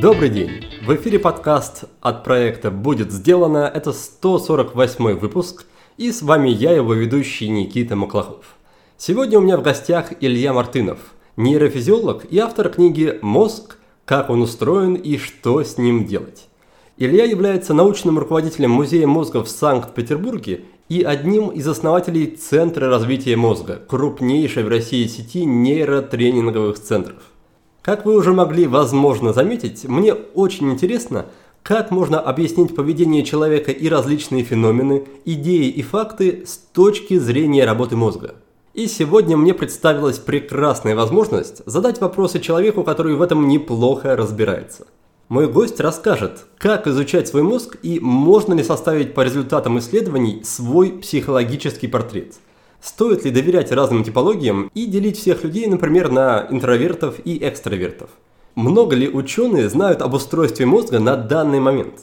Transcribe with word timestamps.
Добрый 0.00 0.30
день! 0.30 0.64
В 0.86 0.94
эфире 0.94 1.18
подкаст 1.18 1.84
от 2.00 2.24
проекта 2.24 2.70
«Будет 2.70 3.12
сделано». 3.12 3.70
Это 3.72 3.92
148 3.92 5.18
выпуск, 5.18 5.66
и 5.98 6.10
с 6.10 6.22
вами 6.22 6.48
я, 6.48 6.72
его 6.72 6.94
ведущий 6.94 7.50
Никита 7.50 7.96
Маклахов. 7.96 8.56
Сегодня 8.96 9.38
у 9.38 9.42
меня 9.42 9.58
в 9.58 9.62
гостях 9.62 10.14
Илья 10.20 10.54
Мартынов, 10.54 10.98
нейрофизиолог 11.36 12.24
и 12.30 12.38
автор 12.38 12.70
книги 12.70 13.18
«Мозг. 13.20 13.76
Как 14.06 14.30
он 14.30 14.40
устроен 14.40 14.94
и 14.94 15.18
что 15.18 15.62
с 15.62 15.76
ним 15.76 16.06
делать». 16.06 16.48
Илья 16.96 17.24
является 17.24 17.74
научным 17.74 18.18
руководителем 18.18 18.70
Музея 18.70 19.06
мозга 19.06 19.44
в 19.44 19.48
Санкт-Петербурге 19.48 20.64
и 20.92 21.02
одним 21.02 21.48
из 21.48 21.66
основателей 21.66 22.26
Центра 22.26 22.90
развития 22.90 23.34
мозга, 23.34 23.80
крупнейшей 23.88 24.62
в 24.62 24.68
России 24.68 25.06
сети 25.06 25.46
нейротренинговых 25.46 26.78
центров. 26.78 27.16
Как 27.80 28.04
вы 28.04 28.14
уже 28.14 28.34
могли, 28.34 28.66
возможно, 28.66 29.32
заметить, 29.32 29.84
мне 29.84 30.12
очень 30.12 30.70
интересно, 30.70 31.24
как 31.62 31.90
можно 31.92 32.20
объяснить 32.20 32.76
поведение 32.76 33.24
человека 33.24 33.72
и 33.72 33.88
различные 33.88 34.44
феномены, 34.44 35.06
идеи 35.24 35.70
и 35.70 35.80
факты 35.80 36.44
с 36.46 36.58
точки 36.58 37.16
зрения 37.16 37.64
работы 37.64 37.96
мозга. 37.96 38.34
И 38.74 38.86
сегодня 38.86 39.38
мне 39.38 39.54
представилась 39.54 40.18
прекрасная 40.18 40.94
возможность 40.94 41.62
задать 41.64 42.02
вопросы 42.02 42.38
человеку, 42.38 42.84
который 42.84 43.14
в 43.14 43.22
этом 43.22 43.48
неплохо 43.48 44.14
разбирается– 44.14 44.86
мой 45.28 45.48
гость 45.48 45.80
расскажет, 45.80 46.46
как 46.58 46.86
изучать 46.86 47.28
свой 47.28 47.42
мозг 47.42 47.78
и 47.82 48.00
можно 48.00 48.54
ли 48.54 48.62
составить 48.62 49.14
по 49.14 49.22
результатам 49.22 49.78
исследований 49.78 50.42
свой 50.44 50.90
психологический 50.90 51.88
портрет. 51.88 52.34
Стоит 52.82 53.24
ли 53.24 53.30
доверять 53.30 53.72
разным 53.72 54.04
типологиям 54.04 54.70
и 54.74 54.86
делить 54.86 55.18
всех 55.18 55.44
людей, 55.44 55.66
например, 55.68 56.10
на 56.10 56.46
интровертов 56.50 57.14
и 57.24 57.38
экстравертов? 57.46 58.10
Много 58.56 58.96
ли 58.96 59.08
ученые 59.08 59.70
знают 59.70 60.02
об 60.02 60.14
устройстве 60.14 60.66
мозга 60.66 60.98
на 60.98 61.16
данный 61.16 61.60
момент? 61.60 62.00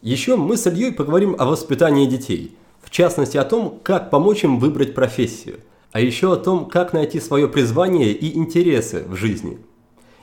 Еще 0.00 0.36
мы 0.36 0.56
с 0.56 0.66
Ильей 0.66 0.92
поговорим 0.92 1.36
о 1.38 1.46
воспитании 1.46 2.06
детей, 2.06 2.56
в 2.80 2.90
частности 2.90 3.36
о 3.36 3.44
том, 3.44 3.80
как 3.82 4.10
помочь 4.10 4.44
им 4.44 4.58
выбрать 4.58 4.94
профессию, 4.94 5.56
а 5.90 6.00
еще 6.00 6.32
о 6.32 6.36
том, 6.36 6.66
как 6.66 6.92
найти 6.92 7.20
свое 7.20 7.48
призвание 7.48 8.12
и 8.12 8.36
интересы 8.36 9.04
в 9.06 9.16
жизни– 9.16 9.58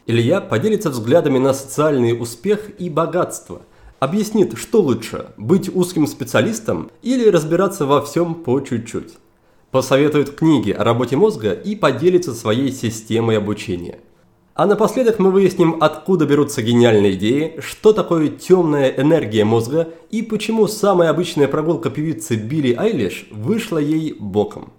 Илья 0.10 0.42
поделится 0.42 0.90
взглядами 0.90 1.38
на 1.38 1.54
социальный 1.54 2.20
успех 2.20 2.72
и 2.80 2.90
богатство. 2.90 3.62
Объяснит, 4.00 4.58
что 4.58 4.82
лучше– 4.82 5.28
быть 5.38 5.70
узким 5.70 6.08
специалистом 6.08 6.90
или 7.04 7.30
разбираться 7.30 7.86
во 7.86 8.02
всем 8.02 8.34
по 8.34 8.60
чуть-чуть. 8.60 9.20
Посоветует 9.70 10.32
книги 10.32 10.72
о 10.72 10.84
работе 10.84 11.16
мозга 11.16 11.52
и 11.52 11.76
поделится 11.76 12.34
своей 12.34 12.72
системой 12.72 13.38
обучения. 13.38 14.00
А 14.56 14.66
напоследок 14.66 15.20
мы 15.20 15.30
выясним, 15.30 15.78
откуда 15.80 16.26
берутся 16.26 16.64
гениальные 16.64 17.14
идеи, 17.14 17.60
что 17.60 17.94
такое 17.94 18.30
темная 18.30 18.90
энергия 18.90 19.46
мозга 19.46 19.90
и 20.10 20.23
почему 20.23 20.66
самая 20.66 21.12
обычная 21.12 21.48
прогулка 21.48 21.92
певицы 21.92 22.36
Билли 22.36 22.73
Айлиш 22.73 23.28
вышла 23.30 23.78
ей 23.78 24.16
боком. 24.20 24.73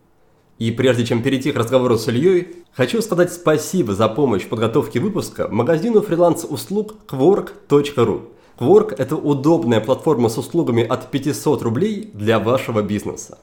И 0.61 0.71
прежде 0.71 1.07
чем 1.07 1.23
перейти 1.23 1.53
к 1.53 1.57
разговору 1.57 1.97
с 1.97 2.07
Ильей, 2.07 2.49
хочу 2.73 3.01
сказать 3.01 3.33
спасибо 3.33 3.95
за 3.95 4.09
помощь 4.09 4.43
в 4.43 4.49
подготовке 4.51 5.01
выпуска 5.01 5.49
магазину 5.49 6.03
фриланс-услуг 6.03 6.97
quark.ru. 7.09 8.29
Quark– 8.59 8.95
это 8.99 9.17
удобная 9.17 9.81
платформа 9.81 10.29
с 10.29 10.37
услугами 10.37 10.83
от 10.83 11.11
500 11.11 11.63
рублей 11.63 12.11
для 12.13 12.39
вашего 12.39 12.83
бизнеса. 12.83 13.39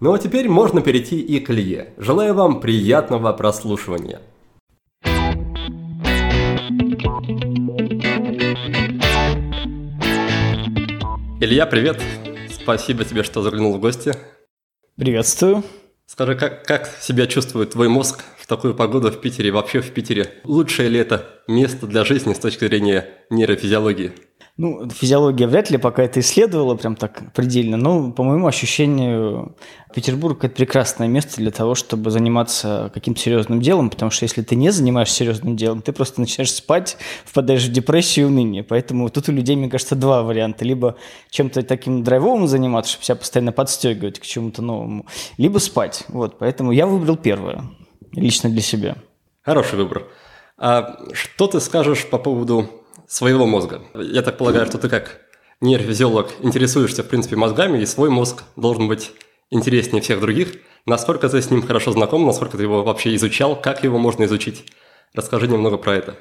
Ну 0.00 0.12
а 0.12 0.18
теперь 0.18 0.48
можно 0.48 0.82
перейти 0.82 1.20
и 1.20 1.38
к 1.38 1.50
Илье. 1.50 1.94
Желаю 1.98 2.34
вам 2.34 2.58
приятного 2.60 3.32
прослушивания. 3.32 4.20
Илья, 11.38 11.66
привет! 11.66 12.02
Спасибо 12.50 13.04
тебе, 13.04 13.22
что 13.22 13.42
заглянул 13.42 13.76
в 13.76 13.78
гости. 13.78 14.14
Приветствую. 14.96 15.62
Скажи, 16.06 16.36
как, 16.36 16.64
как 16.64 16.86
себя 17.00 17.26
чувствует 17.26 17.70
твой 17.70 17.88
мозг 17.88 18.22
в 18.38 18.46
такую 18.46 18.74
погоду 18.74 19.10
в 19.10 19.20
Питере, 19.20 19.50
вообще 19.50 19.80
в 19.80 19.92
Питере? 19.92 20.40
Лучшее 20.44 20.88
ли 20.88 21.00
это 21.00 21.42
место 21.48 21.88
для 21.88 22.04
жизни 22.04 22.32
с 22.32 22.38
точки 22.38 22.64
зрения 22.64 23.08
нейрофизиологии? 23.28 24.12
Ну, 24.58 24.88
физиология 24.88 25.46
вряд 25.46 25.68
ли 25.70 25.76
пока 25.76 26.02
это 26.02 26.20
исследовала 26.20 26.76
прям 26.76 26.96
так 26.96 27.30
предельно, 27.34 27.76
но 27.76 28.10
по 28.10 28.22
моему 28.22 28.46
ощущению 28.46 29.54
Петербург– 29.94 30.38
это 30.44 30.54
прекрасное 30.54 31.08
место 31.08 31.36
для 31.36 31.50
того, 31.50 31.74
чтобы 31.74 32.10
заниматься 32.10 32.90
каким-то 32.94 33.20
серьезным 33.20 33.60
делом, 33.60 33.90
потому 33.90 34.10
что 34.10 34.24
если 34.24 34.40
ты 34.40 34.56
не 34.56 34.70
занимаешься 34.70 35.16
серьезным 35.16 35.56
делом, 35.56 35.82
ты 35.82 35.92
просто 35.92 36.22
начинаешь 36.22 36.52
спать, 36.52 36.96
впадаешь 37.26 37.66
в 37.66 37.72
депрессию 37.72 38.26
и 38.26 38.28
уныние. 38.30 38.62
Поэтому 38.62 39.10
тут 39.10 39.28
у 39.28 39.32
людей, 39.32 39.56
мне 39.56 39.68
кажется, 39.68 39.94
два 39.94 40.22
варианта. 40.22 40.64
Либо 40.64 40.96
чем-то 41.28 41.62
таким 41.62 42.02
драйвовым 42.02 42.46
заниматься, 42.46 42.92
чтобы 42.92 43.04
себя 43.04 43.16
постоянно 43.16 43.52
подстегивать 43.52 44.18
к 44.18 44.22
чему-то 44.22 44.62
новому, 44.62 45.04
либо 45.36 45.58
спать. 45.58 46.04
Вот, 46.08 46.38
поэтому 46.38 46.72
я 46.72 46.86
выбрал 46.86 47.18
первое, 47.18 47.64
лично 48.12 48.48
для 48.48 48.62
себя. 48.62 48.96
Хороший 49.42 49.78
выбор. 49.78 50.04
А 50.56 50.96
что 51.12 51.46
ты 51.46 51.60
скажешь 51.60 52.06
по 52.06 52.16
поводу 52.16 52.70
своего 53.06 53.46
мозга. 53.46 53.82
Я 53.94 54.22
так 54.22 54.36
полагаю, 54.38 54.66
что 54.66 54.78
ты 54.78 54.88
как 54.88 55.20
нейрофизиолог 55.60 56.32
интересуешься, 56.40 57.02
в 57.02 57.08
принципе, 57.08 57.36
мозгами, 57.36 57.78
и 57.78 57.86
свой 57.86 58.10
мозг 58.10 58.44
должен 58.56 58.88
быть 58.88 59.12
интереснее 59.50 60.02
всех 60.02 60.20
других. 60.20 60.54
Насколько 60.86 61.28
ты 61.28 61.40
с 61.40 61.50
ним 61.50 61.62
хорошо 61.62 61.92
знаком, 61.92 62.26
насколько 62.26 62.56
ты 62.56 62.62
его 62.62 62.82
вообще 62.82 63.14
изучал, 63.14 63.60
как 63.60 63.84
его 63.84 63.98
можно 63.98 64.24
изучить? 64.24 64.66
Расскажи 65.14 65.48
немного 65.48 65.78
про 65.78 65.94
это. 65.94 66.16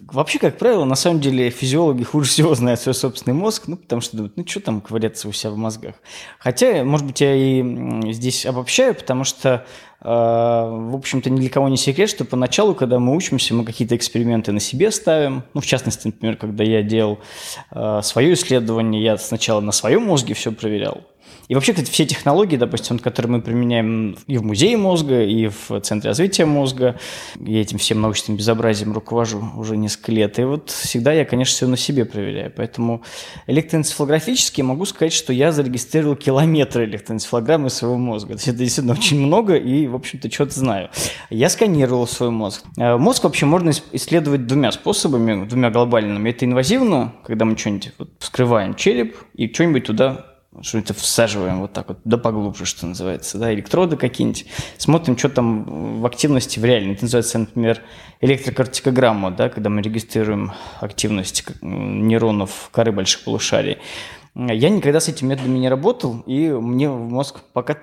Вообще, 0.00 0.38
как 0.38 0.58
правило, 0.58 0.84
на 0.84 0.94
самом 0.94 1.20
деле 1.20 1.48
физиологи 1.48 2.02
хуже 2.02 2.28
всего 2.28 2.54
знают 2.54 2.80
свой 2.80 2.94
собственный 2.94 3.34
мозг, 3.34 3.64
ну, 3.66 3.76
потому 3.76 4.02
что 4.02 4.18
думают, 4.18 4.36
ну, 4.36 4.46
что 4.46 4.60
там 4.60 4.82
ковыряться 4.82 5.26
у 5.26 5.32
себя 5.32 5.52
в 5.52 5.56
мозгах. 5.56 5.94
Хотя, 6.38 6.84
может 6.84 7.06
быть, 7.06 7.22
я 7.22 7.34
и 7.34 8.12
здесь 8.12 8.44
обобщаю, 8.44 8.94
потому 8.94 9.24
что, 9.24 9.64
э, 10.02 10.06
в 10.06 10.94
общем-то, 10.94 11.30
ни 11.30 11.40
для 11.40 11.48
кого 11.48 11.70
не 11.70 11.78
секрет, 11.78 12.10
что 12.10 12.26
поначалу, 12.26 12.74
когда 12.74 12.98
мы 12.98 13.16
учимся, 13.16 13.54
мы 13.54 13.64
какие-то 13.64 13.96
эксперименты 13.96 14.52
на 14.52 14.60
себе 14.60 14.90
ставим. 14.90 15.44
Ну, 15.54 15.62
в 15.62 15.66
частности, 15.66 16.08
например, 16.08 16.36
когда 16.36 16.62
я 16.62 16.82
делал 16.82 17.18
э, 17.70 18.00
свое 18.02 18.34
исследование, 18.34 19.02
я 19.02 19.16
сначала 19.16 19.62
на 19.62 19.72
своем 19.72 20.02
мозге 20.02 20.34
все 20.34 20.52
проверял, 20.52 21.04
и 21.48 21.54
вообще, 21.54 21.72
кстати, 21.72 21.90
все 21.90 22.06
технологии, 22.06 22.56
допустим, 22.56 22.98
которые 22.98 23.32
мы 23.32 23.42
применяем 23.42 24.16
и 24.26 24.36
в 24.38 24.44
музее 24.44 24.76
мозга, 24.76 25.22
и 25.22 25.48
в 25.48 25.80
Центре 25.80 26.10
развития 26.10 26.44
мозга, 26.44 26.98
я 27.38 27.60
этим 27.60 27.78
всем 27.78 28.00
научным 28.00 28.36
безобразием 28.36 28.92
руковожу 28.92 29.42
уже 29.56 29.76
несколько 29.76 30.12
лет, 30.12 30.38
и 30.38 30.44
вот 30.44 30.70
всегда 30.70 31.12
я, 31.12 31.24
конечно, 31.24 31.54
все 31.54 31.66
на 31.68 31.76
себе 31.76 32.04
проверяю. 32.04 32.52
Поэтому 32.56 33.02
электроэнцефалографически 33.46 34.62
могу 34.62 34.84
сказать, 34.86 35.12
что 35.12 35.32
я 35.32 35.52
зарегистрировал 35.52 36.16
километры 36.16 36.84
электроэнцефалограммы 36.84 37.70
своего 37.70 37.96
мозга. 37.96 38.34
Это 38.34 38.52
действительно 38.52 38.94
очень 38.94 39.20
много, 39.20 39.54
и, 39.54 39.86
в 39.86 39.94
общем-то, 39.94 40.30
что-то 40.30 40.54
знаю. 40.58 40.90
Я 41.30 41.48
сканировал 41.48 42.08
свой 42.08 42.30
мозг. 42.30 42.64
Э, 42.76 42.96
мозг 42.96 43.24
вообще 43.24 43.46
можно 43.46 43.70
исследовать 43.92 44.46
двумя 44.46 44.72
способами, 44.72 45.46
двумя 45.46 45.70
глобальными. 45.70 46.30
Это 46.30 46.44
инвазивно, 46.44 47.12
когда 47.24 47.44
мы 47.44 47.56
что-нибудь 47.56 47.92
вот 47.98 48.10
вскрываем 48.18 48.74
череп 48.74 49.16
и 49.34 49.52
что-нибудь 49.52 49.84
туда 49.84 50.35
что-нибудь 50.62 50.96
всаживаем 50.96 51.60
вот 51.60 51.72
так 51.72 51.88
вот, 51.88 51.98
да 52.04 52.16
поглубже, 52.18 52.64
что 52.64 52.86
называется, 52.86 53.38
да, 53.38 53.52
электроды 53.52 53.96
какие-нибудь, 53.96 54.46
смотрим, 54.78 55.16
что 55.16 55.28
там 55.28 56.00
в 56.00 56.06
активности 56.06 56.58
в 56.58 56.64
реальной. 56.64 56.94
Это 56.94 57.04
называется, 57.04 57.38
например, 57.38 57.82
электрокартикограмма, 58.20 59.30
да, 59.30 59.48
когда 59.48 59.70
мы 59.70 59.82
регистрируем 59.82 60.52
активность 60.80 61.44
нейронов 61.62 62.70
коры 62.72 62.92
больших 62.92 63.24
полушарий. 63.24 63.78
Я 64.38 64.68
никогда 64.68 65.00
с 65.00 65.08
этими 65.08 65.28
методами 65.28 65.56
не 65.56 65.70
работал, 65.70 66.22
и 66.26 66.50
мне 66.50 66.90
в 66.90 67.08
мозг 67.08 67.40
пока, 67.54 67.74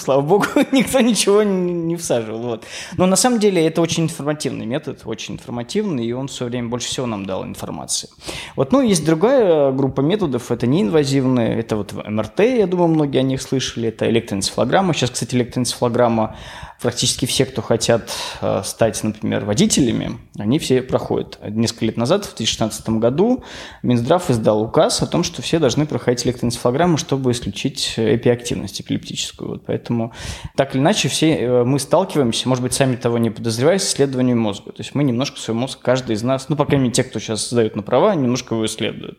слава 0.00 0.20
богу, 0.22 0.46
никто 0.72 0.98
ничего 0.98 1.44
не 1.44 1.94
всаживал. 1.94 2.40
Вот. 2.40 2.64
Но 2.96 3.06
на 3.06 3.14
самом 3.14 3.38
деле 3.38 3.64
это 3.64 3.80
очень 3.80 4.04
информативный 4.04 4.66
метод, 4.66 5.02
очень 5.04 5.34
информативный, 5.34 6.04
и 6.04 6.12
он 6.12 6.26
все 6.26 6.46
время 6.46 6.68
больше 6.68 6.88
всего 6.88 7.06
нам 7.06 7.26
дал 7.26 7.44
информации. 7.44 8.08
Вот, 8.56 8.72
ну, 8.72 8.80
есть 8.80 9.06
другая 9.06 9.70
группа 9.70 10.00
методов, 10.00 10.50
это 10.50 10.66
неинвазивные, 10.66 11.60
это 11.60 11.76
вот 11.76 11.92
МРТ, 11.92 12.40
я 12.40 12.66
думаю, 12.66 12.88
многие 12.88 13.18
о 13.18 13.22
них 13.22 13.40
слышали, 13.40 13.90
это 13.90 14.10
электроэнцефалограмма. 14.10 14.94
Сейчас, 14.94 15.10
кстати, 15.10 15.36
электроэнцефалограмма 15.36 16.36
практически 16.80 17.26
все, 17.26 17.44
кто 17.44 17.62
хотят 17.62 18.10
э, 18.40 18.62
стать, 18.64 19.02
например, 19.04 19.44
водителями, 19.44 20.18
они 20.38 20.58
все 20.58 20.82
проходят. 20.82 21.38
Несколько 21.48 21.86
лет 21.86 21.96
назад, 21.96 22.24
в 22.24 22.36
2016 22.36 22.88
году, 22.90 23.44
Минздрав 23.82 24.30
издал 24.30 24.62
указ 24.62 25.02
о 25.02 25.06
том, 25.06 25.22
что 25.22 25.42
все 25.42 25.58
должны 25.58 25.86
проходить 25.86 26.26
электроэнцефалограмму, 26.26 26.96
чтобы 26.96 27.32
исключить 27.32 27.94
эпиактивность 27.96 28.80
эпилептическую. 28.80 29.50
Вот 29.50 29.66
поэтому 29.66 30.12
так 30.56 30.74
или 30.74 30.80
иначе 30.80 31.08
все 31.08 31.36
э, 31.36 31.64
мы 31.64 31.78
сталкиваемся, 31.78 32.48
может 32.48 32.62
быть, 32.62 32.72
сами 32.72 32.96
того 32.96 33.18
не 33.18 33.30
подозревая, 33.30 33.78
с 33.78 33.88
исследованием 33.88 34.38
мозга. 34.38 34.72
То 34.72 34.80
есть 34.80 34.94
мы 34.94 35.04
немножко 35.04 35.38
свой 35.38 35.56
мозг, 35.56 35.78
каждый 35.82 36.16
из 36.16 36.22
нас, 36.22 36.48
ну, 36.48 36.56
по 36.56 36.64
крайней 36.64 36.84
мере, 36.84 36.94
те, 36.94 37.04
кто 37.04 37.18
сейчас 37.18 37.50
сдают 37.50 37.76
на 37.76 37.82
права, 37.82 38.14
немножко 38.14 38.54
его 38.54 38.64
исследуют. 38.66 39.18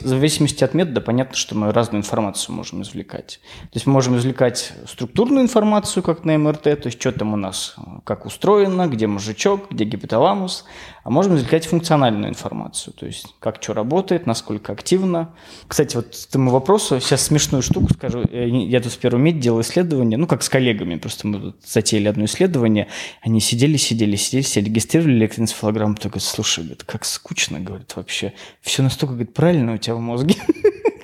В 0.00 0.06
зависимости 0.06 0.64
от 0.64 0.74
метода 0.74 1.00
понятно, 1.00 1.36
что 1.36 1.54
мы 1.54 1.72
разную 1.72 2.00
информацию 2.00 2.54
можем 2.54 2.82
извлекать. 2.82 3.40
То 3.60 3.74
есть 3.74 3.86
мы 3.86 3.92
можем 3.92 4.16
извлекать 4.16 4.72
структурную 4.86 5.42
информацию, 5.42 6.02
как 6.02 6.24
на 6.24 6.38
МРТ, 6.38 6.85
то 6.86 6.88
есть 6.88 7.00
что 7.00 7.10
там 7.10 7.32
у 7.32 7.36
нас, 7.36 7.74
как 8.04 8.26
устроено, 8.26 8.86
где 8.86 9.08
мужичок, 9.08 9.72
где 9.72 9.82
гипоталамус, 9.82 10.64
а 11.02 11.10
можем 11.10 11.34
извлекать 11.34 11.66
функциональную 11.66 12.28
информацию, 12.30 12.94
то 12.94 13.06
есть 13.06 13.34
как 13.40 13.60
что 13.60 13.74
работает, 13.74 14.24
насколько 14.24 14.70
активно. 14.70 15.34
Кстати, 15.66 15.96
вот 15.96 16.06
к 16.06 16.28
этому 16.28 16.52
вопросу 16.52 17.00
сейчас 17.00 17.22
смешную 17.22 17.64
штуку 17.64 17.92
скажу. 17.92 18.22
Я 18.30 18.80
тут 18.80 18.92
в 18.92 18.98
первом 18.98 19.22
медь 19.22 19.40
делал 19.40 19.62
исследование, 19.62 20.16
ну, 20.16 20.28
как 20.28 20.44
с 20.44 20.48
коллегами, 20.48 20.94
просто 20.94 21.26
мы 21.26 21.40
тут 21.40 21.56
затеяли 21.66 22.06
одно 22.06 22.26
исследование, 22.26 22.86
они 23.20 23.40
сидели, 23.40 23.76
сидели, 23.76 24.14
сидели, 24.14 24.42
все 24.42 24.60
регистрировали 24.60 25.14
электроэнцефалограмму, 25.14 25.96
только 25.96 26.20
слушай, 26.20 26.60
говорит, 26.60 26.84
как 26.84 27.04
скучно, 27.04 27.58
говорит, 27.58 27.96
вообще. 27.96 28.32
Все 28.60 28.84
настолько, 28.84 29.14
говорит, 29.14 29.34
правильно 29.34 29.74
у 29.74 29.78
тебя 29.78 29.96
в 29.96 30.00
мозге. 30.00 30.36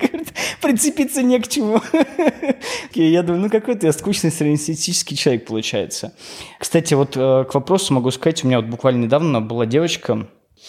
прицепиться 0.61 1.23
не 1.23 1.39
к 1.39 1.49
чему. 1.49 1.81
Я 2.95 3.23
думаю, 3.23 3.43
ну 3.43 3.51
какой 3.51 3.75
ты 3.75 3.93
скучный 3.93 4.31
среднестатистический 4.31 5.17
человек 5.17 5.47
получается. 5.47 6.15
Кстати, 6.59 6.95
вот 6.95 7.17
э, 7.17 7.45
к 7.45 7.55
вопросу 7.55 7.95
могу 7.95 8.11
сказать, 8.11 8.45
у 8.45 8.47
меня 8.47 8.61
вот 8.61 8.69
буквально 8.69 9.05
недавно 9.05 9.41
была 9.41 9.67
девочка, 9.67 10.27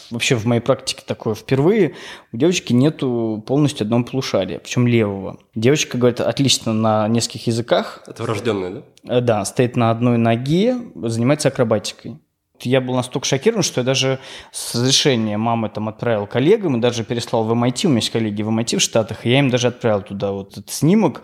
вообще 0.09 0.35
в 0.35 0.45
моей 0.45 0.61
практике 0.61 1.03
такое 1.05 1.35
впервые, 1.35 1.95
у 2.31 2.37
девочки 2.37 2.73
нету 2.73 3.43
полностью 3.45 3.85
одного 3.85 4.03
полушария, 4.03 4.59
причем 4.59 4.87
левого. 4.87 5.39
Девочка 5.55 5.97
говорит 5.97 6.21
отлично 6.21 6.73
на 6.73 7.07
нескольких 7.07 7.47
языках. 7.47 8.03
Это 8.07 8.23
врожденное, 8.23 8.69
да? 9.03 9.17
Э, 9.17 9.21
да, 9.21 9.45
стоит 9.45 9.75
на 9.75 9.91
одной 9.91 10.17
ноге, 10.17 10.77
занимается 10.95 11.49
акробатикой 11.49 12.17
я 12.61 12.81
был 12.81 12.93
настолько 12.95 13.27
шокирован, 13.27 13.63
что 13.63 13.81
я 13.81 13.85
даже 13.85 14.19
с 14.51 14.75
разрешения 14.75 15.37
мамы 15.37 15.69
там 15.69 15.89
отправил 15.89 16.27
коллегам 16.27 16.77
и 16.77 16.79
даже 16.79 17.03
переслал 17.03 17.43
в 17.43 17.51
MIT, 17.51 17.87
у 17.87 17.89
меня 17.89 17.97
есть 17.97 18.11
коллеги 18.11 18.41
в 18.41 18.49
MIT 18.49 18.77
в 18.77 18.81
Штатах, 18.81 19.25
и 19.25 19.31
я 19.31 19.39
им 19.39 19.49
даже 19.49 19.67
отправил 19.67 20.01
туда 20.01 20.31
вот 20.31 20.51
этот 20.51 20.69
снимок. 20.69 21.23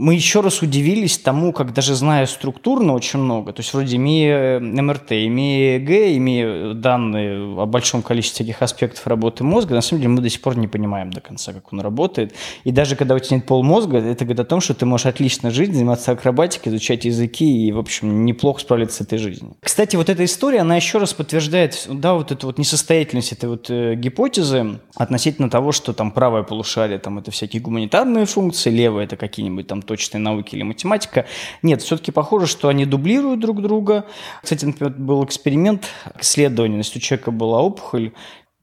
Мы 0.00 0.14
еще 0.14 0.42
раз 0.42 0.62
удивились 0.62 1.18
тому, 1.18 1.52
как 1.52 1.74
даже 1.74 1.96
зная 1.96 2.26
структурно 2.26 2.92
очень 2.94 3.18
много, 3.18 3.52
то 3.52 3.62
есть 3.62 3.74
вроде 3.74 3.96
имея 3.96 4.60
МРТ, 4.60 5.10
имея 5.10 5.78
ЭГ, 5.78 6.16
имея 6.18 6.72
данные 6.74 7.60
о 7.60 7.66
большом 7.66 8.02
количестве 8.02 8.46
таких 8.46 8.62
аспектов 8.62 9.04
работы 9.08 9.42
мозга, 9.42 9.74
на 9.74 9.80
самом 9.80 10.02
деле 10.02 10.14
мы 10.14 10.20
до 10.20 10.30
сих 10.30 10.40
пор 10.40 10.56
не 10.56 10.68
понимаем 10.68 11.10
до 11.10 11.20
конца, 11.20 11.52
как 11.52 11.72
он 11.72 11.80
работает. 11.80 12.32
И 12.62 12.70
даже 12.70 12.94
когда 12.94 13.16
у 13.16 13.18
тебя 13.18 13.38
нет 13.38 13.46
полмозга, 13.46 13.98
это 13.98 14.24
говорит 14.24 14.38
о 14.38 14.44
том, 14.44 14.60
что 14.60 14.72
ты 14.72 14.86
можешь 14.86 15.06
отлично 15.06 15.50
жить, 15.50 15.74
заниматься 15.74 16.12
акробатикой, 16.12 16.70
изучать 16.70 17.04
языки 17.04 17.66
и, 17.66 17.72
в 17.72 17.78
общем, 17.80 18.24
неплохо 18.24 18.60
справляться 18.60 18.98
с 18.98 19.00
этой 19.00 19.18
жизнью. 19.18 19.56
Кстати, 19.60 19.96
вот 19.96 20.08
эта 20.08 20.24
история, 20.24 20.60
она 20.60 20.76
еще 20.76 20.98
раз 20.98 21.12
подтверждает, 21.12 21.88
да, 21.90 22.14
вот 22.14 22.30
эту 22.30 22.46
вот 22.46 22.58
несостоятельность 22.58 23.32
этой 23.32 23.48
вот 23.48 23.68
э, 23.68 23.96
гипотезы 23.96 24.78
относительно 24.94 25.50
того, 25.50 25.72
что 25.72 25.92
там 25.92 26.12
правое 26.12 26.44
полушарие, 26.44 27.00
там 27.00 27.18
это 27.18 27.32
всякие 27.32 27.60
гуманитарные 27.60 28.26
функции, 28.26 28.70
левое 28.70 29.06
это 29.06 29.16
какие-нибудь 29.16 29.66
там 29.66 29.82
точные 29.88 30.20
науки 30.20 30.54
или 30.54 30.62
математика. 30.62 31.26
Нет, 31.62 31.82
все-таки 31.82 32.12
похоже, 32.12 32.46
что 32.46 32.68
они 32.68 32.84
дублируют 32.84 33.40
друг 33.40 33.60
друга. 33.62 34.04
Кстати, 34.42 34.64
например, 34.64 34.92
был 34.92 35.24
эксперимент, 35.24 35.86
исследование, 36.20 36.78
если 36.78 36.98
у 36.98 37.02
человека 37.02 37.30
была 37.30 37.60
опухоль, 37.60 38.12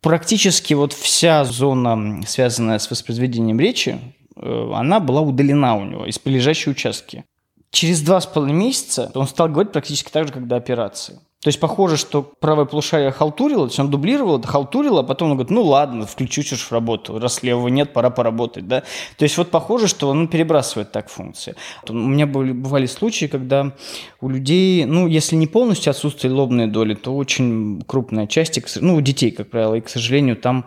практически 0.01 0.74
вот 0.75 0.94
вся 0.94 1.44
зона, 1.44 2.22
связанная 2.27 2.80
с 2.80 2.89
воспроизведением 2.89 3.60
речи, 3.60 4.00
э, 4.36 4.72
она 4.74 5.00
была 5.00 5.22
удалена 5.22 5.75
у 5.75 5.83
него 5.83 6.06
из 6.06 6.19
прилежащей 6.19 6.72
участки. 6.72 7.25
Через 7.72 8.01
два 8.01 8.22
с 8.22 8.25
половиной 8.25 8.57
месяца 8.57 9.12
он 9.16 9.27
стал 9.27 9.50
говорить 9.50 9.74
практически 9.74 10.10
так 10.10 10.27
же, 10.27 10.33
как 10.33 10.48
до 10.48 10.56
операции. 10.56 11.19
То 11.45 11.50
есть 11.50 11.59
похоже, 11.59 11.95
что 11.95 12.24
правое 12.24 12.65
полушарие 12.65 13.12
халтурило, 13.12 13.68
то 13.68 13.69
есть 13.69 13.80
он 13.80 13.92
дублировал 13.92 14.39
это, 14.39 14.47
халтурило, 14.47 15.01
а 15.01 15.03
потом 15.03 15.30
он 15.30 15.38
говорит, 15.38 15.51
ну 15.51 15.62
ладно, 15.62 16.07
включу 16.07 16.42
чушь 16.42 16.63
в 16.63 16.71
работу, 16.71 17.19
раз 17.19 17.44
левого 17.44 17.68
нет, 17.68 17.94
пора 17.94 18.09
поработать, 18.09 18.68
да. 18.68 18.81
То 19.19 19.25
есть 19.25 19.38
вот 19.38 19.51
похоже, 19.51 19.88
что 19.88 20.09
он 20.09 20.27
перебрасывает 20.27 20.92
так 20.92 21.07
функции. 21.07 21.53
У 21.88 21.94
меня 21.94 22.25
были, 22.25 22.51
бывали 22.51 22.88
случаи, 22.88 23.27
когда 23.27 23.74
у 24.21 24.30
людей, 24.30 24.86
ну, 24.86 25.06
если 25.06 25.36
не 25.36 25.45
полностью 25.45 25.92
отсутствие 25.92 26.33
лобной 26.33 26.65
доли, 26.65 26.95
то 26.95 27.15
очень 27.15 27.83
крупная 27.86 28.25
часть, 28.25 28.59
ну, 28.81 28.95
у 28.95 29.01
детей, 29.01 29.30
как 29.30 29.51
правило, 29.51 29.75
и, 29.75 29.81
к 29.81 29.89
сожалению, 29.89 30.38
там 30.38 30.65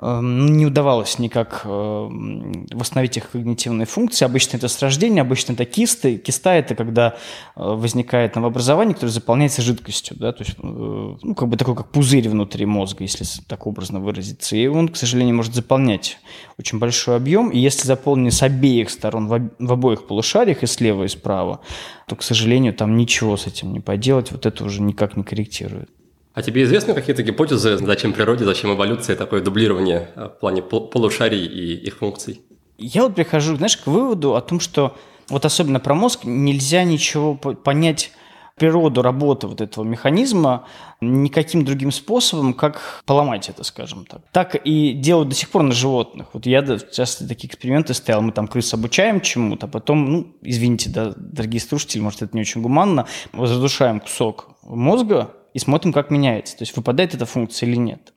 не 0.00 0.66
удавалось 0.66 1.20
никак 1.20 1.62
эм, 1.64 2.66
восстановить 2.72 3.16
их 3.16 3.30
когнитивные 3.30 3.86
функции. 3.86 4.24
Обычно 4.24 4.56
это 4.56 4.66
с 4.66 4.82
рождения, 4.82 5.20
обычно 5.20 5.52
это 5.52 5.64
кисты. 5.64 6.16
Киста– 6.18 6.54
это 6.56 6.74
когда 6.74 7.14
э, 7.54 7.62
возникает 7.62 8.34
новообразование, 8.34 8.94
которое 8.94 9.12
заполняется 9.12 9.62
жидкостью, 9.62 10.16
да, 10.18 10.32
то 10.32 10.42
есть, 10.42 10.56
э, 10.58 10.62
ну, 10.62 11.34
как 11.36 11.48
бы 11.48 11.56
такой, 11.56 11.76
как 11.76 11.92
пузырь 11.92 12.28
внутри 12.28 12.66
мозга, 12.66 13.04
если 13.04 13.24
так 13.46 13.68
образно 13.68 14.00
выразиться. 14.00 14.56
И 14.56 14.66
он, 14.66 14.88
к 14.88 14.96
сожалению, 14.96 15.36
может 15.36 15.54
заполнять 15.54 16.18
очень 16.58 16.80
большой 16.80 17.14
объем. 17.14 17.50
И 17.50 17.58
если 17.60 17.86
заполнен 17.86 18.32
с 18.32 18.42
обеих 18.42 18.90
сторон, 18.90 19.28
в 19.28 19.72
обоих 19.72 20.08
полушариях, 20.08 20.64
и 20.64 20.66
слева, 20.66 21.04
и 21.04 21.08
справа, 21.08 21.60
то, 22.08 22.16
к 22.16 22.24
сожалению, 22.24 22.74
там 22.74 22.96
ничего 22.96 23.36
с 23.36 23.46
этим 23.46 23.72
не 23.72 23.78
поделать. 23.78 24.32
Вот 24.32 24.44
это 24.44 24.64
уже 24.64 24.82
никак 24.82 25.16
не 25.16 25.22
корректирует. 25.22 25.88
А 26.34 26.42
тебе 26.42 26.64
известны 26.64 26.94
какие-то 26.94 27.22
гипотезы, 27.22 27.78
зачем 27.78 28.12
природе, 28.12 28.44
зачем 28.44 28.74
эволюции 28.74 29.14
такое 29.14 29.40
дублирование 29.40 30.10
э, 30.16 30.24
в 30.24 30.40
плане 30.40 30.62
полушарий 30.62 31.46
и 31.46 31.74
их 31.86 31.98
функций? 31.98 32.42
Я 32.76 33.04
вот 33.04 33.14
прихожу, 33.14 33.54
знаешь, 33.54 33.76
к 33.76 33.86
выводу 33.86 34.34
о 34.34 34.40
том, 34.40 34.58
что 34.58 34.96
вот 35.28 35.44
особенно 35.44 35.78
про 35.78 35.94
мозг 35.94 36.24
нельзя 36.24 36.82
ничего 36.82 37.36
понять 37.36 38.10
природу 38.56 39.02
работы 39.02 39.46
вот 39.46 39.60
этого 39.60 39.84
механизма 39.84 40.66
никаким 41.00 41.64
другим 41.64 41.92
способом, 41.92 42.52
как 42.52 43.02
поломать 43.04 43.48
это, 43.48 43.62
скажем 43.64 44.04
так. 44.04 44.22
Так 44.32 44.54
и 44.56 44.92
делают 44.92 45.28
до 45.28 45.34
сих 45.34 45.50
пор 45.50 45.62
на 45.62 45.72
животных. 45.72 46.28
Вот 46.32 46.46
я 46.46 46.64
часто 46.92 47.28
такие 47.28 47.48
эксперименты 47.48 47.94
стоял, 47.94 48.22
мы 48.22 48.32
там 48.32 48.48
крыс 48.48 48.72
обучаем 48.74 49.20
чему-то, 49.20 49.66
а 49.66 49.68
потом, 49.68 50.12
ну, 50.12 50.36
извините, 50.42 50.90
да, 50.90 51.12
дорогие 51.16 51.60
слушатели, 51.60 52.00
может, 52.00 52.22
это 52.22 52.34
не 52.36 52.42
очень 52.42 52.62
гуманно, 52.62 53.06
разрушаем 53.32 54.00
кусок 54.00 54.50
мозга, 54.62 55.30
и 55.54 55.58
смотрим, 55.58 55.92
как 55.92 56.10
меняется. 56.10 56.56
То 56.58 56.62
есть 56.62 56.76
выпадает 56.76 57.14
эта 57.14 57.24
функция 57.24 57.68
или 57.68 57.76
нет. 57.76 58.12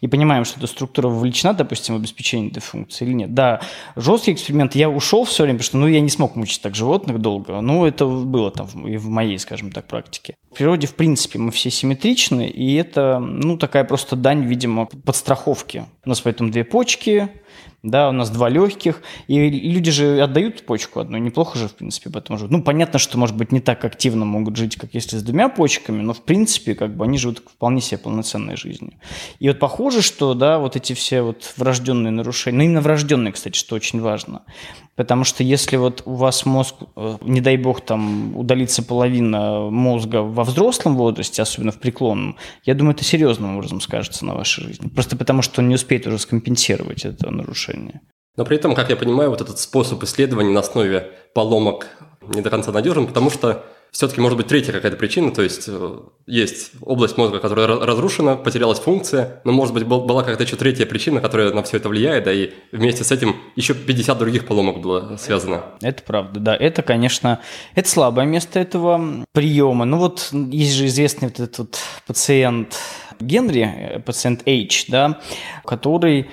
И 0.00 0.08
понимаем, 0.08 0.44
что 0.44 0.58
эта 0.58 0.66
структура 0.66 1.08
вовлечена, 1.08 1.54
допустим, 1.54 1.94
в 1.94 1.98
обеспечение 1.98 2.50
этой 2.50 2.60
функции 2.60 3.04
или 3.04 3.12
нет. 3.12 3.34
Да, 3.34 3.60
жесткий 3.96 4.32
эксперимент, 4.32 4.74
я 4.74 4.90
ушел 4.90 5.24
все 5.24 5.44
время, 5.44 5.58
потому 5.58 5.66
что 5.66 5.76
ну, 5.78 5.86
я 5.86 6.00
не 6.00 6.10
смог 6.10 6.34
мучить 6.36 6.60
так 6.60 6.74
животных 6.74 7.20
долго. 7.20 7.60
Ну, 7.60 7.84
это 7.84 8.06
было 8.06 8.50
там 8.50 8.66
и 8.86 8.96
в 8.96 9.08
моей, 9.08 9.38
скажем 9.38 9.70
так, 9.70 9.86
практике. 9.86 10.34
В 10.50 10.56
природе, 10.56 10.86
в 10.86 10.94
принципе, 10.94 11.38
мы 11.38 11.52
все 11.52 11.70
симметричны, 11.70 12.48
и 12.48 12.74
это, 12.74 13.20
ну, 13.20 13.56
такая 13.56 13.84
просто 13.84 14.16
дань, 14.16 14.44
видимо, 14.44 14.86
подстраховки. 14.86 15.84
У 16.04 16.08
нас 16.08 16.20
поэтому 16.20 16.50
две 16.50 16.64
почки, 16.64 17.28
да, 17.82 18.10
у 18.10 18.12
нас 18.12 18.30
два 18.30 18.48
легких, 18.48 19.02
и 19.26 19.48
люди 19.48 19.90
же 19.90 20.20
отдают 20.20 20.66
почку 20.66 21.00
одну, 21.00 21.18
неплохо 21.18 21.58
же, 21.58 21.68
в 21.68 21.74
принципе, 21.74 22.10
потому 22.10 22.38
что, 22.38 22.48
ну, 22.48 22.62
понятно, 22.62 22.98
что, 22.98 23.18
может 23.18 23.36
быть, 23.36 23.52
не 23.52 23.60
так 23.60 23.84
активно 23.84 24.24
могут 24.24 24.56
жить, 24.56 24.76
как 24.76 24.94
если 24.94 25.16
с 25.16 25.22
двумя 25.22 25.48
почками, 25.48 26.02
но, 26.02 26.12
в 26.12 26.22
принципе, 26.22 26.74
как 26.74 26.96
бы 26.96 27.04
они 27.04 27.16
живут 27.18 27.38
вполне 27.38 27.80
себе 27.80 27.98
полноценной 27.98 28.56
жизнью. 28.56 28.92
И 29.38 29.48
вот 29.48 29.58
похоже, 29.58 30.02
что, 30.02 30.34
да, 30.34 30.58
вот 30.58 30.76
эти 30.76 30.92
все 30.92 31.22
вот 31.22 31.54
врожденные 31.56 32.10
нарушения, 32.10 32.58
ну, 32.58 32.64
именно 32.64 32.80
врожденные, 32.80 33.32
кстати, 33.32 33.56
что 33.56 33.76
очень 33.76 34.00
важно, 34.00 34.42
Потому 35.00 35.24
что 35.24 35.42
если 35.42 35.78
вот 35.78 36.02
у 36.04 36.12
вас 36.12 36.44
мозг, 36.44 36.74
э, 36.94 37.16
не 37.22 37.40
дай 37.40 37.56
бог, 37.56 37.80
там 37.80 38.36
удалится 38.36 38.82
половина 38.82 39.70
мозга 39.70 40.18
во 40.18 40.44
взрослом 40.44 40.94
возрасте, 40.94 41.40
особенно 41.40 41.72
в 41.72 41.78
преклонном, 41.78 42.36
я 42.66 42.74
думаю, 42.74 42.94
это 42.94 43.02
серьезным 43.02 43.56
образом 43.56 43.80
скажется 43.80 44.26
на 44.26 44.34
вашей 44.34 44.64
жизни. 44.64 44.88
Просто 44.88 45.16
потому, 45.16 45.40
что 45.40 45.62
он 45.62 45.70
не 45.70 45.76
успеет 45.76 46.06
уже 46.06 46.18
скомпенсировать 46.18 47.06
это 47.06 47.30
нарушение. 47.30 47.69
Но 48.36 48.44
при 48.44 48.56
этом, 48.56 48.74
как 48.74 48.90
я 48.90 48.96
понимаю, 48.96 49.30
вот 49.30 49.40
этот 49.40 49.58
способ 49.58 50.02
исследования 50.04 50.50
на 50.50 50.60
основе 50.60 51.10
поломок 51.34 51.88
не 52.34 52.40
до 52.40 52.50
конца 52.50 52.72
надежен, 52.72 53.06
потому 53.06 53.30
что 53.30 53.64
все-таки 53.90 54.20
может 54.20 54.36
быть 54.36 54.46
третья 54.46 54.72
какая-то 54.72 54.96
причина, 54.96 55.32
то 55.32 55.42
есть 55.42 55.64
э, 55.66 55.98
есть 56.26 56.72
область 56.80 57.16
мозга, 57.16 57.40
которая 57.40 57.66
разрушена, 57.66 58.36
потерялась 58.36 58.78
функция, 58.78 59.40
но 59.44 59.52
может 59.52 59.74
быть 59.74 59.84
была 59.84 60.22
какая-то 60.22 60.44
еще 60.44 60.56
третья 60.56 60.86
причина, 60.86 61.20
которая 61.20 61.52
на 61.52 61.62
все 61.64 61.78
это 61.78 61.88
влияет, 61.88 62.24
да, 62.24 62.32
и 62.32 62.50
вместе 62.70 63.02
с 63.02 63.10
этим 63.10 63.36
еще 63.56 63.74
50 63.74 64.16
других 64.16 64.46
поломок 64.46 64.80
было 64.80 65.16
связано. 65.16 65.62
Это 65.82 66.02
правда, 66.04 66.38
да. 66.38 66.56
Это, 66.56 66.82
конечно, 66.82 67.40
это 67.74 67.88
слабое 67.88 68.26
место 68.26 68.60
этого 68.60 69.26
приема. 69.32 69.84
Ну 69.84 69.98
вот 69.98 70.30
есть 70.32 70.74
же 70.74 70.86
известный 70.86 71.28
вот 71.28 71.40
этот 71.40 71.58
вот 71.58 71.78
пациент 72.06 72.76
Генри, 73.20 73.60
э, 73.60 73.98
пациент 74.00 74.42
H, 74.46 74.86
да, 74.88 75.20
который 75.64 76.30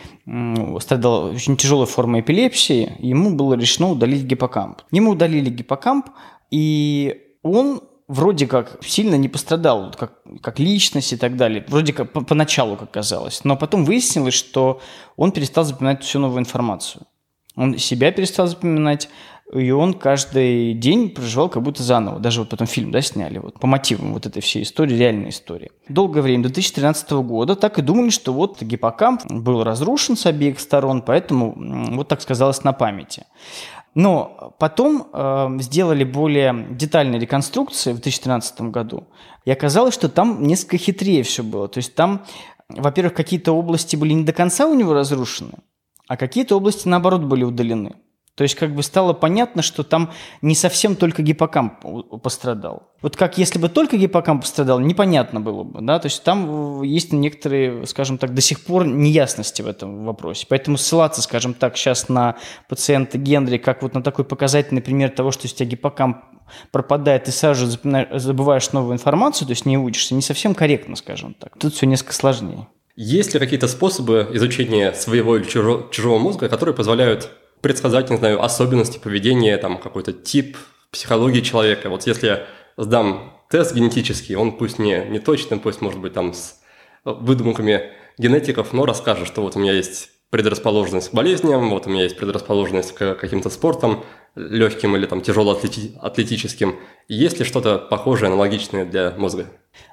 страдал 0.81 1.25
очень 1.25 1.55
тяжелой 1.55 1.85
формой 1.85 2.19
эпилепсии, 2.19 2.97
ему 2.99 3.35
было 3.35 3.53
решено 3.53 3.91
удалить 3.91 4.23
гиппокамп. 4.23 4.81
Ему 4.91 5.11
удалили 5.11 5.49
гиппокамп, 5.49 6.07
и 6.51 7.21
он 7.43 7.81
вроде 8.07 8.47
как 8.47 8.83
сильно 8.83 9.15
не 9.15 9.29
пострадал, 9.29 9.93
как, 9.97 10.21
как 10.41 10.59
личность 10.59 11.13
и 11.13 11.17
так 11.17 11.35
далее. 11.35 11.63
Вроде 11.67 11.93
как 11.93 12.11
по 12.11 12.21
поначалу, 12.21 12.75
как 12.75 12.91
казалось. 12.91 13.43
Но 13.43 13.57
потом 13.57 13.85
выяснилось, 13.85 14.33
что 14.33 14.81
он 15.15 15.31
перестал 15.31 15.63
запоминать 15.63 16.03
всю 16.03 16.19
новую 16.19 16.39
информацию. 16.39 17.03
Он 17.55 17.77
себя 17.77 18.11
перестал 18.11 18.47
запоминать, 18.47 19.09
и 19.53 19.71
он 19.71 19.93
каждый 19.93 20.73
день 20.73 21.09
проживал 21.09 21.47
как 21.47 21.63
будто 21.63 21.81
заново. 21.81 22.19
Даже 22.19 22.41
вот 22.41 22.49
потом 22.49 22.67
фильм 22.67 22.91
да, 22.91 23.01
сняли 23.01 23.39
вот, 23.39 23.59
по 23.59 23.67
мотивам 23.67 24.13
вот 24.13 24.25
этой 24.25 24.41
всей 24.41 24.63
истории, 24.63 24.95
реальной 24.95 25.29
истории. 25.29 25.71
Долгое 25.87 26.21
время, 26.21 26.43
до 26.43 26.49
2013 26.49 27.11
года, 27.11 27.55
так 27.55 27.79
и 27.79 27.81
думали, 27.81 28.09
что 28.09 28.33
вот 28.33 28.61
гиппокамп 28.61 29.25
был 29.31 29.63
разрушен 29.63 30.17
с 30.17 30.25
обеих 30.25 30.59
сторон, 30.59 31.01
поэтому 31.01 31.53
вот 31.95 32.09
так 32.09 32.21
сказалось 32.21 32.63
на 32.63 32.73
памяти. 32.73 33.23
Но 33.95 34.53
потом 34.59 35.07
э, 35.11 35.57
сделали 35.61 36.03
более 36.03 36.67
детальные 36.71 37.19
реконструкции 37.19 37.93
в 37.93 37.95
2013 37.95 38.61
году, 38.63 39.07
и 39.45 39.51
оказалось, 39.51 39.93
что 39.93 40.09
там 40.09 40.43
несколько 40.43 40.77
хитрее 40.77 41.23
все 41.23 41.41
было. 41.41 41.67
То 41.69 41.77
есть 41.77 41.95
там, 41.95 42.25
во-первых, 42.69 43.13
какие-то 43.13 43.53
области 43.53 43.95
были 43.95 44.13
не 44.13 44.23
до 44.23 44.33
конца 44.33 44.67
у 44.67 44.75
него 44.75 44.93
разрушены, 44.93 45.53
а 46.07 46.17
какие-то 46.17 46.57
области, 46.57 46.87
наоборот, 46.87 47.23
были 47.23 47.43
удалены. 47.43 47.95
То 48.37 48.43
есть 48.43 48.53
как 48.53 48.75
бы 48.75 48.83
стало 48.83 49.13
понятно, 49.13 49.63
что 49.63 49.81
там 49.81 50.11
не 50.43 50.53
совсем 50.53 50.95
только 50.95 51.23
гиппокамп 51.23 51.73
пострадал. 52.21 52.91
Вот 53.01 53.15
как 53.17 53.39
если 53.39 53.57
бы 53.57 53.67
только 53.67 53.97
гиппокамп 53.97 54.43
пострадал, 54.43 54.79
непонятно 54.79 55.41
было 55.41 55.63
бы, 55.63 55.81
да, 55.81 55.97
то 55.97 56.05
есть 56.05 56.23
там 56.23 56.83
есть 56.83 57.11
некоторые, 57.11 57.87
скажем 57.87 58.19
так, 58.19 58.35
до 58.35 58.41
сих 58.41 58.63
пор 58.63 58.85
неясности 58.85 59.63
в 59.63 59.67
этом 59.67 60.05
вопросе. 60.05 60.45
Поэтому 60.47 60.77
ссылаться, 60.77 61.23
скажем 61.23 61.55
так, 61.55 61.75
сейчас 61.77 62.09
на 62.09 62.35
пациента 62.69 63.17
Генри, 63.17 63.57
как 63.57 63.81
вот 63.81 63.95
на 63.95 64.03
такой 64.03 64.23
показательный 64.23 64.83
пример 64.83 65.09
того, 65.09 65.31
что 65.31 65.47
у 65.47 65.49
тебя 65.49 65.65
гиппокамп 65.65 66.17
пропадает, 66.71 67.27
и 67.27 67.31
сразу 67.31 67.65
же 67.65 68.19
забываешь 68.19 68.71
новую 68.71 68.93
информацию, 68.93 69.47
то 69.47 69.53
есть 69.53 69.65
не 69.65 69.79
учишься, 69.79 70.13
не 70.13 70.21
совсем 70.21 70.53
корректно, 70.53 70.95
скажем 70.95 71.33
так. 71.33 71.57
Тут 71.57 71.73
все 71.73 71.87
несколько 71.87 72.13
сложнее. 72.13 72.67
Есть 72.95 73.33
ли 73.33 73.39
какие-то 73.39 73.67
способы 73.67 74.29
изучения 74.33 74.93
своего 74.93 75.37
или 75.37 75.43
чужого, 75.43 75.91
чужого 75.91 76.19
мозга, 76.19 76.49
которые 76.49 76.75
позволяют 76.75 77.31
предсказать, 77.67 78.09
не 78.09 78.15
знаю, 78.15 78.41
особенности 78.41 78.97
поведения, 78.97 79.57
там, 79.57 79.77
какой-то 79.77 80.13
тип 80.13 80.55
психологии 80.89 81.41
человека. 81.41 81.89
Вот 81.89 82.07
если 82.07 82.27
я 82.27 82.45
сдам 82.77 83.33
тест 83.49 83.75
генетический, 83.75 84.35
он 84.35 84.53
пусть 84.53 84.79
не, 84.79 85.03
не 85.09 85.19
точный, 85.19 85.57
пусть, 85.57 85.81
может 85.81 85.99
быть, 85.99 86.13
там 86.13 86.33
с 86.33 86.61
выдумками 87.03 87.91
генетиков, 88.17 88.71
но 88.71 88.85
расскажет, 88.85 89.27
что 89.27 89.41
вот 89.41 89.57
у 89.57 89.59
меня 89.59 89.73
есть 89.73 90.11
предрасположенность 90.29 91.09
к 91.09 91.13
болезням, 91.13 91.69
вот 91.69 91.87
у 91.87 91.89
меня 91.89 92.03
есть 92.03 92.17
предрасположенность 92.17 92.93
к 92.93 93.15
каким-то 93.15 93.49
спортам, 93.49 94.05
легким 94.35 94.95
или 94.95 95.05
там 95.05 95.21
тяжелоатлетическим. 95.21 96.79
Есть 97.09 97.39
ли 97.39 97.45
что-то 97.45 97.79
похожее, 97.79 98.27
аналогичное 98.27 98.85
для 98.85 99.13
мозга? 99.17 99.47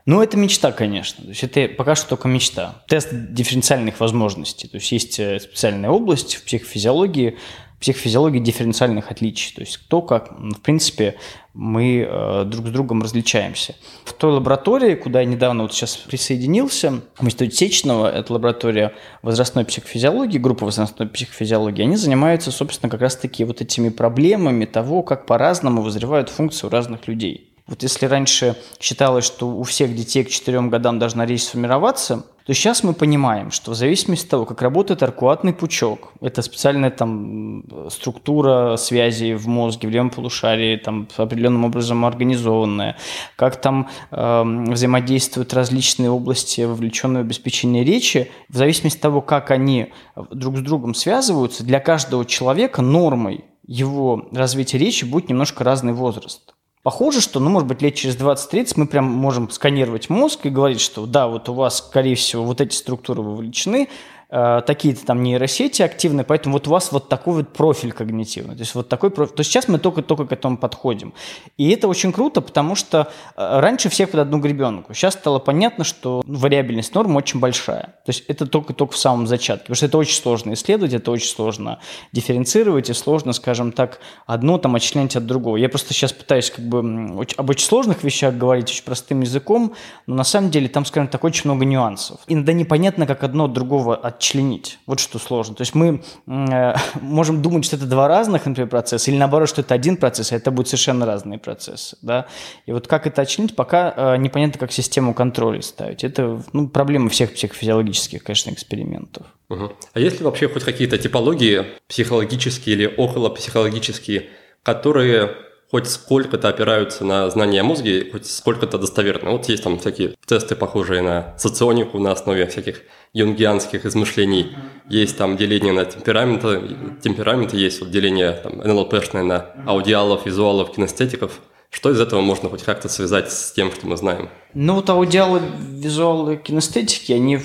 Ну, 0.06 0.22
это 0.22 0.36
мечта, 0.36 0.72
конечно. 0.72 1.24
То 1.24 1.30
есть 1.30 1.44
это 1.44 1.68
пока 1.74 1.94
что 1.94 2.10
только 2.10 2.28
мечта. 2.28 2.82
Тест 2.88 3.08
дифференциальных 3.12 4.00
возможностей. 4.00 4.68
То 4.68 4.76
есть 4.76 4.92
есть 4.92 5.18
э, 5.18 5.40
специальная 5.40 5.90
область 5.90 6.36
в 6.36 6.44
психофизиологии, 6.44 7.38
психофизиологии 7.84 8.38
дифференциальных 8.38 9.10
отличий. 9.10 9.54
То 9.54 9.60
есть 9.60 9.76
кто 9.76 10.00
как, 10.00 10.30
в 10.38 10.60
принципе, 10.62 11.16
мы 11.52 12.08
э, 12.08 12.44
друг 12.46 12.68
с 12.68 12.70
другом 12.70 13.02
различаемся. 13.02 13.74
В 14.06 14.14
той 14.14 14.32
лаборатории, 14.32 14.94
куда 14.94 15.20
я 15.20 15.26
недавно 15.26 15.64
вот 15.64 15.74
сейчас 15.74 15.96
присоединился, 15.96 17.02
в 17.18 17.26
Институте 17.26 17.54
Сеченова, 17.56 18.10
это 18.10 18.32
лаборатория 18.32 18.94
возрастной 19.20 19.66
психофизиологии, 19.66 20.38
группа 20.38 20.64
возрастной 20.64 21.08
психофизиологии, 21.08 21.82
они 21.82 21.96
занимаются, 21.96 22.50
собственно, 22.50 22.88
как 22.88 23.02
раз-таки 23.02 23.44
вот 23.44 23.60
этими 23.60 23.90
проблемами 23.90 24.64
того, 24.64 25.02
как 25.02 25.26
по-разному 25.26 25.82
вызревают 25.82 26.30
функции 26.30 26.66
у 26.66 26.70
разных 26.70 27.06
людей. 27.06 27.53
Вот 27.66 27.82
если 27.82 28.04
раньше 28.04 28.56
считалось, 28.78 29.24
что 29.24 29.48
у 29.48 29.62
всех 29.62 29.94
детей 29.94 30.22
к 30.22 30.28
4 30.28 30.60
годам 30.68 30.98
должна 30.98 31.24
речь 31.24 31.44
сформироваться, 31.44 32.26
то 32.44 32.52
сейчас 32.52 32.84
мы 32.84 32.92
понимаем, 32.92 33.50
что 33.50 33.70
в 33.70 33.74
зависимости 33.74 34.26
от 34.26 34.30
того, 34.30 34.44
как 34.44 34.60
работает 34.60 35.02
аркуатный 35.02 35.54
пучок, 35.54 36.12
это 36.20 36.42
специальная 36.42 36.90
там 36.90 37.64
структура 37.88 38.76
связи 38.76 39.32
в 39.32 39.48
мозге, 39.48 39.88
в 39.88 39.90
левом 39.90 40.10
полушарии, 40.10 40.76
там 40.76 41.08
определенным 41.16 41.64
образом 41.64 42.04
организованная, 42.04 42.98
как 43.36 43.56
там 43.56 43.88
э, 44.10 44.42
взаимодействуют 44.68 45.54
различные 45.54 46.10
области 46.10 46.60
вовлеченного 46.60 47.24
обеспечения 47.24 47.82
речи, 47.82 48.30
в 48.50 48.58
зависимости 48.58 48.98
от 48.98 49.02
того, 49.02 49.22
как 49.22 49.50
они 49.50 49.94
друг 50.30 50.58
с 50.58 50.60
другом 50.60 50.92
связываются, 50.92 51.64
для 51.64 51.80
каждого 51.80 52.26
человека 52.26 52.82
нормой 52.82 53.46
его 53.66 54.28
развития 54.32 54.76
речи 54.76 55.06
будет 55.06 55.30
немножко 55.30 55.64
разный 55.64 55.94
возраст. 55.94 56.54
Похоже, 56.84 57.22
что, 57.22 57.40
ну, 57.40 57.48
может 57.48 57.66
быть, 57.66 57.80
лет 57.80 57.94
через 57.94 58.14
20-30 58.14 58.74
мы 58.76 58.86
прям 58.86 59.06
можем 59.06 59.48
сканировать 59.48 60.10
мозг 60.10 60.44
и 60.44 60.50
говорить, 60.50 60.82
что 60.82 61.06
да, 61.06 61.28
вот 61.28 61.48
у 61.48 61.54
вас, 61.54 61.78
скорее 61.78 62.14
всего, 62.14 62.44
вот 62.44 62.60
эти 62.60 62.74
структуры 62.74 63.22
вовлечены, 63.22 63.88
Э, 64.30 64.62
такие-то 64.66 65.04
там 65.04 65.22
нейросети 65.22 65.82
активны, 65.82 66.24
поэтому 66.24 66.54
вот 66.54 66.66
у 66.66 66.70
вас 66.70 66.92
вот 66.92 67.08
такой 67.08 67.34
вот 67.34 67.52
профиль 67.52 67.92
когнитивный. 67.92 68.54
То 68.54 68.60
есть 68.60 68.74
вот 68.74 68.88
такой 68.88 69.10
профиль. 69.10 69.34
То 69.36 69.40
есть 69.40 69.50
сейчас 69.50 69.68
мы 69.68 69.78
только-только 69.78 70.26
к 70.26 70.32
этому 70.32 70.56
подходим. 70.56 71.12
И 71.56 71.70
это 71.70 71.88
очень 71.88 72.12
круто, 72.12 72.40
потому 72.40 72.74
что 72.74 73.08
э, 73.36 73.60
раньше 73.60 73.88
всех 73.88 74.10
под 74.10 74.20
одну 74.20 74.38
гребенку. 74.38 74.94
Сейчас 74.94 75.14
стало 75.14 75.38
понятно, 75.38 75.84
что 75.84 76.22
вариабельность 76.26 76.94
норм 76.94 77.16
очень 77.16 77.38
большая. 77.38 77.94
То 78.04 78.08
есть 78.08 78.24
это 78.26 78.46
только-только 78.46 78.94
в 78.94 78.96
самом 78.96 79.26
зачатке. 79.26 79.64
Потому 79.64 79.76
что 79.76 79.86
это 79.86 79.98
очень 79.98 80.20
сложно 80.20 80.54
исследовать, 80.54 80.94
это 80.94 81.10
очень 81.10 81.28
сложно 81.28 81.78
дифференцировать 82.12 82.90
и 82.90 82.94
сложно, 82.94 83.32
скажем 83.34 83.72
так, 83.72 84.00
одно 84.26 84.58
там 84.58 84.74
отчленять 84.74 85.16
от 85.16 85.26
другого. 85.26 85.56
Я 85.58 85.68
просто 85.68 85.92
сейчас 85.92 86.12
пытаюсь 86.12 86.50
как 86.50 86.64
бы 86.64 87.26
об 87.36 87.50
очень 87.50 87.66
сложных 87.66 88.02
вещах 88.02 88.34
говорить 88.34 88.70
очень 88.70 88.84
простым 88.84 89.20
языком, 89.20 89.74
но 90.06 90.14
на 90.14 90.24
самом 90.24 90.50
деле 90.50 90.68
там, 90.68 90.84
скажем 90.84 91.08
так, 91.08 91.22
очень 91.24 91.42
много 91.44 91.64
нюансов. 91.64 92.20
Иногда 92.26 92.52
непонятно, 92.52 93.06
как 93.06 93.22
одно 93.22 93.44
от 93.44 93.52
другого 93.52 93.96
отчленить. 94.16 94.78
Вот 94.86 95.00
что 95.00 95.18
сложно. 95.18 95.54
То 95.54 95.62
есть 95.62 95.74
мы 95.74 96.02
э, 96.26 96.74
можем 97.00 97.42
думать, 97.42 97.64
что 97.64 97.76
это 97.76 97.86
два 97.86 98.08
разных, 98.08 98.46
например, 98.46 98.68
процесса, 98.68 99.10
или 99.10 99.18
наоборот, 99.18 99.48
что 99.48 99.60
это 99.60 99.74
один 99.74 99.96
процесс, 99.96 100.32
а 100.32 100.36
это 100.36 100.50
будут 100.50 100.68
совершенно 100.68 101.06
разные 101.06 101.38
процессы. 101.38 101.96
Да? 102.02 102.26
И 102.66 102.72
вот 102.72 102.86
как 102.86 103.06
это 103.06 103.22
отчленить, 103.22 103.54
пока 103.54 103.92
э, 103.96 104.16
непонятно, 104.16 104.58
как 104.58 104.72
систему 104.72 105.14
контроля 105.14 105.62
ставить. 105.62 106.04
Это 106.04 106.42
ну, 106.52 106.68
проблема 106.68 107.08
всех 107.08 107.34
психофизиологических, 107.34 108.22
конечно, 108.22 108.50
экспериментов. 108.50 109.26
Угу. 109.48 109.72
А 109.92 110.00
есть 110.00 110.20
ли 110.20 110.24
вообще 110.24 110.48
хоть 110.48 110.64
какие-то 110.64 110.98
типологии 110.98 111.64
психологические 111.88 112.76
или 112.76 112.86
околопсихологические, 112.86 114.28
которые 114.62 115.36
хоть 115.74 115.90
сколько-то 115.90 116.48
опираются 116.48 117.04
на 117.04 117.28
знания 117.30 117.62
о 117.62 117.64
мозге, 117.64 118.08
хоть 118.12 118.30
сколько-то 118.30 118.78
достоверны. 118.78 119.32
Вот 119.32 119.48
есть 119.48 119.64
там 119.64 119.80
всякие 119.80 120.14
тесты, 120.24 120.54
похожие 120.54 121.02
на 121.02 121.34
соционику 121.36 121.98
на 121.98 122.12
основе 122.12 122.46
всяких 122.46 122.82
юнгианских 123.12 123.84
измышлений. 123.84 124.56
Есть 124.88 125.18
там 125.18 125.36
деление 125.36 125.72
на 125.72 125.84
темпераменты, 125.84 126.62
темпераменты 127.02 127.56
есть 127.56 127.80
вот 127.80 127.90
деление 127.90 128.34
там, 128.40 128.58
НЛПшное 128.58 129.24
на 129.24 129.46
аудиалов, 129.66 130.26
визуалов, 130.26 130.76
кинестетиков. 130.76 131.40
Что 131.70 131.90
из 131.90 131.98
этого 131.98 132.20
можно 132.20 132.48
хоть 132.48 132.62
как-то 132.62 132.88
связать 132.88 133.32
с 133.32 133.50
тем, 133.50 133.72
что 133.72 133.88
мы 133.88 133.96
знаем? 133.96 134.28
Ну 134.54 134.76
вот 134.76 134.88
аудиалы, 134.88 135.42
визуалы, 135.58 136.36
кинестетики, 136.36 137.10
они 137.10 137.40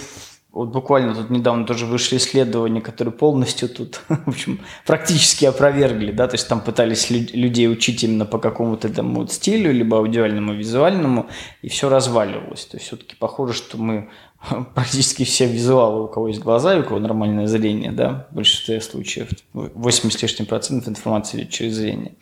вот 0.52 0.70
буквально 0.70 1.14
тут 1.14 1.30
недавно 1.30 1.66
тоже 1.66 1.86
вышли 1.86 2.18
исследования, 2.18 2.82
которые 2.82 3.14
полностью 3.14 3.70
тут, 3.70 4.02
в 4.10 4.28
общем, 4.28 4.60
практически 4.86 5.46
опровергли, 5.46 6.12
да, 6.12 6.28
то 6.28 6.36
есть 6.36 6.48
там 6.48 6.62
пытались 6.62 7.10
людей 7.12 7.70
учить 7.70 8.04
именно 8.04 8.26
по 8.26 8.40
какому-то 8.40 8.90
там 8.90 9.14
вот 9.14 9.32
стилю, 9.32 9.72
либо 9.72 9.98
аудиальному, 9.98 10.54
визуальному, 10.54 11.28
и 11.62 11.70
все 11.70 11.88
разваливалось. 11.88 12.66
То 12.66 12.78
есть 12.78 12.88
все-таки 12.88 13.16
похоже, 13.16 13.54
что 13.54 13.78
мы 13.78 14.10
практически 14.74 15.24
все 15.24 15.46
визуалы, 15.46 16.04
у 16.04 16.08
кого 16.08 16.30
есть 16.30 16.40
глаза 16.40 16.76
и 16.76 16.80
у 16.80 16.84
кого 16.84 17.00
нормальное 17.00 17.48
зрение, 17.48 17.92
да, 17.92 18.28
в 18.32 18.36
большинстве 18.36 18.80
случаев 18.80 19.30
80 19.54 20.18
с 20.18 20.22
лишним 20.22 20.46
процентов 20.46 20.88
информации 20.88 21.40
идет 21.40 21.50
через 21.50 21.74
зрение. 21.74 22.14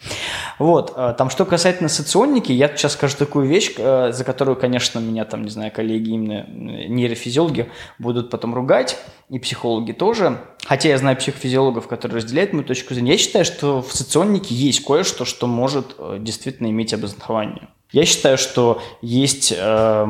Вот, 0.57 0.93
а, 0.95 1.13
там 1.13 1.29
что 1.29 1.45
касательно 1.45 1.89
соционики, 1.89 2.51
я 2.51 2.69
сейчас 2.69 2.93
скажу 2.93 3.17
такую 3.17 3.47
вещь, 3.47 3.75
а, 3.77 4.11
за 4.11 4.23
которую, 4.23 4.57
конечно, 4.57 4.99
меня 4.99 5.25
там, 5.25 5.43
не 5.43 5.51
знаю, 5.51 5.71
коллеги 5.71 6.09
именно 6.09 6.47
нейрофизиологи 6.47 7.69
будут 7.99 8.31
потом 8.31 8.55
ругать, 8.55 8.97
и 9.29 9.37
психологи 9.39 9.91
тоже, 9.91 10.39
хотя 10.65 10.89
я 10.89 10.97
знаю 10.97 11.17
психофизиологов, 11.17 11.87
которые 11.87 12.17
разделяют 12.17 12.53
мою 12.53 12.65
точку 12.65 12.93
зрения, 12.93 13.11
я 13.11 13.17
считаю, 13.17 13.45
что 13.45 13.81
в 13.81 13.93
соционике 13.93 14.55
есть 14.55 14.83
кое-что, 14.83 15.25
что 15.25 15.45
может 15.45 15.95
э, 15.99 16.17
действительно 16.19 16.67
иметь 16.67 16.93
обоснование. 16.93 17.69
Я 17.91 18.05
считаю, 18.05 18.37
что 18.37 18.81
есть 19.01 19.53
э, 19.55 20.05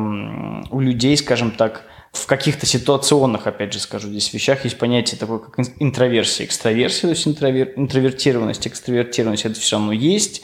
у 0.70 0.80
людей, 0.80 1.16
скажем 1.16 1.50
так, 1.50 1.84
в 2.12 2.26
каких-то 2.26 2.66
ситуационных, 2.66 3.46
опять 3.46 3.72
же 3.72 3.80
скажу, 3.80 4.08
здесь 4.08 4.32
вещах 4.32 4.64
есть 4.64 4.78
понятие 4.78 5.18
такое, 5.18 5.38
как 5.38 5.58
интроверсия, 5.78 6.46
экстраверсия, 6.46 7.02
то 7.02 7.10
есть 7.10 7.26
интровер, 7.28 7.72
интровертированность, 7.76 8.66
экстравертированность, 8.66 9.44
это 9.44 9.60
все 9.60 9.76
равно 9.76 9.92
есть. 9.92 10.42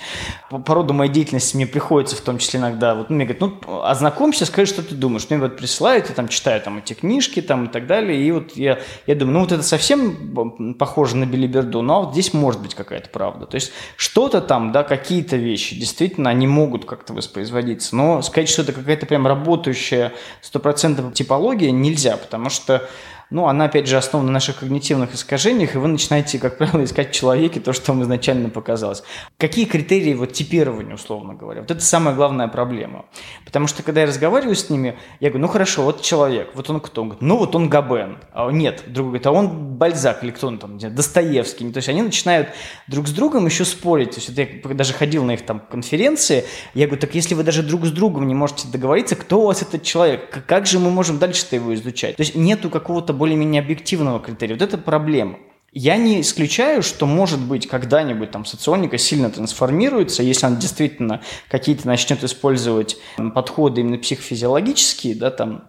По, 0.51 0.59
по 0.59 0.75
роду 0.75 0.93
моей 0.93 1.11
деятельности 1.11 1.57
мне 1.57 1.67
приходится 1.67 2.17
в 2.17 2.21
том 2.21 2.39
числе 2.39 2.61
иногда, 2.61 2.95
вот 2.95 3.09
ну, 3.09 3.17
мне 3.17 3.25
говорят, 3.25 3.41
ну, 3.41 3.83
ознакомься, 3.83 4.45
скажи, 4.47 4.73
что 4.73 4.83
ты 4.83 4.95
думаешь. 4.95 5.27
Мне 5.31 5.39
вот 5.39 5.57
присылают, 5.57 6.09
я 6.09 6.15
там 6.15 6.29
читаю 6.29 6.61
там 6.61 6.79
эти 6.79 6.93
книжки 6.93 7.41
там 7.41 7.67
и 7.67 7.69
так 7.69 7.87
далее, 7.87 8.21
и 8.21 8.31
вот 8.31 8.57
я, 8.57 8.79
я 9.07 9.15
думаю, 9.15 9.35
ну, 9.35 9.41
вот 9.41 9.53
это 9.53 9.63
совсем 9.63 10.75
похоже 10.79 11.17
на 11.17 11.25
билиберду, 11.25 11.81
но 11.81 12.03
вот 12.03 12.13
здесь 12.13 12.35
может 12.35 12.61
быть 12.61 12.75
какая-то 12.75 13.09
правда. 13.09 13.47
То 13.47 13.55
есть 13.55 13.73
что-то 13.97 14.41
там, 14.41 14.71
да, 14.73 14.83
какие-то 14.85 15.37
вещи, 15.37 15.79
действительно, 15.79 16.29
они 16.29 16.47
могут 16.47 16.85
как-то 16.85 17.15
воспроизводиться, 17.15 17.97
но 17.97 18.21
сказать, 18.23 18.49
что 18.49 18.63
это 18.63 18.73
какая-то 18.73 19.07
прям 19.07 19.27
работающая 19.27 20.13
100% 20.43 21.13
типология, 21.15 21.54
нельзя, 21.63 22.17
потому 22.17 22.51
что 22.51 22.89
ну, 23.31 23.47
она, 23.47 23.67
опять 23.67 23.87
же, 23.87 23.97
основана 23.97 24.29
на 24.29 24.35
наших 24.35 24.61
когнитивных 24.61 25.15
искажениях, 25.15 25.75
и 25.75 25.79
вы 25.79 25.89
начинаете, 25.89 26.39
как 26.39 26.59
правило, 26.59 26.85
искать 26.85 27.11
в 27.11 27.13
человеке 27.13 27.61
то, 27.61 27.73
что 27.73 27.93
вам 27.93 28.03
изначально 28.03 28.51
показалось. 28.51 29.03
Какие 29.39 29.65
критерии 29.65 30.15
вот 30.15 30.33
типирования, 30.33 30.95
условно 30.95 31.35
говоря? 31.35 31.63
Вот 31.63 31.71
это 31.71 31.81
самая 31.81 32.15
главная 32.15 32.49
проблема. 32.49 33.07
Потому 33.45 33.67
что, 33.67 33.83
когда 33.83 34.03
я 34.03 34.07
разговариваю 34.07 34.57
с 34.57 34.71
ними, 34.71 34.99
я 35.21 35.31
говорю, 35.31 35.47
ну, 35.47 35.49
хорошо, 35.49 35.83
вот 35.83 36.03
человек, 36.03 36.51
вот 36.55 36.69
он 36.71 36.81
кто? 36.81 37.03
Он 37.03 37.09
говорит, 37.09 37.23
ну, 37.23 37.37
вот 37.39 37.55
он 37.55 37.69
Габен. 37.69 38.19
А 38.33 38.51
нет, 38.51 38.85
другой 38.87 39.19
говорит, 39.21 39.27
а 39.27 39.33
он 39.33 39.77
Бальзак 39.77 40.23
или 40.23 40.31
кто 40.31 40.49
он 40.49 40.59
там, 40.59 40.79
Достоевский. 40.79 41.71
То 41.73 41.79
есть 41.79 41.89
они 41.89 42.03
начинают 42.03 42.49
друг 42.89 43.09
с 43.09 43.11
другом 43.11 43.47
еще 43.47 43.65
спорить. 43.65 44.11
То 44.11 44.17
есть 44.17 44.29
вот 44.29 44.39
я 44.39 44.77
даже 44.77 44.93
ходил 44.93 45.25
на 45.25 45.33
их 45.33 45.45
там 45.45 45.61
конференции, 45.61 46.45
я 46.75 46.87
говорю, 46.87 47.01
так 47.01 47.15
если 47.15 47.35
вы 47.35 47.43
даже 47.43 47.63
друг 47.63 47.87
с 47.87 47.91
другом 47.91 48.27
не 48.27 48.35
можете 48.35 48.69
договориться, 48.69 49.17
кто 49.17 49.41
у 49.41 49.47
вас 49.47 49.63
этот 49.63 49.83
человек, 49.83 50.45
как 50.47 50.67
же 50.67 50.79
мы 50.79 50.91
можем 50.91 51.19
дальше-то 51.19 51.57
его 51.57 51.75
изучать? 51.75 52.17
То 52.17 52.23
есть 52.23 52.35
нету 52.35 52.71
какого-то 52.71 53.14
более-менее 53.15 53.63
объективного 53.63 54.21
критерия. 54.21 54.55
Вот 54.55 54.63
это 54.63 54.77
проблема. 54.79 55.39
Я 55.73 55.97
не 55.97 56.21
исключаю, 56.21 56.85
что, 56.85 57.05
может 57.05 57.41
быть, 57.41 57.67
когда-нибудь 57.67 58.31
там 58.31 58.45
соционика 58.45 58.97
сильно 58.97 59.29
трансформируется, 59.29 60.23
если 60.23 60.47
он 60.47 60.59
действительно 60.59 61.21
какие-то 61.49 61.89
начнет 61.89 62.23
использовать 62.23 62.97
подходы 63.35 63.81
именно 63.81 63.99
психофизиологические, 63.99 65.17
да, 65.17 65.31
там, 65.33 65.65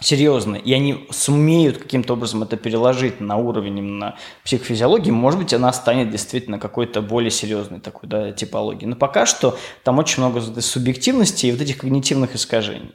серьезно, 0.00 0.56
и 0.56 0.72
они 0.72 1.06
сумеют 1.10 1.78
каким-то 1.78 2.14
образом 2.14 2.42
это 2.42 2.56
переложить 2.56 3.20
на 3.20 3.36
уровень 3.36 3.78
именно 3.78 4.16
психофизиологии, 4.44 5.10
может 5.10 5.40
быть, 5.40 5.54
она 5.54 5.72
станет 5.72 6.10
действительно 6.10 6.58
какой-то 6.58 7.02
более 7.02 7.30
серьезной 7.30 7.80
такой 7.80 8.08
да, 8.08 8.32
типологией. 8.32 8.88
Но 8.88 8.96
пока 8.96 9.26
что 9.26 9.56
там 9.84 9.98
очень 9.98 10.22
много 10.22 10.40
субъективности 10.60 11.46
и 11.46 11.52
вот 11.52 11.60
этих 11.60 11.78
когнитивных 11.78 12.34
искажений. 12.34 12.92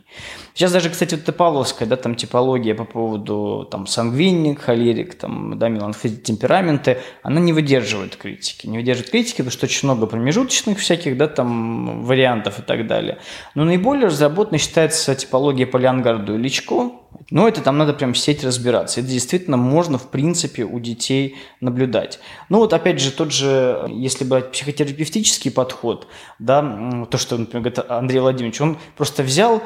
Сейчас 0.53 0.71
даже, 0.71 0.89
кстати, 0.89 1.15
вот 1.15 1.35
Павловская, 1.35 1.87
да, 1.87 1.95
там 1.95 2.15
типология 2.15 2.75
по 2.75 2.85
поводу 2.85 3.67
там 3.69 3.87
сангвиник, 3.87 4.61
холерик, 4.61 5.15
там, 5.15 5.57
да, 5.57 5.67
меланхолик, 5.67 6.23
темпераменты, 6.23 6.99
она 7.23 7.39
не 7.39 7.53
выдерживает 7.53 8.15
критики. 8.15 8.67
Не 8.67 8.77
выдерживает 8.77 9.11
критики, 9.11 9.37
потому 9.37 9.51
что 9.51 9.65
очень 9.65 9.87
много 9.87 10.05
промежуточных 10.05 10.79
всяких, 10.79 11.17
да, 11.17 11.27
там, 11.27 12.03
вариантов 12.03 12.59
и 12.59 12.61
так 12.61 12.87
далее. 12.87 13.17
Но 13.55 13.63
наиболее 13.63 14.07
разработанной 14.07 14.59
считается 14.59 15.15
типология 15.15 15.65
по 15.65 15.77
Леонгарду 15.77 16.35
и 16.35 16.37
Личко, 16.37 16.91
но 17.29 17.47
это 17.47 17.61
там 17.61 17.77
надо 17.77 17.93
прям 17.93 18.15
сеть 18.15 18.43
разбираться. 18.43 18.99
Это 18.99 19.09
действительно 19.09 19.57
можно, 19.57 19.97
в 19.97 20.09
принципе, 20.09 20.63
у 20.63 20.79
детей 20.79 21.35
наблюдать. 21.61 22.19
Ну 22.49 22.59
вот 22.59 22.73
опять 22.73 22.99
же, 22.99 23.11
тот 23.11 23.31
же, 23.31 23.85
если 23.89 24.23
брать 24.23 24.51
психотерапевтический 24.51 25.51
подход, 25.51 26.07
да, 26.39 27.05
то, 27.09 27.17
что, 27.17 27.37
например, 27.37 27.63
говорит 27.63 27.91
Андрей 27.91 28.19
Владимирович, 28.19 28.61
он 28.61 28.77
просто 28.95 29.23
взял 29.23 29.61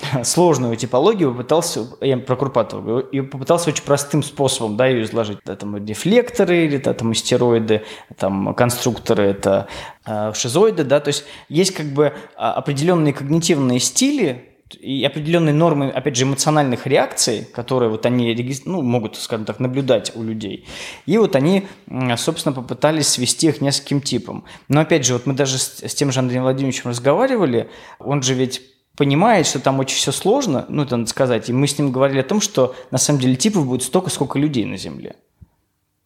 сложную 0.24 0.76
типологию 0.76 1.32
попытался, 1.32 1.86
я 2.00 2.16
про 2.18 2.36
Курпатова 2.36 3.00
и 3.00 3.20
попытался 3.20 3.70
очень 3.70 3.84
простым 3.84 4.22
способом 4.22 4.76
да, 4.76 4.86
ее 4.86 5.04
изложить. 5.04 5.38
Это 5.44 5.56
там 5.56 5.84
дефлекторы, 5.84 6.64
или 6.64 6.78
это, 6.78 6.94
там 6.94 7.10
астероиды, 7.10 7.82
там 8.16 8.54
конструкторы, 8.54 9.24
это 9.24 9.68
э, 10.06 10.32
шизоиды, 10.34 10.84
да, 10.84 11.00
то 11.00 11.08
есть 11.08 11.24
есть 11.48 11.74
как 11.74 11.86
бы 11.86 12.14
а, 12.36 12.54
определенные 12.54 13.12
когнитивные 13.12 13.80
стили, 13.80 14.49
и 14.74 15.04
определенные 15.04 15.54
нормы, 15.54 15.90
опять 15.90 16.16
же, 16.16 16.24
эмоциональных 16.24 16.86
реакций, 16.86 17.46
которые 17.52 17.90
вот 17.90 18.06
они 18.06 18.60
ну, 18.64 18.82
могут, 18.82 19.16
скажем 19.16 19.44
так, 19.44 19.60
наблюдать 19.60 20.12
у 20.14 20.22
людей. 20.22 20.66
И 21.06 21.18
вот 21.18 21.36
они, 21.36 21.66
собственно, 22.16 22.54
попытались 22.54 23.08
свести 23.08 23.48
их 23.48 23.60
нескольким 23.60 24.00
типам. 24.00 24.44
Но 24.68 24.80
опять 24.80 25.04
же, 25.04 25.14
вот 25.14 25.26
мы 25.26 25.34
даже 25.34 25.58
с, 25.58 25.82
с 25.82 25.94
тем 25.94 26.12
же 26.12 26.20
Андреем 26.20 26.42
Владимировичем 26.42 26.90
разговаривали, 26.90 27.70
он 27.98 28.22
же 28.22 28.34
ведь 28.34 28.62
понимает, 28.96 29.46
что 29.46 29.60
там 29.60 29.78
очень 29.78 29.96
все 29.96 30.12
сложно, 30.12 30.66
ну, 30.68 30.82
это 30.82 30.96
надо 30.96 31.08
сказать, 31.08 31.48
и 31.48 31.52
мы 31.52 31.66
с 31.66 31.78
ним 31.78 31.90
говорили 31.90 32.20
о 32.20 32.24
том, 32.24 32.40
что 32.40 32.74
на 32.90 32.98
самом 32.98 33.20
деле 33.20 33.34
типов 33.36 33.66
будет 33.66 33.82
столько, 33.82 34.10
сколько 34.10 34.38
людей 34.38 34.66
на 34.66 34.76
Земле. 34.76 35.16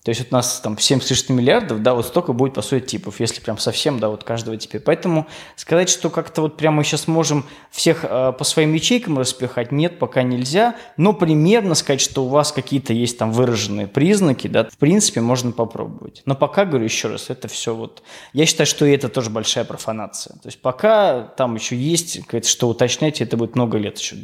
То 0.05 0.11
есть 0.11 0.21
вот 0.21 0.29
у 0.33 0.35
нас 0.35 0.61
там 0.61 0.79
7 0.79 1.01
с 1.01 1.09
лишним 1.09 1.39
миллиардов, 1.39 1.83
да, 1.83 1.95
вот 1.95 2.05
столько 2.07 2.35
будет, 2.35 2.53
по 2.53 2.61
сути, 2.61 2.85
типов, 2.85 3.21
если 3.21 3.41
прям 3.41 3.57
совсем, 3.57 3.99
да, 3.99 4.11
вот 4.11 4.23
каждого 4.23 4.55
типа. 4.59 4.79
Поэтому 4.85 5.27
сказать, 5.57 5.89
что 5.89 6.11
как-то 6.11 6.43
вот 6.43 6.59
прямо 6.59 6.85
сейчас 6.85 7.09
можем 7.09 7.47
всех 7.71 8.05
э, 8.05 8.33
по 8.39 8.45
своим 8.45 8.75
ячейкам 8.75 9.19
распихать, 9.19 9.73
нет, 9.73 9.99
пока 9.99 10.23
нельзя. 10.23 10.77
Но 10.99 11.15
примерно 11.15 11.75
сказать, 11.75 12.03
что 12.03 12.27
у 12.27 12.29
вас 12.29 12.53
какие-то 12.53 12.93
есть 12.93 13.17
там 13.17 13.33
выраженные 13.33 13.87
признаки, 13.87 14.47
да, 14.47 14.69
в 14.69 14.77
принципе, 14.77 15.23
можно 15.23 15.53
попробовать. 15.53 16.21
Но 16.27 16.35
пока, 16.35 16.67
говорю 16.67 16.85
еще 16.85 17.09
раз, 17.09 17.31
это 17.31 17.49
все 17.49 17.75
вот... 17.75 18.03
Я 18.35 18.45
считаю, 18.45 18.67
что 18.67 18.85
и 18.85 18.93
это 18.93 19.09
тоже 19.09 19.31
большая 19.31 19.65
профанация. 19.65 20.35
То 20.35 20.49
есть 20.49 20.61
пока 20.61 21.23
там 21.23 21.55
еще 21.55 21.77
есть, 21.77 22.21
что 22.47 22.69
уточнять, 22.69 23.23
это 23.23 23.39
будет 23.39 23.55
много 23.55 23.79
лет 23.79 23.99
еще 23.99 24.17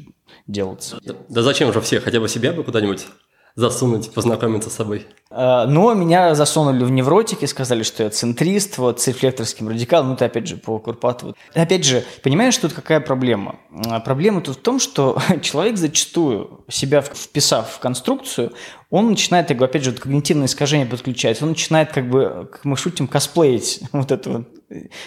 делаться. 0.47 0.99
Да, 1.03 1.15
да 1.31 1.43
зачем 1.43 1.73
же 1.73 1.81
все? 1.81 2.01
Хотя 2.01 2.21
бы 2.21 2.29
себя 2.29 2.53
бы 2.53 2.65
куда-нибудь 2.65 3.07
засунуть, 3.55 4.13
познакомиться 4.13 4.71
с 4.71 4.75
собой? 4.75 5.07
А, 5.31 5.67
но 5.67 5.95
меня 5.95 6.35
засунули 6.35 6.83
в 6.83 6.91
невротики, 6.91 7.45
сказали, 7.45 7.85
что 7.85 8.03
я 8.03 8.11
центрист, 8.11 8.79
вот, 8.79 9.01
с 9.01 9.07
рефлекторским 9.07 9.69
радикалом, 9.69 10.09
ну, 10.09 10.15
это 10.15 10.25
опять 10.25 10.49
же 10.49 10.57
по 10.57 10.79
Курпатову. 10.79 11.37
Опять 11.55 11.85
же, 11.85 12.05
понимаешь, 12.23 12.57
тут 12.57 12.73
какая 12.73 13.01
проблема? 13.01 13.57
А, 13.89 14.01
проблема 14.01 14.41
тут 14.41 14.57
в 14.57 14.61
том, 14.61 14.81
что 14.81 15.21
человек 15.43 15.77
зачастую, 15.77 16.65
себя 16.69 17.01
вписав 17.01 17.71
в 17.71 17.79
конструкцию, 17.79 18.53
он 18.91 19.11
начинает, 19.11 19.49
я 19.51 19.57
говорю, 19.57 19.71
опять 19.71 19.85
же, 19.85 19.93
вот 19.93 20.01
когнитивное 20.01 20.47
искажение 20.47 20.87
подключать, 20.87 21.41
он 21.43 21.51
начинает, 21.51 21.93
как 21.93 22.11
бы, 22.11 22.49
как 22.51 22.65
мы 22.65 22.77
шутим, 22.77 23.07
косплеить 23.07 23.81
вот 23.93 24.11
эту 24.11 24.33
вот 24.33 24.49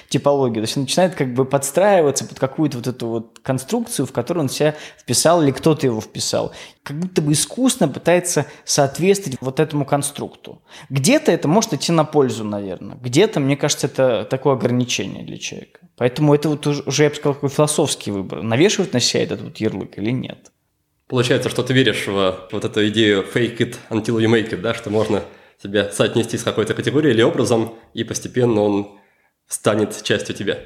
типологию. 0.10 0.64
То 0.64 0.68
есть 0.68 0.78
он 0.78 0.84
начинает 0.84 1.16
как 1.16 1.34
бы 1.34 1.46
подстраиваться 1.46 2.26
под 2.26 2.40
какую-то 2.40 2.78
вот 2.78 2.88
эту 2.88 3.08
вот 3.08 3.40
конструкцию, 3.42 4.06
в 4.06 4.12
которую 4.12 4.44
он 4.44 4.50
себя 4.50 4.76
вписал 4.98 5.42
или 5.42 5.52
кто-то 5.52 5.86
его 5.86 6.02
вписал. 6.02 6.54
Как 6.84 6.98
будто 6.98 7.22
бы 7.22 7.32
искусно 7.32 7.88
пытается 7.88 8.46
соответствовать 8.66 9.38
вот 9.42 9.60
этому 9.60 9.86
конструкту. 9.86 10.62
Где-то 10.90 11.32
это 11.32 11.48
может 11.48 11.74
идти 11.74 11.92
на 11.92 12.04
пользу, 12.04 12.44
наверное. 12.44 12.98
Где-то, 13.02 13.40
мне 13.40 13.56
кажется, 13.56 13.88
это 13.88 14.26
такое 14.30 14.54
ограничение 14.54 15.24
для 15.24 15.38
человека. 15.38 15.80
Поэтому 15.96 16.34
это 16.34 16.50
вот 16.50 16.68
уже, 16.68 17.04
я 17.04 17.10
бы 17.10 17.16
сказал, 17.16 17.36
такой 17.36 17.50
философский 17.50 18.12
выбор. 18.12 18.42
Навешивать 18.42 18.94
на 18.94 19.00
себя 19.00 19.24
этот 19.24 19.42
вот 19.42 19.58
ярлык 19.58 19.98
или 19.98 20.12
нет. 20.12 20.52
Получается, 21.08 21.50
что 21.50 21.64
ты 21.64 21.74
веришь 21.74 22.08
в 22.08 22.48
вот 22.52 22.66
эту 22.66 22.88
идею 22.88 23.24
fake 23.24 23.58
it 23.58 23.76
until 23.90 24.18
you 24.20 24.28
make 24.28 24.50
it, 24.50 24.62
да, 24.62 24.74
что 24.74 24.90
можно 24.90 25.24
себя 25.62 25.92
соотнести 25.92 26.38
с 26.38 26.44
какой-то 26.44 26.74
категорией 26.74 27.14
или 27.14 27.22
образом, 27.22 27.74
и 27.94 28.04
постепенно 28.04 28.62
он 28.62 29.00
станет 29.48 30.02
частью 30.04 30.36
тебя? 30.36 30.60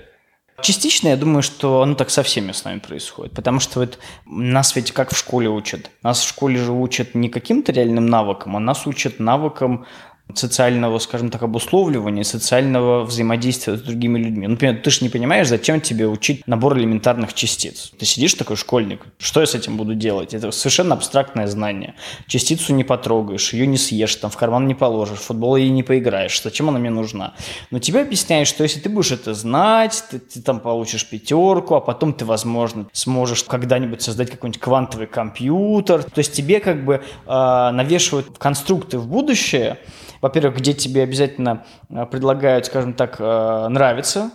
Частично 0.62 1.10
я 1.10 1.18
думаю, 1.18 1.44
что 1.44 1.84
оно 1.84 1.94
так 1.94 2.10
со 2.10 2.24
всеми 2.24 2.52
с 2.52 2.64
нами 2.64 2.80
происходит, 2.80 3.34
потому 3.34 3.60
что 3.60 3.80
вот 3.80 4.00
нас 4.26 4.76
ведь 4.76 4.92
как 4.92 5.14
в 5.14 5.18
школе 5.18 5.50
учат. 5.50 5.92
Нас 6.02 6.22
в 6.22 6.28
школе 6.28 6.58
же 6.58 6.72
учат 6.72 7.14
не 7.14 7.30
каким-то 7.30 7.72
реальным 7.72 8.08
навыкам, 8.08 8.58
а 8.58 8.60
нас 8.60 8.88
учат 8.88 9.20
навыкам 9.20 9.86
социального, 10.34 11.00
скажем 11.00 11.30
так, 11.30 11.44
обусловливания, 11.44 12.24
социального 12.24 13.04
взаимодействия 13.04 13.78
с 13.78 13.82
другими 13.82 14.20
людьми. 14.20 14.48
Например, 14.48 14.80
ты 14.84 14.90
же 14.90 15.00
не 15.02 15.10
понимаешь, 15.10 15.48
зачем 15.48 15.82
тебе 15.82 16.08
учить 16.08 16.46
набор 16.48 16.78
элементарных 16.78 17.34
частиц. 17.34 17.92
Ты 17.98 18.06
сидишь 18.06 18.34
такой 18.34 18.56
школьник, 18.56 19.06
что 19.20 19.40
я 19.40 19.46
с 19.46 19.56
этим 19.56 19.78
буду 19.78 19.96
делать? 19.96 20.34
Это 20.34 20.52
совершенно 20.52 20.96
абстрактное 20.96 21.48
знание. 21.48 21.96
Частицу 22.28 22.74
не 22.74 22.84
потрогаешь, 22.84 23.54
ее 23.54 23.68
не 23.68 23.78
съешь, 23.78 24.16
там 24.16 24.30
в 24.30 24.38
карман 24.38 24.68
не 24.68 24.76
положишь, 24.76 25.20
в 25.20 25.24
футбол 25.24 25.56
ей 25.56 25.70
не 25.70 25.84
поиграешь. 25.84 26.42
Зачем 26.42 26.70
она 26.70 26.80
мне 26.80 26.90
нужна? 26.90 27.34
Но 27.72 27.80
тебе 27.80 28.02
объясняют, 28.02 28.48
что 28.48 28.64
если 28.64 28.80
ты 28.80 28.90
будешь 28.90 29.12
это 29.12 29.34
знать, 29.34 30.04
ты, 30.12 30.20
ты 30.20 30.42
там 30.42 30.60
получишь 30.60 31.08
пятерку, 31.08 31.76
а 31.76 31.82
потом 31.82 32.14
ты, 32.14 32.26
возможно, 32.26 32.88
сможешь 32.92 33.44
когда-нибудь 33.44 34.02
создать 34.02 34.30
какой-нибудь 34.30 34.62
квантовый 34.62 35.08
компьютер. 35.08 36.04
То 36.04 36.20
есть 36.20 36.34
тебе 36.34 36.60
как 36.60 36.84
бы 36.84 37.02
э, 37.26 37.70
навешивают 37.72 38.38
конструкты 38.38 38.98
в 38.98 39.08
будущее, 39.08 39.78
во-первых, 40.22 40.58
где 40.58 40.74
тебе 40.74 41.04
обязательно 41.04 41.66
э, 41.90 42.06
предлагают, 42.06 42.66
скажем 42.66 42.94
так, 42.94 43.18
э, 43.20 43.68
нравится 43.70 44.32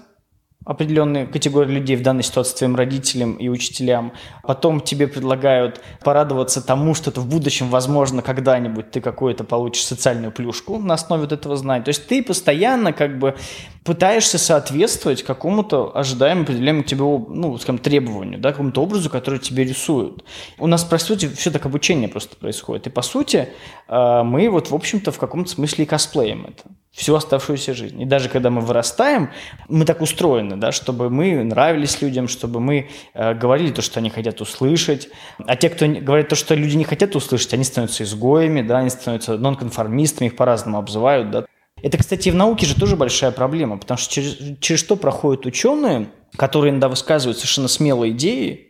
определенные 0.64 1.26
категории 1.26 1.72
людей, 1.72 1.96
в 1.96 2.02
данной 2.02 2.22
ситуации 2.22 2.58
твоим 2.58 2.76
родителям 2.76 3.34
и 3.34 3.48
учителям. 3.48 4.12
Потом 4.42 4.80
тебе 4.80 5.08
предлагают 5.08 5.80
порадоваться 6.04 6.64
тому, 6.64 6.94
что 6.94 7.10
ты 7.10 7.20
в 7.20 7.28
будущем, 7.28 7.68
возможно, 7.68 8.22
когда-нибудь 8.22 8.90
ты 8.90 9.00
какую-то 9.00 9.44
получишь 9.44 9.84
социальную 9.84 10.32
плюшку 10.32 10.78
на 10.78 10.94
основе 10.94 11.22
вот 11.22 11.32
этого 11.32 11.56
знания. 11.56 11.84
То 11.84 11.88
есть 11.90 12.06
ты 12.06 12.22
постоянно 12.22 12.92
как 12.92 13.18
бы 13.18 13.36
пытаешься 13.84 14.38
соответствовать 14.38 15.22
какому-то 15.22 15.96
ожидаемому, 15.96 16.44
определяемому 16.44 16.84
тебе, 16.84 17.02
ну, 17.02 17.58
скажем, 17.58 17.78
требованию, 17.78 18.38
да, 18.38 18.52
какому-то 18.52 18.82
образу, 18.82 19.10
который 19.10 19.40
тебе 19.40 19.64
рисуют. 19.64 20.24
У 20.58 20.66
нас, 20.66 20.84
по 20.84 20.98
сути, 20.98 21.28
все 21.28 21.50
так 21.50 21.66
обучение 21.66 22.08
просто 22.08 22.36
происходит. 22.36 22.86
И, 22.86 22.90
по 22.90 23.02
сути, 23.02 23.48
э, 23.88 24.22
мы 24.22 24.48
вот, 24.48 24.70
в 24.70 24.74
общем-то, 24.74 25.10
в 25.10 25.18
каком-то 25.18 25.50
смысле 25.50 25.84
и 25.84 25.88
косплеем 25.88 26.46
это 26.46 26.64
всю 26.92 27.14
оставшуюся 27.14 27.74
жизнь. 27.74 28.00
И 28.02 28.04
даже 28.04 28.28
когда 28.28 28.50
мы 28.50 28.60
вырастаем, 28.60 29.30
мы 29.68 29.84
так 29.84 30.02
устроены, 30.02 30.56
да, 30.56 30.72
чтобы 30.72 31.08
мы 31.08 31.42
нравились 31.42 32.02
людям, 32.02 32.28
чтобы 32.28 32.60
мы 32.60 32.90
э, 33.14 33.34
говорили 33.34 33.72
то, 33.72 33.80
что 33.80 34.00
они 34.00 34.10
хотят 34.10 34.40
услышать. 34.40 35.08
А 35.38 35.56
те, 35.56 35.70
кто 35.70 35.86
говорит 35.86 36.28
то, 36.28 36.36
что 36.36 36.54
люди 36.54 36.76
не 36.76 36.84
хотят 36.84 37.16
услышать, 37.16 37.54
они 37.54 37.64
становятся 37.64 38.04
изгоями, 38.04 38.60
да, 38.60 38.78
они 38.78 38.90
становятся 38.90 39.38
нонконформистами, 39.38 40.28
их 40.28 40.36
по-разному 40.36 40.78
обзывают. 40.78 41.30
Да. 41.30 41.46
Это, 41.82 41.96
кстати, 41.96 42.28
в 42.28 42.34
науке 42.34 42.66
же 42.66 42.78
тоже 42.78 42.96
большая 42.96 43.32
проблема, 43.32 43.78
потому 43.78 43.96
что 43.96 44.12
через, 44.12 44.58
через 44.60 44.78
что 44.78 44.96
проходят 44.96 45.46
ученые, 45.46 46.10
которые 46.36 46.70
иногда 46.70 46.88
высказывают 46.88 47.38
совершенно 47.38 47.68
смелые 47.68 48.12
идеи, 48.12 48.68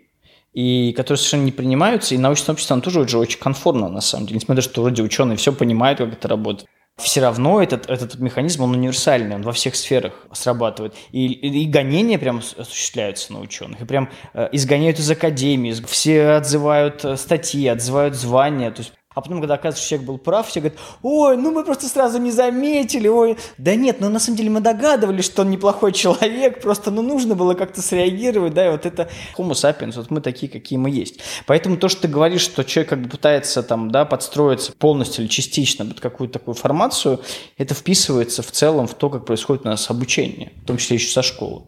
и 0.53 0.93
которые 0.93 1.19
совершенно 1.19 1.45
не 1.45 1.53
принимаются, 1.53 2.15
и 2.15 2.19
научное 2.19 2.47
сообщество, 2.47 2.75
оно 2.75 2.83
тоже 2.83 3.01
уже 3.01 3.19
очень 3.19 3.39
конформно, 3.39 3.89
на 3.89 4.01
самом 4.01 4.27
деле, 4.27 4.37
несмотря 4.37 4.57
на 4.57 4.63
то, 4.63 4.71
что 4.71 4.83
вроде 4.83 5.03
ученые 5.03 5.37
все 5.37 5.53
понимают, 5.53 5.99
как 5.99 6.13
это 6.13 6.29
работает. 6.29 6.69
Все 6.99 7.21
равно 7.21 7.63
этот, 7.63 7.89
этот 7.89 8.19
механизм, 8.19 8.63
он 8.63 8.73
универсальный, 8.73 9.35
он 9.35 9.43
во 9.43 9.53
всех 9.53 9.75
сферах 9.77 10.27
срабатывает. 10.33 10.95
И, 11.11 11.27
и, 11.27 11.67
гонения 11.67 12.19
прям 12.19 12.39
осуществляются 12.39 13.33
на 13.33 13.41
ученых, 13.41 13.81
и 13.81 13.85
прям 13.85 14.11
э, 14.35 14.49
изгоняют 14.53 14.99
из 14.99 15.11
академии, 15.11 15.73
все 15.87 16.33
отзывают 16.33 17.05
э, 17.05 17.17
статьи, 17.17 17.67
отзывают 17.67 18.15
звания, 18.15 18.71
то 18.71 18.81
есть 18.81 18.93
а 19.15 19.21
потом, 19.21 19.41
когда 19.41 19.55
оказывается, 19.55 19.89
человек 19.89 20.07
был 20.07 20.19
прав, 20.19 20.49
все 20.49 20.61
говорят, 20.61 20.79
ой, 21.03 21.37
ну 21.37 21.51
мы 21.51 21.65
просто 21.65 21.87
сразу 21.87 22.19
не 22.19 22.31
заметили, 22.31 23.09
ой. 23.09 23.37
Да 23.59 23.75
нет, 23.75 23.99
ну 24.01 24.09
на 24.09 24.19
самом 24.19 24.37
деле 24.37 24.51
мы 24.51 24.61
догадывались, 24.61 25.25
что 25.25 25.43
он 25.43 25.51
неплохой 25.51 25.93
человек, 26.03 26.61
просто 26.61 26.91
ну 26.91 27.03
нужно 27.03 27.35
было 27.35 27.55
как-то 27.55 27.83
среагировать, 27.83 28.55
да, 28.55 28.69
и 28.69 28.71
вот 28.71 28.87
это 28.87 29.09
homo 29.37 29.53
sapiens, 29.53 29.97
вот 29.97 30.11
мы 30.11 30.21
такие, 30.21 30.51
какие 30.51 30.79
мы 30.79 30.91
есть. 30.91 31.21
Поэтому 31.47 31.77
то, 31.77 31.89
что 31.89 32.03
ты 32.03 32.09
говоришь, 32.09 32.43
что 32.43 32.65
человек 32.65 32.91
как 32.91 33.03
бы 33.03 33.09
пытается 33.09 33.63
там, 33.63 33.91
да, 33.91 34.05
подстроиться 34.05 34.73
полностью 34.73 35.25
или 35.25 35.31
частично 35.31 35.85
под 35.85 36.01
какую-то 36.01 36.39
такую 36.39 36.55
формацию, 36.55 37.21
это 37.59 37.75
вписывается 37.75 38.43
в 38.43 38.51
целом 38.51 38.87
в 38.87 38.95
то, 38.95 39.11
как 39.11 39.27
происходит 39.27 39.67
у 39.67 39.69
нас 39.69 39.91
обучение, 39.91 40.53
в 40.63 40.67
том 40.67 40.77
числе 40.77 40.97
еще 40.97 41.11
со 41.11 41.23
школы. 41.23 41.67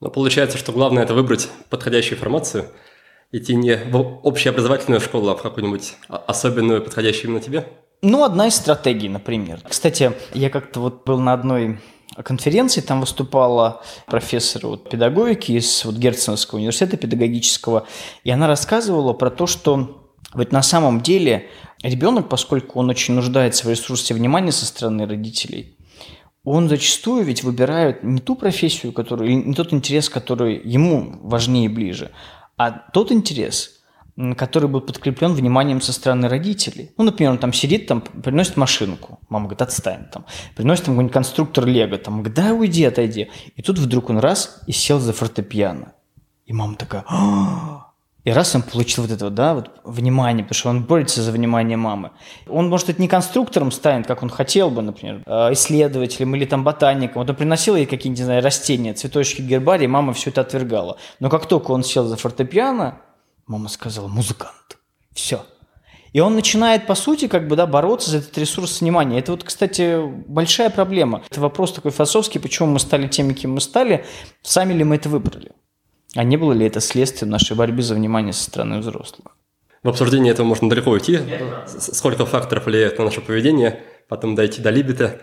Но 0.00 0.10
получается, 0.10 0.58
что 0.58 0.72
главное 0.72 1.02
это 1.02 1.14
выбрать 1.14 1.48
подходящую 1.70 2.18
формацию– 2.18 2.66
идти 3.34 3.54
не 3.56 3.76
в 3.76 3.96
общеобразовательную 4.22 5.00
школу, 5.00 5.30
а 5.30 5.36
в 5.36 5.42
какую-нибудь 5.42 5.94
особенную, 6.08 6.82
подходящую 6.82 7.30
именно 7.30 7.40
тебе? 7.40 7.66
Ну, 8.00 8.22
одна 8.22 8.46
из 8.46 8.54
стратегий, 8.54 9.08
например. 9.08 9.60
Кстати, 9.68 10.12
я 10.34 10.50
как-то 10.50 10.80
вот 10.80 11.04
был 11.04 11.18
на 11.18 11.32
одной 11.32 11.80
конференции, 12.22 12.80
там 12.80 13.00
выступала 13.00 13.82
профессор 14.06 14.66
вот, 14.66 14.88
педагогики 14.88 15.52
из 15.52 15.84
вот, 15.84 15.96
Герценовского 15.96 16.58
университета 16.58 16.96
педагогического, 16.96 17.88
и 18.22 18.30
она 18.30 18.46
рассказывала 18.46 19.14
про 19.14 19.30
то, 19.30 19.46
что 19.46 20.12
вот 20.32 20.52
на 20.52 20.62
самом 20.62 21.00
деле 21.00 21.48
ребенок, 21.82 22.28
поскольку 22.28 22.78
он 22.78 22.90
очень 22.90 23.14
нуждается 23.14 23.66
в 23.66 23.70
ресурсе 23.70 24.14
внимания 24.14 24.52
со 24.52 24.66
стороны 24.66 25.06
родителей, 25.06 25.76
он 26.44 26.68
зачастую 26.68 27.24
ведь 27.24 27.42
выбирает 27.42 28.04
не 28.04 28.20
ту 28.20 28.36
профессию, 28.36 28.92
которую, 28.92 29.44
не 29.44 29.54
тот 29.54 29.72
интерес, 29.72 30.08
который 30.08 30.60
ему 30.62 31.18
важнее 31.22 31.66
и 31.66 31.68
ближе, 31.68 32.12
а 32.56 32.70
тот 32.70 33.12
интерес, 33.12 33.80
который 34.36 34.68
был 34.68 34.80
подкреплен 34.80 35.32
вниманием 35.32 35.80
со 35.80 35.92
стороны 35.92 36.28
родителей. 36.28 36.92
Ну, 36.96 37.04
например, 37.04 37.32
он 37.32 37.38
там 37.38 37.52
сидит, 37.52 37.86
там, 37.86 38.00
приносит 38.00 38.56
машинку. 38.56 39.18
Мама 39.28 39.46
говорит, 39.46 39.62
отстань. 39.62 40.06
Там. 40.12 40.24
Приносит 40.54 40.84
там 40.84 40.94
какой-нибудь 40.94 41.12
конструктор 41.12 41.66
Лего. 41.66 41.98
Там, 41.98 42.22
да, 42.22 42.54
уйди, 42.54 42.84
отойди. 42.84 43.30
И 43.56 43.62
тут 43.62 43.78
вдруг 43.78 44.10
он 44.10 44.18
раз 44.18 44.62
и 44.66 44.72
сел 44.72 45.00
за 45.00 45.12
фортепиано. 45.12 45.94
И 46.46 46.52
мама 46.52 46.76
такая, 46.76 47.04
«А!» 47.08 47.83
И 48.24 48.30
раз 48.30 48.54
он 48.54 48.62
получил 48.62 49.04
вот 49.04 49.12
это, 49.12 49.28
да, 49.28 49.54
вот 49.54 49.70
внимание, 49.84 50.44
потому 50.44 50.58
что 50.58 50.70
он 50.70 50.82
борется 50.84 51.22
за 51.22 51.30
внимание 51.30 51.76
мамы. 51.76 52.10
Он, 52.48 52.70
может, 52.70 52.88
это 52.88 53.00
не 53.00 53.06
конструктором 53.06 53.70
станет, 53.70 54.06
как 54.06 54.22
он 54.22 54.30
хотел 54.30 54.70
бы, 54.70 54.80
например, 54.80 55.22
а 55.26 55.52
исследователем 55.52 56.34
или 56.34 56.46
там 56.46 56.64
ботаником. 56.64 57.22
Вот 57.22 57.30
он 57.30 57.36
приносил 57.36 57.76
ей 57.76 57.84
какие-нибудь, 57.84 58.20
не 58.20 58.24
знаю, 58.24 58.42
растения, 58.42 58.94
цветочки, 58.94 59.42
гербарий, 59.42 59.86
мама 59.86 60.14
все 60.14 60.30
это 60.30 60.40
отвергала. 60.40 60.96
Но 61.20 61.28
как 61.28 61.46
только 61.46 61.72
он 61.72 61.84
сел 61.84 62.06
за 62.06 62.16
фортепиано, 62.16 62.98
мама 63.46 63.68
сказала, 63.68 64.08
музыкант. 64.08 64.78
Все. 65.12 65.44
И 66.14 66.20
он 66.20 66.34
начинает, 66.34 66.86
по 66.86 66.94
сути, 66.94 67.28
как 67.28 67.46
бы, 67.46 67.56
да, 67.56 67.66
бороться 67.66 68.10
за 68.10 68.18
этот 68.18 68.38
ресурс 68.38 68.80
внимания. 68.80 69.18
Это 69.18 69.32
вот, 69.32 69.44
кстати, 69.44 70.00
большая 70.28 70.70
проблема. 70.70 71.22
Это 71.28 71.40
вопрос 71.40 71.72
такой 71.72 71.90
философский, 71.90 72.38
почему 72.38 72.68
мы 72.68 72.78
стали 72.78 73.06
теми, 73.08 73.34
кем 73.34 73.52
мы 73.52 73.60
стали, 73.60 74.06
сами 74.40 74.72
ли 74.72 74.84
мы 74.84 74.96
это 74.96 75.08
выбрали. 75.08 75.52
А 76.14 76.24
не 76.24 76.36
было 76.36 76.52
ли 76.52 76.66
это 76.66 76.80
следствием 76.80 77.30
нашей 77.30 77.56
борьбы 77.56 77.82
за 77.82 77.94
внимание 77.94 78.32
со 78.32 78.44
стороны 78.44 78.78
взрослых? 78.78 79.36
В 79.82 79.88
обсуждении 79.88 80.30
этого 80.30 80.46
можно 80.46 80.68
далеко 80.68 80.90
уйти. 80.90 81.18
Сколько 81.66 82.24
факторов 82.24 82.66
влияет 82.66 82.98
на 82.98 83.04
наше 83.04 83.20
поведение, 83.20 83.82
потом 84.08 84.34
дойти 84.34 84.62
до 84.62 84.70
либита 84.70 85.20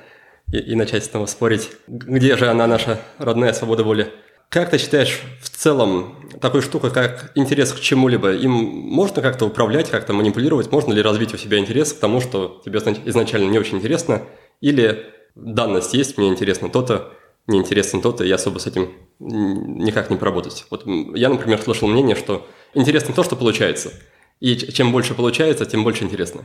и, 0.52 0.58
и 0.60 0.76
начать 0.76 1.06
снова 1.06 1.26
спорить, 1.26 1.72
где 1.88 2.38
же 2.38 2.48
она, 2.48 2.68
наша 2.68 3.00
родная 3.18 3.54
свобода 3.54 3.84
воли. 3.84 4.12
Как 4.50 4.70
ты 4.70 4.78
считаешь, 4.78 5.22
в 5.42 5.50
целом, 5.50 6.30
такой 6.42 6.62
штукой, 6.62 6.92
как 6.92 7.32
интерес 7.36 7.72
к 7.72 7.80
чему-либо, 7.80 8.34
им 8.34 8.52
можно 8.52 9.22
как-то 9.22 9.46
управлять, 9.46 9.90
как-то 9.90 10.12
манипулировать? 10.12 10.72
Можно 10.72 10.92
ли 10.92 11.02
развить 11.02 11.34
у 11.34 11.38
себя 11.38 11.58
интерес 11.58 11.94
к 11.94 12.00
тому, 12.00 12.20
что 12.20 12.62
тебе 12.66 12.80
изначально 13.06 13.50
не 13.50 13.58
очень 13.58 13.78
интересно? 13.78 14.24
Или 14.60 15.06
данность 15.36 15.94
есть, 15.94 16.18
мне 16.18 16.28
интересно 16.28 16.70
то-то, 16.70 17.14
неинтересно 17.52 18.02
то-то, 18.02 18.24
я 18.24 18.36
особо 18.36 18.60
с 18.60 18.68
этим 18.68 18.92
никак 19.20 20.10
не 20.10 20.18
поработать. 20.18 20.66
Вот 20.70 20.86
я, 21.16 21.30
например, 21.30 21.62
слышал 21.62 21.88
мнение, 21.88 22.16
что 22.16 22.48
интересно 22.74 23.14
то, 23.14 23.24
что 23.24 23.36
получается. 23.36 23.92
И 24.40 24.56
чем 24.56 24.92
больше 24.92 25.14
получается, 25.14 25.66
тем 25.66 25.84
больше 25.84 26.04
интересно. 26.04 26.44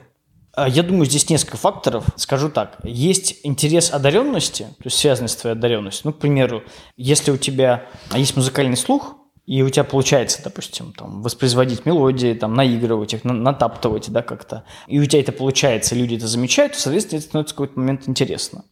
А, 0.52 0.68
я 0.68 0.82
думаю, 0.82 1.06
здесь 1.06 1.28
несколько 1.30 1.56
факторов. 1.56 2.04
Скажу 2.16 2.48
так. 2.48 2.78
Есть 2.82 3.40
интерес 3.42 3.92
одаренности, 3.92 4.62
то 4.64 4.84
есть 4.84 4.98
связанный 4.98 5.28
с 5.28 5.36
твоей 5.36 5.56
одаренностью. 5.56 6.02
Ну, 6.06 6.12
к 6.12 6.18
примеру, 6.18 6.62
если 6.96 7.30
у 7.30 7.36
тебя 7.36 7.86
есть 8.14 8.36
музыкальный 8.36 8.76
слух, 8.76 9.16
и 9.46 9.62
у 9.62 9.70
тебя 9.70 9.84
получается, 9.84 10.40
допустим, 10.42 10.92
там, 10.92 11.22
воспроизводить 11.22 11.86
мелодии, 11.86 12.34
там, 12.34 12.54
наигрывать 12.54 13.14
их, 13.14 13.22
натаптывать, 13.24 14.10
да, 14.10 14.22
как-то, 14.22 14.64
и 14.88 14.98
у 14.98 15.04
тебя 15.04 15.20
это 15.20 15.30
получается, 15.30 15.94
люди 15.94 16.16
это 16.16 16.26
замечают, 16.26 16.72
то, 16.72 16.80
соответственно, 16.80 17.18
это 17.18 17.28
становится 17.28 17.54
в 17.54 17.56
какой-то 17.56 17.78
момент 17.78 18.08
интересно. 18.08 18.64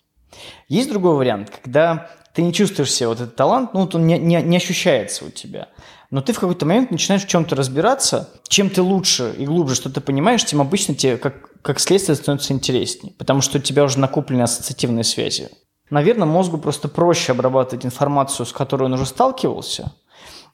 Есть 0.68 0.90
другой 0.90 1.14
вариант, 1.14 1.50
когда 1.62 2.10
ты 2.34 2.42
не 2.42 2.52
чувствуешь 2.52 2.92
себе 2.92 3.08
вот 3.08 3.20
этот 3.20 3.36
талант, 3.36 3.74
ну, 3.74 3.80
вот 3.80 3.94
он 3.94 4.06
не, 4.06 4.18
не, 4.18 4.42
не 4.42 4.56
ощущается 4.56 5.24
у 5.24 5.30
тебя. 5.30 5.68
Но 6.10 6.20
ты 6.20 6.32
в 6.32 6.40
какой-то 6.40 6.66
момент 6.66 6.90
начинаешь 6.90 7.24
в 7.24 7.28
чем-то 7.28 7.56
разбираться, 7.56 8.28
чем 8.48 8.70
ты 8.70 8.82
лучше 8.82 9.34
и 9.38 9.46
глубже 9.46 9.74
что-то 9.74 10.00
понимаешь, 10.00 10.44
тем 10.44 10.60
обычно 10.60 10.94
тебе 10.94 11.16
как, 11.16 11.50
как 11.62 11.80
следствие 11.80 12.16
становится 12.16 12.52
интереснее, 12.52 13.14
потому 13.18 13.40
что 13.40 13.58
у 13.58 13.60
тебя 13.60 13.84
уже 13.84 13.98
накоплены 13.98 14.42
ассоциативные 14.42 15.04
связи. 15.04 15.48
Наверное, 15.90 16.26
мозгу 16.26 16.58
просто 16.58 16.88
проще 16.88 17.32
обрабатывать 17.32 17.86
информацию, 17.86 18.46
с 18.46 18.52
которой 18.52 18.84
он 18.84 18.94
уже 18.94 19.06
сталкивался, 19.06 19.92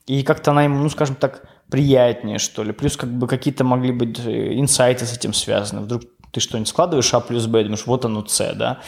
и 0.05 0.23
как-то 0.23 0.51
она 0.51 0.63
ему, 0.63 0.79
ну, 0.79 0.89
скажем 0.89 1.15
так, 1.15 1.43
приятнее, 1.69 2.37
что 2.37 2.63
ли. 2.63 2.73
Плюс 2.73 2.97
как 2.97 3.09
бы 3.09 3.27
какие-то 3.27 3.63
могли 3.63 3.91
быть 3.91 4.19
э, 4.19 4.59
инсайты 4.59 5.05
с 5.05 5.13
этим 5.15 5.33
связаны. 5.33 5.81
Вдруг 5.81 6.03
ты 6.31 6.39
что-нибудь 6.39 6.67
складываешь 6.67 7.13
А 7.13 7.19
плюс 7.19 7.45
Б, 7.45 7.63
думаешь, 7.63 7.85
вот 7.85 8.05
оно 8.05 8.25
С, 8.25 8.53
да? 8.55 8.79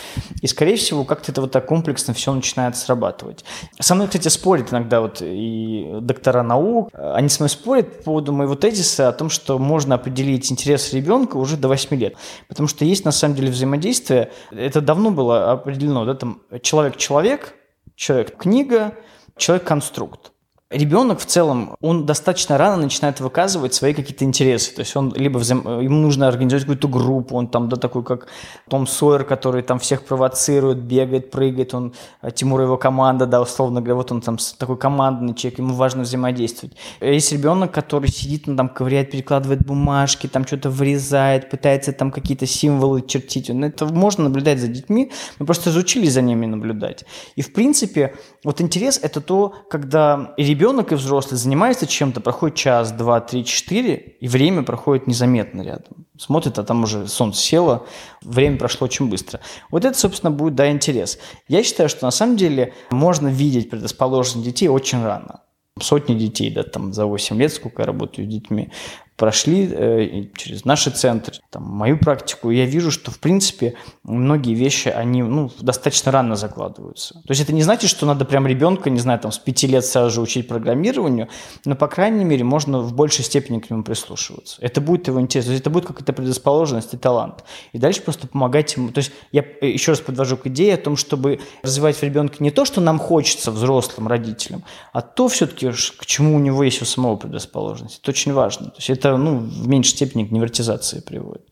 И, 0.41 0.47
скорее 0.47 0.75
всего, 0.77 1.03
как-то 1.03 1.31
это 1.31 1.41
вот 1.41 1.51
так 1.51 1.65
комплексно 1.65 2.13
все 2.13 2.33
начинает 2.33 2.75
срабатывать. 2.75 3.43
Со 3.79 3.95
мной, 3.95 4.07
кстати, 4.07 4.27
спорят 4.27 4.71
иногда 4.71 5.01
вот 5.01 5.21
и 5.21 5.89
доктора 6.01 6.43
наук, 6.43 6.89
они 6.93 7.29
со 7.29 7.43
мной 7.43 7.49
спорят 7.49 7.97
по 7.99 8.03
поводу 8.03 8.33
моего 8.33 8.55
тезиса 8.55 9.09
о 9.09 9.11
том, 9.13 9.29
что 9.29 9.59
можно 9.59 9.95
определить 9.95 10.51
интерес 10.51 10.93
ребенка 10.93 11.37
уже 11.37 11.57
до 11.57 11.67
8 11.67 11.95
лет. 11.97 12.15
Потому 12.47 12.67
что 12.67 12.85
есть, 12.85 13.05
на 13.05 13.11
самом 13.11 13.35
деле, 13.35 13.51
взаимодействие, 13.51 14.31
это 14.51 14.81
давно 14.81 15.11
было 15.11 15.51
определено, 15.51 16.05
да, 16.05 16.15
там 16.15 16.41
человек-человек, 16.61 17.55
человек-книга, 17.95 18.95
человек-конструкт 19.37 20.32
ребенок 20.73 21.19
в 21.19 21.25
целом, 21.25 21.75
он 21.81 22.05
достаточно 22.05 22.57
рано 22.57 22.83
начинает 22.83 23.19
выказывать 23.19 23.73
свои 23.73 23.93
какие-то 23.93 24.25
интересы. 24.25 24.73
То 24.73 24.81
есть 24.81 24.95
он 24.95 25.13
либо 25.15 25.37
взаим... 25.37 25.79
ему 25.79 25.97
нужно 25.97 26.27
организовать 26.27 26.63
какую-то 26.63 26.87
группу, 26.87 27.35
он 27.35 27.47
там, 27.47 27.69
да, 27.69 27.77
такой 27.77 28.03
как 28.03 28.27
Том 28.69 28.87
Сойер, 28.87 29.23
который 29.23 29.61
там 29.61 29.79
всех 29.79 30.03
провоцирует, 30.03 30.79
бегает, 30.79 31.31
прыгает, 31.31 31.73
он, 31.73 31.93
э, 32.21 32.31
Тимур 32.31 32.61
его 32.61 32.77
команда, 32.77 33.25
да, 33.25 33.41
условно 33.41 33.81
говоря, 33.81 33.95
вот 33.95 34.11
он 34.11 34.21
там 34.21 34.37
такой 34.57 34.77
командный 34.77 35.33
человек, 35.35 35.59
ему 35.59 35.73
важно 35.73 36.03
взаимодействовать. 36.03 36.75
Есть 37.01 37.31
ребенок, 37.31 37.71
который 37.71 38.09
сидит, 38.09 38.47
он 38.47 38.57
там 38.57 38.69
ковыряет, 38.69 39.11
перекладывает 39.11 39.65
бумажки, 39.65 40.27
там 40.27 40.45
что-то 40.45 40.69
вырезает, 40.69 41.49
пытается 41.49 41.93
там 41.93 42.11
какие-то 42.11 42.45
символы 42.45 43.01
чертить. 43.01 43.49
Ну, 43.49 43.67
это 43.67 43.85
можно 43.85 44.25
наблюдать 44.25 44.59
за 44.59 44.67
детьми, 44.67 45.11
мы 45.39 45.45
просто 45.45 45.69
изучили 45.69 46.07
за 46.07 46.21
ними 46.21 46.45
наблюдать. 46.45 47.05
И 47.35 47.41
в 47.41 47.53
принципе, 47.53 48.15
вот 48.43 48.61
интерес– 48.61 48.99
это 49.01 49.21
то, 49.21 49.53
когда 49.69 50.33
ребенок 50.37 50.63
ребенок 50.73 50.91
и 50.91 50.95
взрослый 50.95 51.37
занимается 51.37 51.85
чем-то, 51.87 52.21
проходит 52.21 52.57
час, 52.57 52.91
два, 52.91 53.19
три, 53.19 53.45
четыре, 53.45 53.95
и 53.95 54.27
время 54.27 54.63
проходит 54.63 55.07
незаметно 55.07 55.61
рядом. 55.61 56.05
Смотрит, 56.17 56.57
а 56.59 56.63
там 56.63 56.83
уже 56.83 57.07
солнце 57.07 57.41
село, 57.41 57.85
время 58.21 58.57
прошло 58.57 58.85
очень 58.85 59.09
быстро. 59.09 59.39
Вот 59.71 59.85
это, 59.85 59.97
собственно, 59.97 60.31
будет, 60.31 60.55
да, 60.55 60.71
интерес. 60.71 61.19
Я 61.47 61.63
считаю, 61.63 61.89
что 61.89 62.05
на 62.05 62.11
самом 62.11 62.37
деле 62.37 62.73
можно 62.91 63.27
видеть 63.27 63.69
предрасположенность 63.69 64.45
детей 64.45 64.67
очень 64.67 65.03
рано 65.03 65.41
сотни 65.81 66.15
детей, 66.15 66.51
да, 66.51 66.63
там 66.63 66.93
за 66.93 67.05
8 67.05 67.37
лет, 67.39 67.51
сколько 67.51 67.81
я 67.81 67.87
работаю 67.87 68.27
с 68.27 68.31
детьми, 68.31 68.69
прошли 69.15 69.69
э, 69.71 70.25
через 70.35 70.65
наши 70.65 70.89
центры, 70.89 71.35
там, 71.49 71.63
мою 71.63 71.97
практику, 71.97 72.49
я 72.49 72.65
вижу, 72.65 72.91
что, 72.91 73.11
в 73.11 73.19
принципе, 73.19 73.75
многие 74.03 74.55
вещи, 74.55 74.87
они 74.87 75.21
ну, 75.21 75.51
достаточно 75.59 76.11
рано 76.11 76.35
закладываются. 76.35 77.13
То 77.13 77.29
есть 77.29 77.41
это 77.41 77.53
не 77.53 77.61
значит, 77.61 77.89
что 77.89 78.05
надо 78.05 78.25
прям 78.25 78.47
ребенка, 78.47 78.89
не 78.89 78.99
знаю, 78.99 79.19
там, 79.19 79.31
с 79.31 79.37
пяти 79.37 79.67
лет 79.67 79.85
сразу 79.85 80.09
же 80.09 80.21
учить 80.21 80.47
программированию, 80.47 81.29
но, 81.65 81.75
по 81.75 81.87
крайней 81.87 82.23
мере, 82.23 82.43
можно 82.43 82.79
в 82.79 82.93
большей 82.93 83.23
степени 83.23 83.59
к 83.59 83.69
нему 83.69 83.83
прислушиваться. 83.83 84.57
Это 84.61 84.81
будет 84.81 85.07
его 85.07 85.21
интерес, 85.21 85.45
то 85.45 85.51
есть 85.51 85.61
это 85.61 85.69
будет 85.69 85.85
какая-то 85.85 86.13
предрасположенность 86.13 86.93
и 86.93 86.97
талант. 86.97 87.43
И 87.71 87.77
дальше 87.77 88.01
просто 88.01 88.27
помогать 88.27 88.75
ему. 88.75 88.89
То 88.89 88.99
есть 88.99 89.11
я 89.31 89.43
э, 89.61 89.69
еще 89.69 89.91
раз 89.91 90.01
подвожу 90.01 90.37
к 90.37 90.47
идее 90.47 90.73
о 90.73 90.77
том, 90.77 90.97
чтобы 90.97 91.39
развивать 91.61 91.97
в 91.97 92.03
ребенке 92.03 92.37
не 92.39 92.51
то, 92.51 92.65
что 92.65 92.81
нам 92.81 92.97
хочется 92.97 93.51
взрослым 93.51 94.07
родителям, 94.07 94.63
а 94.91 95.01
то 95.01 95.27
все-таки, 95.27 95.69
к 95.71 96.05
чему 96.05 96.35
у 96.35 96.39
него 96.39 96.63
есть 96.63 96.81
у 96.81 96.85
самого 96.85 97.15
предрасположенность. 97.15 97.99
Это 98.01 98.11
очень 98.11 98.33
важно. 98.33 98.67
То 98.67 98.77
есть 98.77 98.89
это 98.89 99.02
ну, 99.03 99.37
в 99.37 99.67
меньшей 99.67 99.91
степени 99.91 100.25
к 100.25 100.31
невротизации 100.31 100.99
приводит. 100.99 101.47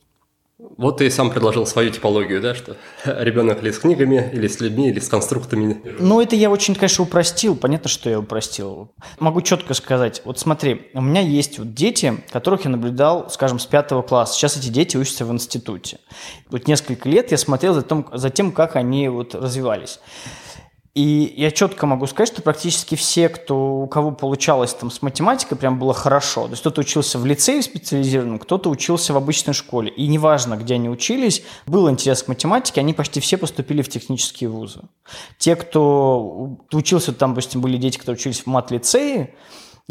Вот 0.77 0.97
ты 0.97 1.09
сам 1.11 1.31
предложил 1.31 1.65
свою 1.65 1.89
типологию, 1.89 2.41
да, 2.41 2.55
что 2.55 2.75
ребенок 3.05 3.61
или 3.61 3.71
с 3.71 3.79
книгами, 3.79 4.31
или 4.33 4.47
с 4.47 4.59
людьми, 4.59 4.89
или 4.89 4.99
с 4.99 5.09
конструктами. 5.09 5.81
Ну, 5.99 6.21
это 6.21 6.35
я 6.35 6.49
очень, 6.49 6.75
конечно, 6.75 7.03
упростил. 7.03 7.55
Понятно, 7.55 7.89
что 7.89 8.09
я 8.09 8.19
упростил. 8.19 8.91
Могу 9.19 9.41
четко 9.41 9.73
сказать. 9.73 10.21
Вот 10.25 10.39
смотри, 10.39 10.89
у 10.93 11.01
меня 11.01 11.21
есть 11.21 11.59
вот 11.59 11.73
дети, 11.73 12.23
которых 12.31 12.65
я 12.65 12.71
наблюдал, 12.71 13.29
скажем, 13.29 13.59
с 13.59 13.65
пятого 13.65 14.01
класса. 14.01 14.35
Сейчас 14.35 14.57
эти 14.57 14.69
дети 14.69 14.97
учатся 14.97 15.25
в 15.25 15.31
институте. 15.31 15.99
Вот 16.49 16.67
несколько 16.67 17.09
лет 17.09 17.31
я 17.31 17.37
смотрел 17.37 17.73
за, 17.73 17.81
том, 17.81 18.07
за 18.13 18.29
тем, 18.29 18.51
как 18.51 18.75
они 18.75 19.09
вот 19.09 19.35
развивались. 19.35 19.99
И 20.93 21.33
я 21.37 21.51
четко 21.51 21.85
могу 21.85 22.05
сказать, 22.05 22.27
что 22.27 22.41
практически 22.41 22.95
все, 22.95 23.29
кто, 23.29 23.83
у 23.83 23.87
кого 23.87 24.11
получалось 24.11 24.73
там 24.73 24.91
с 24.91 25.01
математикой, 25.01 25.57
прям 25.57 25.79
было 25.79 25.93
хорошо. 25.93 26.45
То 26.45 26.51
есть 26.51 26.61
кто-то 26.61 26.81
учился 26.81 27.17
в 27.17 27.25
лицее 27.25 27.61
специализированном, 27.61 28.39
кто-то 28.39 28.69
учился 28.69 29.13
в 29.13 29.17
обычной 29.17 29.53
школе. 29.53 29.89
И 29.89 30.07
неважно, 30.07 30.57
где 30.57 30.73
они 30.73 30.89
учились, 30.89 31.43
был 31.65 31.89
интерес 31.89 32.23
к 32.23 32.27
математике, 32.27 32.81
они 32.81 32.93
почти 32.93 33.21
все 33.21 33.37
поступили 33.37 33.81
в 33.81 33.89
технические 33.89 34.49
вузы. 34.49 34.81
Те, 35.37 35.55
кто 35.55 36.57
учился, 36.73 37.13
там, 37.13 37.31
допустим, 37.31 37.61
были 37.61 37.77
дети, 37.77 37.97
которые 37.97 38.19
учились 38.19 38.41
в 38.41 38.47
мат-лицее, 38.47 39.33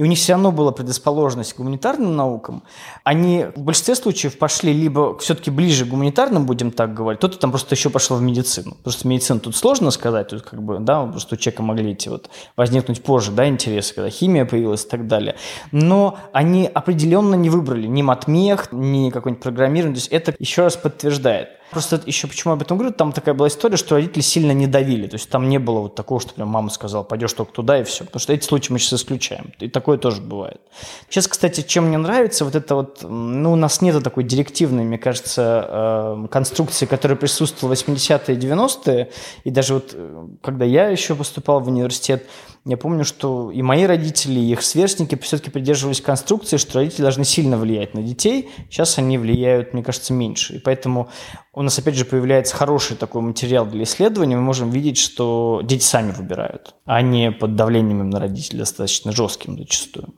и 0.01 0.03
у 0.03 0.07
них 0.07 0.17
все 0.17 0.33
равно 0.33 0.51
была 0.51 0.73
предрасположенность 0.73 1.53
к 1.53 1.59
гуманитарным 1.59 2.17
наукам, 2.17 2.63
они 3.05 3.45
в 3.55 3.61
большинстве 3.61 3.95
случаев 3.95 4.39
пошли 4.39 4.73
либо 4.73 5.19
все-таки 5.19 5.51
ближе 5.51 5.85
к 5.85 5.89
гуманитарным, 5.89 6.47
будем 6.47 6.71
так 6.71 6.95
говорить, 6.95 7.19
кто-то 7.19 7.39
там 7.39 7.51
просто 7.51 7.75
еще 7.75 7.91
пошел 7.91 8.17
в 8.17 8.23
медицину. 8.23 8.79
Просто 8.83 9.07
медицину 9.07 9.41
тут 9.41 9.55
сложно 9.55 9.91
сказать, 9.91 10.29
тут 10.29 10.41
как 10.41 10.63
бы, 10.63 10.79
да, 10.79 11.05
просто 11.05 11.35
у 11.35 11.39
человека 11.39 11.63
могли 11.63 11.93
эти 11.93 12.09
вот 12.09 12.31
возникнуть 12.57 13.03
позже, 13.03 13.31
да, 13.31 13.47
интересы, 13.47 13.95
когда 13.95 14.09
химия 14.09 14.47
появилась 14.47 14.87
и 14.87 14.89
так 14.89 15.07
далее. 15.07 15.37
Но 15.71 16.17
они 16.33 16.67
определенно 16.73 17.35
не 17.35 17.51
выбрали 17.51 17.87
ни 17.87 18.01
матмех, 18.01 18.73
ни 18.73 19.11
какой-нибудь 19.11 19.43
программирование, 19.43 19.97
то 19.97 20.01
есть 20.01 20.13
это 20.13 20.35
еще 20.39 20.63
раз 20.63 20.79
подтверждает 20.79 21.60
Просто 21.71 22.01
еще 22.05 22.27
почему 22.27 22.53
об 22.53 22.63
этом 22.63 22.77
говорю, 22.77 22.93
там 22.93 23.13
такая 23.13 23.35
была 23.35 23.49
история, 23.49 23.77
что 23.77 23.95
родители 23.95 24.23
сильно 24.23 24.53
не 24.53 24.67
давили. 24.67 25.07
То 25.07 25.15
есть 25.15 25.31
там 25.31 25.49
не 25.49 25.59
было 25.59 25.81
вот 25.81 25.95
такого, 25.95 26.21
что 26.21 26.35
прям 26.35 26.49
мама 26.49 26.71
сказала, 26.71 27.05
пойдешь 27.05 27.33
только 27.33 27.53
туда 27.53 27.81
и 27.81 27.85
все. 27.85 28.05
Потому 28.05 28.21
что 28.21 28.33
эти 28.33 28.45
случаи 28.45 28.73
мы 28.73 28.79
сейчас 28.79 29.01
исключаем. 29.01 29.53
И 29.61 29.69
такое 29.69 29.97
тоже 29.99 30.21
бывает. 30.21 30.61
Сейчас, 31.09 31.29
кстати, 31.29 31.61
чем 31.61 31.87
мне 31.87 31.99
нравится, 31.99 32.45
вот 32.45 32.57
это 32.57 32.75
вот, 32.75 33.03
ну, 33.03 33.53
у 33.53 33.57
нас 33.57 33.81
нет 33.83 34.03
такой 34.03 34.25
директивной, 34.25 34.85
мне 34.85 34.99
кажется, 34.99 35.69
э, 35.69 36.27
конструкции, 36.31 36.87
которая 36.87 37.17
присутствовала 37.17 37.75
в 37.75 37.79
80-е 37.79 38.35
и 38.35 38.39
90-е. 38.39 39.11
И 39.45 39.51
даже 39.51 39.75
вот, 39.75 39.91
э, 39.93 40.27
когда 40.43 40.65
я 40.65 40.89
еще 40.89 41.15
поступал 41.15 41.61
в 41.61 41.69
университет, 41.69 42.27
я 42.67 42.77
помню, 42.77 43.05
что 43.05 43.51
и 43.51 43.63
мои 43.63 43.85
родители, 43.85 44.39
и 44.39 44.53
их 44.53 44.63
сверстники 44.63 45.17
все-таки 45.17 45.51
придерживались 45.51 46.03
конструкции, 46.03 46.59
что 46.59 46.79
родители 46.79 47.03
должны 47.03 47.25
сильно 47.25 47.57
влиять 47.57 47.95
на 47.95 48.03
детей. 48.03 48.51
Сейчас 48.69 48.99
они 48.99 49.17
влияют, 49.17 49.73
мне 49.73 49.83
кажется, 49.83 50.13
меньше. 50.13 50.57
И 50.57 50.59
поэтому 50.59 51.09
у 51.53 51.63
нас, 51.63 51.79
опять 51.79 51.97
же, 51.97 52.05
появляется 52.05 52.55
хороший 52.55 52.97
такой 52.97 53.23
материал 53.23 53.67
для 53.67 53.83
исследования. 53.83 54.37
Мы 54.37 54.43
можем 54.43 54.71
видеть, 54.71 54.99
что 54.99 55.61
дети 55.65 55.83
сами 55.83 56.13
выбирают, 56.13 56.75
а 56.85 57.03
не 57.03 57.33
под 57.33 57.57
давлением 57.57 58.09
на 58.09 58.21
родителей 58.21 58.61
достаточно 58.61 59.13
жестким 59.13 59.59
зачастую. 59.59 60.15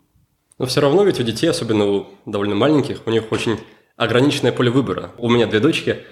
Но 0.59 0.66
все 0.66 0.81
равно 0.81 1.03
ведь 1.05 1.21
у 1.21 1.23
детей, 1.23 1.49
особенно 1.49 1.87
у 1.87 2.07
довольно 2.27 2.55
маленьких, 2.55 3.07
у 3.07 3.11
них 3.11 3.33
очень 3.33 3.59
ограниченное 3.97 4.53
поле 4.53 4.71
выбора. 4.71 5.12
У 5.18 5.29
меня 5.29 5.47
две 5.47 5.61
дочки– 5.61 5.99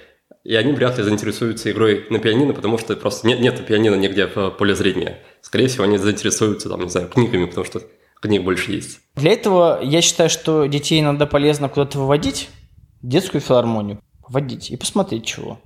и 0.45 0.55
они 0.55 0.73
вряд 0.73 0.97
ли 0.97 1.05
заинтересуются 1.05 1.71
игрой 1.71 2.07
на 2.09 2.19
пианино, 2.19 2.55
потому 2.55 2.79
что 2.79 2.97
просто 2.97 3.27
нет, 3.27 3.41
нет 3.41 3.67
пианино 3.67 3.95
нигде 3.95 4.27
в 4.27 4.51
поле 4.51 4.75
зрения. 4.75 5.19
Скорее 5.43 5.69
всего, 5.69 5.85
они 5.85 5.99
заинтересуются, 5.99 6.69
там, 6.69 6.83
не 6.83 6.89
знаю, 6.89 7.09
книгами, 7.09 7.45
потому 7.45 7.67
что 7.67 7.83
книг 8.21 8.43
больше 8.43 8.73
есть. 8.73 9.01
Для 9.17 9.33
этого 9.33 9.81
я 9.83 10.01
считаю, 10.01 10.31
что 10.31 10.65
детей 10.67 11.01
иногда 11.01 11.27
полезно 11.27 11.69
куда-то 11.69 11.99
выводить, 11.99 12.49
детскую 13.03 13.41
филармонию, 13.41 14.01
водить 14.31 14.71
и 14.71 14.77
посмотреть 14.77 15.27
чего. 15.27 15.59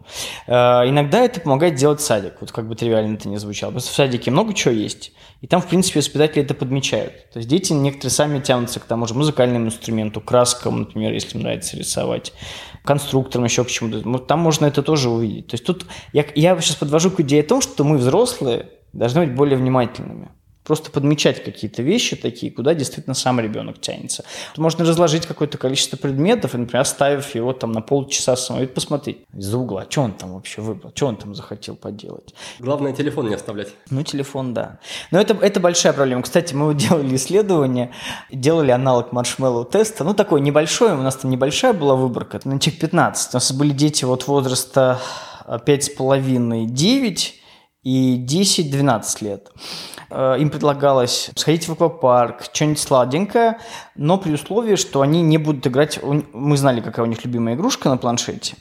Э, 0.46 0.88
иногда 0.88 1.20
это 1.20 1.40
помогает 1.40 1.74
делать 1.74 2.00
садик, 2.00 2.34
вот 2.40 2.50
как 2.50 2.66
бы 2.66 2.74
тривиально 2.74 3.14
это 3.14 3.28
не 3.28 3.36
звучало. 3.36 3.72
Просто 3.72 3.90
в 3.90 3.94
садике 3.94 4.30
много 4.30 4.54
чего 4.54 4.72
есть, 4.72 5.12
и 5.42 5.46
там, 5.46 5.60
в 5.60 5.66
принципе, 5.66 6.00
воспитатели 6.00 6.42
это 6.42 6.54
подмечают. 6.54 7.30
То 7.30 7.38
есть 7.38 7.48
дети 7.48 7.72
некоторые 7.72 8.10
сами 8.10 8.40
тянутся 8.40 8.80
к 8.80 8.84
тому 8.84 9.06
же 9.06 9.14
музыкальному 9.14 9.66
инструменту, 9.66 10.20
краскам, 10.20 10.80
например, 10.80 11.12
если 11.12 11.36
им 11.36 11.42
нравится 11.42 11.76
рисовать, 11.76 12.32
конструкторам, 12.84 13.44
еще 13.44 13.64
к 13.64 13.68
чему-то. 13.68 14.18
Там 14.18 14.40
можно 14.40 14.66
это 14.66 14.82
тоже 14.82 15.10
увидеть. 15.10 15.48
То 15.48 15.54
есть 15.54 15.64
тут 15.64 15.84
я, 16.12 16.24
я 16.34 16.58
сейчас 16.60 16.76
подвожу 16.76 17.10
к 17.10 17.20
идее 17.20 17.42
о 17.42 17.46
том, 17.46 17.60
что 17.60 17.84
мы, 17.84 17.98
взрослые, 17.98 18.70
должны 18.92 19.26
быть 19.26 19.34
более 19.34 19.58
внимательными. 19.58 20.30
Просто 20.64 20.90
подмечать 20.90 21.44
какие-то 21.44 21.82
вещи 21.82 22.16
такие, 22.16 22.50
куда 22.50 22.72
действительно 22.72 23.14
сам 23.14 23.38
ребенок 23.38 23.80
тянется. 23.80 24.24
Можно 24.56 24.86
разложить 24.86 25.26
какое-то 25.26 25.58
количество 25.58 25.98
предметов, 25.98 26.54
и, 26.54 26.58
например, 26.58 26.80
оставив 26.80 27.34
его 27.34 27.52
там 27.52 27.72
на 27.72 27.82
полчаса 27.82 28.34
самого, 28.34 28.66
посмотреть 28.66 29.18
из-за 29.34 29.58
угла, 29.58 29.86
что 29.88 30.00
он 30.02 30.12
там 30.12 30.32
вообще 30.32 30.62
выбрал, 30.62 30.90
что 30.94 31.06
он 31.06 31.16
там 31.16 31.34
захотел 31.34 31.76
поделать. 31.76 32.34
Главное, 32.58 32.94
телефон 32.94 33.28
не 33.28 33.34
оставлять. 33.34 33.68
Ну, 33.90 34.02
телефон, 34.02 34.54
да. 34.54 34.78
Но 35.10 35.20
это, 35.20 35.34
это 35.34 35.60
большая 35.60 35.92
проблема. 35.92 36.22
Кстати, 36.22 36.54
мы 36.54 36.74
делали 36.74 37.14
исследование, 37.16 37.90
делали 38.32 38.70
аналог 38.70 39.12
маршмеллоу 39.12 39.66
теста, 39.66 40.02
ну, 40.02 40.14
такой 40.14 40.40
небольшой, 40.40 40.92
у 40.92 41.02
нас 41.02 41.16
там 41.16 41.30
небольшая 41.30 41.74
была 41.74 41.94
выборка, 41.94 42.40
на 42.44 42.58
чек 42.58 42.78
15. 42.78 43.34
У 43.34 43.36
нас 43.36 43.52
были 43.52 43.72
дети 43.72 44.04
вот 44.04 44.26
возраста 44.26 44.98
5,5-9 45.46 47.43
и 47.84 48.18
10-12 48.18 49.24
лет. 49.24 49.52
Э, 50.10 50.36
им 50.38 50.50
предлагалось 50.50 51.30
сходить 51.36 51.68
в 51.68 51.72
аквапарк, 51.72 52.42
что-нибудь 52.52 52.78
сладенькое, 52.78 53.58
но 53.94 54.18
при 54.18 54.32
условии, 54.32 54.76
что 54.76 55.02
они 55.02 55.22
не 55.22 55.38
будут 55.38 55.66
играть, 55.66 56.00
мы 56.02 56.56
знали, 56.56 56.80
какая 56.80 57.02
у 57.02 57.08
них 57.08 57.24
любимая 57.24 57.54
игрушка 57.54 57.90
на 57.90 57.96
планшете, 57.96 58.56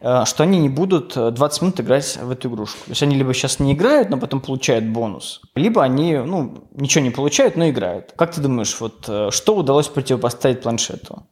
э, 0.00 0.24
что 0.24 0.44
они 0.44 0.58
не 0.58 0.68
будут 0.68 1.14
20 1.14 1.62
минут 1.62 1.80
играть 1.80 2.16
в 2.22 2.30
эту 2.30 2.48
игрушку. 2.48 2.78
То 2.84 2.90
есть 2.92 3.02
они 3.02 3.16
либо 3.16 3.34
сейчас 3.34 3.58
не 3.58 3.72
играют, 3.72 4.10
но 4.10 4.16
потом 4.16 4.40
получают 4.40 4.84
бонус, 4.84 5.40
либо 5.54 5.82
они 5.82 6.16
ну, 6.16 6.64
ничего 6.72 7.04
не 7.04 7.10
получают, 7.10 7.56
но 7.56 7.68
играют. 7.68 8.12
Как 8.16 8.32
ты 8.32 8.40
думаешь, 8.40 8.76
вот 8.80 9.04
э, 9.08 9.30
что 9.32 9.56
удалось 9.56 9.88
противопоставить 9.88 10.62
планшету? 10.62 11.26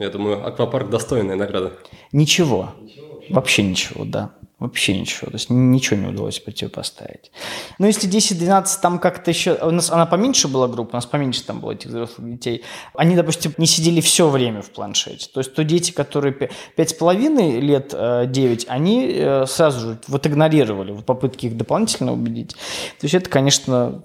Я 0.00 0.10
думаю, 0.10 0.46
аквапарк 0.46 0.90
достойная 0.90 1.36
награда. 1.36 1.72
Ничего. 2.12 2.74
ничего. 2.80 3.06
Вообще 3.30 3.62
ничего, 3.62 4.04
да. 4.04 4.30
Вообще 4.58 4.98
ничего. 4.98 5.30
То 5.30 5.36
есть 5.36 5.50
ничего 5.50 6.00
не 6.00 6.08
удалось 6.08 6.40
противопоставить. 6.40 7.30
Но 7.78 7.86
если 7.86 8.10
10-12 8.10 8.66
там 8.82 8.98
как-то 8.98 9.30
еще... 9.30 9.56
У 9.62 9.70
нас 9.70 9.88
она 9.90 10.04
поменьше 10.04 10.48
была 10.48 10.66
группа, 10.66 10.90
у 10.90 10.96
нас 10.96 11.06
поменьше 11.06 11.44
там 11.44 11.60
было 11.60 11.72
этих 11.72 11.90
взрослых 11.90 12.28
детей. 12.28 12.64
Они, 12.94 13.14
допустим, 13.14 13.54
не 13.56 13.66
сидели 13.66 14.00
все 14.00 14.28
время 14.28 14.62
в 14.62 14.70
планшете. 14.70 15.28
То 15.32 15.38
есть 15.38 15.54
то 15.54 15.62
дети, 15.62 15.92
которые 15.92 16.34
5,5 16.76 17.60
лет, 17.60 17.94
9, 18.30 18.64
э, 18.64 18.66
они 18.68 19.12
э, 19.14 19.46
сразу 19.46 19.80
же 19.80 19.98
вот 20.08 20.26
игнорировали 20.26 20.90
в 20.90 21.02
попытке 21.02 21.46
их 21.46 21.56
дополнительно 21.56 22.12
убедить. 22.12 22.52
То 22.52 23.04
есть 23.04 23.14
это, 23.14 23.30
конечно, 23.30 24.02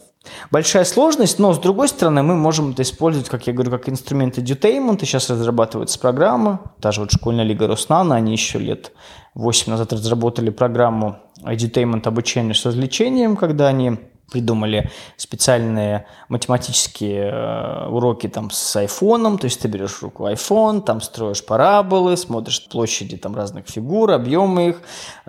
Большая 0.52 0.86
сложность, 0.86 1.38
но 1.38 1.52
с 1.54 1.60
другой 1.60 1.90
стороны 1.90 2.24
мы 2.24 2.36
можем 2.36 2.72
это 2.72 2.84
использовать, 2.84 3.28
как 3.28 3.46
я 3.46 3.52
говорю, 3.52 3.72
как 3.72 3.90
инструмент 3.90 4.38
edutainment. 4.38 5.00
Сейчас 5.02 5.30
разрабатывается 5.30 6.00
программа, 6.00 6.62
та 6.80 6.94
же 6.94 7.02
вот 7.02 7.12
школьная 7.12 7.44
лига 7.44 7.68
Роснана, 7.68 8.16
они 8.16 8.32
еще 8.32 8.58
лет 8.58 8.94
8 9.36 9.72
назад 9.72 9.94
разработали 9.94 10.50
программу 10.50 11.18
edutainment 11.44 12.08
обучения 12.08 12.54
с 12.54 12.66
развлечением, 12.66 13.36
когда 13.36 13.68
они 13.68 13.98
придумали 14.32 14.90
специальные 15.18 16.08
математические 16.28 17.30
э, 17.32 17.88
уроки 17.88 18.28
там 18.28 18.50
с 18.50 18.76
айфоном, 18.76 19.38
то 19.38 19.46
есть 19.46 19.62
ты 19.62 19.68
берешь 19.68 19.92
в 19.92 20.04
руку 20.04 20.28
iPhone, 20.28 20.82
там 20.82 21.02
строишь 21.02 21.46
параболы, 21.46 22.18
смотришь 22.18 22.68
площади 22.68 23.18
там 23.18 23.36
разных 23.36 23.68
фигур, 23.68 24.12
объемы 24.12 24.70
их, 24.70 24.82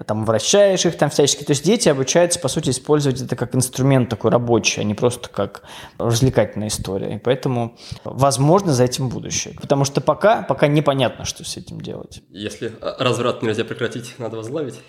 там 0.07 0.24
вращаешь 0.24 0.87
их 0.87 0.96
там 0.96 1.11
всячески. 1.11 1.44
То 1.44 1.50
есть 1.50 1.64
дети 1.64 1.88
обучаются, 1.88 2.40
по 2.40 2.48
сути, 2.48 2.70
использовать 2.70 3.20
это 3.20 3.37
как 3.37 3.54
инструмент 3.54 4.09
такой 4.09 4.30
рабочий, 4.30 4.80
а 4.80 4.85
не 4.85 4.94
просто 4.94 5.28
как 5.28 5.62
развлекательная 5.98 6.68
история. 6.68 7.16
И 7.16 7.18
поэтому, 7.18 7.76
возможно, 8.04 8.72
за 8.72 8.85
этим 8.85 9.09
будущее. 9.09 9.54
Потому 9.61 9.85
что 9.85 10.00
пока, 10.00 10.42
пока 10.42 10.66
непонятно, 10.66 11.24
что 11.24 11.44
с 11.44 11.57
этим 11.57 11.80
делать. 11.80 12.22
Если 12.30 12.72
разврат 12.80 13.42
нельзя 13.42 13.64
прекратить, 13.64 14.14
надо 14.18 14.37
возглавить? 14.37 14.80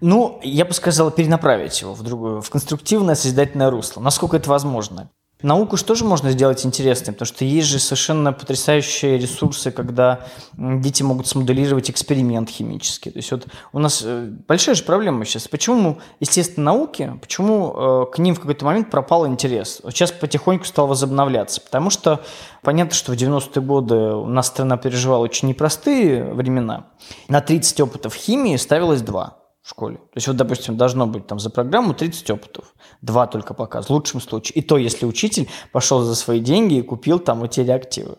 Ну, 0.00 0.40
я 0.42 0.64
бы 0.64 0.72
сказал, 0.74 1.10
перенаправить 1.10 1.80
его 1.80 1.94
в 1.94 2.02
другую, 2.02 2.40
в 2.42 2.50
конструктивное 2.50 3.14
созидательное 3.26 3.70
русло, 3.70 4.00
насколько 4.00 4.36
это 4.36 4.48
возможно. 4.48 5.10
Науку 5.42 5.76
же 5.76 5.84
тоже 5.84 6.06
можно 6.06 6.30
сделать 6.30 6.64
интересной, 6.64 7.12
потому 7.12 7.26
что 7.26 7.44
есть 7.44 7.68
же 7.68 7.78
совершенно 7.78 8.32
потрясающие 8.32 9.18
ресурсы, 9.18 9.70
когда 9.70 10.20
дети 10.56 11.02
могут 11.02 11.26
смоделировать 11.26 11.90
эксперимент 11.90 12.48
химический. 12.48 13.10
То 13.10 13.18
есть 13.18 13.30
вот 13.30 13.46
у 13.74 13.78
нас 13.78 14.00
э, 14.02 14.30
большая 14.48 14.74
же 14.74 14.82
проблема 14.82 15.26
сейчас. 15.26 15.46
Почему, 15.46 15.98
естественно, 16.20 16.72
науки, 16.72 17.12
почему 17.20 17.74
э, 17.76 18.06
к 18.14 18.18
ним 18.18 18.34
в 18.34 18.40
какой-то 18.40 18.64
момент 18.64 18.90
пропал 18.90 19.26
интерес? 19.26 19.82
Сейчас 19.90 20.10
потихоньку 20.10 20.64
стал 20.64 20.86
возобновляться, 20.86 21.60
потому 21.60 21.90
что 21.90 22.22
понятно, 22.62 22.94
что 22.94 23.12
в 23.12 23.14
90-е 23.14 23.60
годы 23.60 23.94
у 23.94 24.26
нас 24.26 24.46
страна 24.46 24.78
переживала 24.78 25.22
очень 25.22 25.48
непростые 25.48 26.32
времена. 26.32 26.86
На 27.28 27.42
30 27.42 27.82
опытов 27.82 28.14
химии 28.14 28.56
ставилось 28.56 29.02
2 29.02 29.36
в 29.66 29.70
школе. 29.70 29.96
То 29.96 30.12
есть 30.14 30.28
вот, 30.28 30.36
допустим, 30.36 30.76
должно 30.76 31.08
быть 31.08 31.26
там 31.26 31.40
за 31.40 31.50
программу 31.50 31.92
30 31.92 32.30
опытов. 32.30 32.72
Два 33.02 33.26
только 33.26 33.52
показ, 33.52 33.86
в 33.86 33.90
лучшем 33.90 34.20
случае. 34.20 34.58
И 34.58 34.62
то, 34.62 34.78
если 34.78 35.06
учитель 35.06 35.48
пошел 35.72 36.02
за 36.02 36.14
свои 36.14 36.38
деньги 36.38 36.74
и 36.74 36.82
купил 36.82 37.18
там 37.18 37.42
эти 37.42 37.60
реактивы. 37.60 38.16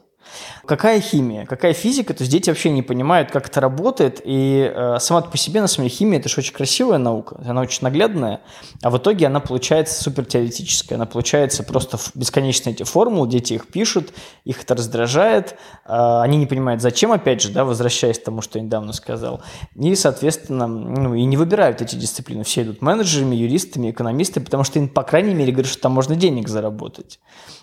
Какая 0.66 1.00
химия, 1.00 1.46
какая 1.46 1.74
физика, 1.74 2.14
то 2.14 2.24
есть 2.24 2.32
дети 2.32 2.50
вообще 2.50 2.70
не 2.70 2.82
понимают, 2.82 3.32
как 3.32 3.48
это 3.48 3.62
работает, 3.62 4.22
и 4.24 4.72
э, 4.74 4.98
сама 5.00 5.22
по 5.22 5.38
себе, 5.38 5.62
на 5.62 5.68
самом 5.68 5.88
деле, 5.88 5.98
химия– 5.98 6.20
это 6.20 6.28
же 6.28 6.36
очень 6.40 6.54
красивая 6.54 6.98
наука, 6.98 7.40
она 7.46 7.62
очень 7.62 7.84
наглядная, 7.84 8.42
а 8.82 8.90
в 8.90 8.98
итоге 8.98 9.28
она 9.28 9.40
получается 9.40 10.04
супер 10.04 10.26
теоретическая, 10.26 10.96
она 10.96 11.06
получается 11.06 11.64
просто 11.64 11.98
бесконечно 12.16 12.70
эти 12.70 12.84
формулы, 12.84 13.30
дети 13.30 13.54
их 13.54 13.68
пишут, 13.68 14.14
их 14.44 14.62
это 14.62 14.76
раздражает, 14.76 15.56
э, 15.86 16.20
они 16.22 16.38
не 16.38 16.48
понимают, 16.48 16.82
зачем, 16.82 17.14
опять 17.14 17.42
же, 17.42 17.50
да, 17.50 17.64
возвращаясь 17.64 18.20
к 18.20 18.24
тому, 18.24 18.42
что 18.42 18.60
я 18.60 18.66
недавно 18.66 18.92
сказал, 18.92 19.42
и, 19.76 19.96
соответственно, 19.96 20.68
ну, 20.68 21.16
и 21.16 21.24
не 21.24 21.38
выбирают 21.38 21.82
эти 21.82 21.96
дисциплины, 21.96 22.44
все 22.44 22.64
идут 22.64 22.82
менеджерами, 22.82 23.36
юристами, 23.36 23.92
экономистами, 23.92 24.44
потому 24.44 24.66
что 24.66 24.80
им, 24.80 24.90
по 24.90 25.04
крайней 25.04 25.34
мере, 25.34 25.54
говорят, 25.54 25.72
что 25.72 25.82
там 25.82 25.94
можно 25.94 26.16
денег 26.16 26.50
заработать. 26.50 27.20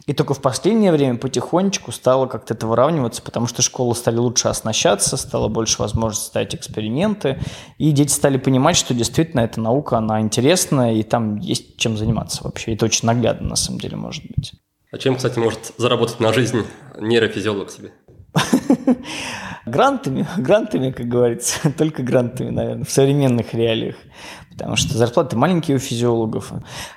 И 0.07 0.13
только 0.13 0.35
в 0.35 0.43
последнее 0.43 0.93
время 0.93 1.17
потихонечку 1.17 1.91
стало 1.91 2.27
как-то 2.27 2.53
это 2.53 2.67
выравниваться, 2.67 3.23
потому 3.23 3.47
что 3.47 3.63
школы 3.63 3.95
стали 3.95 4.17
лучше 4.17 4.49
оснащаться, 4.49 5.17
стало 5.17 5.49
больше 5.49 5.81
возможности 5.81 6.27
ставить 6.27 6.55
эксперименты, 6.55 7.41
и 7.79 7.91
дети 7.91 8.11
стали 8.11 8.37
понимать, 8.37 8.77
что 8.77 8.93
действительно 8.93 9.41
эта 9.41 9.61
наука, 9.61 9.97
она 9.97 10.21
интересная, 10.21 10.93
и 10.93 11.03
там 11.03 11.37
есть 11.37 11.79
чем 11.79 11.97
заниматься 11.97 12.45
вообще. 12.45 12.75
Это 12.75 12.85
очень 12.85 13.07
наглядно, 13.07 13.49
на 13.49 13.57
самом 13.57 13.81
деле, 13.81 13.97
может 13.97 14.25
быть. 14.37 14.53
А 14.93 14.99
чем, 14.99 15.17
кстати, 15.17 15.39
может 15.39 15.73
заработать 15.79 16.21
на 16.21 16.33
жизнь 16.33 16.65
нейрофизиолог 17.01 17.71
себе? 17.71 17.93
Грантами, 19.67 20.27
грантами, 20.37 20.91
как 20.91 21.09
говорится, 21.09 21.73
только 21.79 22.03
грантами, 22.03 22.51
наверное, 22.51 22.85
в 22.85 22.91
современных 22.91 23.55
реалиях 23.55 23.97
потому 24.57 24.77
что 24.77 24.97
зарплаты 24.97 25.37
маленькие 25.37 25.77
у 25.77 25.81
физиологов. 25.81 26.53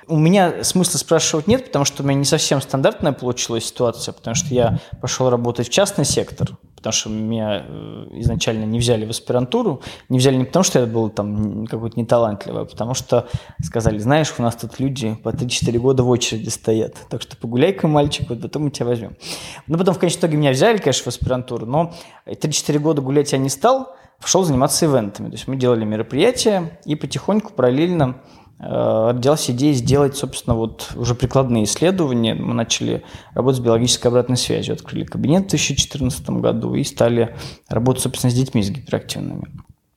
У 0.06 0.16
меня 0.16 0.62
смысла 0.62 0.98
спрашивать 0.98 1.46
нет, 1.46 1.66
потому 1.66 1.84
что 1.84 2.02
у 2.02 2.06
меня 2.06 2.18
не 2.18 2.24
совсем 2.24 2.60
стандартная 2.60 3.12
получилась 3.12 3.66
ситуация, 3.66 4.12
потому 4.12 4.34
что 4.34 4.54
я 4.54 4.78
пошел 5.00 5.28
работать 5.28 5.68
в 5.68 5.70
частный 5.70 6.04
сектор, 6.04 6.50
потому 6.76 6.92
что 6.92 7.10
меня 7.10 7.64
э, 7.66 8.06
изначально 8.20 8.64
не 8.64 8.78
взяли 8.78 9.04
в 9.04 9.10
аспирантуру. 9.10 9.82
Не 10.08 10.18
взяли 10.18 10.36
не 10.36 10.44
потому, 10.44 10.62
что 10.62 10.78
я 10.78 10.86
был 10.86 11.10
там 11.10 11.66
какой-то 11.66 11.98
неталантливый, 11.98 12.62
а 12.62 12.64
потому 12.64 12.94
что 12.94 13.28
сказали, 13.62 13.98
знаешь, 13.98 14.32
у 14.38 14.42
нас 14.42 14.54
тут 14.54 14.78
люди 14.78 15.16
по 15.22 15.30
3-4 15.30 15.78
года 15.78 16.02
в 16.04 16.08
очереди 16.08 16.48
стоят, 16.48 16.94
так 17.10 17.22
что 17.22 17.36
погуляй-ка, 17.36 17.88
мальчик, 17.88 18.28
вот 18.30 18.40
потом 18.40 18.64
мы 18.64 18.70
тебя 18.70 18.86
возьмем. 18.86 19.16
Но 19.66 19.76
потом 19.76 19.94
в 19.94 19.98
конечном 19.98 20.20
итоге 20.20 20.36
меня 20.36 20.52
взяли, 20.52 20.78
конечно, 20.78 21.04
в 21.04 21.08
аспирантуру, 21.08 21.66
но 21.66 21.92
3-4 22.26 22.78
года 22.78 23.02
гулять 23.02 23.32
я 23.32 23.38
не 23.38 23.48
стал, 23.48 23.96
пошел 24.20 24.44
заниматься 24.44 24.86
ивентами. 24.86 25.28
То 25.28 25.34
есть 25.34 25.48
мы 25.48 25.56
делали 25.56 25.84
мероприятия 25.84 26.78
и 26.84 26.94
потихоньку 26.94 27.52
параллельно 27.52 28.16
э, 28.58 29.10
родилась 29.12 29.48
идея 29.50 29.72
сделать, 29.74 30.16
собственно, 30.16 30.56
вот 30.56 30.90
уже 30.96 31.14
прикладные 31.14 31.64
исследования. 31.64 32.34
Мы 32.34 32.54
начали 32.54 33.04
работать 33.34 33.60
с 33.60 33.64
биологической 33.64 34.08
обратной 34.08 34.36
связью, 34.36 34.74
открыли 34.74 35.04
кабинет 35.04 35.46
в 35.46 35.50
2014 35.50 36.30
году 36.30 36.74
и 36.74 36.84
стали 36.84 37.36
работать, 37.68 38.02
собственно, 38.02 38.30
с 38.30 38.34
детьми, 38.34 38.62
с 38.62 38.70
гиперактивными. 38.70 39.48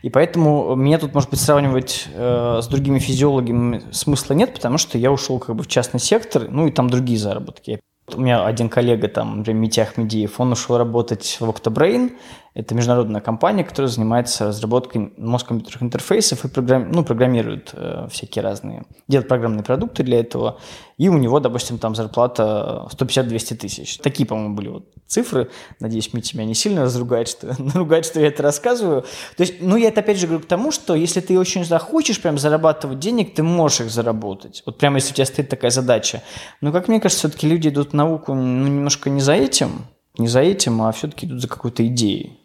И 0.02 0.10
поэтому 0.10 0.76
меня 0.76 0.98
тут, 0.98 1.14
может 1.14 1.30
быть, 1.30 1.40
сравнивать 1.40 2.08
э, 2.14 2.60
с 2.62 2.68
другими 2.68 2.98
физиологами 2.98 3.84
смысла 3.92 4.34
нет, 4.34 4.54
потому 4.54 4.78
что 4.80 4.98
я 4.98 5.12
ушел 5.12 5.38
как 5.40 5.56
бы 5.56 5.64
в 5.64 5.68
частный 5.68 6.00
сектор, 6.00 6.48
ну 6.50 6.68
и 6.68 6.72
там 6.72 6.90
другие 6.90 7.20
заработки. 7.20 7.80
У 8.14 8.20
меня 8.20 8.46
один 8.46 8.68
коллега, 8.68 9.08
там, 9.08 9.38
например, 9.40 9.62
Митя 9.62 9.84
Ахмедиев, 9.84 10.40
он 10.40 10.52
ушел 10.52 10.78
работать 10.78 11.38
в 11.40 11.48
Octobrain, 11.50 12.12
это 12.54 12.76
международная 12.76 13.22
компания, 13.22 13.64
которая 13.64 13.90
занимается 13.90 14.48
разработкой 14.48 15.14
мозг-компьютерных 15.16 15.84
интерфейсов 15.84 16.44
и 16.44 16.50
программ... 16.50 16.92
ну, 16.92 17.06
программирует 17.06 17.70
э, 17.74 18.08
всякие 18.12 18.44
разные, 18.44 18.84
делает 19.08 19.30
программные 19.30 19.64
продукты 19.64 20.04
для 20.04 20.20
этого. 20.20 20.60
И 20.98 21.08
у 21.08 21.18
него, 21.18 21.40
допустим, 21.40 21.78
там 21.78 21.96
зарплата 21.96 22.88
150-200 22.92 23.56
тысяч. 23.56 23.98
Такие, 24.00 24.28
по-моему, 24.28 24.56
были 24.56 24.68
вот 24.68 24.86
цифры. 25.08 25.50
Надеюсь, 25.80 26.14
Митя 26.14 26.38
меня 26.38 26.48
не 26.48 26.54
сильно 26.54 26.84
разругает, 26.84 27.30
что, 27.30 27.56
наругает, 27.62 28.06
что 28.06 28.20
я 28.20 28.28
это 28.28 28.44
рассказываю. 28.44 29.04
То 29.38 29.44
есть, 29.44 29.62
ну, 29.62 29.78
я 29.78 29.88
это 29.88 30.02
опять 30.02 30.18
же 30.18 30.28
говорю 30.28 30.44
к 30.44 30.48
тому, 30.48 30.74
что 30.74 30.94
если 30.94 31.22
ты 31.22 31.40
очень 31.40 31.64
захочешь 31.64 32.22
прям 32.22 32.38
зарабатывать 32.38 33.00
денег, 33.00 33.34
ты 33.34 33.44
можешь 33.44 33.80
их 33.80 33.92
заработать. 33.92 34.62
Вот 34.66 34.78
прямо 34.78 34.98
если 34.98 35.12
у 35.12 35.16
тебя 35.16 35.26
стоит 35.26 35.48
такая 35.48 35.72
задача. 35.72 36.22
Но, 36.60 36.74
как 36.74 36.90
мне 36.90 37.00
кажется, 37.00 37.30
все-таки 37.30 37.48
люди 37.48 37.70
идут 37.70 37.92
в 37.92 37.94
науку 37.94 38.34
ну, 38.34 38.68
немножко 38.68 39.10
не 39.10 39.22
за 39.22 39.34
этим, 39.34 39.86
не 40.18 40.28
за 40.28 40.42
этим, 40.42 40.82
а 40.82 40.92
все-таки 40.92 41.26
идут 41.26 41.40
за 41.40 41.48
какой-то 41.48 41.88
идеей. 41.88 42.41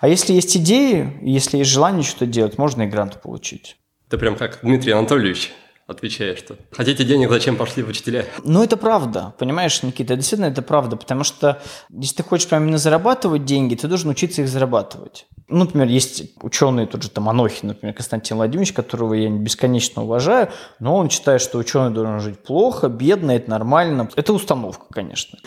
А 0.00 0.08
если 0.08 0.32
есть 0.32 0.56
идеи, 0.56 1.18
если 1.22 1.58
есть 1.58 1.70
желание 1.70 2.02
что-то 2.02 2.26
делать, 2.26 2.58
можно 2.58 2.82
и 2.82 2.86
грант 2.86 3.20
получить. 3.22 3.76
Ты 4.08 4.18
прям 4.18 4.36
как 4.36 4.60
Дмитрий 4.62 4.92
Анатольевич 4.92 5.52
отвечаешь, 5.90 6.38
что 6.38 6.56
хотите 6.70 7.04
денег, 7.04 7.30
зачем 7.30 7.56
пошли 7.56 7.82
в 7.82 7.88
учителя? 7.88 8.24
Ну, 8.44 8.62
это 8.62 8.76
правда, 8.76 9.34
понимаешь, 9.38 9.82
Никита, 9.82 10.16
действительно 10.16 10.46
это 10.48 10.62
правда, 10.62 10.96
потому 10.96 11.24
что 11.24 11.60
если 11.90 12.16
ты 12.16 12.22
хочешь 12.22 12.48
прямо 12.48 12.64
именно 12.64 12.78
зарабатывать 12.78 13.44
деньги, 13.44 13.74
ты 13.74 13.88
должен 13.88 14.10
учиться 14.10 14.42
их 14.42 14.48
зарабатывать. 14.48 15.26
Ну, 15.48 15.60
например, 15.60 15.88
есть 15.88 16.22
ученый, 16.42 16.86
тот 16.86 17.02
же 17.02 17.10
там 17.10 17.28
Анохин, 17.28 17.68
например, 17.68 17.94
Константин 17.94 18.36
Владимирович, 18.36 18.72
которого 18.72 19.14
я 19.14 19.28
бесконечно 19.28 20.04
уважаю, 20.04 20.48
но 20.78 20.96
он 20.96 21.10
считает, 21.10 21.40
что 21.40 21.58
ученый 21.58 21.90
должен 21.90 22.20
жить 22.20 22.42
плохо, 22.42 22.88
бедно, 22.88 23.32
это 23.32 23.50
нормально. 23.50 24.08
Это 24.14 24.32
установка, 24.32 24.84
конечно. 24.92 25.38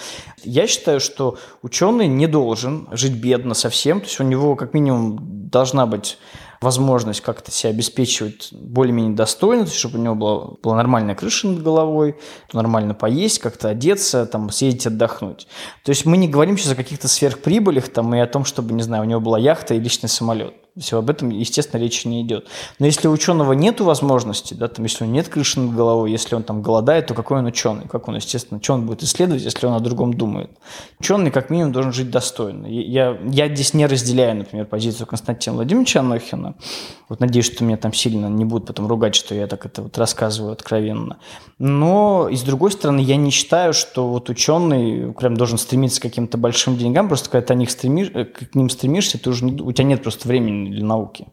Я 0.44 0.68
считаю, 0.68 1.00
что 1.00 1.38
ученый 1.62 2.08
не 2.08 2.28
должен 2.28 2.90
жить 2.92 3.14
бедно 3.14 3.54
совсем, 3.54 4.02
то 4.02 4.08
есть 4.08 4.20
у 4.20 4.24
него 4.24 4.58
как 4.58 4.74
минимум 4.74 5.50
должна 5.50 5.86
быть 5.86 6.18
возможность 6.64 7.22
как-то 7.22 7.52
себя 7.52 7.70
обеспечивать 7.70 8.50
более-менее 8.52 9.16
достойно, 9.16 9.68
чтобы 9.68 10.00
у 10.00 10.02
него 10.02 10.16
была, 10.16 10.48
была 10.64 10.76
нормальная 10.76 11.16
крыша 11.16 11.48
над 11.48 11.62
головой, 11.62 12.16
нормально 12.52 12.94
поесть, 12.94 13.40
как-то 13.40 13.70
одеться, 13.70 14.26
там, 14.26 14.50
съездить 14.50 14.88
отдохнуть. 14.88 15.48
То 15.84 15.92
есть 15.92 16.06
мы 16.06 16.18
не 16.18 16.28
говорим 16.28 16.58
сейчас 16.58 16.74
о 16.74 16.76
каких-то 16.76 17.08
сверхприбылях 17.08 17.90
там, 17.90 18.16
и 18.16 18.20
о 18.20 18.28
том, 18.28 18.46
чтобы, 18.46 18.74
не 18.74 18.84
знаю, 18.84 19.04
у 19.04 19.06
него 19.06 19.20
была 19.20 19.38
яхта 19.38 19.76
и 19.76 19.80
личный 19.80 20.10
самолет. 20.10 20.56
Все 20.76 20.98
об 20.98 21.12
этом, 21.12 21.30
естественно, 21.30 21.80
речи 21.80 22.08
не 22.08 22.24
идет. 22.24 22.48
Но 22.80 22.88
если 22.88 23.08
у 23.08 23.12
ученого 23.12 23.54
нет 23.54 23.80
возможности, 23.80 24.56
да, 24.56 24.68
там, 24.68 24.86
если 24.86 25.04
у 25.04 25.08
него 25.08 25.18
нет 25.18 25.28
крыши 25.28 25.60
над 25.60 25.76
головой, 25.76 26.12
если 26.12 26.34
он 26.34 26.42
там 26.42 26.64
голодает, 26.64 27.06
то 27.06 27.14
какой 27.14 27.40
он 27.40 27.46
ученый? 27.46 27.88
Как 27.88 28.08
он, 28.08 28.16
естественно, 28.16 28.60
что 28.60 28.74
он 28.74 28.88
будет 28.88 29.04
исследовать, 29.04 29.44
если 29.44 29.68
он 29.68 29.74
о 29.74 29.80
другом 29.80 30.16
думает? 30.16 30.50
Ученый, 31.00 31.30
как 31.30 31.52
минимум, 31.52 31.74
должен 31.74 31.94
жить 31.94 32.10
достойно. 32.10 32.66
Я, 32.66 33.20
я 33.24 33.54
здесь 33.54 33.76
не 33.76 33.86
разделяю, 33.86 34.36
например, 34.36 34.66
позицию 34.66 35.06
Константина 35.06 35.58
Владимировича 35.58 36.00
Анохина. 36.00 36.56
Вот 37.08 37.20
надеюсь, 37.20 37.46
что 37.46 37.64
меня 37.64 37.78
там 37.78 37.94
сильно 37.94 38.26
не 38.26 38.44
будут 38.44 38.66
потом 38.66 38.88
ругать, 38.88 39.14
что 39.14 39.36
я 39.36 39.46
так 39.46 39.68
это 39.68 39.84
вот 39.84 39.96
рассказываю 40.00 40.54
откровенно. 40.54 41.18
Но, 41.60 42.30
и 42.32 42.36
с 42.36 42.42
другой 42.42 42.72
стороны, 42.72 43.00
я 43.02 43.16
не 43.16 43.30
считаю, 43.30 43.74
что 43.74 44.08
вот 44.08 44.28
ученый 44.30 45.14
прям 45.14 45.38
должен 45.38 45.60
стремиться 45.60 46.00
к 46.00 46.04
каким-то 46.04 46.40
большим 46.40 46.78
деньгам, 46.78 47.10
просто 47.10 47.30
когда 47.30 47.46
ты 47.46 47.54
о 47.54 47.58
них 47.58 47.70
стремишь, 47.70 48.10
к 48.10 48.56
ним 48.56 48.72
стремишься, 48.72 49.20
ты 49.20 49.30
уже 49.30 49.46
не, 49.46 49.62
у 49.62 49.72
тебя 49.72 49.86
нет 49.86 50.02
просто 50.02 50.28
времени 50.28 50.63
для 50.72 50.86
науки. 50.86 51.28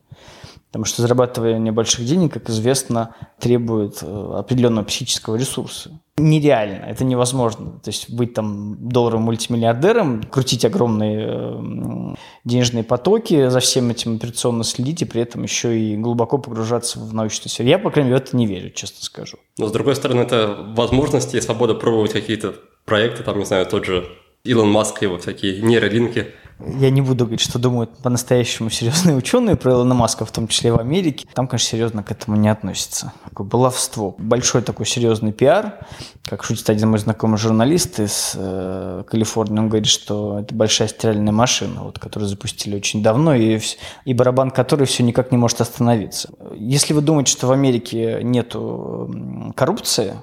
Потому 0.70 0.84
что 0.84 1.02
зарабатывание 1.02 1.72
больших 1.72 2.04
денег, 2.04 2.32
как 2.32 2.48
известно, 2.48 3.16
требует 3.40 3.98
э, 4.02 4.32
определенного 4.36 4.84
психического 4.84 5.34
ресурса. 5.34 6.00
Нереально, 6.16 6.84
это 6.84 7.02
невозможно. 7.02 7.80
То 7.82 7.90
есть 7.90 8.08
быть 8.08 8.34
там 8.34 8.76
долларовым 8.88 9.24
мультимиллиардером, 9.24 10.22
крутить 10.22 10.64
огромные 10.64 11.26
э, 11.28 12.14
денежные 12.44 12.84
потоки, 12.84 13.48
за 13.48 13.58
всем 13.58 13.90
этим 13.90 14.14
операционно 14.14 14.62
следить 14.62 15.02
и 15.02 15.06
при 15.06 15.22
этом 15.22 15.42
еще 15.42 15.76
и 15.76 15.96
глубоко 15.96 16.38
погружаться 16.38 17.00
в 17.00 17.12
научную 17.12 17.50
сферу. 17.50 17.68
Я, 17.68 17.80
по 17.80 17.90
крайней 17.90 18.10
мере, 18.10 18.22
в 18.22 18.26
это 18.28 18.36
не 18.36 18.46
верю, 18.46 18.70
честно 18.70 19.02
скажу. 19.02 19.38
Но, 19.58 19.66
с 19.66 19.72
другой 19.72 19.96
стороны, 19.96 20.20
это 20.20 20.72
возможности 20.76 21.34
и 21.34 21.40
свобода 21.40 21.74
пробовать 21.74 22.12
какие-то 22.12 22.54
проекты, 22.84 23.24
там, 23.24 23.40
не 23.40 23.44
знаю, 23.44 23.66
тот 23.66 23.86
же 23.86 24.06
Илон 24.44 24.70
Маск, 24.70 25.02
его 25.02 25.18
всякие 25.18 25.62
нейролинки– 25.62 26.28
я 26.66 26.90
не 26.90 27.00
буду 27.00 27.24
говорить, 27.24 27.40
что 27.40 27.58
думают 27.58 27.90
по-настоящему 27.98 28.70
серьезные 28.70 29.16
ученые 29.16 29.56
про 29.56 29.72
Илона 29.72 29.94
Маска, 29.94 30.24
в 30.24 30.32
том 30.32 30.48
числе 30.48 30.72
в 30.72 30.78
Америке. 30.78 31.26
Там, 31.34 31.46
конечно, 31.46 31.68
серьезно 31.68 32.02
к 32.02 32.10
этому 32.10 32.36
не 32.36 32.48
относится. 32.48 33.12
Такое 33.24 33.46
баловство. 33.46 34.14
Большой 34.18 34.62
такой 34.62 34.86
серьезный 34.86 35.32
пиар. 35.32 35.86
Как 36.24 36.44
шутит 36.44 36.68
один 36.70 36.90
мой 36.90 36.98
знакомый 36.98 37.38
журналист 37.38 37.98
из 37.98 38.32
э, 38.36 39.04
Калифорнии, 39.06 39.58
он 39.58 39.68
говорит, 39.68 39.88
что 39.88 40.40
это 40.40 40.54
большая 40.54 40.88
стиральная 40.88 41.32
машина, 41.32 41.82
вот, 41.82 41.98
которую 41.98 42.28
запустили 42.28 42.76
очень 42.76 43.02
давно, 43.02 43.34
и, 43.34 43.60
и 44.04 44.14
барабан 44.14 44.50
которой 44.50 44.84
все 44.84 45.02
никак 45.02 45.32
не 45.32 45.38
может 45.38 45.60
остановиться. 45.60 46.30
Если 46.54 46.92
вы 46.92 47.00
думаете, 47.00 47.32
что 47.32 47.46
в 47.46 47.52
Америке 47.52 48.20
нет 48.22 48.54
коррупции, 49.56 50.14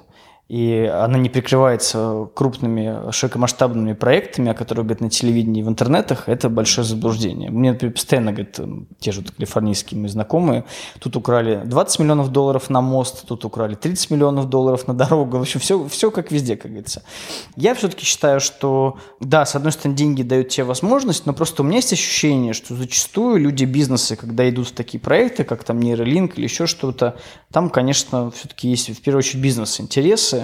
и 0.48 0.90
она 0.94 1.18
не 1.18 1.28
прикрывается 1.28 2.26
крупными 2.34 3.12
широкомасштабными 3.12 3.92
проектами, 3.92 4.50
о 4.50 4.54
которых 4.54 4.86
говорят 4.86 5.02
на 5.02 5.10
телевидении 5.10 5.60
и 5.60 5.62
в 5.62 5.68
интернетах, 5.68 6.26
это 6.26 6.48
большое 6.48 6.86
заблуждение. 6.86 7.50
Мне 7.50 7.74
постоянно 7.74 8.32
говорят 8.32 8.58
те 8.98 9.12
же 9.12 9.22
калифорнийские 9.22 10.00
мои 10.00 10.08
знакомые, 10.08 10.64
тут 11.00 11.16
украли 11.16 11.60
20 11.66 11.98
миллионов 11.98 12.32
долларов 12.32 12.70
на 12.70 12.80
мост, 12.80 13.26
тут 13.26 13.44
украли 13.44 13.74
30 13.74 14.10
миллионов 14.10 14.48
долларов 14.48 14.88
на 14.88 14.94
дорогу, 14.94 15.36
в 15.36 15.42
общем, 15.42 15.60
все, 15.60 15.86
все 15.86 16.10
как 16.10 16.32
везде, 16.32 16.56
как 16.56 16.70
говорится. 16.70 17.02
Я 17.54 17.74
все-таки 17.74 18.06
считаю, 18.06 18.40
что, 18.40 18.96
да, 19.20 19.44
с 19.44 19.54
одной 19.54 19.72
стороны, 19.72 19.98
деньги 19.98 20.22
дают 20.22 20.48
тебе 20.48 20.64
возможность, 20.64 21.26
но 21.26 21.34
просто 21.34 21.62
у 21.62 21.66
меня 21.66 21.76
есть 21.76 21.92
ощущение, 21.92 22.54
что 22.54 22.74
зачастую 22.74 23.38
люди 23.38 23.64
бизнеса, 23.66 24.16
когда 24.16 24.48
идут 24.48 24.68
в 24.68 24.72
такие 24.72 24.98
проекты, 24.98 25.44
как 25.44 25.62
там 25.64 25.78
нейролинк 25.78 26.38
или 26.38 26.44
еще 26.44 26.66
что-то, 26.66 27.16
там, 27.52 27.68
конечно, 27.68 28.30
все-таки 28.30 28.68
есть 28.68 28.88
в 28.88 29.02
первую 29.02 29.18
очередь 29.18 29.42
бизнес-интересы, 29.42 30.37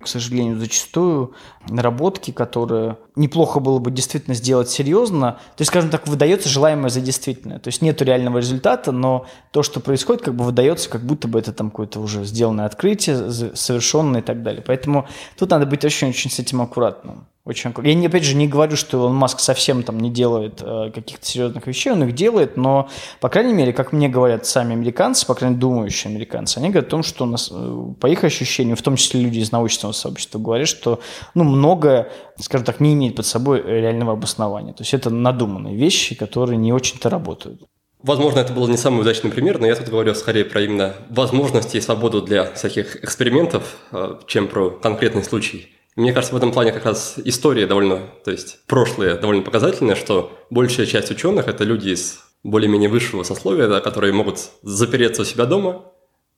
к 0.00 0.06
сожалению, 0.06 0.58
зачастую 0.58 1.34
наработки, 1.68 2.30
которые 2.30 2.96
неплохо 3.20 3.60
было 3.60 3.78
бы 3.78 3.90
действительно 3.90 4.34
сделать 4.34 4.70
серьезно. 4.70 5.32
То 5.56 5.62
есть, 5.62 5.70
скажем 5.70 5.90
так, 5.90 6.08
выдается 6.08 6.48
желаемое 6.48 6.88
за 6.88 7.00
действительное. 7.00 7.58
То 7.58 7.68
есть 7.68 7.82
нет 7.82 8.00
реального 8.02 8.38
результата, 8.38 8.90
но 8.92 9.26
то, 9.52 9.62
что 9.62 9.80
происходит, 9.80 10.22
как 10.22 10.34
бы 10.34 10.44
выдается, 10.44 10.88
как 10.88 11.02
будто 11.02 11.28
бы 11.28 11.38
это 11.38 11.52
там 11.52 11.70
какое-то 11.70 12.00
уже 12.00 12.24
сделанное 12.24 12.66
открытие, 12.66 13.30
совершенное 13.54 14.20
и 14.20 14.24
так 14.24 14.42
далее. 14.42 14.62
Поэтому 14.66 15.06
тут 15.38 15.50
надо 15.50 15.66
быть 15.66 15.84
очень-очень 15.84 16.30
с 16.30 16.38
этим 16.38 16.62
аккуратным. 16.62 17.26
Очень 17.46 17.72
Я, 17.84 17.94
не, 17.94 18.06
опять 18.06 18.24
же, 18.24 18.36
не 18.36 18.46
говорю, 18.46 18.76
что 18.76 18.98
Илон 18.98 19.14
Маск 19.14 19.40
совсем 19.40 19.82
там 19.82 19.98
не 19.98 20.10
делает 20.10 20.60
э, 20.60 20.90
каких-то 20.94 21.24
серьезных 21.24 21.66
вещей, 21.66 21.90
он 21.90 22.04
их 22.04 22.14
делает, 22.14 22.58
но, 22.58 22.90
по 23.18 23.30
крайней 23.30 23.54
мере, 23.54 23.72
как 23.72 23.92
мне 23.92 24.10
говорят 24.10 24.44
сами 24.44 24.74
американцы, 24.74 25.26
по 25.26 25.34
крайней 25.34 25.54
мере, 25.54 25.60
думающие 25.62 26.10
американцы, 26.10 26.58
они 26.58 26.68
говорят 26.68 26.88
о 26.88 26.90
том, 26.90 27.02
что 27.02 27.24
у 27.24 27.26
нас, 27.26 27.48
э, 27.50 27.84
по 27.98 28.08
их 28.08 28.24
ощущениям, 28.24 28.76
в 28.76 28.82
том 28.82 28.96
числе 28.96 29.22
люди 29.22 29.38
из 29.38 29.52
научного 29.52 29.92
сообщества, 29.92 30.38
говорят, 30.38 30.68
что 30.68 31.00
ну, 31.34 31.44
многое, 31.44 32.12
скажем 32.40 32.64
так, 32.64 32.80
не 32.80 32.94
имеет 32.94 33.16
под 33.16 33.26
собой 33.26 33.62
реального 33.62 34.12
обоснования. 34.12 34.72
То 34.72 34.82
есть 34.82 34.94
это 34.94 35.10
надуманные 35.10 35.76
вещи, 35.76 36.14
которые 36.14 36.56
не 36.56 36.72
очень-то 36.72 37.08
работают. 37.08 37.62
Возможно, 38.02 38.38
это 38.38 38.52
был 38.52 38.66
не 38.66 38.78
самый 38.78 39.02
удачный 39.02 39.30
пример, 39.30 39.58
но 39.58 39.66
я 39.66 39.76
тут 39.76 39.88
говорю 39.88 40.14
скорее 40.14 40.44
про 40.44 40.62
именно 40.62 40.94
возможности 41.10 41.76
и 41.76 41.80
свободу 41.80 42.22
для 42.22 42.50
всяких 42.52 43.04
экспериментов, 43.04 43.76
э, 43.92 44.16
чем 44.26 44.48
про 44.48 44.70
конкретный 44.70 45.22
случай. 45.22 45.68
Мне 45.96 46.14
кажется, 46.14 46.34
в 46.34 46.38
этом 46.38 46.52
плане 46.52 46.72
как 46.72 46.86
раз 46.86 47.16
история 47.24 47.66
довольно, 47.66 48.00
то 48.24 48.30
есть 48.30 48.64
прошлое 48.66 49.18
довольно 49.18 49.42
показательное, 49.42 49.96
что 49.96 50.32
большая 50.48 50.86
часть 50.86 51.10
ученых– 51.10 51.46
это 51.48 51.64
люди 51.64 51.90
из 51.90 52.20
более-менее 52.42 52.88
высшего 52.88 53.22
сословия, 53.22 53.68
да, 53.68 53.80
которые 53.80 54.14
могут 54.14 54.38
запереться 54.62 55.22
у 55.22 55.24
себя 55.26 55.44
дома, 55.44 55.82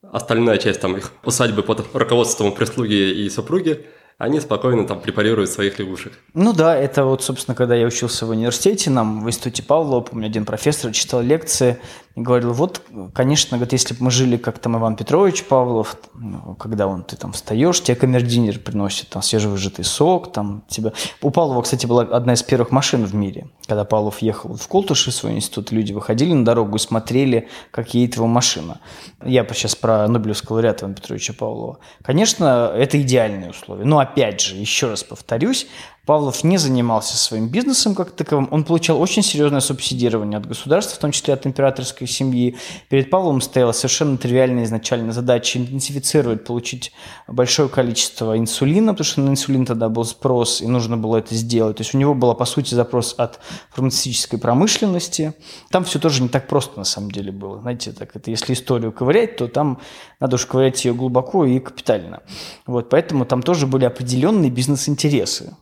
остальная 0.03 0.59
часть 0.59 0.81
там 0.81 0.97
их 0.97 1.13
усадьбы 1.25 1.63
под 1.63 1.87
руководством 1.95 2.53
прислуги 2.53 3.25
и 3.25 3.31
супруги– 3.31 3.87
они 4.19 4.41
спокойно 4.41 4.87
там 4.87 5.01
препарируют 5.01 5.51
своих 5.51 5.79
лягушек. 5.79 6.13
Ну 6.35 6.53
да, 6.53 6.77
это 6.77 7.05
вот, 7.05 7.23
собственно, 7.23 7.55
когда 7.55 7.75
я 7.75 7.87
учился 7.87 8.27
в 8.27 8.31
университете, 8.31 8.91
нам 8.91 9.25
в 9.25 9.29
институте 9.29 9.63
Павлова, 9.63 10.01
помню, 10.01 10.27
один 10.27 10.45
профессор 10.45 10.93
читал 10.93 11.23
лекции 11.23 11.79
и 12.15 12.21
говорил, 12.21 12.53
вот, 12.53 12.83
конечно, 13.15 13.57
говорит, 13.57 13.73
если 13.73 13.95
бы 13.95 14.05
мы 14.05 14.11
жили, 14.11 14.37
как 14.37 14.59
там 14.59 14.77
Иван 14.77 14.97
Петрович 14.97 15.45
Павлов, 15.45 15.97
ну, 16.15 16.55
когда 16.57 16.87
он, 16.87 17.05
ты 17.05 17.17
там 17.17 17.33
встаешь, 17.33 17.83
тебе 17.83 17.95
камердинер 17.95 18.59
приносит 18.59 19.09
там 19.09 19.23
свежевыжатый 19.23 19.85
сок, 19.85 20.33
там 20.33 20.65
тебя... 20.69 20.93
У 21.23 21.31
Павлова, 21.31 21.63
кстати, 21.63 21.87
была 21.87 22.03
одна 22.03 22.35
из 22.35 22.43
первых 22.43 22.71
машин 22.71 23.05
в 23.05 23.15
мире. 23.15 23.49
Когда 23.67 23.85
Павлов 23.85 24.21
ехал 24.21 24.55
в 24.57 24.69
Колтуши, 24.69 25.11
в 25.11 25.15
свой 25.15 25.33
институт, 25.33 25.73
люди 25.73 25.93
выходили 25.93 26.33
на 26.33 26.45
дорогу 26.45 26.77
и 26.77 26.79
смотрели, 26.79 27.49
как 27.71 27.95
едет 27.95 28.17
его 28.17 28.27
машина. 28.27 28.81
Я 29.25 29.47
сейчас 29.53 29.75
про 29.75 30.07
Нобелевского 30.07 30.57
лауреата 30.57 30.85
Ивана 30.85 30.97
Петровича 30.97 31.33
Павлова. 31.33 31.79
Конечно, 32.03 32.73
это 32.75 33.01
идеальные 33.01 33.51
условия. 33.51 33.85
Но 33.85 33.99
опять 33.99 34.41
же, 34.41 34.57
еще 34.57 34.89
раз 34.89 35.03
повторюсь, 35.03 35.67
Павлов 36.05 36.43
не 36.43 36.59
занимался 36.59 37.17
своим 37.17 37.49
бизнесом 37.49 37.95
как 37.95 38.11
таковым, 38.11 38.49
он 38.51 38.65
получал 38.65 39.01
очень 39.01 39.23
серьезное 39.23 39.61
субсидирование 39.61 40.37
от 40.37 40.47
государства, 40.47 40.97
в 40.97 40.99
том 40.99 41.13
числе 41.13 41.33
от 41.35 41.47
императорской 41.47 42.09
семьи. 42.09 42.57
Перед 42.89 43.09
Павловым 43.09 43.41
стояла 43.41 43.71
совершенно 43.71 44.19
тривиальная 44.19 44.65
изначально 44.65 45.13
задача 45.13 45.61
интенсифицировать, 45.61 46.45
получить 46.45 46.91
большое 47.29 47.69
количество 47.69 48.37
инсулина, 48.37 48.95
потому 48.95 49.05
что 49.05 49.21
на 49.21 49.31
инсулин 49.31 49.65
тогда 49.65 49.89
был 49.89 50.05
спрос, 50.05 50.61
и 50.61 50.67
нужно 50.67 50.97
было 50.97 51.19
это 51.19 51.37
сделать. 51.37 51.77
То 51.77 51.83
есть 51.83 51.95
у 51.95 51.99
него 51.99 52.15
был, 52.15 52.35
по 52.35 52.47
сути, 52.47 52.75
запрос 52.75 53.15
от 53.17 53.39
фармацевтической 53.71 54.41
промышленности. 54.41 55.35
Там 55.71 55.85
все 55.85 56.01
тоже 56.01 56.25
не 56.25 56.29
так 56.29 56.49
просто 56.49 56.81
на 56.81 56.85
самом 56.85 57.13
деле 57.13 57.31
было. 57.31 57.61
Знаете, 57.61 57.93
так 57.93 58.17
это 58.17 58.29
если 58.29 58.55
историю 58.55 58.91
ковырять, 58.91 59.37
то 59.37 59.47
там 59.47 59.79
надо 60.19 60.35
уж 60.35 60.47
ковырять 60.47 60.85
ее 60.85 60.95
глубоко 60.95 61.45
и 61.45 61.61
капитально. 61.61 62.23
Вот, 62.67 62.89
поэтому 62.89 63.25
там 63.25 63.41
тоже 63.41 63.69
были 63.69 63.85
определенные 63.85 64.51
бизнес-интересы. 64.51 65.55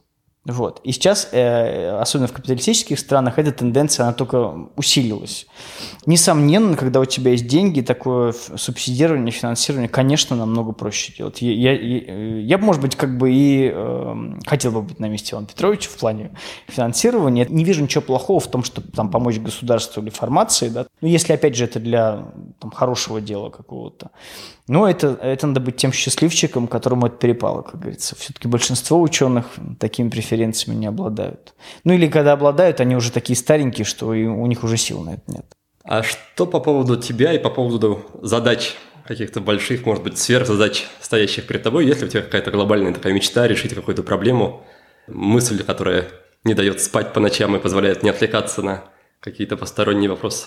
Вот. 0.50 0.80
И 0.82 0.92
сейчас, 0.92 1.28
э, 1.32 1.98
особенно 2.00 2.26
в 2.26 2.32
капиталистических 2.32 2.98
странах, 2.98 3.38
эта 3.38 3.52
тенденция, 3.52 4.04
она 4.04 4.12
только 4.12 4.68
усилилась. 4.76 5.46
Несомненно, 6.06 6.76
когда 6.76 7.00
у 7.00 7.04
тебя 7.04 7.30
есть 7.30 7.46
деньги, 7.46 7.80
такое 7.80 8.34
субсидирование, 8.56 9.30
финансирование, 9.30 9.88
конечно, 9.88 10.34
намного 10.34 10.72
проще 10.72 11.12
делать. 11.16 11.40
Я, 11.40 11.52
я, 11.52 11.72
я, 11.72 12.38
я 12.40 12.58
может 12.58 12.82
быть, 12.82 12.96
как 12.96 13.16
бы 13.16 13.32
и 13.32 13.70
э, 13.72 14.32
хотел 14.46 14.72
бы 14.72 14.82
быть 14.82 14.98
на 14.98 15.08
месте 15.08 15.32
Ивана 15.32 15.46
Петровича 15.46 15.88
в 15.88 15.96
плане 15.96 16.32
финансирования. 16.68 17.46
Не 17.48 17.64
вижу 17.64 17.82
ничего 17.82 18.02
плохого 18.02 18.40
в 18.40 18.50
том, 18.50 18.64
чтобы 18.64 18.88
там, 18.88 19.10
помочь 19.10 19.38
государству 19.38 20.02
или 20.02 20.10
формации, 20.10 20.68
да. 20.68 20.86
Ну, 21.00 21.08
если, 21.08 21.32
опять 21.32 21.54
же, 21.54 21.64
это 21.64 21.78
для 21.78 22.26
там, 22.58 22.70
хорошего 22.70 23.20
дела 23.20 23.50
какого-то. 23.50 24.10
Но 24.70 24.88
это, 24.88 25.18
это 25.20 25.48
надо 25.48 25.58
быть 25.58 25.78
тем 25.78 25.92
счастливчиком, 25.92 26.68
которому 26.68 27.08
это 27.08 27.16
перепало, 27.16 27.62
как 27.62 27.80
говорится. 27.80 28.14
Все-таки 28.14 28.46
большинство 28.46 29.00
ученых 29.00 29.46
такими 29.80 30.08
преференциями 30.08 30.78
не 30.78 30.86
обладают. 30.86 31.54
Ну 31.82 31.92
или 31.92 32.06
когда 32.06 32.34
обладают, 32.34 32.80
они 32.80 32.94
уже 32.94 33.10
такие 33.10 33.36
старенькие, 33.36 33.84
что 33.84 34.06
у 34.06 34.46
них 34.46 34.62
уже 34.62 34.76
сил 34.76 35.00
на 35.02 35.14
это 35.14 35.22
нет. 35.26 35.44
А 35.82 36.04
что 36.04 36.46
по 36.46 36.60
поводу 36.60 36.96
тебя 36.96 37.32
и 37.32 37.38
по 37.40 37.50
поводу 37.50 38.04
задач 38.22 38.76
каких-то 39.08 39.40
больших, 39.40 39.84
может 39.84 40.04
быть, 40.04 40.18
сверхзадач, 40.18 40.86
стоящих 41.00 41.48
перед 41.48 41.64
тобой? 41.64 41.84
Есть 41.84 42.02
ли 42.02 42.06
у 42.06 42.08
тебя 42.08 42.22
какая-то 42.22 42.52
глобальная 42.52 42.94
такая 42.94 43.12
мечта 43.12 43.48
решить 43.48 43.74
какую-то 43.74 44.04
проблему, 44.04 44.64
мысль, 45.08 45.64
которая 45.64 46.06
не 46.44 46.54
дает 46.54 46.80
спать 46.80 47.12
по 47.12 47.18
ночам 47.18 47.56
и 47.56 47.58
позволяет 47.58 48.04
не 48.04 48.10
отвлекаться 48.10 48.62
на 48.62 48.84
какие-то 49.18 49.56
посторонние 49.56 50.08
вопросы? 50.08 50.46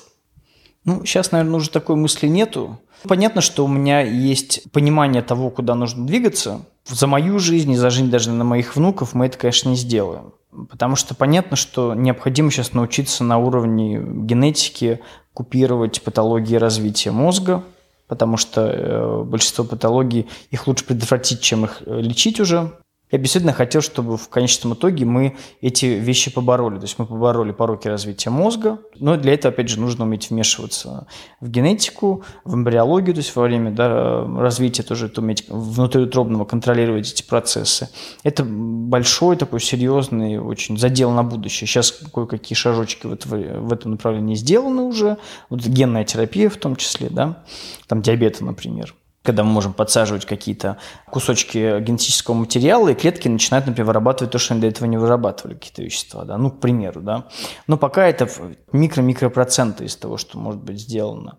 Ну, 0.85 1.05
сейчас, 1.05 1.31
наверное, 1.31 1.57
уже 1.57 1.69
такой 1.69 1.95
мысли 1.95 2.27
нету. 2.27 2.79
Понятно, 3.07 3.41
что 3.41 3.65
у 3.65 3.67
меня 3.67 4.01
есть 4.01 4.71
понимание 4.71 5.21
того, 5.21 5.49
куда 5.49 5.75
нужно 5.75 6.05
двигаться. 6.05 6.61
За 6.85 7.07
мою 7.07 7.39
жизнь 7.39 7.71
и 7.71 7.75
за 7.75 7.89
жизнь 7.89 8.09
даже 8.09 8.31
на 8.31 8.43
моих 8.43 8.75
внуков 8.75 9.13
мы 9.13 9.27
это, 9.27 9.37
конечно, 9.37 9.69
не 9.69 9.75
сделаем. 9.75 10.33
Потому 10.69 10.95
что 10.95 11.15
понятно, 11.15 11.55
что 11.55 11.93
необходимо 11.93 12.51
сейчас 12.51 12.73
научиться 12.73 13.23
на 13.23 13.37
уровне 13.37 13.99
генетики 13.99 14.99
купировать 15.33 16.01
патологии 16.01 16.55
развития 16.55 17.11
мозга, 17.11 17.63
потому 18.07 18.37
что 18.37 18.61
э, 18.61 19.23
большинство 19.23 19.65
патологий, 19.65 20.27
их 20.51 20.67
лучше 20.67 20.85
предотвратить, 20.85 21.41
чем 21.41 21.65
их 21.65 21.81
э, 21.85 22.01
лечить 22.01 22.39
уже. 22.39 22.71
Я 23.13 23.19
действительно 23.19 23.53
хотел, 23.53 23.83
чтобы 23.83 24.17
в 24.17 24.27
конечном 24.27 24.73
итоге 24.73 25.05
мы 25.05 25.37
эти 25.61 25.85
вещи 25.85 26.31
побороли. 26.31 26.77
То 26.77 26.85
есть 26.85 26.97
мы 26.97 27.05
побороли 27.05 27.51
пороки 27.51 27.87
развития 27.87 28.31
мозга, 28.31 28.79
но 28.95 29.17
для 29.17 29.35
этого, 29.35 29.53
опять 29.53 29.69
же, 29.69 29.79
нужно 29.79 30.05
уметь 30.05 30.31
вмешиваться 30.31 31.05
в 31.39 31.47
генетику, 31.47 32.23
в 32.43 32.55
эмбриологию, 32.55 33.13
то 33.13 33.19
есть 33.19 33.35
во 33.35 33.43
время 33.43 33.69
да, 33.69 34.25
развития 34.25 34.81
тоже 34.81 35.05
это 35.05 35.21
уметь 35.21 35.45
внутриутробного 35.47 36.45
контролировать 36.45 37.13
эти 37.13 37.21
процессы. 37.21 37.87
Это 38.23 38.43
большой 38.43 39.35
такой 39.35 39.61
серьезный 39.61 40.39
очень 40.39 40.79
задел 40.79 41.11
на 41.11 41.21
будущее. 41.21 41.67
Сейчас 41.67 41.91
кое-какие 41.91 42.55
шажочки 42.55 43.05
вот 43.05 43.27
в, 43.27 43.29
в 43.29 43.73
этом 43.73 43.91
направлении 43.91 44.33
сделаны 44.33 44.81
уже, 44.81 45.17
вот 45.51 45.63
генная 45.63 46.03
терапия 46.03 46.49
в 46.49 46.57
том 46.57 46.75
числе, 46.77 47.09
да, 47.11 47.43
там 47.87 48.01
диабета, 48.01 48.43
например 48.43 48.95
когда 49.23 49.43
мы 49.43 49.51
можем 49.51 49.73
подсаживать 49.73 50.25
какие-то 50.25 50.77
кусочки 51.09 51.79
генетического 51.79 52.35
материала, 52.35 52.89
и 52.89 52.93
клетки 52.93 53.29
начинают, 53.29 53.65
например, 53.65 53.87
вырабатывать 53.87 54.31
то, 54.31 54.37
что 54.37 54.53
они 54.53 54.61
до 54.61 54.67
этого 54.67 54.85
не 54.85 54.97
вырабатывали, 54.97 55.55
какие-то 55.55 55.81
вещества, 55.81 56.25
да, 56.25 56.37
ну, 56.37 56.51
к 56.51 56.59
примеру, 56.59 57.01
да. 57.01 57.25
Но 57.67 57.77
пока 57.77 58.07
это 58.07 58.29
микро-микропроценты 58.73 59.85
из 59.85 59.95
того, 59.95 60.17
что 60.17 60.37
может 60.37 60.61
быть 60.61 60.79
сделано. 60.79 61.37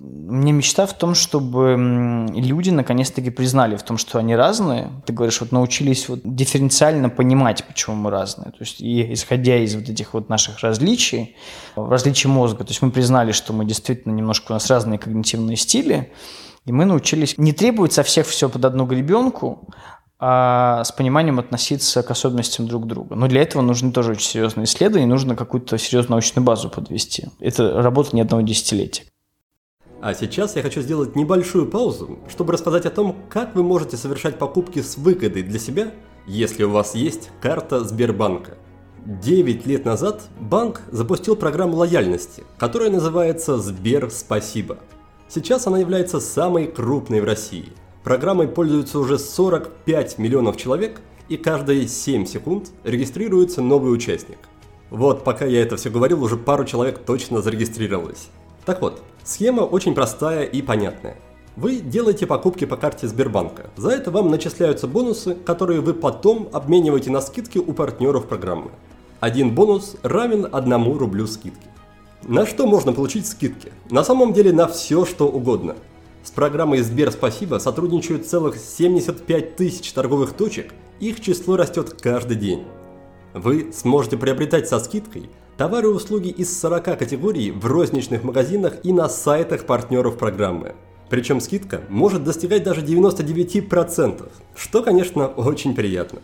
Мне 0.00 0.50
мечта 0.50 0.84
в 0.86 0.98
том, 0.98 1.14
чтобы 1.14 2.28
люди 2.34 2.70
наконец-таки 2.70 3.30
признали 3.30 3.76
в 3.76 3.84
том, 3.84 3.98
что 3.98 4.18
они 4.18 4.34
разные. 4.34 4.90
Ты 5.06 5.12
говоришь, 5.12 5.40
вот 5.40 5.52
научились 5.52 6.08
вот 6.08 6.20
дифференциально 6.24 7.08
понимать, 7.08 7.64
почему 7.64 7.94
мы 7.94 8.10
разные. 8.10 8.50
То 8.50 8.58
есть, 8.60 8.80
и 8.80 9.12
исходя 9.12 9.56
из 9.58 9.76
вот 9.76 9.88
этих 9.88 10.14
вот 10.14 10.28
наших 10.28 10.58
различий, 10.58 11.36
различий 11.76 12.28
мозга, 12.28 12.64
то 12.64 12.70
есть 12.70 12.82
мы 12.82 12.90
признали, 12.90 13.30
что 13.30 13.52
мы 13.52 13.64
действительно 13.64 14.12
немножко 14.12 14.50
у 14.50 14.54
нас 14.54 14.68
разные 14.68 14.98
когнитивные 14.98 15.56
стили, 15.56 16.12
и 16.64 16.72
мы 16.72 16.84
научились 16.84 17.38
не 17.38 17.52
требовать 17.52 17.92
со 17.92 18.02
всех 18.02 18.26
все 18.26 18.48
под 18.48 18.64
одну 18.64 18.86
гребенку, 18.86 19.68
а 20.18 20.84
с 20.84 20.92
пониманием 20.92 21.40
относиться 21.40 22.02
к 22.04 22.10
особенностям 22.10 22.68
друг 22.68 22.86
друга. 22.86 23.16
Но 23.16 23.26
для 23.26 23.42
этого 23.42 23.60
нужны 23.60 23.90
тоже 23.90 24.12
очень 24.12 24.28
серьезные 24.28 24.64
исследования, 24.64 25.06
нужно 25.06 25.34
какую-то 25.34 25.78
серьезную 25.78 26.12
научную 26.12 26.44
базу 26.44 26.70
подвести. 26.70 27.26
Это 27.40 27.82
работа 27.82 28.14
не 28.14 28.22
одного 28.22 28.42
десятилетия. 28.42 29.04
А 30.00 30.14
сейчас 30.14 30.54
я 30.56 30.62
хочу 30.62 30.80
сделать 30.80 31.16
небольшую 31.16 31.68
паузу, 31.68 32.18
чтобы 32.28 32.52
рассказать 32.52 32.86
о 32.86 32.90
том, 32.90 33.16
как 33.28 33.54
вы 33.54 33.62
можете 33.62 33.96
совершать 33.96 34.38
покупки 34.38 34.80
с 34.80 34.96
выгодой 34.96 35.42
для 35.42 35.58
себя, 35.58 35.92
если 36.26 36.64
у 36.64 36.70
вас 36.70 36.94
есть 36.94 37.30
карта 37.40 37.84
Сбербанка. 37.84 38.58
9 39.06 39.66
лет 39.66 39.84
назад 39.84 40.22
банк 40.38 40.82
запустил 40.92 41.34
программу 41.34 41.76
лояльности, 41.76 42.44
которая 42.58 42.90
называется 42.90 43.58
Сбер 43.58 44.10
Спасибо. 44.10 44.78
Сейчас 45.34 45.66
она 45.66 45.78
является 45.78 46.20
самой 46.20 46.66
крупной 46.66 47.22
в 47.22 47.24
России. 47.24 47.72
Программой 48.04 48.48
пользуются 48.48 48.98
уже 48.98 49.18
45 49.18 50.18
миллионов 50.18 50.58
человек, 50.58 51.00
и 51.30 51.38
каждые 51.38 51.88
7 51.88 52.26
секунд 52.26 52.70
регистрируется 52.84 53.62
новый 53.62 53.94
участник. 53.94 54.36
Вот, 54.90 55.24
пока 55.24 55.46
я 55.46 55.62
это 55.62 55.78
все 55.78 55.88
говорил, 55.88 56.22
уже 56.22 56.36
пару 56.36 56.66
человек 56.66 56.98
точно 56.98 57.40
зарегистрировалось. 57.40 58.28
Так 58.66 58.82
вот, 58.82 59.02
схема 59.24 59.62
очень 59.62 59.94
простая 59.94 60.44
и 60.44 60.60
понятная. 60.60 61.16
Вы 61.56 61.76
делаете 61.76 62.26
покупки 62.26 62.66
по 62.66 62.76
карте 62.76 63.08
Сбербанка. 63.08 63.70
За 63.78 63.88
это 63.88 64.10
вам 64.10 64.30
начисляются 64.30 64.86
бонусы, 64.86 65.34
которые 65.34 65.80
вы 65.80 65.94
потом 65.94 66.50
обмениваете 66.52 67.10
на 67.10 67.22
скидки 67.22 67.56
у 67.56 67.72
партнеров 67.72 68.28
программы. 68.28 68.70
Один 69.20 69.54
бонус 69.54 69.96
равен 70.02 70.46
одному 70.52 70.98
рублю 70.98 71.26
скидки. 71.26 71.71
На 72.24 72.46
что 72.46 72.66
можно 72.66 72.92
получить 72.92 73.26
скидки? 73.26 73.72
На 73.90 74.04
самом 74.04 74.32
деле 74.32 74.52
на 74.52 74.68
все, 74.68 75.04
что 75.04 75.28
угодно. 75.28 75.74
С 76.22 76.30
программой 76.30 76.80
Сбер 76.82 77.10
Спасибо 77.10 77.58
сотрудничают 77.58 78.26
целых 78.26 78.56
75 78.58 79.56
тысяч 79.56 79.92
торговых 79.92 80.32
точек, 80.34 80.72
их 81.00 81.20
число 81.20 81.56
растет 81.56 82.00
каждый 82.00 82.36
день. 82.36 82.64
Вы 83.34 83.72
сможете 83.72 84.16
приобретать 84.16 84.68
со 84.68 84.78
скидкой 84.78 85.30
товары 85.56 85.88
и 85.88 85.90
услуги 85.90 86.28
из 86.28 86.58
40 86.60 86.84
категорий 86.96 87.50
в 87.50 87.66
розничных 87.66 88.22
магазинах 88.22 88.74
и 88.84 88.92
на 88.92 89.08
сайтах 89.08 89.66
партнеров 89.66 90.16
программы. 90.16 90.76
Причем 91.10 91.40
скидка 91.40 91.82
может 91.88 92.22
достигать 92.22 92.62
даже 92.62 92.82
99%, 92.82 94.28
что, 94.54 94.82
конечно, 94.82 95.26
очень 95.26 95.74
приятно. 95.74 96.20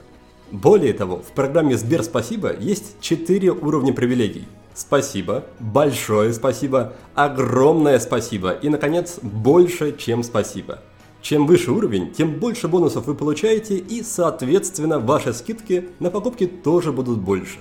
Более 0.50 0.94
того, 0.94 1.16
в 1.16 1.32
программе 1.32 1.76
Сбер 1.76 2.02
Спасибо 2.02 2.54
есть 2.58 2.96
4 3.00 3.50
уровня 3.50 3.92
привилегий. 3.92 4.46
Спасибо, 4.74 5.44
большое 5.58 6.32
спасибо, 6.32 6.94
огромное 7.14 7.98
спасибо 7.98 8.52
и, 8.52 8.68
наконец, 8.68 9.18
больше, 9.20 9.94
чем 9.96 10.22
спасибо. 10.22 10.78
Чем 11.20 11.46
выше 11.46 11.72
уровень, 11.72 12.12
тем 12.12 12.38
больше 12.38 12.68
бонусов 12.68 13.06
вы 13.06 13.14
получаете 13.14 13.76
и, 13.76 14.02
соответственно, 14.02 15.00
ваши 15.00 15.34
скидки 15.34 15.88
на 15.98 16.10
покупки 16.10 16.46
тоже 16.46 16.92
будут 16.92 17.18
больше. 17.18 17.58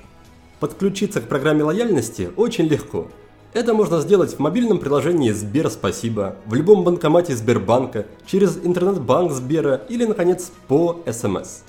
Подключиться 0.60 1.20
к 1.20 1.28
программе 1.28 1.64
лояльности 1.64 2.30
очень 2.38 2.68
легко. 2.68 3.08
Это 3.52 3.74
можно 3.74 4.00
сделать 4.00 4.36
в 4.36 4.40
мобильном 4.40 4.78
приложении 4.78 5.32
Сбер 5.32 5.70
Спасибо, 5.72 6.36
в 6.46 6.54
любом 6.54 6.84
банкомате 6.84 7.36
Сбербанка, 7.36 8.06
через 8.26 8.58
интернет-банк 8.64 9.32
Сбера 9.32 9.82
или, 9.90 10.06
наконец, 10.06 10.52
по 10.68 11.02
СМС. 11.12 11.64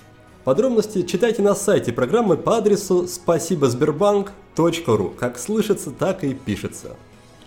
Подробности 0.49 1.03
читайте 1.03 1.43
на 1.43 1.55
сайте 1.55 1.93
программы 1.93 2.39
по 2.39 2.57
адресу 2.57 3.07
спасибосбербанк.ру, 3.07 5.11
как 5.11 5.39
слышится, 5.39 5.91
так 5.91 6.25
и 6.25 6.33
пишется. 6.33 6.97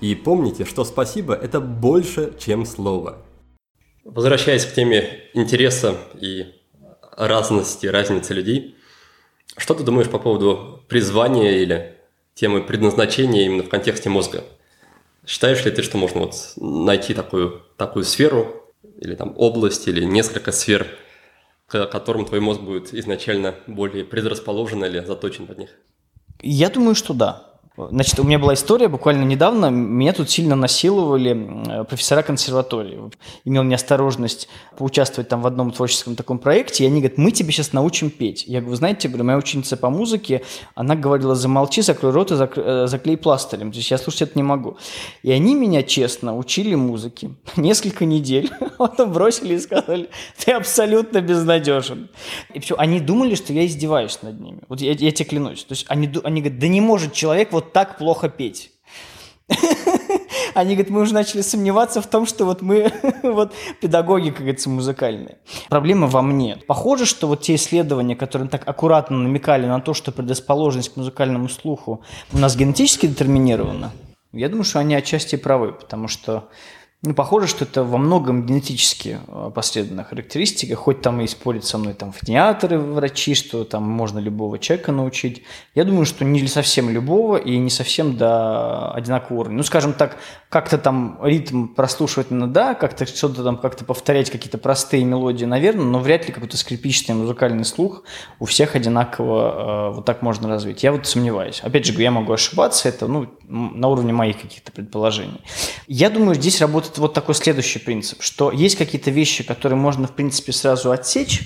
И 0.01 0.13
помните, 0.13 0.65
что 0.65 0.85
спасибо– 0.85 1.33
это 1.41 1.59
больше, 1.59 2.31
чем 2.37 2.63
слово. 2.63 3.25
Возвращаясь 4.03 4.65
к 4.65 4.75
теме 4.75 5.19
интереса 5.33 5.95
и 6.13 6.45
разности, 7.17 7.87
разницы 7.87 8.35
людей, 8.35 8.75
что 9.57 9.73
ты 9.73 9.81
думаешь 9.81 10.09
по 10.09 10.19
поводу 10.19 10.83
призвания 10.87 11.57
или 11.57 11.97
темы 12.35 12.61
предназначения 12.61 13.47
именно 13.47 13.63
в 13.63 13.69
контексте 13.69 14.09
мозга? 14.09 14.43
Считаешь 15.25 15.65
ли 15.65 15.71
ты, 15.71 15.81
что 15.81 15.97
можно 15.97 16.19
вот 16.19 16.35
найти 16.55 17.15
такую, 17.15 17.63
такую 17.77 18.05
сферу 18.05 18.71
или 18.99 19.15
там 19.15 19.33
область 19.37 19.87
или 19.87 20.03
несколько 20.03 20.51
сфер, 20.51 20.85
к 21.71 21.85
которым 21.85 22.25
твой 22.25 22.41
мозг 22.41 22.59
будет 22.61 22.93
изначально 22.93 23.55
более 23.65 24.03
предрасположен 24.03 24.83
или 24.83 24.99
заточен 24.99 25.47
под 25.47 25.59
них? 25.59 25.69
Я 26.41 26.69
думаю, 26.69 26.95
что 26.95 27.13
да. 27.13 27.50
Значит, 27.77 28.19
у 28.19 28.23
меня 28.23 28.37
была 28.37 28.53
история 28.53 28.89
буквально 28.89 29.23
недавно. 29.23 29.69
Меня 29.69 30.11
тут 30.11 30.29
сильно 30.29 30.55
насиловали 30.55 31.85
профессора 31.85 32.21
консерватории. 32.21 32.99
Имел 33.45 33.63
неосторожность 33.63 34.49
поучаствовать 34.77 35.29
там 35.29 35.41
в 35.41 35.47
одном 35.47 35.71
творческом 35.71 36.15
таком 36.17 36.37
проекте. 36.37 36.83
И 36.83 36.87
они 36.87 36.99
говорят, 36.99 37.17
мы 37.17 37.31
тебе 37.31 37.51
сейчас 37.53 37.71
научим 37.71 38.09
петь. 38.09 38.43
Я 38.45 38.59
говорю, 38.59 38.75
знаете, 38.75 39.07
говорю, 39.07 39.23
моя 39.23 39.37
ученица 39.37 39.77
по 39.77 39.89
музыке, 39.89 40.41
она 40.75 40.95
говорила, 40.95 41.33
замолчи, 41.33 41.81
закрой 41.81 42.11
рот 42.11 42.31
и 42.31 42.35
э, 42.35 42.87
заклей 42.87 43.15
пластырем. 43.15 43.71
То 43.71 43.77
есть 43.77 43.89
я 43.89 43.97
слушать 43.97 44.23
это 44.23 44.31
не 44.35 44.43
могу. 44.43 44.77
И 45.23 45.31
они 45.31 45.55
меня, 45.55 45.81
честно, 45.81 46.37
учили 46.37 46.75
музыке 46.75 47.31
несколько 47.55 48.03
недель. 48.03 48.51
Потом 48.77 49.13
бросили 49.13 49.55
и 49.55 49.59
сказали, 49.59 50.09
ты 50.43 50.51
абсолютно 50.51 51.21
безнадежен. 51.21 52.09
И 52.53 52.59
все, 52.59 52.75
они 52.77 52.99
думали, 52.99 53.35
что 53.35 53.53
я 53.53 53.65
издеваюсь 53.65 54.19
над 54.23 54.41
ними. 54.41 54.59
Вот 54.67 54.81
я, 54.81 54.91
я 54.91 55.11
тебе 55.11 55.29
клянусь. 55.29 55.63
То 55.63 55.71
есть 55.71 55.85
они, 55.87 56.11
они 56.25 56.41
говорят, 56.41 56.59
да 56.59 56.67
не 56.67 56.81
может 56.81 57.13
человек 57.13 57.53
вот 57.53 57.60
так 57.61 57.97
плохо 57.97 58.29
петь. 58.29 58.71
Они 60.53 60.75
говорят, 60.75 60.89
мы 60.89 61.01
уже 61.01 61.13
начали 61.13 61.41
сомневаться 61.41 62.01
в 62.01 62.07
том, 62.07 62.25
что 62.25 62.45
вот 62.45 62.61
мы, 62.61 62.91
вот 63.23 63.53
педагоги, 63.79 64.29
как 64.29 64.39
говорится, 64.39 64.69
музыкальные. 64.69 65.37
Проблема 65.69 66.07
во 66.07 66.21
мне. 66.21 66.57
Похоже, 66.67 67.05
что 67.05 67.27
вот 67.27 67.41
те 67.41 67.55
исследования, 67.55 68.15
которые 68.15 68.49
так 68.49 68.67
аккуратно 68.67 69.17
намекали 69.17 69.65
на 69.65 69.79
то, 69.79 69.93
что 69.93 70.11
предрасположенность 70.11 70.93
к 70.93 70.97
музыкальному 70.97 71.49
слуху 71.49 72.03
у 72.33 72.37
нас 72.37 72.55
генетически 72.55 73.07
детерминирована, 73.07 73.91
я 74.33 74.47
думаю, 74.47 74.63
что 74.63 74.79
они 74.79 74.95
отчасти 74.95 75.35
правы, 75.35 75.73
потому 75.73 76.07
что 76.07 76.49
ну, 77.03 77.15
похоже, 77.15 77.47
что 77.47 77.65
это 77.65 77.83
во 77.83 77.97
многом 77.97 78.45
генетически 78.45 79.17
э, 79.27 79.51
последовательная 79.55 80.03
характеристика, 80.03 80.75
хоть 80.75 81.01
там 81.01 81.19
и 81.21 81.27
спорят 81.27 81.65
со 81.65 81.79
мной 81.79 81.93
там 81.93 82.11
фтиатры, 82.11 82.77
врачи, 82.77 83.33
что 83.33 83.63
там 83.63 83.89
можно 83.89 84.19
любого 84.19 84.59
человека 84.59 84.91
научить. 84.91 85.41
Я 85.73 85.83
думаю, 85.83 86.05
что 86.05 86.23
не 86.25 86.45
совсем 86.47 86.91
любого 86.91 87.37
и 87.37 87.57
не 87.57 87.71
совсем 87.71 88.17
до 88.17 88.91
одинакового 88.91 89.41
уровня. 89.41 89.57
Ну, 89.57 89.63
скажем 89.63 89.93
так, 89.93 90.17
как-то 90.49 90.77
там 90.77 91.17
ритм 91.23 91.69
прослушивать 91.69 92.29
надо, 92.29 92.53
да, 92.53 92.73
как-то 92.75 93.07
что-то 93.07 93.43
там, 93.43 93.57
как-то 93.57 93.83
повторять 93.83 94.29
какие-то 94.29 94.59
простые 94.59 95.03
мелодии, 95.03 95.45
наверное, 95.45 95.85
но 95.85 95.97
вряд 95.97 96.27
ли 96.27 96.33
какой-то 96.33 96.55
скрипичный 96.55 97.15
музыкальный 97.15 97.65
слух 97.65 98.03
у 98.39 98.45
всех 98.45 98.75
одинаково 98.75 99.89
э, 99.89 99.95
вот 99.95 100.05
так 100.05 100.21
можно 100.21 100.47
развить. 100.47 100.83
Я 100.83 100.91
вот 100.91 101.07
сомневаюсь. 101.07 101.61
Опять 101.63 101.85
же, 101.85 101.99
я 101.99 102.11
могу 102.11 102.31
ошибаться, 102.31 102.89
это 102.89 103.07
ну, 103.07 103.27
на 103.47 103.87
уровне 103.87 104.13
моих 104.13 104.39
каких-то 104.39 104.71
предположений. 104.71 105.41
Я 105.87 106.11
думаю, 106.11 106.35
здесь 106.35 106.61
работает 106.61 106.90
вот 106.97 107.13
такой 107.13 107.35
следующий 107.35 107.79
принцип, 107.79 108.21
что 108.21 108.51
есть 108.51 108.77
какие-то 108.77 109.11
вещи, 109.11 109.43
которые 109.43 109.77
можно, 109.77 110.07
в 110.07 110.11
принципе, 110.11 110.51
сразу 110.51 110.91
отсечь, 110.91 111.41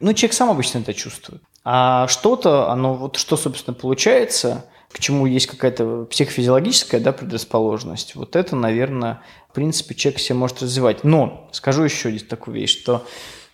ну, 0.00 0.12
человек 0.12 0.34
сам 0.34 0.50
обычно 0.50 0.78
это 0.78 0.92
чувствует. 0.94 1.42
А 1.64 2.06
что-то, 2.08 2.70
оно 2.70 2.94
вот 2.94 3.16
что, 3.16 3.36
собственно, 3.36 3.74
получается, 3.74 4.66
к 4.92 4.98
чему 4.98 5.26
есть 5.26 5.46
какая-то 5.46 6.04
психофизиологическая 6.04 7.00
да, 7.00 7.12
предрасположенность, 7.12 8.14
вот 8.14 8.36
это, 8.36 8.56
наверное, 8.56 9.22
в 9.50 9.54
принципе, 9.54 9.94
человек 9.94 10.20
себе 10.20 10.36
может 10.36 10.62
развивать. 10.62 11.02
Но 11.04 11.48
скажу 11.52 11.82
еще 11.82 12.10
здесь 12.10 12.26
такую 12.26 12.56
вещь, 12.56 12.78
что 12.78 13.06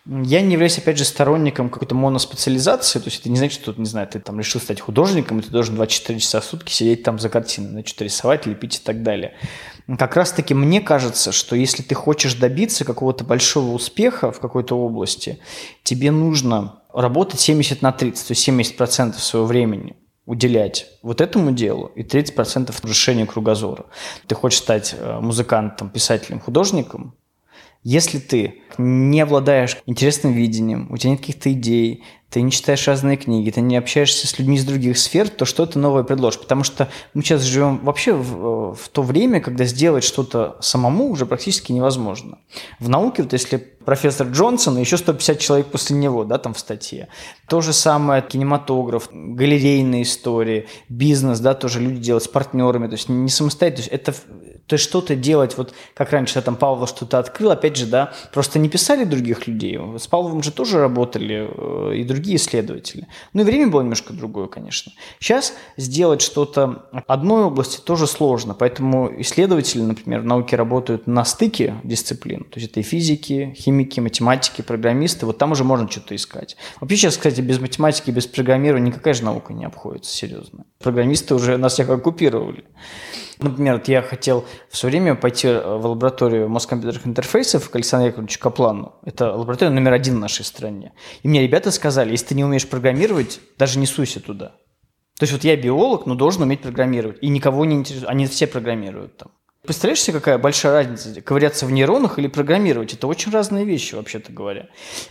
я 0.04 0.40
не 0.40 0.54
являюсь, 0.54 0.78
опять 0.78 0.98
же, 0.98 1.04
сторонником 1.04 1.70
какой-то 1.70 1.94
моноспециализации, 1.94 2.98
то 2.98 3.04
есть 3.06 3.20
это 3.20 3.30
не 3.30 3.36
значит, 3.36 3.62
что, 3.62 3.72
не 3.76 3.86
знаю, 3.86 4.08
ты 4.08 4.18
там 4.18 4.38
решил 4.38 4.60
стать 4.60 4.80
художником, 4.80 5.38
и 5.38 5.42
ты 5.42 5.50
должен 5.50 5.76
24 5.76 6.18
часа 6.18 6.40
в 6.40 6.44
сутки 6.44 6.72
сидеть 6.72 7.04
там 7.04 7.20
за 7.20 7.28
картиной, 7.28 7.84
что-то 7.86 8.04
рисовать, 8.04 8.44
лепить 8.44 8.78
и 8.78 8.82
так 8.82 9.04
далее. 9.04 9.34
Как 9.99 10.16
раз-таки 10.16 10.55
мне 10.55 10.80
кажется, 10.80 11.33
что 11.33 11.57
если 11.57 11.83
ты 11.83 11.95
хочешь 11.95 12.35
добиться 12.35 12.85
какого-то 12.85 13.24
большого 13.24 13.72
успеха 13.72 14.30
в 14.30 14.41
какой-то 14.41 14.78
области, 14.78 15.39
тебе 15.83 16.11
нужно 16.11 16.83
работать 16.93 17.41
70 17.41 17.83
на 17.83 17.93
30, 17.93 18.26
то 18.26 18.33
есть 18.33 18.49
70% 18.49 19.18
своего 19.18 19.47
времени 19.47 19.97
уделять 20.24 20.87
вот 21.03 21.20
этому 21.20 21.51
делу 21.51 21.91
и 21.97 22.03
30% 22.03 22.72
решению 22.85 23.26
кругозора. 23.26 23.87
Ты 24.28 24.35
хочешь 24.35 24.61
стать 24.61 24.95
э, 24.97 25.18
музыкантом, 25.20 25.91
писателем, 25.91 26.39
художником, 26.39 27.14
если 27.83 28.20
ты 28.20 28.62
не 28.78 29.20
обладаешь 29.20 29.76
интересным 29.87 30.33
видением, 30.33 30.87
у 30.91 30.97
тебя 30.97 31.11
нет 31.11 31.20
каких-то 31.20 31.53
идей, 31.53 32.05
ты 32.33 32.41
не 32.41 32.51
читаешь 32.51 32.89
разные 32.89 33.18
книги, 33.18 33.51
ты 33.51 33.61
не 33.61 33.76
общаешься 33.76 34.26
с 34.26 34.39
людьми 34.39 34.57
из 34.57 34.64
других 34.64 34.97
сфер, 34.97 35.28
то 35.28 35.45
что-то 35.45 35.78
новое 35.78 36.03
предложишь. 36.03 36.41
Потому 36.41 36.64
что 36.64 36.89
мы 37.12 37.22
сейчас 37.22 37.43
живем 37.43 37.78
вообще 37.83 38.14
в, 38.14 38.74
в 38.74 38.89
то 38.89 39.03
время, 39.03 39.41
когда 39.41 39.66
сделать 39.66 40.03
что-то 40.03 40.57
самому 40.61 41.11
уже 41.11 41.26
практически 41.26 41.72
невозможно. 41.72 42.39
В 42.80 42.89
науке, 42.89 43.22
вот 43.22 43.35
если 43.35 43.59
профессор 43.85 44.28
Джонсон 44.28 44.78
и 44.78 44.80
еще 44.80 44.97
150 44.97 45.39
человек 45.39 45.66
после 45.66 45.97
него, 45.97 46.24
да, 46.24 46.39
там 46.39 46.55
в 46.55 46.59
статье. 46.59 47.09
То 47.49 47.61
же 47.61 47.72
самое 47.72 48.22
кинематограф, 48.22 49.09
галерейные 49.12 50.03
истории, 50.03 50.66
бизнес, 50.89 51.41
да, 51.41 51.55
тоже 51.55 51.80
люди 51.80 52.01
делают 52.01 52.24
с 52.24 52.28
партнерами, 52.28 52.87
то 52.87 52.95
есть 52.95 53.09
не 53.09 53.28
самостоятельно. 53.28 53.89
То 53.89 53.95
есть 53.95 54.09
это 54.09 54.12
То 54.66 54.74
есть 54.74 54.85
что-то 54.85 55.16
делать, 55.16 55.59
вот 55.59 55.74
как 55.95 56.12
раньше 56.12 56.41
там 56.41 56.57
Павлов 56.57 56.89
что-то 56.89 57.18
открыл, 57.18 57.51
опять 57.51 57.76
же, 57.76 57.87
да, 57.87 58.12
просто 58.33 58.59
не 58.59 58.68
писали 58.68 59.05
других 59.05 59.47
людей. 59.47 59.78
С 59.99 60.07
Павловым 60.07 60.43
же 60.43 60.53
тоже 60.53 60.78
работали 60.78 61.49
э, 61.51 61.97
и 61.97 62.05
другие 62.05 62.37
исследователи. 62.37 63.07
Ну 63.35 63.43
и 63.43 63.45
время 63.45 63.66
было 63.66 63.83
немножко 63.83 64.12
другое, 64.12 64.47
конечно. 64.47 64.93
Сейчас 65.18 65.53
сделать 65.76 66.22
что-то 66.22 66.87
одной 67.07 67.45
области 67.45 67.80
тоже 67.80 68.07
сложно, 68.07 68.55
поэтому 68.55 69.11
исследователи, 69.20 69.83
например, 69.83 70.20
в 70.20 70.24
науке 70.24 70.57
работают 70.57 71.07
на 71.07 71.24
стыке 71.24 71.74
дисциплин. 71.85 72.45
То 72.45 72.61
есть 72.61 72.70
это 72.70 72.80
и 72.80 72.83
физики, 72.83 73.55
химики, 73.72 74.00
математики, 74.00 74.62
программисты. 74.62 75.26
Вот 75.26 75.38
там 75.38 75.52
уже 75.52 75.64
можно 75.64 75.90
что-то 75.90 76.14
искать. 76.14 76.56
Вообще 76.80 76.96
сейчас, 76.96 77.16
кстати, 77.16 77.40
без 77.40 77.58
математики, 77.58 78.10
без 78.10 78.26
программирования 78.26 78.88
никакая 78.88 79.14
же 79.14 79.24
наука 79.24 79.52
не 79.52 79.64
обходится, 79.64 80.14
серьезно. 80.14 80.64
Программисты 80.78 81.34
уже 81.34 81.56
нас 81.56 81.72
всех 81.74 81.90
оккупировали. 81.90 82.64
Например, 83.38 83.74
вот 83.74 83.88
я 83.88 84.02
хотел 84.02 84.44
все 84.70 84.88
время 84.88 85.14
пойти 85.14 85.48
в 85.48 85.86
лабораторию 85.86 86.48
мозг-компьютерных 86.48 87.06
интерфейсов 87.06 87.70
к 87.70 87.76
Александру 87.76 88.08
Яковлевичу 88.08 88.38
Каплану. 88.38 88.94
Это 89.04 89.32
лаборатория 89.32 89.72
номер 89.72 89.94
один 89.94 90.16
в 90.16 90.20
нашей 90.20 90.44
стране. 90.44 90.92
И 91.22 91.28
мне 91.28 91.42
ребята 91.42 91.70
сказали, 91.70 92.12
если 92.12 92.26
ты 92.26 92.34
не 92.34 92.44
умеешь 92.44 92.68
программировать, 92.68 93.40
даже 93.58 93.78
не 93.78 93.86
суйся 93.86 94.20
туда. 94.20 94.52
То 95.18 95.24
есть 95.24 95.32
вот 95.32 95.44
я 95.44 95.56
биолог, 95.56 96.06
но 96.06 96.14
должен 96.14 96.42
уметь 96.42 96.62
программировать. 96.62 97.18
И 97.20 97.28
никого 97.28 97.64
не 97.64 97.76
интересует. 97.76 98.10
Они 98.10 98.26
все 98.26 98.46
программируют 98.46 99.16
там. 99.16 99.32
Представляешь 99.64 100.00
себе, 100.00 100.14
какая 100.14 100.38
большая 100.38 100.72
разница, 100.72 101.20
ковыряться 101.20 101.66
в 101.66 101.70
нейронах 101.70 102.18
или 102.18 102.26
программировать? 102.26 102.94
Это 102.94 103.06
очень 103.06 103.30
разные 103.30 103.64
вещи, 103.64 103.94
вообще-то 103.94 104.32
говоря. 104.32 104.66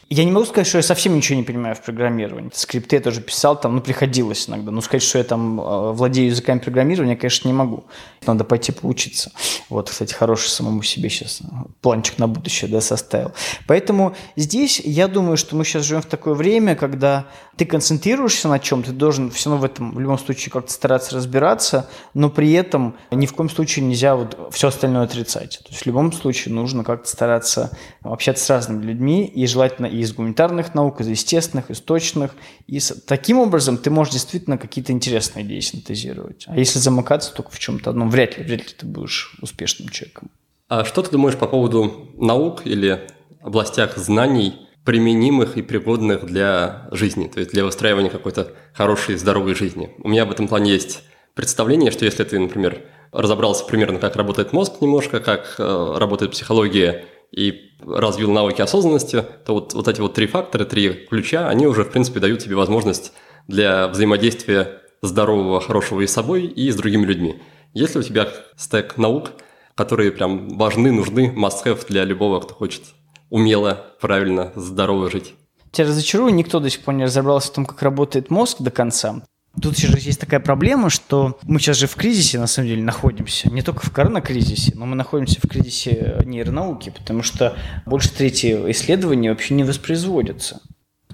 Я 0.09 0.25
не 0.25 0.31
могу 0.31 0.45
сказать, 0.45 0.67
что 0.67 0.77
я 0.77 0.83
совсем 0.83 1.15
ничего 1.15 1.37
не 1.37 1.43
понимаю 1.43 1.73
в 1.73 1.81
программировании. 1.81 2.51
Скрипты 2.53 2.97
я 2.97 3.01
тоже 3.01 3.21
писал, 3.21 3.57
там, 3.57 3.75
ну, 3.75 3.81
приходилось 3.81 4.49
иногда. 4.49 4.71
Но 4.71 4.81
сказать, 4.81 5.03
что 5.03 5.19
я 5.19 5.23
там 5.23 5.61
э, 5.61 5.91
владею 5.93 6.27
языками 6.27 6.59
программирования, 6.59 7.15
конечно, 7.15 7.47
не 7.47 7.53
могу. 7.53 7.85
Надо 8.27 8.43
пойти 8.43 8.73
поучиться. 8.73 9.31
Вот, 9.69 9.89
кстати, 9.89 10.13
хороший 10.13 10.49
самому 10.49 10.83
себе 10.83 11.09
сейчас 11.09 11.41
планчик 11.79 12.17
на 12.17 12.27
будущее 12.27 12.69
да, 12.69 12.81
составил. 12.81 13.31
Поэтому 13.67 14.17
здесь 14.35 14.81
я 14.81 15.07
думаю, 15.07 15.37
что 15.37 15.55
мы 15.55 15.63
сейчас 15.63 15.83
живем 15.85 16.01
в 16.01 16.07
такое 16.07 16.33
время, 16.33 16.75
когда 16.75 17.25
ты 17.55 17.65
концентрируешься 17.65 18.49
на 18.49 18.59
чем, 18.59 18.83
ты 18.83 18.91
должен 18.91 19.31
все 19.31 19.49
равно 19.49 19.61
в 19.61 19.65
этом 19.65 19.93
в 19.93 19.99
любом 19.99 20.19
случае 20.19 20.51
как-то 20.51 20.73
стараться 20.73 21.15
разбираться, 21.15 21.89
но 22.13 22.29
при 22.29 22.51
этом 22.51 22.97
ни 23.11 23.25
в 23.25 23.33
коем 23.33 23.49
случае 23.49 23.85
нельзя 23.85 24.15
вот 24.15 24.35
все 24.49 24.69
остальное 24.69 25.03
отрицать. 25.03 25.59
То 25.63 25.69
есть 25.69 25.83
в 25.83 25.85
любом 25.85 26.11
случае 26.11 26.53
нужно 26.53 26.83
как-то 26.83 27.07
стараться 27.07 27.77
общаться 28.01 28.45
с 28.45 28.49
разными 28.49 28.83
людьми, 28.83 29.25
и 29.25 29.45
желательно 29.45 29.85
и 29.85 29.99
из 29.99 30.13
гуманитарных 30.13 30.73
наук, 30.73 31.01
из 31.01 31.07
естественных, 31.07 31.69
из 31.69 31.81
точных. 31.81 32.31
И 32.67 32.79
с... 32.79 32.93
таким 33.05 33.39
образом 33.39 33.77
ты 33.77 33.89
можешь 33.89 34.13
действительно 34.13 34.57
какие-то 34.57 34.91
интересные 34.91 35.45
идеи 35.45 35.59
синтезировать. 35.59 36.45
А 36.47 36.57
если 36.57 36.79
замыкаться 36.79 37.33
только 37.33 37.51
в 37.51 37.59
чем-то 37.59 37.89
одном, 37.91 38.09
вряд 38.09 38.37
ли, 38.37 38.43
вряд 38.43 38.61
ли 38.61 38.73
ты 38.77 38.85
будешь 38.85 39.35
успешным 39.41 39.89
человеком. 39.89 40.29
А 40.67 40.85
что 40.85 41.01
ты 41.01 41.11
думаешь 41.11 41.35
по 41.35 41.47
поводу 41.47 42.09
наук 42.17 42.61
или 42.65 43.07
областях 43.41 43.97
знаний, 43.97 44.67
применимых 44.85 45.57
и 45.57 45.61
пригодных 45.61 46.25
для 46.25 46.87
жизни, 46.91 47.27
то 47.27 47.39
есть 47.39 47.51
для 47.51 47.63
выстраивания 47.63 48.09
какой-то 48.09 48.53
хорошей, 48.73 49.17
здоровой 49.17 49.53
жизни? 49.53 49.91
У 49.99 50.09
меня 50.09 50.25
в 50.25 50.31
этом 50.31 50.47
плане 50.47 50.71
есть 50.71 51.03
представление, 51.35 51.91
что 51.91 52.05
если 52.05 52.23
ты, 52.23 52.39
например, 52.39 52.81
разобрался 53.11 53.65
примерно, 53.65 53.99
как 53.99 54.15
работает 54.15 54.53
мозг 54.53 54.81
немножко, 54.81 55.19
как 55.19 55.55
э, 55.57 55.95
работает 55.97 56.31
психология 56.31 57.05
и 57.31 57.71
развил 57.85 58.31
навыки 58.31 58.61
осознанности, 58.61 59.23
то 59.45 59.53
вот, 59.53 59.73
вот 59.73 59.87
эти 59.87 60.01
вот 60.01 60.13
три 60.13 60.27
фактора, 60.27 60.65
три 60.65 61.07
ключа, 61.09 61.47
они 61.47 61.67
уже, 61.67 61.83
в 61.83 61.91
принципе, 61.91 62.19
дают 62.19 62.39
тебе 62.39 62.55
возможность 62.55 63.13
для 63.47 63.87
взаимодействия 63.87 64.81
здорового, 65.01 65.61
хорошего 65.61 66.01
и 66.01 66.07
с 66.07 66.13
собой, 66.13 66.45
и 66.45 66.69
с 66.69 66.75
другими 66.75 67.05
людьми. 67.05 67.41
Есть 67.73 67.95
ли 67.95 68.01
у 68.01 68.03
тебя 68.03 68.27
стек 68.57 68.97
наук, 68.97 69.31
которые 69.75 70.11
прям 70.11 70.57
важны, 70.57 70.91
нужны, 70.91 71.33
must-have 71.35 71.85
для 71.87 72.03
любого, 72.03 72.39
кто 72.39 72.53
хочет 72.53 72.83
умело, 73.29 73.85
правильно, 73.99 74.51
здорово 74.55 75.09
жить? 75.09 75.33
Тебя 75.71 75.87
разочарую, 75.87 76.33
никто 76.33 76.59
до 76.59 76.69
сих 76.69 76.81
пор 76.81 76.95
не 76.95 77.05
разобрался 77.05 77.47
в 77.47 77.53
том, 77.53 77.65
как 77.65 77.81
работает 77.81 78.29
мозг 78.29 78.57
до 78.59 78.71
конца. 78.71 79.23
Тут 79.59 79.77
же 79.77 79.97
есть 79.99 80.19
такая 80.19 80.39
проблема, 80.39 80.89
что 80.89 81.37
мы 81.43 81.59
сейчас 81.59 81.77
же 81.77 81.87
в 81.87 81.95
кризисе, 81.95 82.39
на 82.39 82.47
самом 82.47 82.69
деле, 82.69 82.83
находимся. 82.83 83.51
Не 83.51 83.61
только 83.61 83.85
в 83.85 83.91
коронакризисе, 83.91 84.71
но 84.75 84.85
мы 84.85 84.95
находимся 84.95 85.39
в 85.43 85.49
кризисе 85.49 86.21
нейронауки, 86.23 86.89
потому 86.89 87.21
что 87.21 87.57
больше 87.85 88.11
трети 88.11 88.71
исследований 88.71 89.29
вообще 89.29 89.53
не 89.53 89.63
воспроизводятся. 89.65 90.61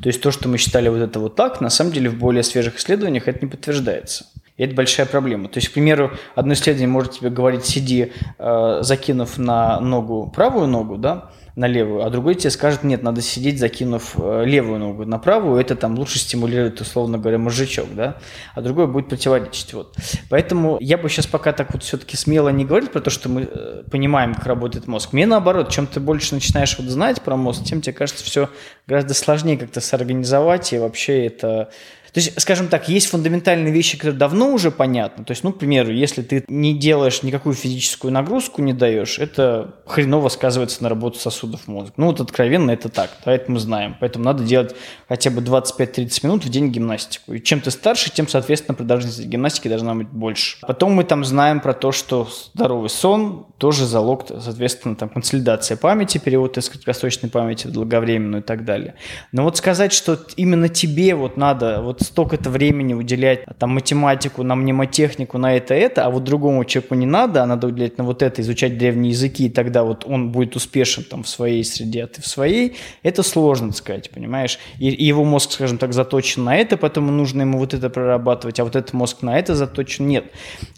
То 0.02 0.08
есть 0.08 0.22
то, 0.22 0.32
что 0.32 0.48
мы 0.48 0.60
считали 0.60 0.90
вот 0.90 1.00
это 1.00 1.20
вот 1.20 1.36
так, 1.36 1.62
на 1.62 1.70
самом 1.70 1.92
деле 1.92 2.10
в 2.12 2.18
более 2.18 2.44
свежих 2.44 2.78
исследованиях 2.78 3.28
это 3.28 3.44
не 3.44 3.50
подтверждается. 3.50 4.28
И 4.58 4.64
это 4.64 4.76
большая 4.76 5.06
проблема. 5.08 5.50
То 5.50 5.58
есть, 5.58 5.70
к 5.70 5.74
примеру, 5.74 6.12
одно 6.36 6.54
исследование 6.54 6.88
может 6.88 7.14
тебе 7.14 7.30
говорить, 7.30 7.66
сиди, 7.66 8.12
э, 8.38 8.80
закинув 8.82 9.38
на 9.38 9.80
ногу 9.80 10.32
правую 10.36 10.68
ногу, 10.68 10.98
да, 10.98 11.32
на 11.58 11.66
левую, 11.66 12.06
а 12.06 12.12
другой 12.12 12.36
тебе 12.36 12.52
скажет, 12.52 12.84
нет, 12.84 13.02
надо 13.02 13.22
сидеть, 13.22 13.58
закинув 13.58 14.14
э, 14.16 14.44
левую 14.46 14.78
ногу 14.78 15.06
на 15.06 15.18
правую, 15.18 15.60
это 15.60 15.76
там 15.76 15.98
лучше 15.98 16.20
стимулирует, 16.20 16.80
условно 16.82 17.18
говоря, 17.18 17.40
мозжечок, 17.40 17.88
да, 17.96 18.18
а 18.54 18.62
другой 18.62 18.86
будет 18.86 19.10
противоречить, 19.10 19.74
вот. 19.74 19.96
Поэтому 20.30 20.78
я 20.80 21.00
бы 21.00 21.10
сейчас 21.10 21.26
пока 21.26 21.54
так 21.54 21.74
вот 21.74 21.82
все-таки 21.82 22.16
смело 22.16 22.50
не 22.50 22.64
говорил 22.64 22.90
про 22.90 23.02
то, 23.02 23.10
что 23.10 23.28
мы 23.28 23.50
э, 23.52 23.84
понимаем, 23.90 24.36
как 24.36 24.46
работает 24.46 24.86
мозг. 24.86 25.14
Мне 25.14 25.26
наоборот, 25.26 25.72
чем 25.72 25.88
ты 25.88 26.00
больше 26.00 26.36
начинаешь 26.36 26.78
вот 26.78 26.88
знать 26.90 27.24
про 27.24 27.36
мозг, 27.36 27.64
тем 27.64 27.82
тебе 27.82 27.94
кажется 27.94 28.24
все 28.24 28.52
гораздо 28.86 29.16
сложнее 29.16 29.58
как-то 29.58 29.82
сорганизовать, 29.82 30.74
и 30.74 30.78
вообще 30.78 31.26
это 31.26 31.72
то 32.14 32.20
есть, 32.20 32.40
скажем 32.40 32.68
так, 32.68 32.90
есть 32.90 33.08
фундаментальные 33.08 33.74
вещи, 33.74 33.98
которые 33.98 34.18
давно 34.18 34.52
уже 34.52 34.72
понятны. 34.72 35.24
То 35.24 35.32
есть, 35.32 35.44
ну, 35.44 35.52
к 35.52 35.60
примеру, 35.60 35.92
если 35.92 36.22
ты 36.22 36.44
не 36.48 36.74
делаешь 36.74 37.24
никакую 37.24 37.56
физическую 37.56 38.12
нагрузку, 38.12 38.62
не 38.62 38.74
даешь, 38.74 39.20
это 39.20 39.76
хреново 39.86 40.30
сказывается 40.30 40.84
на 40.84 40.90
работу 40.90 41.20
сосудов 41.20 41.68
мозга. 41.68 41.94
Ну, 41.98 42.08
вот 42.08 42.22
откровенно 42.22 42.72
это 42.72 42.90
так, 42.90 43.12
да, 43.26 43.34
это 43.34 43.52
мы 43.52 43.60
знаем. 43.60 43.96
Поэтому 44.00 44.26
надо 44.26 44.44
делать 44.44 44.76
хотя 45.08 45.30
бы 45.30 45.42
25-30 45.42 46.20
минут 46.24 46.46
в 46.46 46.50
день 46.50 46.70
гимнастику. 46.70 47.34
И 47.34 47.42
чем 47.42 47.62
ты 47.62 47.72
старше, 47.72 48.12
тем, 48.12 48.28
соответственно, 48.28 48.76
продолжительность 48.76 49.28
гимнастики 49.30 49.68
должна 49.68 49.96
быть 49.96 50.10
больше. 50.10 50.58
Потом 50.62 50.94
мы 50.94 51.04
там 51.04 51.24
знаем 51.24 51.60
про 51.60 51.74
то, 51.74 51.92
что 51.92 52.28
здоровый 52.54 52.90
сон 52.90 53.48
тоже 53.58 53.86
залог, 53.86 54.26
соответственно, 54.28 54.96
там 54.96 55.10
консолидация 55.10 55.78
памяти, 55.78 56.18
перевод 56.18 56.58
из 56.58 56.70
краткосрочной 56.70 57.30
памяти 57.30 57.68
в 57.68 57.72
долговременную 57.72 58.42
и 58.42 58.46
так 58.46 58.66
далее. 58.66 58.96
Но 59.32 59.44
вот 59.44 59.58
сказать, 59.58 59.94
что 59.94 60.20
именно 60.36 60.70
тебе 60.70 61.16
вот 61.16 61.38
надо 61.38 61.82
вот 61.82 61.97
столько-то 62.00 62.50
времени 62.50 62.94
уделять 62.94 63.46
там 63.60 63.72
математику, 63.72 64.44
на 64.44 64.56
мнемотехнику, 64.56 65.38
на 65.38 65.56
это, 65.56 65.74
это, 65.74 66.06
а 66.06 66.10
вот 66.10 66.24
другому 66.24 66.66
человеку 66.66 66.96
не 66.96 67.06
надо, 67.06 67.44
а 67.44 67.46
надо 67.46 67.68
уделять 67.68 67.98
на 67.98 68.04
вот 68.04 68.22
это, 68.22 68.42
изучать 68.42 68.78
древние 68.78 69.12
языки, 69.12 69.46
и 69.46 69.50
тогда 69.50 69.84
вот 69.84 70.06
он 70.06 70.32
будет 70.32 70.56
успешен 70.56 71.04
там 71.04 71.24
в 71.24 71.30
своей 71.30 71.64
среде, 71.64 72.04
а 72.04 72.08
ты 72.08 72.22
в 72.22 72.28
своей, 72.28 72.76
это 73.04 73.24
сложно 73.24 73.72
сказать, 73.72 74.10
понимаешь? 74.10 74.60
И, 74.80 74.90
и 74.90 75.06
его 75.06 75.24
мозг, 75.24 75.52
скажем 75.52 75.78
так, 75.78 75.94
заточен 75.94 76.44
на 76.44 76.56
это, 76.58 76.78
поэтому 76.78 77.12
нужно 77.12 77.42
ему 77.42 77.60
вот 77.60 77.74
это 77.74 77.90
прорабатывать, 77.90 78.60
а 78.60 78.64
вот 78.64 78.76
этот 78.76 78.94
мозг 78.94 79.22
на 79.22 79.38
это 79.38 79.56
заточен. 79.56 80.08
Нет. 80.08 80.26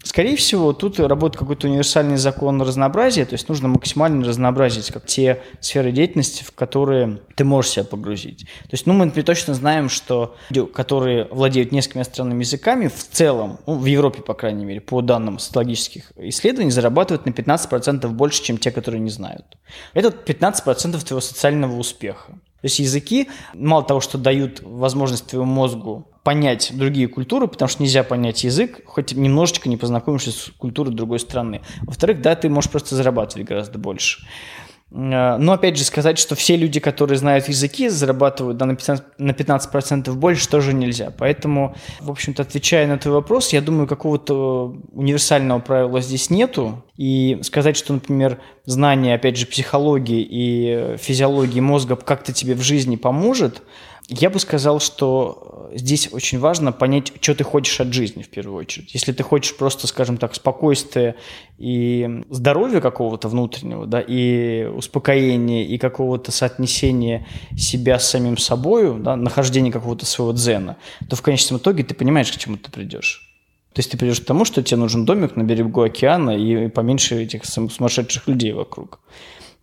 Скорее 0.03 0.36
всего, 0.36 0.74
тут 0.74 0.99
работает 0.99 1.39
какой-то 1.39 1.67
универсальный 1.67 2.17
закон 2.17 2.61
разнообразия, 2.61 3.26
то 3.26 3.34
есть 3.34 3.49
нужно 3.49 3.67
максимально 3.67 4.26
разнообразить 4.26 4.91
как 4.91 5.05
те 5.05 5.41
сферы 5.59 5.91
деятельности, 5.91 6.43
в 6.43 6.51
которые 6.51 7.20
ты 7.36 7.43
можешь 7.43 7.72
себя 7.72 7.86
погрузить. 7.86 8.39
То 8.39 8.74
есть, 8.74 8.86
ну, 8.86 8.93
мы 8.93 9.09
точно 9.09 9.53
знаем, 9.53 9.89
что 9.89 10.36
люди, 10.49 10.65
которые 10.72 11.09
владеют 11.32 11.72
несколькими 11.72 11.99
иностранными 11.99 12.43
языками, 12.43 12.88
в 12.88 13.07
целом, 13.10 13.60
ну, 13.66 13.76
в 13.76 13.86
Европе, 13.86 14.22
по 14.22 14.34
крайней 14.34 14.66
мере, 14.66 14.82
по 14.82 15.01
данным 15.01 15.39
социологических 15.39 16.12
исследований, 16.18 16.72
зарабатывают 16.72 17.26
на 17.26 17.32
15% 17.32 18.07
больше, 18.10 18.43
чем 18.43 18.57
те, 18.57 18.72
которые 18.72 19.01
не 19.01 19.10
знают. 19.10 19.57
Это 19.93 20.10
15% 20.10 21.03
твоего 21.03 21.22
социального 21.22 21.78
успеха. 21.78 22.34
То 22.62 22.66
есть 22.66 22.80
языки, 22.80 23.30
мало 23.53 23.84
того, 23.84 24.01
что 24.01 24.18
дают 24.18 24.62
возможность 24.62 25.28
твоему 25.28 25.49
мозгу 25.49 26.07
понять 26.24 26.72
другие 26.74 27.07
культуры, 27.07 27.47
потому 27.47 27.70
что 27.70 27.82
нельзя 27.82 28.03
понять 28.03 28.43
язык, 28.43 28.82
хоть 28.86 29.14
немножечко 29.14 29.70
не 29.70 29.78
познакомившись 29.78 30.36
с 30.36 30.51
культурой 30.57 30.93
другой 30.93 31.20
страны. 31.20 31.62
Во-вторых, 31.82 32.22
да, 32.22 32.36
ты 32.36 32.49
можешь 32.49 32.70
просто 32.70 32.95
зарабатывать 32.95 33.47
гораздо 33.47 33.80
больше. 33.80 34.28
Э, 34.92 35.38
но 35.38 35.54
опять 35.54 35.78
же 35.78 35.84
сказать, 35.84 36.18
что 36.18 36.36
все 36.36 36.56
люди, 36.56 36.80
которые 36.80 37.18
знают 37.18 37.48
языки, 37.48 37.90
зарабатывают 37.90 38.58
да, 38.58 38.66
на 38.66 38.74
15%, 38.74 39.04
на 39.18 39.34
15 39.34 40.10
больше, 40.10 40.50
тоже 40.50 40.74
нельзя. 40.74 41.12
Поэтому, 41.18 41.76
в 42.00 42.12
общем-то, 42.12 42.44
отвечая 42.44 42.88
на 42.88 42.98
твой 42.98 43.16
вопрос, 43.16 43.54
я 43.54 43.62
думаю, 43.62 43.88
какого-то 43.88 44.76
универсального 44.92 45.60
правила 45.60 46.02
здесь 46.02 46.30
нету. 46.30 46.84
И 46.98 47.40
сказать, 47.44 47.78
что, 47.78 47.94
например, 47.94 48.40
знание, 48.66 49.16
опять 49.16 49.38
же, 49.38 49.46
психологии 49.46 50.26
и 50.30 50.98
физиологии 50.98 51.60
мозга 51.60 51.96
как-то 51.96 52.34
тебе 52.34 52.56
в 52.56 52.62
жизни 52.62 52.96
поможет– 52.96 53.62
я 54.10 54.32
бы 54.32 54.40
сказал, 54.40 54.80
что 54.80 55.49
здесь 55.74 56.09
очень 56.11 56.39
важно 56.39 56.72
понять, 56.72 57.13
что 57.22 57.36
ты 57.36 57.43
хочешь 57.43 57.80
от 57.80 57.93
жизни 57.93 58.24
в 58.24 58.30
первую 58.30 58.57
очередь. 58.57 58.93
Если 58.93 59.11
ты 59.11 59.24
хочешь 59.24 59.55
просто, 59.55 59.88
скажем 59.88 60.17
так, 60.17 60.36
спокойствия 60.36 61.15
и 61.57 62.24
здоровья 62.30 62.82
какого-то 62.82 63.28
внутреннего, 63.28 63.86
да, 63.86 64.01
и 64.01 64.65
успокоения, 64.65 65.65
и 65.65 65.78
какого-то 65.78 66.32
соотнесения 66.32 67.28
себя 67.57 67.99
с 67.99 68.09
самим 68.09 68.38
собой, 68.38 68.99
да, 68.99 69.15
нахождения 69.15 69.72
какого-то 69.72 70.05
своего 70.05 70.34
дзена, 70.34 70.78
то 71.09 71.15
в 71.15 71.22
конечном 71.22 71.59
итоге 71.59 71.84
ты 71.84 71.93
понимаешь, 71.93 72.32
к 72.32 72.38
чему 72.38 72.57
ты 72.57 72.72
придешь. 72.72 73.26
То 73.74 73.80
есть 73.80 73.91
ты 73.91 73.97
придешь 73.97 74.22
к 74.22 74.26
тому, 74.26 74.45
что 74.45 74.63
тебе 74.63 74.78
нужен 74.78 75.05
домик 75.05 75.36
на 75.36 75.43
берегу 75.43 75.82
океана 75.82 76.32
и 76.32 76.67
поменьше 76.70 77.24
этих 77.24 77.45
сумасшедших 77.45 78.28
людей 78.28 78.51
вокруг 78.51 78.99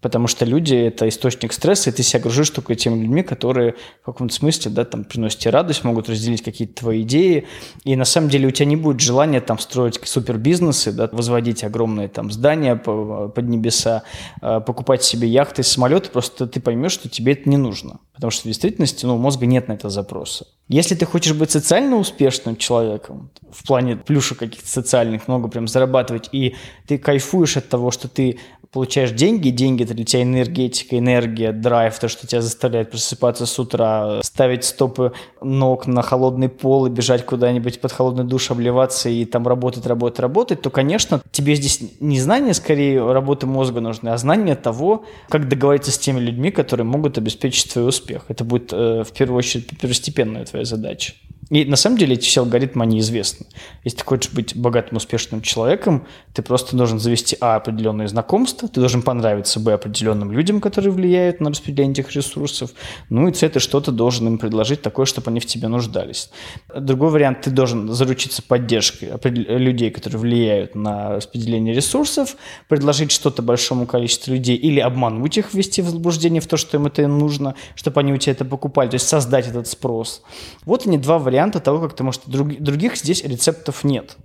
потому 0.06 0.28
что 0.28 0.44
люди– 0.44 0.74
это 0.76 1.08
источник 1.08 1.52
стресса, 1.52 1.90
и 1.90 1.92
ты 1.92 2.04
себя 2.04 2.20
гружишь 2.20 2.50
только 2.50 2.76
теми 2.76 3.02
людьми, 3.02 3.24
которые 3.24 3.74
в 4.02 4.06
каком-то 4.06 4.32
смысле 4.32 4.70
да, 4.70 4.84
там, 4.84 5.02
приносят 5.02 5.40
тебе 5.40 5.50
радость, 5.50 5.82
могут 5.82 6.08
разделить 6.08 6.44
какие-то 6.44 6.76
твои 6.76 7.02
идеи, 7.02 7.48
и 7.82 7.96
на 7.96 8.04
самом 8.04 8.28
деле 8.28 8.46
у 8.46 8.52
тебя 8.52 8.66
не 8.66 8.76
будет 8.76 9.00
желания 9.00 9.40
там 9.40 9.58
строить 9.58 9.98
супербизнесы, 10.04 10.92
да, 10.92 11.08
возводить 11.10 11.64
огромные 11.64 12.06
там 12.06 12.30
здания 12.30 12.76
под 12.76 13.48
небеса, 13.48 14.04
э, 14.40 14.60
покупать 14.64 15.02
себе 15.02 15.26
яхты, 15.26 15.64
самолеты, 15.64 16.10
просто 16.10 16.46
ты 16.46 16.60
поймешь, 16.60 16.92
что 16.92 17.08
тебе 17.08 17.32
это 17.32 17.50
не 17.50 17.56
нужно, 17.56 17.98
потому 18.14 18.30
что 18.30 18.42
в 18.42 18.44
действительности 18.44 19.06
ну, 19.06 19.16
у 19.16 19.18
мозга 19.18 19.46
нет 19.46 19.66
на 19.66 19.72
это 19.72 19.88
запроса. 19.88 20.46
Если 20.68 20.94
ты 20.94 21.04
хочешь 21.04 21.32
быть 21.32 21.50
социально 21.50 21.96
успешным 21.96 22.56
человеком, 22.56 23.30
в 23.52 23.66
плане 23.66 23.96
плюшек 23.96 24.38
каких-то 24.38 24.68
социальных, 24.68 25.28
много 25.28 25.48
прям 25.48 25.66
зарабатывать, 25.66 26.28
и 26.32 26.54
ты 26.86 26.98
кайфуешь 26.98 27.56
от 27.56 27.68
того, 27.68 27.90
что 27.90 28.08
ты 28.08 28.38
получаешь 28.76 29.12
деньги, 29.12 29.48
деньги 29.48 29.84
это 29.84 29.94
для 29.94 30.04
тебя 30.04 30.22
энергетика, 30.22 30.98
энергия, 30.98 31.50
драйв, 31.52 31.98
то, 31.98 32.08
что 32.08 32.26
тебя 32.26 32.42
заставляет 32.42 32.90
просыпаться 32.90 33.46
с 33.46 33.58
утра, 33.58 34.20
ставить 34.22 34.64
стопы 34.64 35.14
ног 35.40 35.86
на 35.86 36.02
холодный 36.02 36.50
пол 36.50 36.84
и 36.84 36.90
бежать 36.90 37.24
куда-нибудь 37.24 37.80
под 37.80 37.92
холодный 37.92 38.24
душ, 38.24 38.50
обливаться 38.50 39.08
и 39.08 39.24
там 39.24 39.48
работать, 39.48 39.86
работать, 39.86 40.20
работать, 40.20 40.60
то, 40.60 40.68
конечно, 40.68 41.22
тебе 41.30 41.54
здесь 41.54 41.80
не 42.00 42.20
знание, 42.20 42.52
скорее, 42.52 43.10
работы 43.10 43.46
мозга 43.46 43.80
нужны, 43.80 44.10
а 44.10 44.18
знание 44.18 44.56
того, 44.56 45.06
как 45.30 45.48
договориться 45.48 45.90
с 45.90 45.96
теми 45.96 46.20
людьми, 46.20 46.50
которые 46.50 46.84
могут 46.84 47.16
обеспечить 47.16 47.72
твой 47.72 47.88
успех. 47.88 48.26
Это 48.28 48.44
будет 48.44 48.74
э, 48.74 49.04
в 49.04 49.12
первую 49.12 49.38
очередь 49.38 49.70
первостепенная 49.80 50.44
твоя 50.44 50.66
задача. 50.66 51.14
И 51.50 51.64
на 51.64 51.76
самом 51.76 51.96
деле 51.96 52.14
эти 52.14 52.26
все 52.26 52.40
алгоритмы, 52.40 52.82
они 52.82 52.98
известны. 52.98 53.46
Если 53.84 53.98
ты 53.98 54.04
хочешь 54.04 54.32
быть 54.32 54.56
богатым, 54.56 54.96
успешным 54.96 55.42
человеком, 55.42 56.06
ты 56.32 56.42
просто 56.42 56.76
должен 56.76 56.98
завести, 56.98 57.36
а, 57.40 57.56
определенные 57.56 58.08
знакомства, 58.08 58.68
ты 58.68 58.80
должен 58.80 59.02
понравиться, 59.02 59.60
б, 59.60 59.72
определенным 59.72 60.32
людям, 60.32 60.60
которые 60.60 60.90
влияют 60.90 61.40
на 61.40 61.50
распределение 61.50 61.92
этих 61.92 62.14
ресурсов, 62.16 62.72
ну 63.10 63.28
и 63.28 63.32
c, 63.32 63.48
ты 63.48 63.60
что-то 63.60 63.92
должен 63.92 64.26
им 64.26 64.38
предложить 64.38 64.82
такое, 64.82 65.06
чтобы 65.06 65.30
они 65.30 65.38
в 65.38 65.46
тебе 65.46 65.68
нуждались. 65.68 66.30
Другой 66.74 67.10
вариант, 67.10 67.42
ты 67.42 67.50
должен 67.50 67.92
заручиться 67.92 68.42
поддержкой 68.42 69.12
людей, 69.24 69.90
которые 69.90 70.18
влияют 70.18 70.74
на 70.74 71.16
распределение 71.16 71.74
ресурсов, 71.74 72.36
предложить 72.68 73.12
что-то 73.12 73.42
большому 73.42 73.86
количеству 73.86 74.32
людей 74.32 74.56
или 74.56 74.80
обмануть 74.80 75.38
их, 75.38 75.54
ввести 75.54 75.80
в 75.80 75.88
заблуждение 75.88 76.40
в 76.40 76.46
то, 76.48 76.56
что 76.56 76.76
им 76.76 76.86
это 76.86 77.06
нужно, 77.06 77.54
чтобы 77.76 78.00
они 78.00 78.12
у 78.12 78.16
тебя 78.16 78.32
это 78.32 78.44
покупали, 78.44 78.88
то 78.88 78.94
есть 78.94 79.06
создать 79.06 79.46
этот 79.46 79.68
спрос. 79.68 80.22
Вот 80.64 80.86
они 80.86 80.98
два 80.98 81.18
варианта 81.18 81.35
варианта 81.36 81.60
того, 81.60 81.80
как 81.80 81.94
ты 81.94 82.02
можешь... 82.02 82.22
Друг, 82.26 82.58
других 82.60 82.96
здесь 82.96 83.22
рецептов 83.22 83.84
нет. 83.84 84.16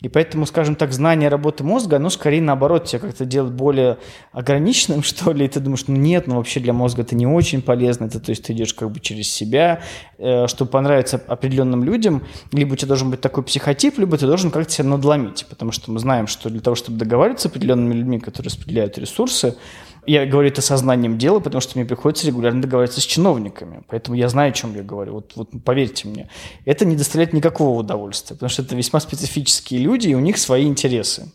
И 0.00 0.08
поэтому, 0.08 0.46
скажем 0.46 0.74
так, 0.74 0.92
знание 0.92 1.28
работы 1.28 1.62
мозга, 1.62 1.96
оно 1.96 2.10
скорее 2.10 2.40
наоборот 2.40 2.86
тебя 2.86 2.98
как-то 2.98 3.24
делает 3.24 3.52
более 3.52 3.98
ограниченным, 4.32 5.02
что 5.04 5.32
ли, 5.32 5.44
и 5.44 5.48
ты 5.48 5.60
думаешь, 5.60 5.84
ну 5.86 5.96
нет, 5.96 6.26
ну 6.26 6.36
вообще 6.36 6.60
для 6.60 6.72
мозга 6.72 7.02
это 7.02 7.14
не 7.14 7.26
очень 7.26 7.62
полезно, 7.62 8.06
это, 8.06 8.18
то 8.18 8.30
есть 8.30 8.44
ты 8.44 8.52
идешь 8.52 8.74
как 8.74 8.90
бы 8.90 9.00
через 9.00 9.30
себя, 9.30 9.82
э, 10.18 10.46
чтобы 10.48 10.70
понравиться 10.70 11.22
определенным 11.28 11.84
людям, 11.84 12.22
либо 12.52 12.72
у 12.72 12.76
тебя 12.76 12.88
должен 12.88 13.10
быть 13.10 13.20
такой 13.20 13.44
психотип, 13.44 13.98
либо 13.98 14.16
ты 14.16 14.26
должен 14.26 14.50
как-то 14.50 14.72
себя 14.72 14.88
надломить, 14.88 15.46
потому 15.48 15.72
что 15.72 15.90
мы 15.90 15.98
знаем, 16.00 16.26
что 16.26 16.50
для 16.50 16.60
того, 16.60 16.74
чтобы 16.74 16.98
договариваться 16.98 17.48
с 17.48 17.50
определенными 17.50 17.94
людьми, 17.94 18.18
которые 18.18 18.48
распределяют 18.48 18.98
ресурсы, 18.98 19.56
я 20.06 20.26
говорю 20.26 20.48
это 20.48 20.62
сознанием 20.62 21.18
дела, 21.18 21.40
потому 21.40 21.60
что 21.60 21.78
мне 21.78 21.86
приходится 21.86 22.26
регулярно 22.26 22.62
договариваться 22.62 23.00
с 23.00 23.04
чиновниками. 23.04 23.82
Поэтому 23.88 24.16
я 24.16 24.28
знаю, 24.28 24.50
о 24.50 24.52
чем 24.52 24.74
я 24.74 24.82
говорю. 24.82 25.14
Вот, 25.14 25.32
вот 25.36 25.50
поверьте 25.64 26.08
мне. 26.08 26.28
Это 26.64 26.84
не 26.84 26.96
доставляет 26.96 27.32
никакого 27.32 27.78
удовольствия, 27.78 28.36
потому 28.36 28.50
что 28.50 28.62
это 28.62 28.74
весьма 28.76 29.00
специфические 29.00 29.80
люди, 29.80 30.08
и 30.08 30.14
у 30.14 30.20
них 30.20 30.38
свои 30.38 30.66
интересы. 30.66 31.30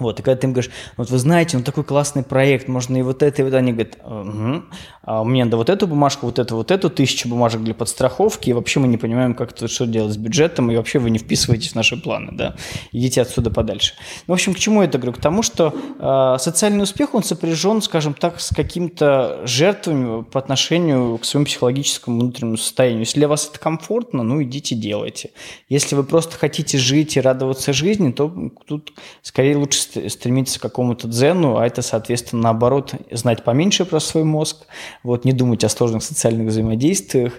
Вот, 0.00 0.20
и 0.20 0.22
когда 0.22 0.40
ты 0.40 0.46
им 0.46 0.52
говоришь, 0.52 0.70
вот 0.96 1.10
вы 1.10 1.18
знаете, 1.18 1.56
ну 1.56 1.64
такой 1.64 1.84
классный 1.84 2.22
проект, 2.22 2.68
можно 2.68 2.96
и 2.96 3.02
вот 3.02 3.22
это, 3.22 3.42
и 3.42 3.44
вот 3.44 3.54
они 3.54 3.72
говорят, 3.72 3.98
угу, 4.04 4.64
а 5.02 5.24
мне 5.24 5.44
надо 5.44 5.56
вот 5.56 5.70
эту 5.70 5.86
бумажку, 5.86 6.26
вот 6.26 6.38
эту, 6.38 6.56
вот 6.56 6.70
эту, 6.70 6.90
тысячу 6.90 7.28
бумажек 7.28 7.62
для 7.62 7.74
подстраховки, 7.74 8.50
и 8.50 8.52
вообще 8.52 8.80
мы 8.80 8.88
не 8.88 8.98
понимаем, 8.98 9.34
как 9.34 9.52
это, 9.52 9.68
что 9.68 9.86
делать 9.86 10.12
с 10.12 10.16
бюджетом, 10.16 10.70
и 10.70 10.76
вообще 10.76 10.98
вы 10.98 11.10
не 11.10 11.18
вписываетесь 11.18 11.72
в 11.72 11.74
наши 11.74 11.96
планы, 11.96 12.32
да, 12.32 12.56
идите 12.92 13.22
отсюда 13.22 13.50
подальше. 13.50 13.94
Ну, 14.26 14.34
в 14.34 14.36
общем, 14.36 14.54
к 14.54 14.58
чему 14.58 14.82
я 14.82 14.88
это 14.88 14.98
говорю? 14.98 15.16
К 15.16 15.20
тому, 15.20 15.42
что 15.42 15.74
э, 15.98 16.38
социальный 16.38 16.82
успех, 16.82 17.14
он 17.14 17.22
сопряжен, 17.22 17.82
скажем 17.82 18.14
так, 18.14 18.40
с 18.40 18.54
какими-то 18.54 19.40
жертвами 19.44 20.22
по 20.22 20.38
отношению 20.38 21.18
к 21.18 21.24
своему 21.24 21.46
психологическому 21.46 22.20
внутреннему 22.20 22.56
состоянию. 22.56 23.00
Если 23.00 23.18
для 23.18 23.28
вас 23.28 23.48
это 23.48 23.58
комфортно, 23.58 24.22
ну, 24.22 24.42
идите 24.42 24.74
делайте. 24.74 25.30
Если 25.68 25.94
вы 25.94 26.04
просто 26.04 26.36
хотите 26.36 26.78
жить 26.78 27.16
и 27.16 27.20
радоваться 27.20 27.72
жизни, 27.72 28.12
то 28.12 28.32
тут 28.66 28.92
скорее 29.22 29.56
лучше 29.56 29.80
стремиться 30.08 30.58
к 30.58 30.62
какому-то 30.62 31.08
дзену, 31.08 31.56
а 31.56 31.66
это, 31.66 31.82
соответственно, 31.82 32.42
наоборот, 32.42 32.94
знать 33.10 33.44
поменьше 33.44 33.84
про 33.84 34.00
свой 34.00 34.24
мозг, 34.24 34.66
вот, 35.02 35.24
не 35.24 35.32
думать 35.32 35.64
о 35.64 35.68
сложных 35.68 36.02
социальных 36.02 36.48
взаимодействиях, 36.48 37.34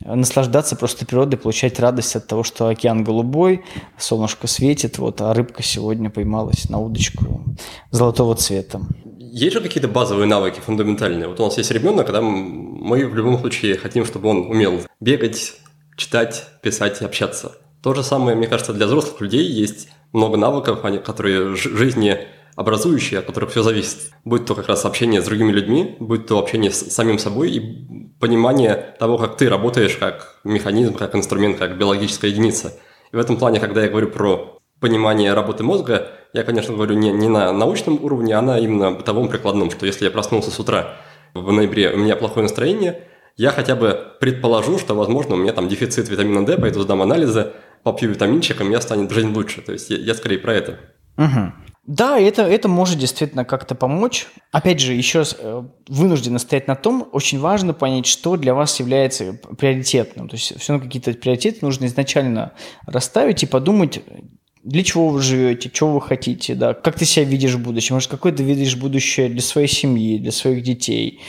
наслаждаться 0.00 0.76
просто 0.76 1.06
природой, 1.06 1.38
получать 1.38 1.80
радость 1.80 2.16
от 2.16 2.26
того, 2.26 2.42
что 2.42 2.68
океан 2.68 3.04
голубой, 3.04 3.64
солнышко 3.98 4.46
светит, 4.46 4.98
вот, 4.98 5.20
а 5.20 5.32
рыбка 5.34 5.62
сегодня 5.62 6.10
поймалась 6.10 6.68
на 6.68 6.78
удочку 6.78 7.44
золотого 7.90 8.34
цвета. 8.34 8.80
Есть 9.18 9.54
же 9.54 9.60
какие-то 9.60 9.88
базовые 9.88 10.26
навыки 10.26 10.60
фундаментальные? 10.60 11.28
Вот 11.28 11.40
у 11.40 11.44
нас 11.44 11.58
есть 11.58 11.70
ребенок, 11.70 12.06
когда 12.06 12.20
мы 12.20 13.06
в 13.06 13.14
любом 13.14 13.38
случае 13.40 13.76
хотим, 13.76 14.04
чтобы 14.04 14.28
он 14.28 14.50
умел 14.50 14.80
бегать, 15.00 15.54
читать, 15.96 16.44
писать 16.62 17.02
общаться. 17.02 17.52
То 17.82 17.94
же 17.94 18.02
самое, 18.02 18.36
мне 18.36 18.46
кажется, 18.46 18.72
для 18.72 18.86
взрослых 18.86 19.20
людей 19.20 19.44
есть 19.44 19.88
много 20.14 20.38
навыков, 20.38 20.80
которые 21.04 21.56
жизни 21.56 22.26
образующие, 22.56 23.18
от 23.18 23.26
которых 23.26 23.50
все 23.50 23.62
зависит. 23.62 24.12
Будь 24.24 24.46
то 24.46 24.54
как 24.54 24.68
раз 24.68 24.84
общение 24.84 25.20
с 25.20 25.24
другими 25.24 25.50
людьми, 25.50 25.96
будь 25.98 26.26
то 26.26 26.38
общение 26.38 26.70
с 26.70 26.92
самим 26.92 27.18
собой 27.18 27.50
и 27.50 28.14
понимание 28.20 28.94
того, 28.98 29.18
как 29.18 29.36
ты 29.36 29.48
работаешь 29.48 29.96
как 29.96 30.40
механизм, 30.44 30.94
как 30.94 31.14
инструмент, 31.16 31.58
как 31.58 31.76
биологическая 31.76 32.30
единица. 32.30 32.78
И 33.12 33.16
в 33.16 33.18
этом 33.18 33.36
плане, 33.36 33.60
когда 33.60 33.82
я 33.82 33.88
говорю 33.88 34.08
про 34.08 34.60
понимание 34.80 35.34
работы 35.34 35.64
мозга, 35.64 36.12
я, 36.32 36.44
конечно, 36.44 36.74
говорю 36.74 36.94
не, 36.94 37.10
не 37.10 37.28
на 37.28 37.52
научном 37.52 38.02
уровне, 38.02 38.34
а 38.34 38.42
на 38.42 38.58
именно 38.58 38.92
бытовом 38.92 39.28
прикладном, 39.28 39.70
что 39.70 39.86
если 39.86 40.04
я 40.04 40.10
проснулся 40.10 40.50
с 40.50 40.58
утра 40.58 40.96
в 41.32 41.50
ноябре, 41.50 41.92
у 41.92 41.96
меня 41.96 42.14
плохое 42.14 42.44
настроение, 42.44 43.02
я 43.36 43.50
хотя 43.50 43.74
бы 43.74 43.98
предположу, 44.20 44.78
что, 44.78 44.94
возможно, 44.94 45.34
у 45.34 45.38
меня 45.38 45.52
там 45.52 45.68
дефицит 45.68 46.08
витамина 46.08 46.46
D, 46.46 46.56
пойду 46.56 46.82
сдам 46.82 47.02
анализы, 47.02 47.52
попью 47.84 48.10
меня 48.10 48.80
станет 48.80 49.10
жизнь 49.12 49.32
лучше. 49.32 49.62
То 49.62 49.72
есть 49.72 49.90
я, 49.90 49.98
я 49.98 50.14
скорее 50.14 50.38
про 50.38 50.54
это. 50.54 50.80
Угу. 51.16 51.52
Да, 51.86 52.18
это, 52.18 52.42
это 52.42 52.66
может 52.66 52.98
действительно 52.98 53.44
как-то 53.44 53.74
помочь. 53.74 54.26
Опять 54.52 54.80
же, 54.80 54.94
еще 54.94 55.18
раз 55.18 55.36
э, 55.38 55.62
вынуждены 55.86 56.38
стоять 56.38 56.66
на 56.66 56.76
том, 56.76 57.08
очень 57.12 57.38
важно 57.38 57.74
понять, 57.74 58.06
что 58.06 58.36
для 58.36 58.54
вас 58.54 58.80
является 58.80 59.34
приоритетным. 59.58 60.28
То 60.28 60.36
есть 60.36 60.58
все 60.58 60.72
равно 60.72 60.86
какие-то 60.86 61.12
приоритеты 61.12 61.58
нужно 61.60 61.84
изначально 61.84 62.52
расставить 62.86 63.42
и 63.42 63.46
подумать, 63.46 64.02
для 64.62 64.82
чего 64.82 65.10
вы 65.10 65.20
живете, 65.20 65.70
чего 65.70 65.92
вы 65.92 66.00
хотите, 66.00 66.54
да, 66.54 66.72
как 66.72 66.96
ты 66.96 67.04
себя 67.04 67.26
видишь 67.26 67.52
в 67.52 67.62
будущем, 67.62 67.96
может, 67.96 68.10
какое 68.10 68.32
ты 68.32 68.42
видишь 68.42 68.76
будущее 68.76 69.28
для 69.28 69.42
своей 69.42 69.68
семьи, 69.68 70.18
для 70.18 70.32
своих 70.32 70.62
детей. 70.62 71.20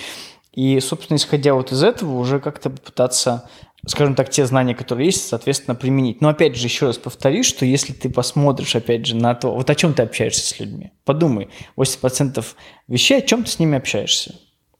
И, 0.53 0.79
собственно, 0.79 1.17
исходя 1.17 1.53
вот 1.53 1.73
из 1.73 1.83
этого, 1.83 2.17
уже 2.17 2.39
как-то 2.39 2.69
попытаться 2.69 3.49
скажем 3.87 4.15
так, 4.15 4.29
те 4.29 4.45
знания, 4.45 4.75
которые 4.75 5.07
есть, 5.07 5.27
соответственно, 5.27 5.75
применить. 5.75 6.21
Но 6.21 6.29
опять 6.29 6.55
же, 6.55 6.65
еще 6.65 6.87
раз 6.87 6.97
повторюсь, 6.97 7.45
что 7.45 7.65
если 7.65 7.93
ты 7.93 8.09
посмотришь, 8.09 8.75
опять 8.75 9.05
же, 9.05 9.15
на 9.15 9.35
то, 9.35 9.53
вот 9.53 9.69
о 9.69 9.75
чем 9.75 9.93
ты 9.93 10.03
общаешься 10.03 10.47
с 10.47 10.59
людьми, 10.59 10.91
подумай, 11.03 11.49
80% 11.77 12.43
вещей, 12.87 13.19
о 13.19 13.21
чем 13.21 13.43
ты 13.43 13.51
с 13.51 13.59
ними 13.59 13.77
общаешься. 13.77 14.35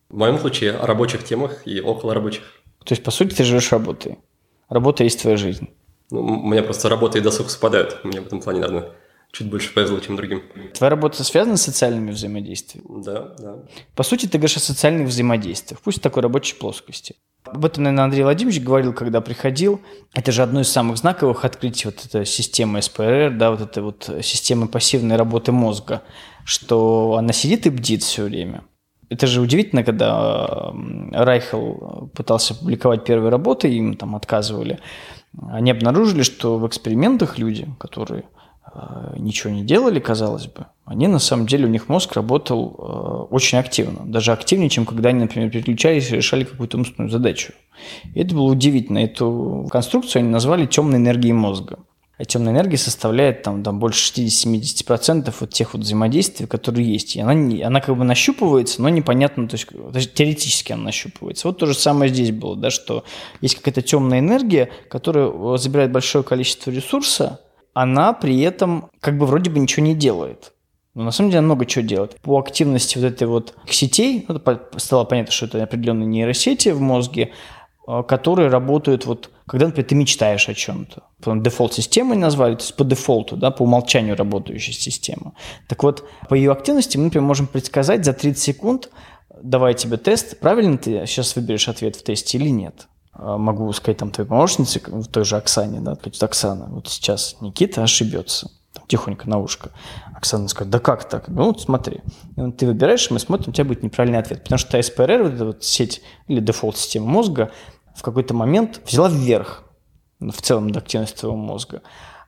В 0.09 0.17
моем 0.17 0.39
случае 0.39 0.73
о 0.73 0.85
рабочих 0.85 1.23
темах 1.23 1.63
и 1.65 1.81
около 1.81 2.13
рабочих. 2.13 2.43
То 2.83 2.93
есть, 2.93 3.03
по 3.03 3.11
сути, 3.11 3.33
ты 3.33 3.43
живешь 3.43 3.71
работой. 3.71 4.19
Работа 4.69 5.03
есть 5.03 5.21
твоя 5.21 5.37
жизнь. 5.37 5.69
Ну, 6.11 6.21
у 6.21 6.47
меня 6.47 6.63
просто 6.63 6.89
работа 6.89 7.17
и 7.17 7.21
досуг 7.21 7.49
совпадают. 7.49 8.03
Мне 8.03 8.21
в 8.21 8.27
этом 8.27 8.41
плане, 8.41 8.59
наверное, 8.59 8.91
чуть 9.35 9.49
больше 9.49 9.73
повезло, 9.73 9.99
чем 9.99 10.15
другим. 10.15 10.43
Твоя 10.73 10.89
работа 10.89 11.23
связана 11.23 11.57
с 11.57 11.63
социальными 11.63 12.11
взаимодействиями? 12.11 13.03
Да, 13.03 13.35
да. 13.37 13.55
По 13.95 14.03
сути, 14.03 14.27
ты 14.27 14.37
говоришь 14.37 14.57
о 14.57 14.61
социальных 14.61 15.07
взаимодействиях, 15.07 15.81
пусть 15.81 15.99
в 15.99 16.01
такой 16.01 16.23
рабочей 16.23 16.55
плоскости. 16.55 17.15
Об 17.43 17.63
этом, 17.65 17.83
наверное, 17.83 18.05
Андрей 18.05 18.23
Владимирович 18.23 18.61
говорил, 18.61 18.93
когда 18.93 19.21
приходил. 19.21 19.81
Это 20.13 20.31
же 20.31 20.41
одно 20.41 20.61
из 20.61 20.69
самых 20.69 20.97
знаковых 20.97 21.45
открытий, 21.45 21.87
вот 21.87 22.03
эта 22.05 22.25
система 22.25 22.81
СПР, 22.81 23.35
да, 23.37 23.51
вот 23.51 23.61
эта 23.61 23.81
вот 23.83 24.09
система 24.23 24.67
пассивной 24.67 25.15
работы 25.15 25.51
мозга, 25.51 26.01
что 26.45 27.15
она 27.17 27.33
сидит 27.33 27.67
и 27.67 27.69
бдит 27.69 28.03
все 28.03 28.23
время. 28.23 28.63
Это 29.09 29.27
же 29.27 29.41
удивительно, 29.41 29.83
когда 29.83 30.73
Райхел 31.11 32.09
пытался 32.15 32.55
публиковать 32.55 33.03
первые 33.03 33.29
работы, 33.29 33.67
им 33.67 33.95
там 33.95 34.15
отказывали. 34.15 34.79
Они 35.49 35.69
обнаружили, 35.69 36.23
что 36.23 36.57
в 36.57 36.65
экспериментах 36.65 37.37
люди, 37.37 37.67
которые 37.77 38.23
ничего 39.17 39.53
не 39.53 39.63
делали, 39.63 39.99
казалось 39.99 40.47
бы, 40.47 40.65
они 40.85 41.07
на 41.07 41.19
самом 41.19 41.47
деле, 41.47 41.65
у 41.65 41.69
них 41.69 41.89
мозг 41.89 42.13
работал 42.13 42.75
э, 42.77 43.33
очень 43.33 43.57
активно. 43.57 44.05
Даже 44.05 44.31
активнее, 44.31 44.69
чем 44.69 44.85
когда 44.85 45.09
они, 45.09 45.19
например, 45.19 45.49
переключались 45.49 46.11
и 46.11 46.15
решали 46.15 46.43
какую-то 46.43 46.77
умственную 46.77 47.09
задачу. 47.09 47.53
И 48.13 48.19
это 48.19 48.35
было 48.35 48.51
удивительно. 48.51 48.99
Эту 48.99 49.67
конструкцию 49.71 50.21
они 50.21 50.29
назвали 50.29 50.67
темной 50.67 50.99
энергией 50.99 51.33
мозга. 51.33 51.79
А 52.17 52.23
темная 52.23 52.53
энергия 52.53 52.77
составляет 52.77 53.41
там, 53.41 53.61
там 53.61 53.79
больше 53.79 54.13
60-70% 54.13 55.33
от 55.37 55.49
тех 55.49 55.73
вот 55.73 55.81
взаимодействий, 55.81 56.45
которые 56.45 56.89
есть. 56.89 57.15
И 57.15 57.19
она, 57.19 57.33
не, 57.33 57.61
она 57.61 57.81
как 57.81 57.97
бы 57.97 58.05
нащупывается, 58.05 58.81
но 58.81 58.87
непонятно, 58.87 59.49
то 59.49 59.55
есть, 59.55 59.67
то 59.67 59.91
есть 59.95 60.13
теоретически 60.13 60.71
она 60.71 60.83
нащупывается. 60.83 61.47
Вот 61.47 61.57
то 61.57 61.65
же 61.65 61.73
самое 61.73 62.13
здесь 62.13 62.31
было, 62.31 62.55
да, 62.55 62.69
что 62.69 63.03
есть 63.41 63.55
какая-то 63.55 63.81
темная 63.81 64.19
энергия, 64.19 64.69
которая 64.87 65.29
э, 65.29 65.57
забирает 65.57 65.91
большое 65.91 66.23
количество 66.23 66.71
ресурса, 66.71 67.41
она 67.75 68.13
при 68.13 68.39
этом 68.39 68.89
как 69.01 69.17
бы 69.17 69.25
вроде 69.27 69.51
бы 69.51 69.59
ничего 69.59 69.85
не 69.85 69.93
делает. 69.93 70.53
Но 70.95 71.03
на 71.03 71.11
самом 71.11 71.29
деле 71.29 71.39
она 71.39 71.47
много 71.47 71.65
чего 71.65 71.85
делает. 71.85 72.19
По 72.21 72.39
активности 72.39 72.97
вот 72.97 73.05
этой 73.05 73.27
вот 73.27 73.53
сетей, 73.69 74.25
ну, 74.29 74.41
стало 74.77 75.03
понятно, 75.03 75.33
что 75.33 75.45
это 75.45 75.61
определенные 75.61 76.07
нейросети 76.07 76.69
в 76.69 76.79
мозге, 76.79 77.33
э, 77.87 78.03
которые 78.07 78.47
работают 78.47 79.05
вот 79.05 79.29
когда, 79.45 79.67
например, 79.67 79.87
ты 79.87 79.93
мечтаешь 79.93 80.49
о 80.49 80.55
чем-то. 80.55 81.03
Дефолт-системой 81.19 82.17
назвали, 82.17 82.55
то 82.55 82.61
есть 82.61 82.75
по 82.75 82.83
дефолту, 82.83 83.37
да, 83.37 83.51
по 83.51 83.61
умолчанию 83.61 84.15
работающая 84.15 84.73
система. 84.73 85.33
Так 85.67 85.83
вот, 85.83 86.03
по 86.29 86.33
ее 86.33 86.51
активности 86.51 86.97
мы, 86.97 87.05
например, 87.05 87.27
можем 87.27 87.45
предсказать 87.45 88.05
за 88.05 88.13
30 88.13 88.41
секунд, 88.41 88.89
давай 89.43 89.75
тебе 89.75 89.97
тест, 89.97 90.39
правильно 90.39 90.79
ты 90.79 91.05
сейчас 91.05 91.35
выберешь 91.35 91.67
ответ 91.67 91.95
в 91.95 92.03
тесте 92.03 92.39
или 92.39 92.49
нет. 92.49 92.87
А 93.17 93.37
могу 93.37 93.71
сказать 93.73 93.97
там 93.97 94.11
твоей 94.11 94.27
помощнице, 94.27 94.79
той 94.79 95.23
же 95.23 95.37
Оксане, 95.37 95.79
да, 95.79 95.95
сказать, 95.95 96.23
Оксана, 96.23 96.67
вот 96.69 96.87
сейчас 96.87 97.37
Никита 97.39 97.81
ошибется 97.81 98.51
тихонько 98.87 99.29
на 99.29 99.39
ушко. 99.39 99.71
Оксана 100.13 100.47
скажет, 100.47 100.69
да 100.69 100.79
как 100.79 101.07
так? 101.07 101.27
Ну, 101.29 101.45
вот 101.45 101.61
смотри. 101.61 102.01
И 102.35 102.41
вот 102.41 102.57
ты 102.57 102.67
выбираешь, 102.67 103.09
мы 103.09 103.19
смотрим, 103.19 103.49
у 103.49 103.53
тебя 103.53 103.65
будет 103.65 103.83
неправильный 103.83 104.19
ответ. 104.19 104.43
Потому 104.43 104.59
что 104.59 104.81
СПРР, 104.81 105.23
вот 105.23 105.33
эта 105.33 105.45
вот 105.45 105.63
сеть 105.63 106.01
или 106.27 106.39
дефолт-система 106.39 107.07
мозга, 107.07 107.51
в 107.95 108.01
какой-то 108.01 108.33
момент 108.33 108.81
взяла 108.85 109.07
вверх 109.07 109.63
в 110.19 110.41
целом 110.41 110.67
активности 110.75 111.19
твоего 111.19 111.37
мозга. 111.37 111.81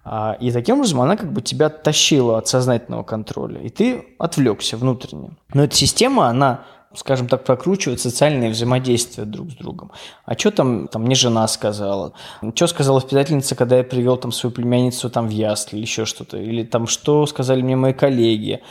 А, 0.04 0.38
и 0.40 0.52
таким 0.52 0.76
образом 0.76 1.02
она 1.02 1.18
как 1.18 1.34
бы 1.34 1.42
тебя 1.42 1.70
тащила 1.70 2.38
от 2.38 2.48
сознательного 2.48 3.04
контроля, 3.04 3.60
и 3.60 3.70
ты 3.70 4.16
отвлекся 4.20 4.78
внутренне. 4.78 5.32
Но 5.54 5.66
эта 5.66 5.76
система, 5.76 6.28
она 6.28 6.64
скажем 6.94 7.28
так, 7.28 7.44
прокручивает 7.44 8.00
социальные 8.00 8.52
взаимодействия 8.52 9.26
друг 9.26 9.52
с 9.52 9.56
другом. 9.56 9.92
А 10.26 10.38
что 10.38 10.52
там, 10.52 10.88
там 10.88 11.04
мне 11.04 11.16
жена 11.16 11.48
сказала? 11.48 12.14
Что 12.56 12.68
сказала 12.68 12.98
воспитательница, 12.98 13.56
когда 13.56 13.78
я 13.78 13.84
привел 13.84 14.18
там 14.18 14.32
свою 14.32 14.54
племянницу 14.54 15.10
там 15.10 15.28
в 15.28 15.32
ясли 15.32 15.78
или 15.78 15.84
еще 15.84 16.06
что-то? 16.06 16.38
Или 16.38 16.64
там 16.64 16.88
что 16.88 17.26
сказали 17.26 17.62
мне 17.62 17.76
мои 17.76 17.94
коллеги? 17.94 18.62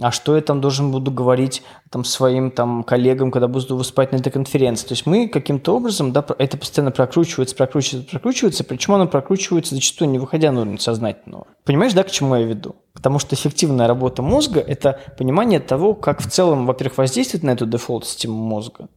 А 0.00 0.10
что 0.10 0.34
я 0.34 0.42
там 0.42 0.60
должен 0.60 0.90
буду 0.90 1.10
говорить 1.10 1.62
там 1.90 2.04
своим 2.04 2.50
там 2.50 2.82
коллегам, 2.82 3.30
когда 3.30 3.46
буду 3.46 3.76
выступать 3.76 4.10
на 4.10 4.16
этой 4.16 4.30
конференции. 4.30 4.88
То 4.88 4.94
есть 4.94 5.06
мы 5.06 5.28
каким-то 5.28 5.76
образом, 5.76 6.12
да, 6.12 6.24
это 6.38 6.56
постоянно 6.56 6.90
прокручивается, 6.90 7.54
прокручивается, 7.54 8.10
прокручивается, 8.10 8.64
причем 8.64 8.94
оно 8.94 9.06
прокручивается 9.06 9.74
зачастую 9.74 10.10
не 10.10 10.18
выходя 10.18 10.50
на 10.50 10.62
уровень 10.62 10.80
сознательного. 10.80 11.46
Понимаешь, 11.64 11.92
да, 11.92 12.02
к 12.02 12.10
чему 12.10 12.34
я 12.34 12.42
веду? 12.42 12.74
Потому 12.92 13.18
что 13.18 13.34
эффективная 13.34 13.86
работа 13.86 14.22
мозга– 14.22 14.60
это 14.66 15.00
понимание 15.16 15.60
того, 15.60 15.94
как 15.94 16.20
в 16.20 16.30
целом, 16.30 16.66
во-первых, 16.66 16.98
воздействовать 16.98 17.44
на 17.44 17.50
эту 17.50 17.66
дефолт-систему 17.66 18.34
мозга, 18.34 18.88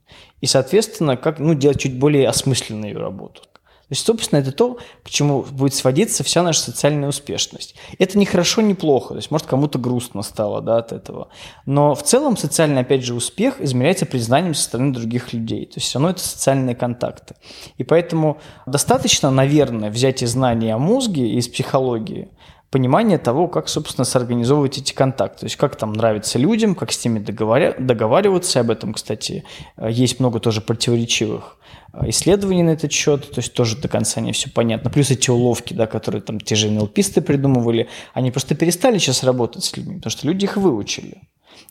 и, 0.42 0.46
соответственно, 0.48 1.18
как 1.18 1.40
ну, 1.40 1.54
делать 1.54 1.80
чуть 1.80 2.00
более 2.00 2.28
осмысленную 2.28 2.94
ее 2.94 3.00
работу. 3.00 3.42
То 3.90 3.94
есть, 3.94 4.06
собственно, 4.06 4.40
это 4.40 4.52
то, 4.52 4.80
к 5.02 5.10
чему 5.10 5.44
будет 5.44 5.74
сводиться 5.74 6.22
вся 6.26 6.44
наша 6.44 6.60
социальная 6.60 7.08
успешность. 7.08 7.76
Это 8.00 8.18
не 8.18 8.26
хорошо, 8.26 8.62
не 8.62 8.74
плохо. 8.74 9.10
То 9.10 9.16
есть, 9.16 9.32
может, 9.32 9.48
кому-то 9.48 9.80
грустно 9.80 10.24
стало 10.24 10.62
да, 10.62 10.80
от 10.80 10.92
этого. 10.92 11.30
Но 11.66 11.96
в 11.96 12.04
целом 12.04 12.36
социальный, 12.36 12.82
опять 12.82 13.06
же, 13.06 13.14
успех 13.14 13.62
измеряется 13.62 14.06
признанием 14.06 14.56
со 14.56 14.64
стороны 14.64 14.92
других 14.92 15.32
людей. 15.32 15.66
То 15.68 15.76
есть, 15.76 15.88
все 15.88 16.00
равно 16.00 16.10
это 16.10 16.20
социальные 16.20 16.76
контакты. 16.76 17.36
И 17.78 17.86
поэтому 17.86 18.40
достаточно, 18.66 19.32
наверное, 19.32 19.90
взять 19.90 20.22
и 20.22 20.26
знания 20.26 20.76
о 20.76 20.80
мозге 20.80 21.26
из 21.26 21.48
психологии, 21.48 22.28
понимание 22.70 23.18
того, 23.18 23.48
как, 23.48 23.70
собственно, 23.70 24.04
сорганизовывать 24.04 24.80
эти 24.80 24.92
контакты. 24.92 25.40
То 25.40 25.46
есть, 25.46 25.56
как 25.56 25.78
там 25.78 25.94
нравится 25.94 26.38
людям, 26.38 26.76
как 26.76 26.92
с 26.92 27.06
ними 27.06 27.20
договоря... 27.20 27.74
договариваться. 27.80 28.60
Об 28.60 28.70
этом, 28.70 28.94
кстати, 28.94 29.46
есть 29.82 30.20
много 30.20 30.42
тоже 30.42 30.60
противоречивых 30.60 31.57
Э, 31.57 31.57
исследований 32.06 32.64
на 32.64 32.72
этот 32.72 32.92
счет, 32.92 33.32
то 33.32 33.40
есть 33.40 33.54
тоже 33.54 33.78
до 33.78 33.88
конца 33.88 34.22
не 34.22 34.32
все 34.32 34.50
понятно. 34.50 34.90
Плюс 34.90 35.12
эти 35.12 35.30
уловки, 35.30 35.74
да, 35.74 35.88
которые 35.88 36.22
там 36.22 36.40
те 36.40 36.56
же 36.56 36.70
НЛПисты 36.70 37.22
придумывали, 37.22 37.88
они 38.14 38.32
просто 38.32 38.56
перестали 38.56 38.98
сейчас 38.98 39.24
работать 39.24 39.64
с 39.64 39.76
людьми, 39.76 39.96
потому 39.96 40.12
что 40.12 40.28
люди 40.28 40.46
их 40.46 40.58
выучили. 40.58 41.22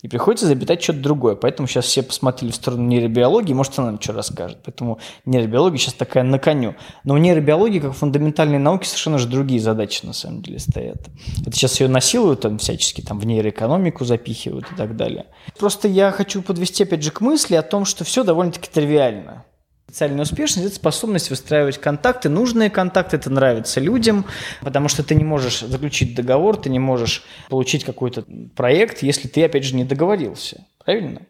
И 0.03 0.09
приходится 0.09 0.47
забитать 0.47 0.83
что-то 0.83 1.01
другое. 1.01 1.37
Поэтому 1.37 1.67
сейчас 1.67 1.87
все 1.87 2.03
посмотрели 2.03 2.53
в 2.53 2.55
сторону 2.55 2.83
нейробиологии, 2.85 3.55
может, 3.55 3.79
она 3.79 3.93
нам 3.93 4.01
что 4.01 4.13
расскажет. 4.13 4.59
Поэтому 4.65 4.99
нейробиология 5.25 5.79
сейчас 5.79 5.95
такая 5.95 6.23
на 6.23 6.39
коню. 6.39 6.75
Но 7.05 7.15
у 7.15 7.17
нейробиологии, 7.17 7.79
как 7.81 7.95
фундаментальной 7.95 8.59
науки, 8.59 8.85
совершенно 8.87 9.19
же 9.19 9.27
другие 9.27 9.61
задачи 9.61 10.05
на 10.05 10.13
самом 10.13 10.43
деле 10.43 10.59
стоят. 10.59 11.09
Это 11.41 11.53
сейчас 11.53 11.81
ее 11.81 11.89
насилуют 11.89 12.41
там 12.43 12.59
всячески, 12.59 13.01
там 13.01 13.19
в 13.19 13.27
нейроэкономику 13.27 14.05
запихивают 14.05 14.67
и 14.71 14.77
так 14.77 14.97
далее. 14.97 15.27
Просто 15.59 15.89
я 15.89 16.11
хочу 16.11 16.43
подвести 16.43 16.85
опять 16.85 17.03
же 17.03 17.11
к 17.11 17.21
мысли 17.21 17.55
о 17.55 17.63
том, 17.63 17.85
что 17.85 18.05
все 18.05 18.23
довольно-таки 18.23 18.69
тривиально. 18.71 19.46
Социальная 19.89 20.23
успешность– 20.23 20.67
это 20.69 20.77
способность 20.77 21.31
выстраивать 21.31 21.79
контакты, 21.79 22.29
нужные 22.29 22.71
контакты, 22.71 23.17
это 23.17 23.31
нравится 23.31 23.79
людям, 23.79 24.25
потому 24.61 24.89
что 24.89 25.05
ты 25.05 25.15
не 25.15 25.25
можешь 25.25 25.61
заключить 25.61 26.17
договор, 26.17 26.57
ты 26.57 26.71
не 26.71 26.81
можешь 26.81 27.23
получить 27.49 27.85
какой-то 27.85 28.25
проект, 28.57 29.03
если 29.03 29.29
ты, 29.29 29.45
опять 29.45 29.65
же, 29.65 29.77
не 29.77 29.85
договорился. 29.85 30.67
Правильно? 30.85 31.23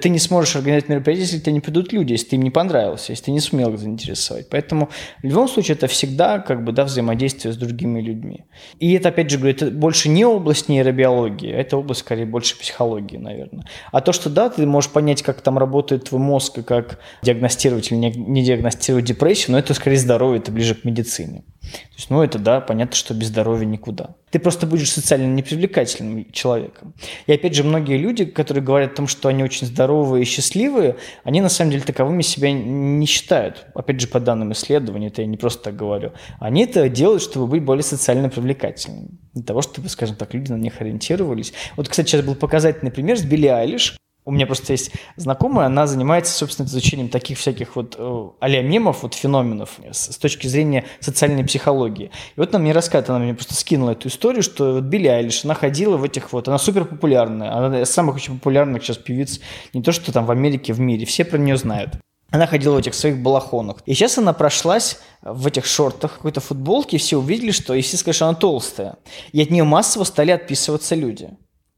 Ты 0.00 0.08
не 0.08 0.18
сможешь 0.18 0.56
организовать 0.56 0.88
мероприятие, 0.88 1.26
если 1.26 1.38
тебе 1.38 1.52
не 1.52 1.60
придут 1.60 1.92
люди, 1.92 2.12
если 2.12 2.30
ты 2.30 2.36
им 2.36 2.42
не 2.42 2.50
понравился, 2.50 3.12
если 3.12 3.26
ты 3.26 3.30
не 3.30 3.38
сумел 3.38 3.72
их 3.72 3.78
заинтересовать. 3.78 4.48
Поэтому 4.48 4.90
в 5.22 5.24
любом 5.24 5.48
случае 5.48 5.76
это 5.76 5.86
всегда 5.86 6.40
как 6.40 6.64
бы, 6.64 6.72
да, 6.72 6.84
взаимодействие 6.84 7.54
с 7.54 7.56
другими 7.56 8.00
людьми. 8.00 8.44
И 8.80 8.92
это, 8.94 9.10
опять 9.10 9.30
же, 9.30 9.38
говорю, 9.38 9.54
это 9.54 9.70
больше 9.70 10.08
не 10.08 10.24
область 10.24 10.68
нейробиологии, 10.68 11.52
а 11.52 11.58
это 11.58 11.76
область, 11.76 12.00
скорее, 12.00 12.26
больше 12.26 12.58
психологии, 12.58 13.18
наверное. 13.18 13.66
А 13.92 14.00
то, 14.00 14.12
что 14.12 14.30
да, 14.30 14.50
ты 14.50 14.66
можешь 14.66 14.90
понять, 14.90 15.22
как 15.22 15.40
там 15.42 15.58
работает 15.58 16.04
твой 16.04 16.20
мозг 16.20 16.58
и 16.58 16.62
как 16.62 16.98
диагностировать 17.22 17.92
или 17.92 17.98
не 17.98 18.42
диагностировать 18.42 19.04
депрессию, 19.04 19.52
но 19.52 19.58
это 19.58 19.74
скорее 19.74 19.98
здоровье, 19.98 20.40
это 20.40 20.50
ближе 20.50 20.74
к 20.74 20.84
медицине. 20.84 21.44
То 21.60 21.96
есть, 21.96 22.10
ну, 22.10 22.22
это 22.22 22.38
да, 22.38 22.60
понятно, 22.60 22.96
что 22.96 23.14
без 23.14 23.28
здоровья 23.28 23.64
никуда. 23.64 24.16
Ты 24.34 24.40
просто 24.40 24.66
будешь 24.66 24.90
социально 24.90 25.32
непривлекательным 25.32 26.26
человеком. 26.32 26.92
И 27.28 27.32
опять 27.32 27.54
же, 27.54 27.62
многие 27.62 27.96
люди, 27.98 28.24
которые 28.24 28.64
говорят 28.64 28.90
о 28.90 28.96
том, 28.96 29.06
что 29.06 29.28
они 29.28 29.44
очень 29.44 29.68
здоровые 29.68 30.22
и 30.22 30.24
счастливые, 30.26 30.96
они 31.22 31.40
на 31.40 31.48
самом 31.48 31.70
деле 31.70 31.84
таковыми 31.84 32.22
себя 32.22 32.50
не 32.50 33.06
считают. 33.06 33.66
Опять 33.76 34.00
же, 34.00 34.08
по 34.08 34.18
данным 34.18 34.50
исследований, 34.50 35.06
это 35.06 35.22
я 35.22 35.28
не 35.28 35.36
просто 35.36 35.62
так 35.62 35.76
говорю. 35.76 36.14
Они 36.40 36.64
это 36.64 36.88
делают, 36.88 37.22
чтобы 37.22 37.46
быть 37.46 37.62
более 37.62 37.84
социально 37.84 38.28
привлекательными. 38.28 39.10
Для 39.34 39.44
того, 39.44 39.62
чтобы, 39.62 39.88
скажем 39.88 40.16
так, 40.16 40.34
люди 40.34 40.50
на 40.50 40.56
них 40.56 40.80
ориентировались. 40.80 41.52
Вот, 41.76 41.88
кстати, 41.88 42.08
сейчас 42.08 42.22
был 42.22 42.34
показательный 42.34 42.90
пример 42.90 43.16
с 43.16 43.22
Билли 43.22 43.46
Айлиш. 43.46 43.96
У 44.26 44.30
меня 44.32 44.46
просто 44.46 44.72
есть 44.72 44.90
знакомая, 45.16 45.66
она 45.66 45.86
занимается, 45.86 46.32
собственно, 46.32 46.66
изучением 46.66 47.10
таких 47.10 47.38
всяких 47.38 47.76
вот 47.76 47.94
э, 47.98 48.28
а 48.40 48.48
мемов, 48.62 49.02
вот 49.02 49.14
феноменов 49.14 49.78
с, 49.90 50.12
с 50.12 50.16
точки 50.16 50.46
зрения 50.46 50.86
социальной 51.00 51.44
психологии. 51.44 52.06
И 52.06 52.40
вот 52.40 52.54
она 52.54 52.60
мне 52.60 52.72
рассказывает, 52.72 53.10
она 53.10 53.18
мне 53.18 53.34
просто 53.34 53.54
скинула 53.54 53.90
эту 53.90 54.08
историю, 54.08 54.42
что 54.42 54.72
вот 54.74 54.84
Билли 54.84 55.08
Айлиш, 55.08 55.44
она 55.44 55.54
ходила 55.54 55.98
в 55.98 56.04
этих 56.04 56.32
вот, 56.32 56.48
она 56.48 56.56
супер 56.56 56.86
популярная, 56.86 57.54
она 57.54 57.82
из 57.82 57.90
самых 57.90 58.16
очень 58.16 58.38
популярных 58.38 58.82
сейчас 58.82 58.96
певиц, 58.96 59.40
не 59.74 59.82
то 59.82 59.92
что 59.92 60.10
там 60.10 60.24
в 60.24 60.30
Америке, 60.30 60.72
в 60.72 60.80
мире, 60.80 61.04
все 61.04 61.26
про 61.26 61.36
нее 61.36 61.58
знают. 61.58 61.96
Она 62.30 62.46
ходила 62.46 62.76
в 62.76 62.78
этих 62.78 62.94
своих 62.94 63.22
балахонах. 63.22 63.76
И 63.84 63.92
сейчас 63.92 64.16
она 64.16 64.32
прошлась 64.32 64.98
в 65.20 65.46
этих 65.46 65.66
шортах, 65.66 66.14
какой-то 66.14 66.40
футболке, 66.40 66.96
и 66.96 66.98
все 66.98 67.18
увидели, 67.18 67.50
что, 67.50 67.74
естественно, 67.74 68.06
конечно, 68.06 68.28
она 68.28 68.36
толстая. 68.36 68.96
И 69.32 69.42
от 69.42 69.50
нее 69.50 69.64
массово 69.64 70.04
стали 70.04 70.30
отписываться 70.30 70.94
люди 70.94 71.30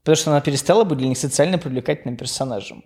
потому 0.07 0.21
что 0.21 0.31
она 0.31 0.39
перестала 0.39 0.85
быть 0.85 0.99
для 0.99 1.09
них 1.09 1.17
социально 1.17 1.57
привлекательным 1.57 2.15
персонажем. 2.15 2.81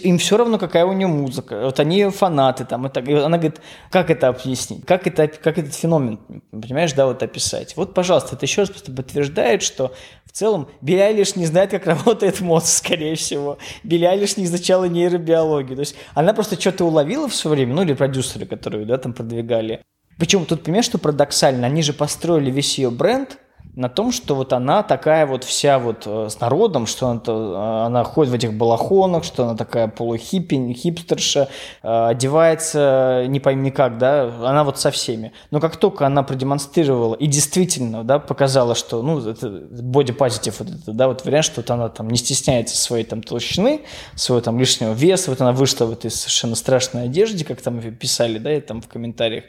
Им 0.00 0.18
все 0.18 0.36
равно, 0.36 0.58
какая 0.58 0.84
у 0.84 0.92
нее 0.92 1.06
музыка. 1.06 1.60
Вот 1.62 1.78
они 1.78 2.10
фанаты 2.10 2.64
там. 2.64 2.88
И 2.88 2.90
так. 2.90 3.06
И 3.06 3.12
она 3.12 3.38
говорит, 3.38 3.60
как 3.88 4.10
это 4.10 4.26
объяснить? 4.26 4.84
Как, 4.84 5.06
это, 5.06 5.28
как 5.28 5.58
этот 5.58 5.72
феномен, 5.76 6.18
понимаешь, 6.50 6.92
да, 6.92 7.06
вот 7.06 7.22
описать? 7.22 7.76
Вот, 7.76 7.94
пожалуйста, 7.94 8.34
это 8.34 8.46
еще 8.46 8.62
раз 8.62 8.70
просто 8.70 8.90
подтверждает, 8.90 9.62
что 9.62 9.94
в 10.24 10.32
целом 10.32 10.68
Билли 10.80 11.12
лишь 11.12 11.36
не 11.36 11.46
знает, 11.46 11.70
как 11.70 11.86
работает 11.86 12.40
мозг, 12.40 12.66
скорее 12.66 13.14
всего. 13.14 13.58
Билли 13.84 14.12
лишь 14.16 14.36
не 14.36 14.46
изучала 14.46 14.86
нейробиологию. 14.86 15.76
То 15.76 15.82
есть 15.82 15.94
она 16.14 16.34
просто 16.34 16.60
что-то 16.60 16.84
уловила 16.84 17.28
в 17.28 17.34
свое 17.36 17.58
время, 17.58 17.74
ну 17.74 17.82
или 17.82 17.94
продюсеры, 17.94 18.44
которые, 18.44 18.86
да, 18.86 18.98
там 18.98 19.12
продвигали. 19.12 19.84
Причем 20.18 20.46
тут, 20.46 20.64
понимаешь, 20.64 20.86
что 20.86 20.98
парадоксально? 20.98 21.68
Они 21.68 21.82
же 21.82 21.92
построили 21.92 22.50
весь 22.50 22.76
ее 22.76 22.90
бренд– 22.90 23.38
на 23.76 23.90
том, 23.90 24.10
что 24.10 24.34
вот 24.34 24.54
она 24.54 24.82
такая 24.82 25.26
вот 25.26 25.44
вся 25.44 25.78
вот 25.78 26.04
э, 26.06 26.28
с 26.30 26.40
народом, 26.40 26.86
что 26.86 27.08
она, 27.08 27.20
э, 27.26 27.86
она 27.86 28.04
ходит 28.04 28.32
в 28.32 28.34
этих 28.34 28.54
балахонах, 28.54 29.22
что 29.22 29.44
она 29.44 29.54
такая 29.54 29.86
полухиппи, 29.86 30.72
хипстерша, 30.72 31.48
э, 31.82 32.06
одевается 32.08 33.26
не 33.28 33.38
пойми 33.38 33.70
как, 33.70 33.98
да, 33.98 34.32
она 34.42 34.64
вот 34.64 34.80
со 34.80 34.90
всеми. 34.90 35.32
Но 35.50 35.60
как 35.60 35.76
только 35.76 36.06
она 36.06 36.22
продемонстрировала 36.22 37.14
и 37.16 37.26
действительно, 37.26 38.02
да, 38.02 38.18
показала, 38.18 38.74
что, 38.74 39.02
ну, 39.02 39.20
это 39.20 39.46
positive, 39.46 40.54
вот 40.58 40.68
это, 40.68 40.92
да, 40.92 41.08
вот 41.08 41.26
вариант, 41.26 41.44
что 41.44 41.60
вот 41.60 41.70
она 41.70 41.90
там 41.90 42.08
не 42.08 42.16
стесняется 42.16 42.78
своей 42.78 43.04
там 43.04 43.22
толщины, 43.22 43.82
своего 44.14 44.40
там 44.40 44.58
лишнего 44.58 44.94
веса, 44.94 45.30
вот 45.30 45.42
она 45.42 45.52
вышла 45.52 45.84
в 45.84 45.92
этой 45.92 46.10
совершенно 46.10 46.54
страшной 46.54 47.04
одежде, 47.04 47.44
как 47.44 47.60
там 47.60 47.78
писали, 47.92 48.38
да, 48.38 48.54
и 48.54 48.60
там 48.60 48.80
в 48.80 48.88
комментариях, 48.88 49.44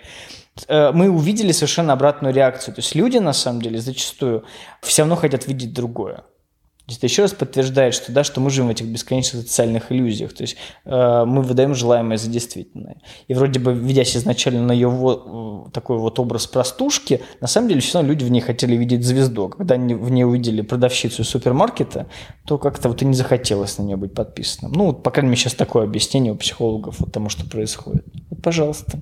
мы 0.67 1.09
увидели 1.09 1.51
совершенно 1.51 1.93
обратную 1.93 2.33
реакцию. 2.33 2.75
То 2.75 2.79
есть 2.79 2.95
люди, 2.95 3.17
на 3.17 3.33
самом 3.33 3.61
деле, 3.61 3.79
зачастую 3.79 4.45
все 4.81 5.03
равно 5.03 5.15
хотят 5.15 5.47
видеть 5.47 5.73
другое. 5.73 6.23
Это 6.89 7.05
еще 7.05 7.23
раз 7.23 7.33
подтверждает, 7.33 7.93
что, 7.93 8.13
да, 8.13 8.23
что 8.23 8.39
мы 8.39 8.49
живем 8.49 8.67
в 8.67 8.71
этих 8.71 8.85
бесконечных 8.85 9.41
социальных 9.41 9.91
иллюзиях. 9.91 10.33
То 10.33 10.43
есть 10.43 10.55
э, 10.85 11.23
мы 11.25 11.41
выдаем 11.41 11.75
желаемое 11.75 12.17
за 12.17 12.29
действительное. 12.29 13.01
И 13.27 13.33
вроде 13.33 13.59
бы, 13.59 13.73
ведясь 13.73 14.15
изначально 14.15 14.61
на 14.61 14.71
ее 14.71 14.87
вот, 14.87 15.73
такой 15.73 15.97
вот 15.97 16.17
образ 16.17 16.47
простушки, 16.47 17.21
на 17.41 17.47
самом 17.47 17.67
деле 17.67 17.81
все 17.81 17.97
равно 17.97 18.09
люди 18.09 18.23
в 18.23 18.31
ней 18.31 18.39
хотели 18.39 18.77
видеть 18.77 19.03
звезду. 19.03 19.49
Когда 19.49 19.75
они 19.75 19.95
в 19.95 20.09
ней 20.09 20.23
увидели 20.23 20.61
продавщицу 20.61 21.25
супермаркета, 21.25 22.07
то 22.45 22.57
как-то 22.57 22.87
вот 22.87 23.01
и 23.01 23.05
не 23.05 23.15
захотелось 23.15 23.77
на 23.77 23.83
нее 23.83 23.97
быть 23.97 24.13
подписанным. 24.13 24.71
Ну, 24.71 24.85
вот, 24.85 25.03
по 25.03 25.11
крайней 25.11 25.31
мере, 25.31 25.41
сейчас 25.41 25.55
такое 25.55 25.83
объяснение 25.83 26.31
у 26.31 26.37
психологов 26.37 27.01
вот 27.01 27.11
тому, 27.11 27.27
что 27.27 27.45
происходит. 27.45 28.05
Вот, 28.29 28.41
пожалуйста. 28.41 29.01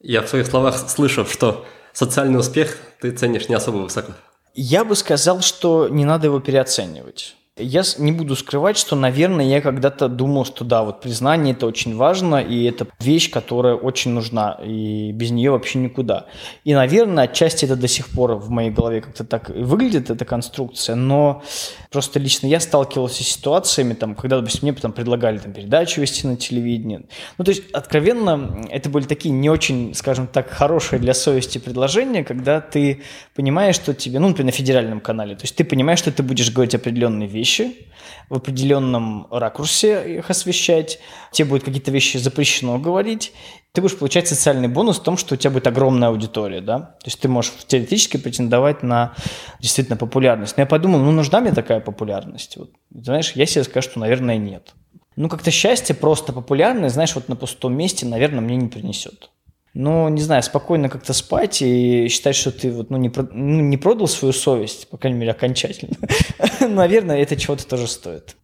Я 0.00 0.22
в 0.22 0.28
своих 0.28 0.46
словах 0.46 0.78
слышу, 0.88 1.26
что 1.26 1.66
социальный 1.92 2.38
успех 2.38 2.78
ты 3.00 3.10
ценишь 3.10 3.48
не 3.48 3.54
особо 3.54 3.78
высоко. 3.78 4.12
Я 4.54 4.84
бы 4.84 4.96
сказал, 4.96 5.42
что 5.42 5.88
не 5.88 6.04
надо 6.04 6.26
его 6.26 6.40
переоценивать. 6.40 7.36
Я 7.60 7.82
не 7.98 8.12
буду 8.12 8.36
скрывать, 8.36 8.76
что, 8.76 8.96
наверное, 8.96 9.44
я 9.44 9.60
когда-то 9.60 10.08
думал, 10.08 10.44
что 10.44 10.64
да, 10.64 10.82
вот 10.82 11.00
признание 11.00 11.54
это 11.54 11.66
очень 11.66 11.96
важно, 11.96 12.36
и 12.36 12.64
это 12.64 12.86
вещь, 13.00 13.30
которая 13.30 13.74
очень 13.74 14.12
нужна, 14.12 14.58
и 14.64 15.12
без 15.12 15.30
нее 15.30 15.50
вообще 15.50 15.78
никуда. 15.78 16.26
И, 16.64 16.74
наверное, 16.74 17.24
отчасти 17.24 17.64
это 17.64 17.76
до 17.76 17.88
сих 17.88 18.08
пор 18.08 18.34
в 18.34 18.50
моей 18.50 18.70
голове 18.70 19.00
как-то 19.00 19.24
так 19.24 19.50
выглядит, 19.50 20.10
эта 20.10 20.24
конструкция, 20.24 20.96
но 20.96 21.42
просто 21.90 22.18
лично 22.18 22.46
я 22.46 22.60
сталкивался 22.60 23.24
с 23.24 23.26
ситуациями, 23.26 23.94
там, 23.94 24.14
когда, 24.14 24.36
допустим, 24.38 24.68
мне 24.68 24.72
там, 24.72 24.92
предлагали 24.92 25.38
там, 25.38 25.52
передачу 25.52 26.00
вести 26.00 26.26
на 26.26 26.36
телевидении. 26.36 27.06
Ну, 27.38 27.44
то 27.44 27.50
есть, 27.50 27.70
откровенно, 27.72 28.66
это 28.70 28.88
были 28.88 29.04
такие 29.04 29.32
не 29.32 29.50
очень, 29.50 29.94
скажем 29.94 30.26
так, 30.26 30.50
хорошие 30.50 30.98
для 30.98 31.14
совести 31.14 31.58
предложения, 31.58 32.24
когда 32.24 32.60
ты 32.60 33.02
понимаешь, 33.34 33.74
что 33.74 33.94
тебе, 33.94 34.18
ну, 34.18 34.28
например, 34.28 34.52
на 34.52 34.52
федеральном 34.52 35.00
канале, 35.00 35.34
то 35.34 35.42
есть 35.42 35.56
ты 35.56 35.64
понимаешь, 35.64 35.98
что 35.98 36.12
ты 36.12 36.22
будешь 36.22 36.50
говорить 36.50 36.74
определенные 36.74 37.28
вещи, 37.28 37.49
вещи, 37.50 37.86
в 38.28 38.34
определенном 38.34 39.26
ракурсе 39.30 40.18
их 40.18 40.30
освещать, 40.30 41.00
тебе 41.32 41.48
будет 41.48 41.64
какие-то 41.64 41.90
вещи 41.90 42.16
запрещено 42.16 42.78
говорить, 42.78 43.32
ты 43.72 43.80
будешь 43.80 43.98
получать 43.98 44.28
социальный 44.28 44.68
бонус 44.68 44.98
в 44.98 45.02
том, 45.02 45.16
что 45.16 45.34
у 45.34 45.36
тебя 45.36 45.50
будет 45.50 45.66
огромная 45.66 46.08
аудитория, 46.08 46.60
да, 46.60 46.78
то 46.78 47.06
есть 47.06 47.20
ты 47.20 47.28
можешь 47.28 47.52
теоретически 47.66 48.16
претендовать 48.16 48.82
на 48.82 49.14
действительно 49.60 49.96
популярность. 49.96 50.56
Но 50.56 50.62
я 50.62 50.66
подумал, 50.66 51.00
ну 51.00 51.12
нужна 51.12 51.40
мне 51.40 51.52
такая 51.52 51.80
популярность? 51.80 52.56
Вот, 52.56 52.70
знаешь, 52.90 53.32
я 53.32 53.46
себе 53.46 53.64
скажу, 53.64 53.90
что, 53.90 54.00
наверное, 54.00 54.36
нет. 54.38 54.74
Ну, 55.16 55.28
как-то 55.28 55.50
счастье 55.50 55.94
просто 55.94 56.32
популярное, 56.32 56.88
знаешь, 56.88 57.14
вот 57.14 57.28
на 57.28 57.36
пустом 57.36 57.74
месте, 57.74 58.06
наверное, 58.06 58.40
мне 58.40 58.56
не 58.56 58.68
принесет. 58.68 59.30
Но, 59.72 60.08
не 60.08 60.20
знаю, 60.20 60.42
спокойно 60.42 60.88
как-то 60.88 61.12
спать 61.12 61.62
и 61.62 62.08
считать, 62.08 62.34
что 62.34 62.50
ты 62.50 62.72
вот, 62.72 62.90
ну, 62.90 62.96
не, 62.96 63.10
ну, 63.32 63.60
не 63.60 63.76
продал 63.76 64.08
свою 64.08 64.32
совесть, 64.32 64.88
по 64.88 64.96
крайней 64.96 65.18
мере, 65.18 65.30
окончательно. 65.30 65.96
Наверное, 66.60 67.22
это 67.22 67.36
чего-то 67.36 67.66
тоже 67.66 67.86
стоит. 67.86 68.36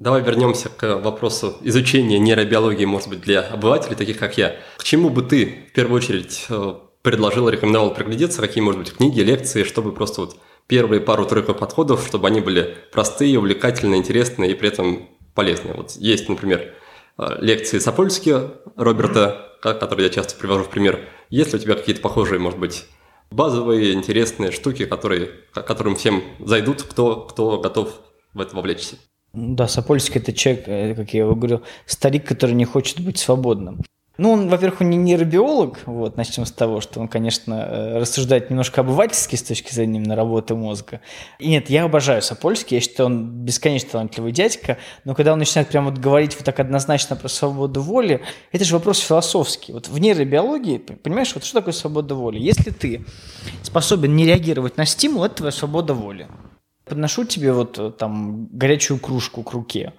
Давай 0.00 0.22
вернемся 0.22 0.68
к 0.68 0.96
вопросу 0.98 1.56
изучения 1.62 2.18
нейробиологии, 2.18 2.84
может 2.84 3.08
быть, 3.08 3.20
для 3.20 3.40
обывателей, 3.40 3.96
таких 3.96 4.18
как 4.18 4.38
я. 4.38 4.56
К 4.76 4.84
чему 4.84 5.10
бы 5.10 5.22
ты, 5.22 5.66
в 5.70 5.72
первую 5.72 5.96
очередь, 5.96 6.46
э, 6.48 6.74
предложил, 7.02 7.48
рекомендовал 7.48 7.94
приглядеться, 7.94 8.40
какие, 8.40 8.62
может 8.62 8.80
быть, 8.80 8.92
книги, 8.92 9.20
лекции, 9.20 9.64
чтобы 9.64 9.92
просто 9.92 10.20
вот 10.22 10.36
первые 10.68 11.00
пару-тройку 11.00 11.54
подходов, 11.54 12.06
чтобы 12.06 12.28
они 12.28 12.40
были 12.40 12.76
простые, 12.92 13.38
увлекательные, 13.38 13.98
интересные 13.98 14.52
и 14.52 14.54
при 14.54 14.68
этом 14.68 15.08
полезные. 15.34 15.74
Вот 15.74 15.92
есть, 15.92 16.28
например, 16.28 16.74
лекции 17.18 17.78
Сапольски 17.78 18.34
Роберта 18.76 19.48
который 19.60 20.04
я 20.04 20.10
часто 20.10 20.38
привожу 20.38 20.64
в 20.64 20.70
пример. 20.70 21.08
Есть 21.30 21.52
ли 21.52 21.58
у 21.58 21.62
тебя 21.62 21.74
какие-то 21.74 22.00
похожие, 22.00 22.38
может 22.38 22.58
быть, 22.58 22.86
базовые, 23.30 23.92
интересные 23.92 24.50
штуки, 24.50 24.84
которые, 24.86 25.30
которым 25.52 25.96
всем 25.96 26.22
зайдут, 26.38 26.82
кто, 26.82 27.22
кто 27.22 27.60
готов 27.60 28.00
в 28.34 28.40
это 28.40 28.54
вовлечься? 28.56 28.96
Да, 29.32 29.68
Сапольский– 29.68 30.20
это 30.22 30.32
человек, 30.32 30.64
э, 30.66 30.94
как 30.94 31.12
я 31.12 31.20
его 31.20 31.34
говорю, 31.34 31.62
старик, 31.86 32.26
который 32.26 32.54
не 32.54 32.64
хочет 32.64 33.00
быть 33.00 33.18
свободным. 33.18 33.82
Ну, 34.18 34.32
он, 34.32 34.48
во-первых, 34.48 34.80
он 34.80 34.90
не 34.90 34.96
нейробиолог, 34.96 35.78
вот, 35.86 36.16
начнем 36.16 36.44
с 36.44 36.50
того, 36.50 36.80
что 36.80 36.98
он, 36.98 37.06
конечно, 37.06 37.54
э, 37.54 37.98
рассуждает 37.98 38.50
немножко 38.50 38.80
обывательски 38.80 39.36
с 39.36 39.44
точки 39.44 39.72
зрения 39.72 40.00
именно 40.00 40.16
работы 40.16 40.56
мозга. 40.56 41.00
И 41.38 41.48
нет, 41.48 41.70
я 41.70 41.84
обожаю 41.84 42.20
Сапольский, 42.20 42.78
я 42.78 42.80
считаю, 42.80 43.10
он 43.10 43.30
бесконечно 43.44 43.90
талантливый 43.90 44.32
дядька, 44.32 44.76
но 45.04 45.14
когда 45.14 45.32
он 45.32 45.38
начинает 45.38 45.68
прямо 45.68 45.90
вот 45.90 46.00
говорить 46.00 46.34
вот 46.34 46.44
так 46.44 46.58
однозначно 46.58 47.14
про 47.14 47.28
свободу 47.28 47.80
воли, 47.80 48.20
это 48.50 48.64
же 48.64 48.74
вопрос 48.74 48.98
философский. 48.98 49.72
Вот 49.72 49.86
в 49.86 49.96
нейробиологии, 49.96 50.78
понимаешь, 50.78 51.32
вот 51.34 51.44
что 51.44 51.60
такое 51.60 51.72
свобода 51.72 52.16
воли? 52.16 52.40
Если 52.40 52.70
ты 52.70 53.04
способен 53.62 54.16
не 54.16 54.26
реагировать 54.26 54.76
на 54.76 54.84
стимул, 54.84 55.22
это 55.22 55.36
твоя 55.36 55.52
свобода 55.52 55.94
воли. 55.94 56.26
Подношу 56.84 57.24
тебе 57.24 57.52
вот 57.52 57.78
э, 57.78 57.92
там 57.92 58.48
горячую 58.50 58.98
кружку 58.98 59.44
к 59.44 59.52
руке 59.52 59.92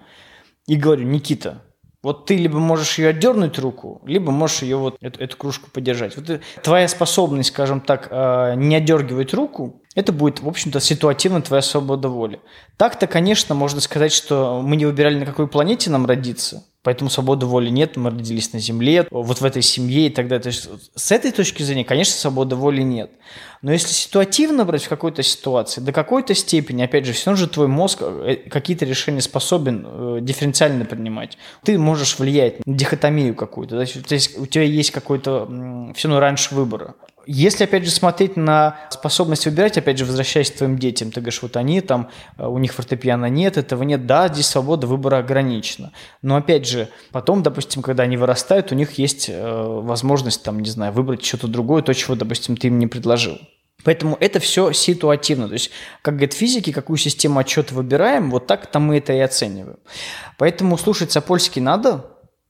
и 0.68 0.76
говорю, 0.76 1.06
Никита, 1.06 1.62
вот 2.02 2.26
ты 2.26 2.36
либо 2.36 2.60
можешь 2.60 2.98
ее 2.98 3.10
отдернуть 3.10 3.60
руку, 3.60 4.02
либо 4.06 4.32
можешь 4.32 4.62
ее 4.62 4.78
вот 4.78 4.96
эту, 5.02 5.22
эту 5.22 5.38
кружку 5.38 5.70
подержать. 5.70 6.16
Вот 6.16 6.42
твоя 6.64 6.88
способность, 6.88 7.50
скажем 7.50 7.82
так, 7.82 8.08
э, 8.10 8.54
не 8.56 8.76
отдергивать 8.76 9.34
руку, 9.34 9.82
это 9.96 10.14
будет, 10.14 10.40
в 10.40 10.48
общем-то, 10.48 10.80
ситуативно 10.80 11.42
твоя 11.42 11.62
свобода 11.62 12.08
воли. 12.08 12.40
Так-то, 12.78 13.06
конечно, 13.08 13.54
можно 13.54 13.82
сказать, 13.82 14.14
что 14.14 14.62
мы 14.62 14.78
не 14.78 14.86
выбирали, 14.86 15.20
на 15.20 15.26
какой 15.26 15.48
планете 15.48 15.90
нам 15.90 16.06
родиться, 16.06 16.64
поэтому 16.84 17.10
свободы 17.10 17.46
воли 17.46 17.70
нет, 17.70 17.98
мы 17.98 18.10
родились 18.10 18.54
на 18.54 18.60
Земле, 18.60 19.08
вот 19.12 19.42
в 19.42 19.46
этой 19.46 19.62
семье 19.62 20.08
и 20.08 20.10
так 20.10 20.28
далее. 20.28 20.44
То 20.44 20.50
есть 20.50 20.70
с 20.96 21.12
этой 21.12 21.32
точки 21.32 21.64
зрения, 21.64 21.86
конечно, 21.86 22.14
свободы 22.14 22.56
воли 22.56 22.82
нет. 22.82 23.12
Но 23.62 23.74
если 23.74 23.90
ситуативно 23.90 24.64
брать 24.64 24.84
в 24.84 24.90
какой-то 24.90 25.22
ситуации, 25.22 25.82
до 25.82 25.92
какой-то 25.92 26.34
степени, 26.34 26.82
опять 26.82 27.06
же, 27.06 27.12
все 27.12 27.32
равно 27.32 27.46
же 27.46 27.50
твой 27.50 27.68
мозг 27.68 28.02
э, 28.02 28.36
какие-то 28.50 28.86
решения 28.86 29.22
способен 29.22 29.86
э, 29.86 30.18
дифференциально 30.22 30.86
принимать. 30.86 31.38
Ты 31.64 31.78
можешь 31.78 32.18
влиять 32.20 32.66
на 32.66 32.74
дихотомию 32.74 33.36
какую-то. 33.36 33.76
То 33.86 34.14
есть 34.14 34.38
у 34.38 34.46
тебя 34.46 34.64
есть 34.64 34.92
какой-то 34.92 35.46
все 35.96 36.08
равно 36.08 36.22
раньше 36.22 36.56
выбора. 36.56 36.96
Если, 37.26 37.64
опять 37.64 37.86
же, 37.86 37.92
смотреть 37.92 38.36
на 38.38 38.78
способность 38.90 39.46
выбирать, 39.46 39.78
опять 39.78 39.98
же, 39.98 40.06
возвращаясь 40.06 40.52
к 40.52 40.56
твоим 40.56 40.78
детям, 40.78 41.12
ты 41.12 41.22
говоришь, 41.22 41.42
вот 41.42 41.58
они 41.58 41.82
там, 41.82 42.10
э, 42.38 42.46
у 42.46 42.58
них 42.58 42.74
фортепиано 42.74 43.28
нет, 43.28 43.58
этого 43.58 43.84
нет, 43.84 44.06
да, 44.06 44.28
здесь 44.28 44.48
свобода 44.48 44.88
выбора 44.88 45.18
ограничена. 45.18 45.92
Но, 46.22 46.38
опять 46.38 46.68
же, 46.68 46.90
потом, 47.12 47.44
допустим, 47.44 47.82
когда 47.82 48.04
они 48.04 48.18
вырастают, 48.18 48.72
у 48.72 48.76
них 48.76 48.98
есть 48.98 49.30
э, 49.30 49.64
возможность, 49.82 50.44
там, 50.44 50.60
не 50.60 50.70
знаю, 50.70 50.94
выбрать 50.94 51.24
что-то 51.24 51.48
другое, 51.48 51.82
то, 51.82 51.94
чего, 51.94 52.16
допустим, 52.16 52.58
ты 52.58 52.68
им 52.68 52.80
не 52.80 52.88
предложил. 52.88 53.38
Поэтому 53.84 54.18
это 54.20 54.40
все 54.40 54.72
ситуативно. 54.74 55.48
То 55.48 55.54
есть, 55.54 55.72
как 56.02 56.16
говорят 56.16 56.34
физики, 56.34 56.72
какую 56.72 56.98
систему 56.98 57.40
отчета 57.40 57.74
выбираем, 57.74 58.30
вот 58.30 58.48
так-то 58.48 58.80
мы 58.80 58.98
это 58.98 59.14
и 59.14 59.20
оцениваем. 59.20 59.78
Поэтому 60.38 60.78
слушать 60.78 61.12
Сапольский 61.12 61.62
надо, 61.62 62.06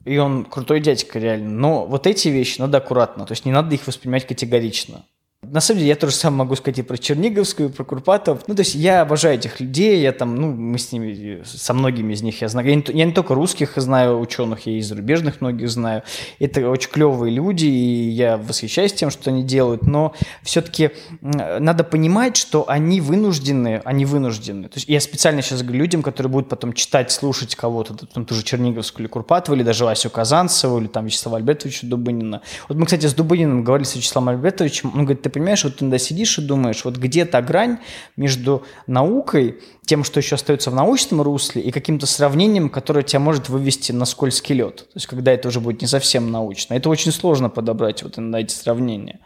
и 0.09 0.17
он 0.17 0.43
крутой 0.43 0.79
дядька 0.79 1.19
реально. 1.19 1.51
Но 1.51 1.85
вот 1.85 2.07
эти 2.07 2.29
вещи 2.29 2.59
надо 2.59 2.79
аккуратно, 2.79 3.27
то 3.27 3.33
есть 3.33 3.45
не 3.45 3.51
надо 3.51 3.75
их 3.75 3.85
воспринимать 3.85 4.25
категорично. 4.25 5.05
На 5.51 5.61
самом 5.61 5.79
деле, 5.79 5.89
я 5.89 5.95
тоже 5.95 6.13
сам 6.13 6.35
могу 6.35 6.55
сказать 6.55 6.79
и 6.79 6.81
про 6.83 6.97
Черниговскую, 6.97 7.69
и 7.69 7.71
про 7.71 7.83
Курпатов. 7.83 8.43
Ну, 8.47 8.55
то 8.55 8.61
есть 8.61 8.75
я 8.75 9.01
обожаю 9.01 9.35
этих 9.35 9.59
людей, 9.59 9.99
я 9.99 10.11
там, 10.11 10.35
ну, 10.35 10.51
мы 10.51 10.77
с 10.77 10.91
ними, 10.91 11.41
со 11.43 11.73
многими 11.73 12.13
из 12.13 12.21
них 12.21 12.41
я 12.41 12.47
знаю. 12.49 12.67
Я 12.67 12.75
не, 12.75 12.83
я 12.87 13.05
не 13.05 13.11
только 13.13 13.33
русских 13.33 13.73
знаю 13.75 14.19
ученых, 14.19 14.67
я 14.67 14.77
и 14.77 14.81
зарубежных 14.81 15.41
многих 15.41 15.69
знаю. 15.69 16.03
Это 16.39 16.69
очень 16.69 16.91
клевые 16.91 17.33
люди, 17.33 17.65
и 17.65 18.09
я 18.09 18.37
восхищаюсь 18.37 18.93
тем, 18.93 19.09
что 19.09 19.31
они 19.31 19.43
делают, 19.43 19.83
но 19.83 20.13
все-таки 20.43 20.91
надо 21.21 21.83
понимать, 21.83 22.37
что 22.37 22.69
они 22.69 23.01
вынуждены, 23.01 23.81
они 23.85 24.05
вынуждены. 24.05 24.69
То 24.69 24.77
есть 24.77 24.87
я 24.87 24.99
специально 24.99 25.41
сейчас 25.41 25.63
говорю 25.63 25.79
людям, 25.79 26.03
которые 26.03 26.31
будут 26.31 26.49
потом 26.49 26.73
читать, 26.73 27.11
слушать 27.11 27.55
кого-то, 27.55 27.95
там, 28.05 28.25
ту 28.25 28.35
же 28.35 28.43
Черниговскую 28.43 29.05
или 29.05 29.11
Курпатову, 29.11 29.55
или 29.55 29.63
даже 29.63 29.85
Васю 29.85 30.09
Казанцеву, 30.11 30.79
или 30.79 30.87
там 30.87 31.05
Вячеслава 31.05 31.37
Альбертовича 31.37 31.87
Дубынина. 31.87 32.41
Вот 32.67 32.77
мы, 32.77 32.85
кстати, 32.85 33.07
с 33.07 33.13
Дубыниным 33.13 33.63
говорили 33.63 33.87
с 33.87 33.95
Вячеславом 33.95 34.29
Альбертовичем, 34.29 34.91
он 34.93 35.05
говорит, 35.05 35.23
ты 35.23 35.29
понимаешь, 35.39 35.63
вот 35.63 35.77
ты 35.77 35.85
иногда 35.85 35.97
сидишь 35.97 36.37
и 36.37 36.41
думаешь, 36.41 36.85
вот 36.85 36.97
где 36.97 37.25
то 37.25 37.41
грань 37.41 37.79
между 38.15 38.63
наукой 38.87 39.59
тем, 39.89 40.03
что 40.03 40.19
еще 40.19 40.35
остается 40.35 40.69
в 40.69 40.75
научном 40.75 41.23
русле, 41.23 41.63
и 41.63 41.71
каким-то 41.71 42.05
сравнением, 42.05 42.69
которое 42.69 43.01
тебя 43.01 43.19
может 43.19 43.49
вывести 43.49 43.91
на 43.91 44.05
скользкий 44.05 44.53
лед. 44.53 44.77
То 44.77 44.91
есть, 44.93 45.07
когда 45.07 45.31
это 45.31 45.47
уже 45.47 45.59
будет 45.59 45.81
не 45.81 45.87
совсем 45.87 46.29
научно. 46.29 46.75
Это 46.75 46.89
очень 46.89 47.11
сложно 47.11 47.49
подобрать 47.49 48.03
вот 48.03 48.17
на 48.17 48.35
эти 48.35 48.53
сравнения. 48.53 49.19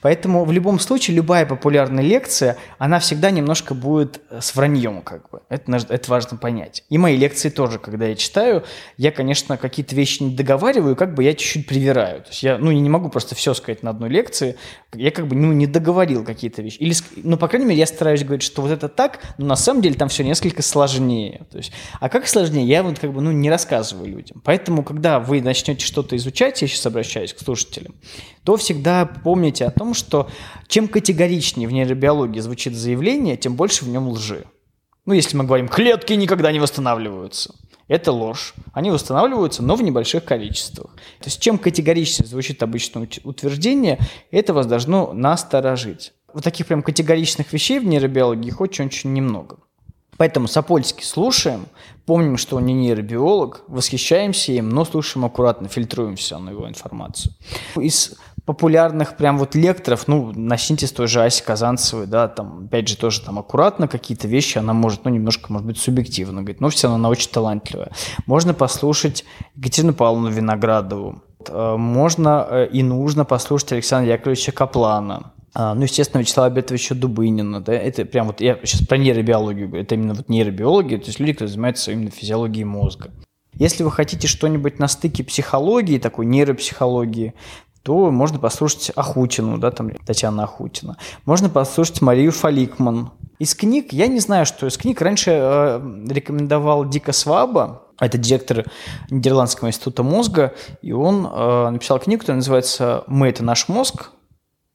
Поэтому 0.00 0.46
в 0.46 0.52
любом 0.52 0.80
случае 0.80 1.18
любая 1.18 1.44
популярная 1.44 2.02
лекция, 2.02 2.56
она 2.78 2.98
всегда 2.98 3.30
немножко 3.30 3.74
будет 3.74 4.22
э, 4.30 4.40
с 4.40 4.56
враньем, 4.56 5.02
как 5.02 5.28
бы. 5.28 5.42
Это, 5.50 5.76
это 5.90 6.10
важно 6.10 6.38
понять. 6.38 6.82
И 6.88 6.96
мои 6.96 7.18
лекции 7.18 7.50
тоже, 7.50 7.78
когда 7.78 8.06
я 8.06 8.14
читаю, 8.14 8.64
я, 8.96 9.12
конечно, 9.12 9.58
какие-то 9.58 9.94
вещи 9.94 10.22
не 10.22 10.34
договариваю, 10.34 10.96
как 10.96 11.12
бы 11.12 11.24
я 11.24 11.34
чуть-чуть 11.34 11.66
привираю. 11.66 12.22
То 12.22 12.30
есть 12.30 12.42
я, 12.42 12.56
ну, 12.56 12.70
не 12.70 12.88
могу 12.88 13.10
просто 13.10 13.34
все 13.34 13.52
сказать 13.52 13.82
на 13.82 13.90
одной 13.90 14.08
лекции. 14.08 14.56
Я 14.94 15.10
как 15.10 15.26
бы, 15.26 15.36
ну, 15.36 15.52
не 15.58 15.66
договорил 15.66 16.24
какие-то 16.24 16.62
вещи. 16.62 16.76
Или, 16.78 16.94
ну, 17.16 17.36
по 17.36 17.48
крайней 17.48 17.66
мере, 17.66 17.80
я 17.80 17.86
стараюсь 17.86 18.22
говорить, 18.22 18.42
что 18.42 18.62
вот 18.62 18.70
это 18.70 18.88
так, 18.88 19.20
но 19.38 19.46
на 19.46 19.56
самом 19.56 19.82
деле 19.82 19.94
там 19.94 20.08
все 20.08 20.24
несколько 20.24 20.62
сложнее. 20.62 21.46
То 21.50 21.58
есть, 21.58 21.72
а 22.00 22.08
как 22.08 22.26
сложнее, 22.28 22.66
я 22.66 22.82
вот 22.82 22.98
как 22.98 23.12
бы, 23.12 23.20
ну, 23.20 23.32
не 23.32 23.50
рассказываю 23.50 24.10
людям. 24.10 24.40
Поэтому, 24.44 24.82
когда 24.82 25.20
вы 25.20 25.40
начнете 25.42 25.84
что-то 25.84 26.16
изучать, 26.16 26.60
я 26.62 26.68
сейчас 26.68 26.86
обращаюсь 26.86 27.32
к 27.32 27.40
слушателям, 27.40 27.94
то 28.44 28.56
всегда 28.56 29.06
помните 29.06 29.64
о 29.64 29.70
том, 29.70 29.94
что 29.94 30.30
чем 30.68 30.88
категоричнее 30.88 31.68
в 31.68 31.72
нейробиологии 31.72 32.40
звучит 32.40 32.74
заявление, 32.74 33.36
тем 33.36 33.56
больше 33.56 33.84
в 33.84 33.88
нем 33.88 34.08
лжи. 34.08 34.44
Ну, 35.06 35.14
если 35.14 35.36
мы 35.36 35.44
говорим, 35.44 35.68
клетки 35.68 36.12
никогда 36.14 36.50
не 36.50 36.58
восстанавливаются. 36.58 37.54
Это 37.88 38.10
ложь. 38.10 38.54
Они 38.72 38.90
восстанавливаются, 38.90 39.62
но 39.62 39.76
в 39.76 39.82
небольших 39.82 40.24
количествах. 40.24 40.92
То 41.20 41.26
есть 41.26 41.40
чем 41.40 41.56
категоричнее 41.56 42.26
звучит 42.26 42.62
обычное 42.62 43.08
утверждение, 43.22 44.00
это 44.30 44.52
вас 44.52 44.66
должно 44.66 45.12
насторожить. 45.12 46.12
Вот 46.32 46.42
таких 46.42 46.66
прям 46.66 46.82
категоричных 46.82 47.52
вещей 47.52 47.78
в 47.78 47.84
нейробиологии 47.84 48.48
их 48.48 48.60
очень-очень 48.60 49.12
немного. 49.12 49.58
Поэтому 50.16 50.48
Сапольский 50.48 51.04
слушаем, 51.04 51.66
помним, 52.06 52.38
что 52.38 52.56
он 52.56 52.66
не 52.66 52.72
нейробиолог, 52.72 53.64
восхищаемся 53.68 54.52
им, 54.52 54.70
но 54.70 54.84
слушаем 54.84 55.24
аккуратно, 55.24 55.68
фильтруем 55.68 56.16
все 56.16 56.38
на 56.38 56.50
его 56.50 56.66
информацию. 56.68 57.34
Из 57.76 58.14
популярных 58.46 59.16
прям 59.16 59.38
вот 59.38 59.56
лекторов, 59.56 60.06
ну, 60.06 60.32
начните 60.34 60.86
с 60.86 60.92
той 60.92 61.08
же 61.08 61.22
Аси 61.22 61.42
Казанцевой, 61.44 62.06
да, 62.06 62.28
там, 62.28 62.66
опять 62.66 62.88
же, 62.88 62.96
тоже 62.96 63.20
там 63.20 63.40
аккуратно 63.40 63.88
какие-то 63.88 64.28
вещи 64.28 64.56
она 64.58 64.72
может, 64.72 65.04
ну, 65.04 65.10
немножко, 65.10 65.52
может 65.52 65.66
быть, 65.66 65.78
субъективно 65.78 66.42
говорить, 66.42 66.60
но 66.60 66.68
все 66.70 66.86
равно 66.86 67.00
она 67.00 67.08
очень 67.10 67.30
талантливая. 67.30 67.90
Можно 68.26 68.54
послушать 68.54 69.24
Екатерину 69.56 69.94
Павловну 69.94 70.30
Виноградову, 70.30 71.22
э, 71.48 71.76
можно 71.76 72.46
э, 72.48 72.68
и 72.72 72.84
нужно 72.84 73.24
послушать 73.24 73.72
Александра 73.72 74.12
Яковлевича 74.12 74.52
Каплана, 74.52 75.32
а, 75.58 75.74
ну, 75.74 75.82
естественно, 75.82 76.20
Вячеслава 76.20 76.50
Бетовича 76.50 76.94
Дубынина, 76.94 77.60
да, 77.60 77.72
это 77.72 78.04
прям 78.04 78.28
вот, 78.28 78.40
я 78.40 78.58
сейчас 78.62 78.86
про 78.86 78.96
нейробиологию 78.96 79.68
говорю, 79.68 79.82
это 79.82 79.96
именно 79.96 80.14
вот 80.14 80.28
нейробиология, 80.28 80.98
то 80.98 81.06
есть 81.06 81.18
люди, 81.18 81.32
которые 81.32 81.50
занимаются 81.50 81.90
именно 81.90 82.10
физиологией 82.10 82.64
мозга. 82.64 83.10
Если 83.58 83.82
вы 83.82 83.90
хотите 83.90 84.28
что-нибудь 84.28 84.78
на 84.78 84.86
стыке 84.86 85.24
психологии, 85.24 85.98
такой 85.98 86.26
нейропсихологии, 86.26 87.32
то 87.86 88.10
можно 88.10 88.40
послушать 88.40 88.90
Ахутину, 88.96 89.58
да, 89.58 89.70
там 89.70 89.90
Татьяна 90.04 90.42
Ахутина. 90.42 90.96
Можно 91.24 91.48
послушать 91.48 92.02
Марию 92.02 92.32
Фаликман. 92.32 93.12
Из 93.38 93.54
книг, 93.54 93.92
я 93.92 94.08
не 94.08 94.18
знаю, 94.18 94.44
что 94.44 94.66
из 94.66 94.76
книг. 94.76 95.00
Раньше 95.00 95.30
э, 95.30 95.80
рекомендовал 96.08 96.88
Дика 96.88 97.12
Сваба, 97.12 97.84
это 98.00 98.18
директор 98.18 98.64
Нидерландского 99.08 99.68
института 99.68 100.02
мозга, 100.02 100.52
и 100.82 100.90
он 100.90 101.28
э, 101.32 101.70
написал 101.70 102.00
книгу, 102.00 102.22
которая 102.22 102.38
называется 102.38 103.04
«Мы– 103.06 103.28
это 103.28 103.44
наш 103.44 103.68
мозг», 103.68 104.10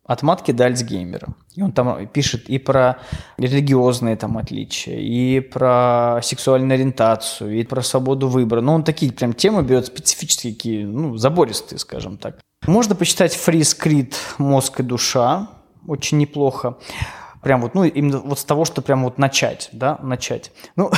от 0.06 0.24
матки 0.24 0.52
до 0.52 0.66
Альцгеймера. 0.66 1.36
И 1.56 1.62
он 1.62 1.74
там 1.74 2.08
пишет 2.08 2.50
и 2.50 2.60
про 2.60 3.00
религиозные 3.38 4.16
там 4.16 4.38
отличия, 4.38 4.98
и 4.98 5.42
про 5.42 6.22
сексуальную 6.24 6.76
ориентацию, 6.76 7.60
и 7.60 7.64
про 7.64 7.82
свободу 7.82 8.30
выбора. 8.30 8.62
Но 8.62 8.74
он 8.74 8.84
такие 8.86 9.12
прям 9.12 9.34
темы 9.34 9.64
берет 9.64 9.88
специфические, 9.88 10.88
ну, 10.88 11.18
забористые, 11.18 11.78
скажем 11.78 12.18
так. 12.18 12.40
Можно 12.68 12.94
почитать 12.94 13.34
Фриз 13.36 13.74
Крит 13.74 14.16
«Мозг 14.38 14.82
и 14.82 14.84
душа». 14.84 15.48
Очень 15.88 16.20
неплохо. 16.20 16.78
Прям 17.42 17.62
вот, 17.62 17.74
ну, 17.74 17.86
именно 17.86 18.20
вот 18.20 18.38
с 18.38 18.44
того, 18.44 18.66
что 18.66 18.84
прям 18.84 19.04
вот 19.04 19.18
начать, 19.18 19.70
да, 19.72 19.98
начать. 20.04 20.52
Ну, 20.76 20.92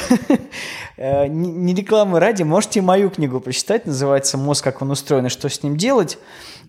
э, 0.97 1.28
не 1.28 1.74
рекламы 1.74 2.20
ради, 2.20 2.43
можете 2.43 2.82
мою 2.82 3.09
книгу 3.09 3.39
прочитать, 3.39 3.86
называется 3.86 4.38
«Мозг, 4.38 4.66
как 4.66 4.82
он 4.82 4.91
устроен 4.91 5.28
и 5.28 5.30
что 5.30 5.47
с 5.47 5.64
ним 5.64 5.78
делать». 5.78 6.18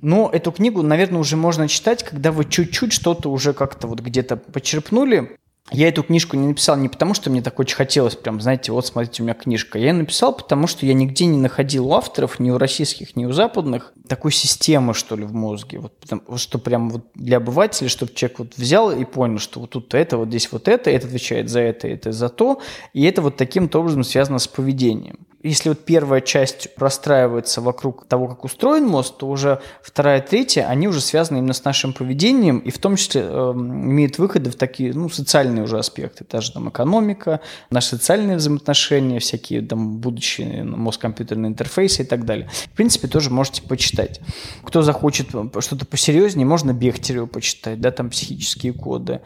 Но 0.01 0.30
эту 0.32 0.53
книгу, 0.53 0.80
наверное, 0.82 1.18
уже 1.18 1.36
можно 1.36 1.66
читать, 1.66 2.05
когда 2.05 2.30
вы 2.30 2.45
чуть-чуть 2.45 2.92
что-то 2.92 3.32
уже 3.32 3.53
как-то 3.53 3.88
вот 3.88 3.99
где-то 3.99 4.36
почерпнули, 4.36 5.36
я 5.71 5.89
эту 5.89 6.03
книжку 6.03 6.37
не 6.37 6.47
написал 6.47 6.77
не 6.77 6.91
потому, 6.91 7.15
что 7.15 7.31
мне 7.31 7.41
так 7.41 7.59
очень 7.59 7.75
хотелось, 7.75 8.17
прям, 8.17 8.41
знаете, 8.41 8.71
вот 8.71 8.87
смотрите, 8.87 9.23
у 9.23 9.25
меня 9.25 9.35
книжка. 9.35 9.79
Я 9.79 9.95
написал, 9.95 10.37
потому 10.37 10.67
что 10.67 10.85
я 10.85 10.93
нигде 10.93 11.25
не 11.25 11.39
находил 11.39 11.87
у 11.89 11.95
авторов, 11.95 12.39
ни 12.39 12.51
у 12.51 12.59
российских, 12.59 13.17
ни 13.17 13.25
у 13.25 13.33
западных, 13.33 13.95
такой 14.07 14.31
системы, 14.31 14.93
что 14.93 15.17
ли, 15.17 15.25
в 15.25 15.33
мозге. 15.33 15.79
Вот, 15.81 15.95
что 16.39 16.59
прям 16.59 16.91
вот 16.91 17.07
для 17.15 17.39
обывателя, 17.39 17.89
чтобы 17.89 18.12
человек 18.12 18.39
вот 18.41 18.57
взял 18.57 18.93
и 18.93 19.05
понял, 19.07 19.39
что 19.39 19.61
вот 19.61 19.71
тут 19.71 19.95
это, 19.95 20.19
вот 20.19 20.29
здесь 20.29 20.53
вот 20.53 20.69
это, 20.69 20.91
это 20.91 21.07
отвечает 21.07 21.49
за 21.49 21.61
это, 21.61 21.89
это 21.89 22.12
за 22.12 22.29
то, 22.29 22.61
и 22.93 23.03
это 23.05 23.23
вот 23.23 23.37
таким-то 23.37 23.81
образом 23.81 24.05
связано 24.05 24.39
с 24.39 24.47
поведением 24.47 25.27
если 25.49 25.68
вот 25.68 25.84
первая 25.84 26.22
часть 26.22 26.74
простраивается 26.74 27.61
вокруг 27.61 28.07
того, 28.07 28.28
как 28.28 28.45
устроен 28.45 28.86
мозг, 28.86 29.16
то 29.18 29.28
уже 29.28 29.61
вторая, 29.82 30.22
третья, 30.22 30.66
они 30.66 30.88
уже 30.88 31.03
связаны 31.03 31.38
именно 31.38 31.53
с 31.53 31.64
нашим 31.64 31.92
поведением 31.92 32.59
и 32.61 32.70
в 32.70 32.78
том 32.78 32.97
числе 32.97 33.22
э, 33.24 33.53
имеют 33.55 34.16
выходы 34.16 34.51
в 34.51 34.57
такие, 34.57 34.95
ну, 34.95 35.11
социальные 35.11 35.64
уже 35.64 35.78
аспекты, 35.78 36.24
даже 36.28 36.53
там 36.53 36.70
экономика, 36.70 37.40
наши 37.70 37.88
социальные 37.88 38.38
взаимоотношения, 38.38 39.18
всякие 39.18 39.61
там 39.61 39.99
будущие 39.99 40.64
мозг-компьютерные 40.64 41.51
интерфейсы 41.51 42.03
и 42.03 42.07
так 42.07 42.24
далее. 42.24 42.49
В 42.49 42.70
принципе, 42.70 43.07
тоже 43.07 43.28
можете 43.28 43.61
почитать. 43.62 44.20
Кто 44.62 44.80
захочет 44.80 45.28
что-то 45.28 45.84
посерьезнее, 45.84 46.47
можно 46.47 46.72
Бехтерева 46.72 47.26
почитать, 47.26 47.80
да, 47.82 47.90
там 47.90 48.09
психические 48.09 48.72
коды. 48.72 49.20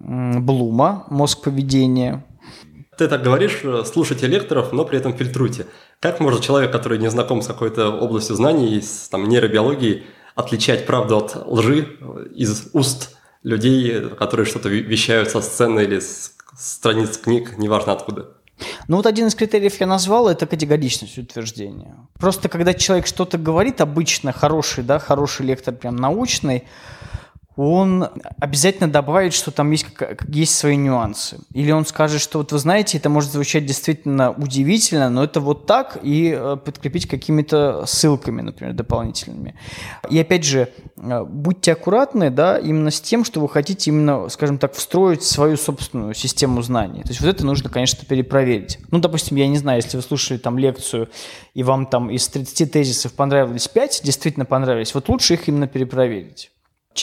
Блума, 0.00 1.04
мозг 1.10 1.42
поведения, 1.42 2.24
ты 2.98 3.08
так 3.08 3.22
говоришь, 3.22 3.60
э, 3.62 3.84
слушайте 3.86 4.26
лекторов, 4.26 4.72
но 4.72 4.84
при 4.84 4.98
этом 4.98 5.16
фильтруйте. 5.16 5.66
Как 6.00 6.20
может 6.20 6.42
человек, 6.42 6.72
который 6.72 6.98
не 6.98 7.08
знаком 7.08 7.42
с 7.42 7.46
какой-то 7.46 7.90
областью 7.90 8.36
знаний, 8.36 8.82
с 8.82 9.08
там, 9.08 9.28
нейробиологией, 9.28 10.04
отличать 10.34 10.86
правду 10.86 11.16
от 11.16 11.36
лжи 11.46 11.96
из 12.34 12.68
уст 12.72 13.16
людей, 13.42 14.08
которые 14.10 14.46
что-то 14.46 14.68
вещают 14.68 15.30
со 15.30 15.40
сцены 15.40 15.80
или 15.80 16.00
с 16.00 16.32
страниц 16.56 17.16
книг, 17.16 17.56
неважно 17.56 17.92
откуда? 17.92 18.26
Ну 18.88 18.96
вот 18.96 19.06
один 19.06 19.28
из 19.28 19.34
критериев 19.36 19.78
я 19.80 19.86
назвал, 19.86 20.28
это 20.28 20.46
категоричность 20.46 21.18
утверждения. 21.18 21.94
Просто 22.18 22.48
когда 22.48 22.74
человек 22.74 23.06
что-то 23.06 23.38
говорит, 23.38 23.80
обычно 23.80 24.32
хороший, 24.32 24.82
да, 24.82 24.98
хороший 24.98 25.46
лектор, 25.46 25.74
прям 25.74 25.94
научный, 25.94 26.64
он 27.58 28.08
обязательно 28.38 28.88
добавит, 28.88 29.34
что 29.34 29.50
там 29.50 29.72
есть, 29.72 29.86
есть 30.28 30.54
свои 30.54 30.76
нюансы. 30.76 31.40
Или 31.52 31.72
он 31.72 31.84
скажет, 31.86 32.20
что 32.20 32.38
вот 32.38 32.52
вы 32.52 32.58
знаете, 32.58 32.98
это 32.98 33.08
может 33.08 33.32
звучать 33.32 33.66
действительно 33.66 34.30
удивительно, 34.30 35.10
но 35.10 35.24
это 35.24 35.40
вот 35.40 35.66
так, 35.66 35.98
и 36.04 36.32
э, 36.38 36.56
подкрепить 36.64 37.08
какими-то 37.08 37.84
ссылками, 37.84 38.42
например, 38.42 38.74
дополнительными. 38.74 39.56
И 40.08 40.20
опять 40.20 40.44
же, 40.44 40.68
э, 40.98 41.24
будьте 41.24 41.72
аккуратны, 41.72 42.30
да, 42.30 42.58
именно 42.58 42.92
с 42.92 43.00
тем, 43.00 43.24
что 43.24 43.40
вы 43.40 43.48
хотите 43.48 43.90
именно, 43.90 44.28
скажем 44.28 44.58
так, 44.58 44.74
встроить 44.74 45.24
свою 45.24 45.56
собственную 45.56 46.14
систему 46.14 46.62
знаний. 46.62 47.02
То 47.02 47.08
есть 47.08 47.20
вот 47.20 47.28
это 47.28 47.44
нужно, 47.44 47.70
конечно, 47.70 48.06
перепроверить. 48.06 48.78
Ну, 48.92 49.00
допустим, 49.00 49.36
я 49.36 49.48
не 49.48 49.58
знаю, 49.58 49.82
если 49.82 49.96
вы 49.96 50.04
слушали 50.04 50.38
там 50.38 50.58
лекцию, 50.58 51.08
и 51.54 51.64
вам 51.64 51.86
там 51.86 52.08
из 52.08 52.28
30 52.28 52.70
тезисов 52.70 53.14
понравились 53.14 53.66
5, 53.66 54.02
действительно 54.04 54.44
понравились, 54.44 54.94
вот 54.94 55.08
лучше 55.08 55.34
их 55.34 55.48
именно 55.48 55.66
перепроверить 55.66 56.52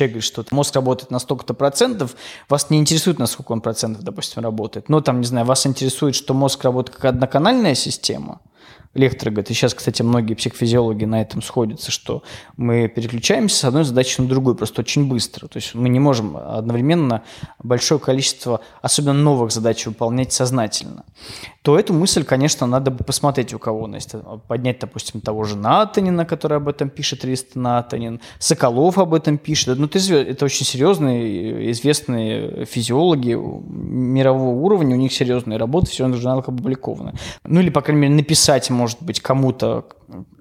говорит, 0.04 0.24
что 0.24 0.46
мозг 0.52 0.76
работает 0.76 1.12
на 1.12 1.20
столько-то 1.20 1.54
процентов, 1.54 2.16
вас 2.50 2.70
не 2.70 2.78
интересует, 2.78 3.20
на 3.20 3.28
сколько 3.28 3.54
он 3.54 3.62
процентов, 3.62 4.04
допустим, 4.04 4.44
работает. 4.44 4.90
Но 4.90 5.02
там, 5.02 5.22
не 5.22 5.26
знаю, 5.26 5.46
вас 5.46 5.66
интересует, 5.66 6.16
что 6.16 6.34
мозг 6.34 6.64
работает 6.64 6.98
как 6.98 7.06
одноканальная 7.06 7.76
система– 7.76 8.42
лекторы 8.96 9.30
говорят, 9.32 9.52
и 9.52 9.54
сейчас, 9.54 9.74
кстати, 9.74 10.02
многие 10.02 10.34
психофизиологи 10.34 11.06
на 11.06 11.22
этом 11.22 11.42
сходятся, 11.42 11.92
что 11.92 12.24
мы 12.58 12.88
переключаемся 12.88 13.58
с 13.58 13.64
одной 13.66 13.84
задачи 13.84 14.20
на 14.20 14.28
другую 14.28 14.56
просто 14.56 14.82
очень 14.82 15.08
быстро. 15.08 15.48
То 15.48 15.58
есть 15.58 15.76
мы 15.76 15.90
не 15.90 16.00
можем 16.00 16.38
одновременно 16.38 17.24
большое 17.62 18.00
количество, 18.00 18.62
особенно 18.82 19.14
новых 19.14 19.52
задач 19.52 19.86
выполнять 19.86 20.34
сознательно. 20.34 21.04
То 21.66 21.80
эту 21.80 21.94
мысль, 21.94 22.24
конечно, 22.24 22.68
надо 22.68 22.92
бы 22.92 23.04
посмотреть 23.04 23.52
у 23.56 23.58
кого 23.58 23.86
она 23.86 23.96
есть. 23.96 24.14
Поднять, 24.48 24.78
допустим, 24.80 25.20
того 25.20 25.46
же 25.46 25.58
Натанина, 25.58 26.24
который 26.24 26.58
об 26.58 26.68
этом 26.68 26.92
пишет, 26.92 27.26
Рист 27.26 27.56
Натанин, 27.56 28.22
Соколов 28.38 29.00
об 29.00 29.16
этом 29.16 29.40
пишет. 29.40 29.80
Ну, 29.80 29.88
это 29.88 30.46
очень 30.46 30.64
серьезные, 30.64 31.72
известные 31.72 32.66
физиологи 32.66 33.34
мирового 33.34 34.56
уровня, 34.60 34.96
у 34.96 35.00
них 35.00 35.12
серьезные 35.12 35.58
работы, 35.58 35.88
все 35.88 36.06
в 36.06 36.14
журналах 36.14 36.48
опубликованы. 36.48 37.14
Ну, 37.44 37.60
или, 37.62 37.72
по 37.72 37.82
крайней 37.82 38.04
мере, 38.04 38.14
написать, 38.14 38.70
может 38.70 39.02
быть, 39.02 39.20
кому-то, 39.20 39.86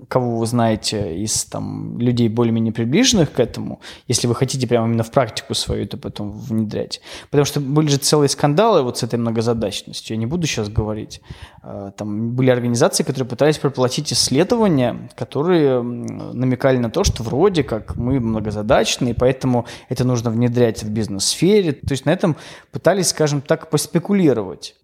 кого 0.08 0.38
вы 0.38 0.46
знаете 0.46 1.16
из 1.16 1.44
там, 1.44 1.98
людей 1.98 2.28
более-менее 2.28 2.72
приближенных 2.72 3.32
к 3.32 3.40
этому, 3.40 3.80
если 4.08 4.26
вы 4.26 4.34
хотите 4.34 4.66
прямо 4.66 4.86
именно 4.86 5.02
в 5.02 5.10
практику 5.10 5.54
свою 5.54 5.84
это 5.84 5.96
потом 5.96 6.30
внедрять. 6.30 7.00
Потому 7.30 7.44
что 7.44 7.60
были 7.60 7.88
же 7.88 7.98
целые 7.98 8.28
скандалы 8.28 8.82
вот 8.82 8.98
с 8.98 9.02
этой 9.02 9.18
многозадачностью. 9.18 10.14
Я 10.14 10.18
не 10.18 10.26
буду 10.26 10.46
сейчас 10.46 10.68
говорить. 10.68 11.20
А, 11.62 11.90
там 11.92 12.30
были 12.30 12.50
организации, 12.50 13.02
которые 13.02 13.28
пытались 13.28 13.58
проплатить 13.58 14.12
исследования, 14.12 15.08
которые 15.16 15.82
намекали 15.82 16.78
на 16.78 16.90
то, 16.90 17.04
что 17.04 17.22
вроде 17.22 17.62
как 17.62 17.96
мы 17.96 18.20
многозадачны, 18.20 19.10
и 19.10 19.14
поэтому 19.14 19.66
это 19.88 20.04
нужно 20.04 20.30
внедрять 20.30 20.82
в 20.82 20.90
бизнес-сфере. 20.90 21.72
То 21.72 21.92
есть 21.92 22.06
на 22.06 22.10
этом 22.10 22.36
пытались, 22.72 23.08
скажем 23.08 23.40
так, 23.40 23.70
поспекулировать. 23.70 24.74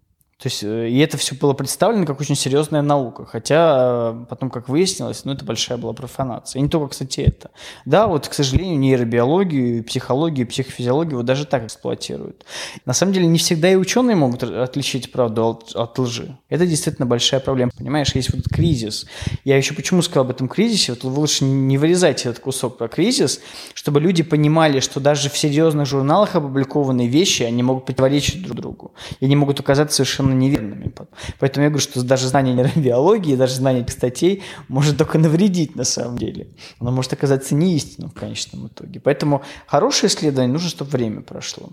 То 0.41 0.47
есть, 0.47 0.63
э, 0.63 0.89
и 0.89 0.97
это 0.97 1.17
все 1.17 1.35
было 1.35 1.53
представлено 1.53 2.07
как 2.07 2.19
очень 2.19 2.35
серьезная 2.35 2.81
наука, 2.81 3.25
хотя 3.25 4.13
э, 4.13 4.25
потом, 4.27 4.49
как 4.49 4.69
выяснилось, 4.69 5.23
ну, 5.23 5.33
это 5.33 5.45
большая 5.45 5.77
была 5.77 5.93
профанация. 5.93 6.59
И 6.59 6.63
не 6.63 6.69
только, 6.69 6.89
кстати, 6.89 7.21
это. 7.21 7.51
Да, 7.85 8.07
вот, 8.07 8.27
к 8.27 8.33
сожалению, 8.33 8.79
нейробиологию, 8.79 9.83
психологию, 9.83 10.47
психофизиологию 10.47 11.17
вот 11.17 11.27
даже 11.27 11.45
так 11.45 11.65
эксплуатируют. 11.65 12.43
На 12.85 12.93
самом 12.93 13.13
деле, 13.13 13.27
не 13.27 13.37
всегда 13.37 13.71
и 13.71 13.75
ученые 13.75 14.15
могут 14.15 14.41
отличить 14.41 15.11
правду 15.11 15.45
от, 15.45 15.75
от 15.75 15.99
лжи. 15.99 16.35
Это 16.49 16.65
действительно 16.65 17.05
большая 17.05 17.39
проблема. 17.39 17.71
Понимаешь, 17.77 18.15
есть 18.15 18.33
вот 18.33 18.43
кризис. 18.51 19.05
Я 19.43 19.57
еще 19.57 19.75
почему 19.75 20.01
сказал 20.01 20.25
об 20.25 20.31
этом 20.31 20.47
кризисе? 20.47 20.93
Вот 20.93 21.03
вы 21.03 21.19
лучше 21.19 21.45
не 21.45 21.77
вырезайте 21.77 22.29
этот 22.29 22.41
кусок 22.41 22.79
про 22.79 22.87
кризис, 22.87 23.41
чтобы 23.75 23.99
люди 23.99 24.23
понимали, 24.23 24.79
что 24.79 24.99
даже 24.99 25.29
в 25.29 25.37
серьезных 25.37 25.85
журналах 25.85 26.35
опубликованные 26.35 27.07
вещи, 27.07 27.43
они 27.43 27.61
могут 27.61 27.85
противоречить 27.85 28.41
друг 28.41 28.57
другу. 28.57 28.93
И 29.19 29.25
они 29.25 29.35
могут 29.35 29.59
оказаться 29.59 29.97
совершенно 29.97 30.30
неверными. 30.33 30.93
Поэтому 31.39 31.63
я 31.63 31.69
говорю, 31.69 31.81
что 31.83 32.03
даже 32.03 32.27
знание 32.27 32.53
нейробиологии, 32.53 33.35
даже 33.35 33.55
знание 33.55 33.85
статей 33.87 34.43
может 34.67 34.97
только 34.97 35.17
навредить 35.17 35.75
на 35.75 35.83
самом 35.83 36.17
деле. 36.17 36.49
Оно 36.79 36.91
может 36.91 37.13
оказаться 37.13 37.55
неистинным 37.55 38.09
в 38.09 38.13
конечном 38.13 38.67
итоге. 38.67 38.99
Поэтому 38.99 39.43
хорошее 39.67 40.11
исследование 40.11 40.51
нужно, 40.51 40.69
чтобы 40.69 40.91
время 40.91 41.21
прошло 41.21 41.69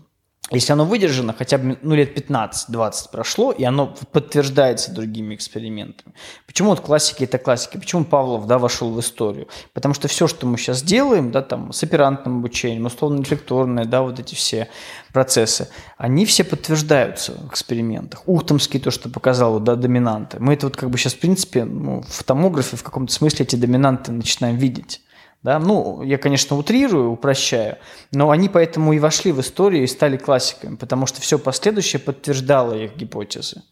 если 0.51 0.73
оно 0.73 0.87
выдержано, 0.87 1.35
хотя 1.35 1.59
бы 1.59 1.79
ну, 1.83 1.95
лет 1.95 2.17
15-20 2.17 3.11
прошло, 3.13 3.53
и 3.53 3.65
оно 3.65 3.95
подтверждается 4.13 4.93
другими 4.93 5.35
экспериментами. 5.35 6.15
Почему 6.47 6.71
вот 6.71 6.81
классики 6.81 7.25
это 7.25 7.37
классики? 7.37 7.77
Почему 7.77 8.05
Павлов 8.05 8.47
да, 8.47 8.59
вошел 8.59 8.91
в 8.91 8.99
историю? 8.99 9.49
Потому 9.75 9.93
что 9.93 10.09
все, 10.09 10.27
что 10.27 10.47
мы 10.47 10.57
сейчас 10.57 10.83
делаем, 10.83 11.31
да, 11.33 11.43
там, 11.43 11.73
с 11.73 11.83
оперантным 11.83 12.39
обучением, 12.39 12.87
условно-инфлекторные, 12.87 13.85
да, 13.85 14.01
вот 14.01 14.21
эти 14.21 14.35
все 14.35 14.69
процессы, 15.13 15.69
они 15.99 16.25
все 16.25 16.45
подтверждаются 16.45 17.33
в 17.33 17.49
экспериментах. 17.49 18.23
Ухтомский, 18.27 18.81
то, 18.81 18.91
что 18.91 19.11
показал, 19.11 19.61
да, 19.61 19.77
доминанты. 19.77 20.39
Мы 20.41 20.55
это 20.55 20.67
вот 20.67 20.79
как 20.79 20.89
бы 20.89 20.97
сейчас, 20.97 21.13
в 21.13 21.19
принципе, 21.19 21.67
ну, 21.67 22.03
в 22.09 22.25
томографе 22.25 22.77
в 22.77 22.83
каком-то 22.83 23.13
смысле 23.13 23.45
эти 23.45 23.57
доминанты 23.57 24.13
начинаем 24.13 24.57
видеть. 24.57 25.03
Да? 25.43 25.59
Ну, 25.59 26.03
я, 26.03 26.19
конечно, 26.19 26.57
утрирую, 26.57 27.11
упрощаю, 27.13 27.79
но 28.13 28.31
они 28.31 28.49
поэтому 28.49 28.93
и 28.93 28.99
вошли 28.99 29.33
в 29.33 29.41
историю 29.41 29.85
и 29.85 29.87
стали 29.87 30.17
классиками, 30.17 30.77
потому 30.77 31.07
что 31.07 31.21
все 31.21 31.39
последующее 31.39 32.01
подтверждало 32.01 32.75
их 32.75 32.97
гипотезы. 32.97 33.63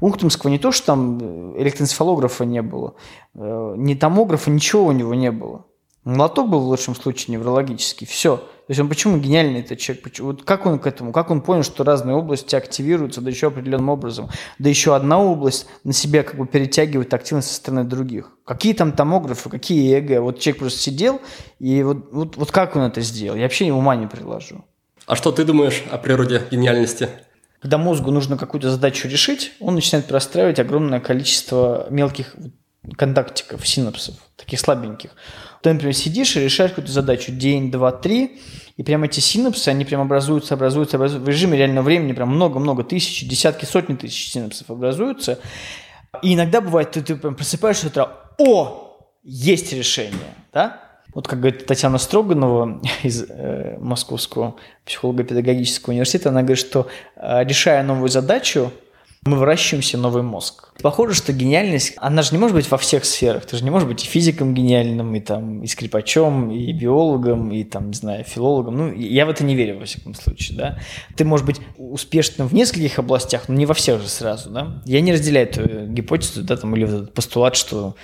Ухтомского 0.00 0.50
не 0.50 0.58
то, 0.58 0.72
что 0.72 0.86
там 0.86 1.18
э, 1.20 1.62
электроэнцефалографа 1.62 2.44
не 2.44 2.62
было, 2.62 2.94
э, 3.34 3.74
ни 3.76 3.94
томографа, 3.94 4.50
ничего 4.50 4.86
у 4.86 4.92
него 4.92 5.14
не 5.14 5.30
было. 5.30 5.66
Молоток 6.04 6.48
был 6.48 6.60
в 6.60 6.68
лучшем 6.68 6.94
случае 6.94 7.36
неврологический. 7.36 8.06
Все. 8.06 8.36
То 8.36 8.72
есть 8.72 8.80
он 8.80 8.88
почему 8.88 9.16
гениальный 9.18 9.60
этот 9.60 9.78
человек? 9.78 10.04
Почему, 10.04 10.28
вот 10.28 10.42
как 10.42 10.66
он 10.66 10.78
к 10.78 10.86
этому? 10.86 11.12
Как 11.12 11.30
он 11.30 11.40
понял, 11.40 11.62
что 11.62 11.84
разные 11.84 12.14
области 12.14 12.54
активируются, 12.54 13.22
да 13.22 13.30
еще 13.30 13.46
определенным 13.46 13.88
образом? 13.88 14.28
Да 14.58 14.68
еще 14.68 14.94
одна 14.94 15.18
область 15.18 15.66
на 15.84 15.94
себя 15.94 16.22
как 16.22 16.36
бы 16.36 16.46
перетягивает 16.46 17.12
активность 17.14 17.48
со 17.48 17.54
стороны 17.54 17.84
других. 17.84 18.30
Какие 18.44 18.74
там 18.74 18.92
томографы, 18.92 19.48
какие 19.48 19.98
ЭГ? 19.98 20.20
Вот 20.20 20.38
человек 20.38 20.60
просто 20.60 20.80
сидел, 20.80 21.20
и 21.58 21.82
вот, 21.82 22.12
вот, 22.12 22.36
вот 22.36 22.50
как 22.52 22.76
он 22.76 22.82
это 22.82 23.00
сделал? 23.00 23.36
Я 23.36 23.44
вообще 23.44 23.72
ума 23.72 23.96
не 23.96 24.06
приложу. 24.06 24.64
А 25.06 25.16
что 25.16 25.32
ты 25.32 25.44
думаешь 25.44 25.82
о 25.90 25.96
природе 25.96 26.42
гениальности? 26.50 27.08
Когда 27.60 27.78
мозгу 27.78 28.10
нужно 28.10 28.36
какую-то 28.36 28.70
задачу 28.70 29.08
решить, 29.08 29.52
он 29.60 29.74
начинает 29.74 30.06
простраивать 30.06 30.60
огромное 30.60 31.00
количество 31.00 31.86
мелких 31.88 32.36
контактиков, 32.96 33.66
синапсов, 33.66 34.14
таких 34.36 34.60
слабеньких. 34.60 35.10
Ты, 35.62 35.72
например, 35.72 35.94
сидишь 35.94 36.36
и 36.36 36.40
решаешь 36.40 36.70
какую-то 36.70 36.92
задачу 36.92 37.32
день, 37.32 37.70
два, 37.70 37.92
три, 37.92 38.40
и 38.76 38.82
прям 38.82 39.02
эти 39.02 39.20
синапсы, 39.20 39.68
они 39.68 39.84
прям 39.84 40.00
образуются, 40.02 40.54
образуются, 40.54 40.96
образуются. 40.96 41.24
В 41.24 41.28
режиме 41.28 41.58
реального 41.58 41.84
времени 41.84 42.12
прям 42.12 42.28
много-много 42.28 42.84
тысяч, 42.84 43.28
десятки, 43.28 43.64
сотни 43.64 43.96
тысяч 43.96 44.30
синапсов 44.30 44.70
образуются. 44.70 45.40
И 46.22 46.34
иногда 46.34 46.60
бывает, 46.60 46.92
ты, 46.92 47.02
ты 47.02 47.16
прям 47.16 47.34
просыпаешься 47.34 47.88
утра, 47.88 48.12
о, 48.38 48.96
есть 49.24 49.72
решение, 49.72 50.34
да? 50.52 50.80
Вот 51.14 51.26
как 51.26 51.40
говорит 51.40 51.66
Татьяна 51.66 51.98
Строганова 51.98 52.80
из 53.02 53.24
э, 53.28 53.76
Московского 53.80 54.56
психолого-педагогического 54.84 55.92
университета, 55.92 56.28
она 56.28 56.42
говорит, 56.42 56.58
что 56.64 56.86
э, 57.16 57.44
решая 57.44 57.82
новую 57.82 58.08
задачу, 58.08 58.70
мы 59.24 59.36
выращиваем 59.36 59.82
себе 59.82 60.00
новый 60.00 60.22
мозг. 60.22 60.72
Похоже, 60.80 61.14
что 61.14 61.32
гениальность, 61.32 61.94
она 61.96 62.22
же 62.22 62.32
не 62.32 62.38
может 62.38 62.54
быть 62.54 62.70
во 62.70 62.78
всех 62.78 63.04
сферах. 63.04 63.46
Ты 63.46 63.56
же 63.56 63.64
не 63.64 63.70
можешь 63.70 63.88
быть 63.88 64.04
и 64.04 64.06
физиком 64.06 64.54
гениальным, 64.54 65.14
и 65.14 65.20
там, 65.20 65.62
и 65.62 65.66
скрипачом, 65.66 66.50
и 66.50 66.72
биологом, 66.72 67.50
и 67.50 67.64
там, 67.64 67.88
не 67.88 67.94
знаю, 67.94 68.24
филологом. 68.24 68.76
Ну, 68.76 68.92
я 68.92 69.26
в 69.26 69.30
это 69.30 69.44
не 69.44 69.56
верю, 69.56 69.80
во 69.80 69.86
всяком 69.86 70.14
случае, 70.14 70.56
да. 70.56 70.78
Ты 71.16 71.24
можешь 71.24 71.44
быть 71.44 71.60
успешным 71.76 72.46
в 72.46 72.54
нескольких 72.54 72.98
областях, 72.98 73.48
но 73.48 73.54
не 73.54 73.66
во 73.66 73.74
всех 73.74 74.00
же 74.00 74.08
сразу, 74.08 74.50
да. 74.50 74.80
Я 74.84 75.00
не 75.00 75.12
разделяю 75.12 75.48
эту 75.48 75.86
гипотезу, 75.86 76.44
да, 76.44 76.56
там, 76.56 76.74
или 76.76 76.86
этот 76.86 77.12
постулат, 77.12 77.56
что 77.56 77.96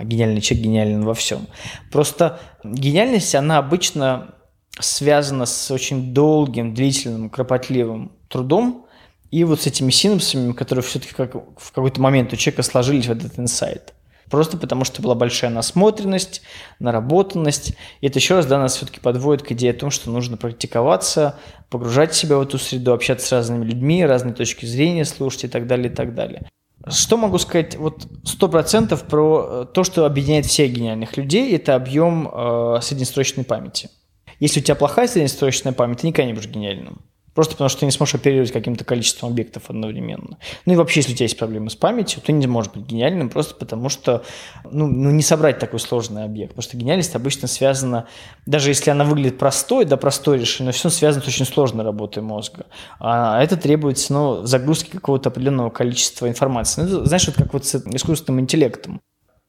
гениальный 0.00 0.40
человек 0.40 0.66
гениален 0.66 1.04
во 1.04 1.14
всем. 1.14 1.46
Просто 1.90 2.38
гениальность, 2.62 3.34
она 3.34 3.58
обычно 3.58 4.34
связана 4.78 5.46
с 5.46 5.70
очень 5.70 6.14
долгим, 6.14 6.74
длительным, 6.74 7.28
кропотливым 7.28 8.12
трудом, 8.28 8.86
и 9.30 9.44
вот 9.44 9.62
с 9.62 9.66
этими 9.66 9.90
синапсами, 9.90 10.52
которые 10.52 10.82
все-таки 10.82 11.14
как, 11.14 11.34
в 11.34 11.72
какой-то 11.72 12.00
момент 12.00 12.32
у 12.32 12.36
человека 12.36 12.62
сложились 12.62 13.06
в 13.06 13.12
этот 13.12 13.38
инсайт. 13.38 13.94
Просто 14.28 14.56
потому, 14.56 14.84
что 14.84 15.02
была 15.02 15.16
большая 15.16 15.50
насмотренность, 15.50 16.42
наработанность. 16.78 17.74
И 18.00 18.06
это 18.06 18.20
еще 18.20 18.36
раз 18.36 18.46
да, 18.46 18.58
нас 18.58 18.76
все-таки 18.76 19.00
подводит 19.00 19.44
к 19.44 19.50
идее 19.52 19.72
о 19.72 19.74
том, 19.74 19.90
что 19.90 20.08
нужно 20.10 20.36
практиковаться, 20.36 21.36
погружать 21.68 22.14
себя 22.14 22.36
в 22.36 22.42
эту 22.42 22.58
среду, 22.58 22.92
общаться 22.92 23.26
с 23.26 23.32
разными 23.32 23.64
людьми, 23.64 24.06
разные 24.06 24.32
точки 24.32 24.66
зрения 24.66 25.04
слушать 25.04 25.44
и 25.44 25.48
так 25.48 25.66
далее, 25.66 25.90
и 25.90 25.94
так 25.94 26.14
далее. 26.14 26.48
Что 26.88 27.16
могу 27.16 27.38
сказать 27.38 27.76
вот 27.76 28.06
сто 28.24 28.48
процентов 28.48 29.02
про 29.02 29.48
э, 29.50 29.66
то, 29.74 29.84
что 29.84 30.06
объединяет 30.06 30.46
всех 30.46 30.72
гениальных 30.72 31.16
людей, 31.16 31.54
это 31.54 31.74
объем 31.74 32.30
э, 32.32 32.78
среднесрочной 32.80 33.44
памяти. 33.44 33.90
Если 34.38 34.60
у 34.60 34.62
тебя 34.62 34.76
плохая 34.76 35.06
среднесрочная 35.06 35.72
память, 35.72 35.98
ты 35.98 36.06
никогда 36.06 36.26
не 36.26 36.32
будешь 36.32 36.48
гениальным. 36.48 37.02
Просто 37.34 37.52
потому, 37.52 37.68
что 37.68 37.80
ты 37.80 37.86
не 37.86 37.92
сможешь 37.92 38.16
оперировать 38.16 38.52
каким-то 38.52 38.84
количеством 38.84 39.30
объектов 39.30 39.64
одновременно. 39.68 40.38
Ну 40.66 40.72
и 40.72 40.76
вообще, 40.76 41.00
если 41.00 41.12
у 41.12 41.14
тебя 41.14 41.24
есть 41.24 41.38
проблемы 41.38 41.70
с 41.70 41.76
памятью, 41.76 42.20
ты 42.22 42.32
не 42.32 42.46
можешь 42.46 42.72
быть 42.72 42.86
гениальным 42.86 43.28
просто 43.28 43.54
потому, 43.54 43.88
что 43.88 44.24
ну, 44.70 44.86
ну 44.86 45.10
не 45.10 45.22
собрать 45.22 45.58
такой 45.58 45.78
сложный 45.78 46.24
объект. 46.24 46.52
Потому 46.52 46.62
что 46.62 46.76
гениальность 46.76 47.14
обычно 47.14 47.46
связана, 47.46 48.08
даже 48.46 48.70
если 48.70 48.90
она 48.90 49.04
выглядит 49.04 49.38
простой, 49.38 49.84
да, 49.84 49.96
простое 49.96 50.38
решение, 50.38 50.68
но 50.68 50.72
все 50.72 50.90
связано 50.90 51.24
с 51.24 51.28
очень 51.28 51.46
сложной 51.46 51.84
работой 51.84 52.22
мозга. 52.22 52.66
А 52.98 53.42
это 53.42 53.56
требуется 53.56 54.12
ну, 54.12 54.46
загрузки 54.46 54.90
какого-то 54.90 55.28
определенного 55.28 55.70
количества 55.70 56.28
информации. 56.28 56.82
Ну, 56.82 57.04
знаешь, 57.04 57.26
вот 57.26 57.36
как 57.36 57.52
вот 57.52 57.64
с 57.64 57.76
искусственным 57.76 58.40
интеллектом. 58.40 59.00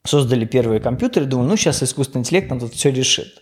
Создали 0.05 0.45
первые 0.45 0.79
компьютеры, 0.79 1.25
думаю, 1.25 1.47
ну 1.47 1.55
сейчас 1.57 1.83
искусственный 1.83 2.21
интеллект 2.21 2.49
нам 2.49 2.59
тут 2.59 2.73
все 2.73 2.91
решит. 2.91 3.39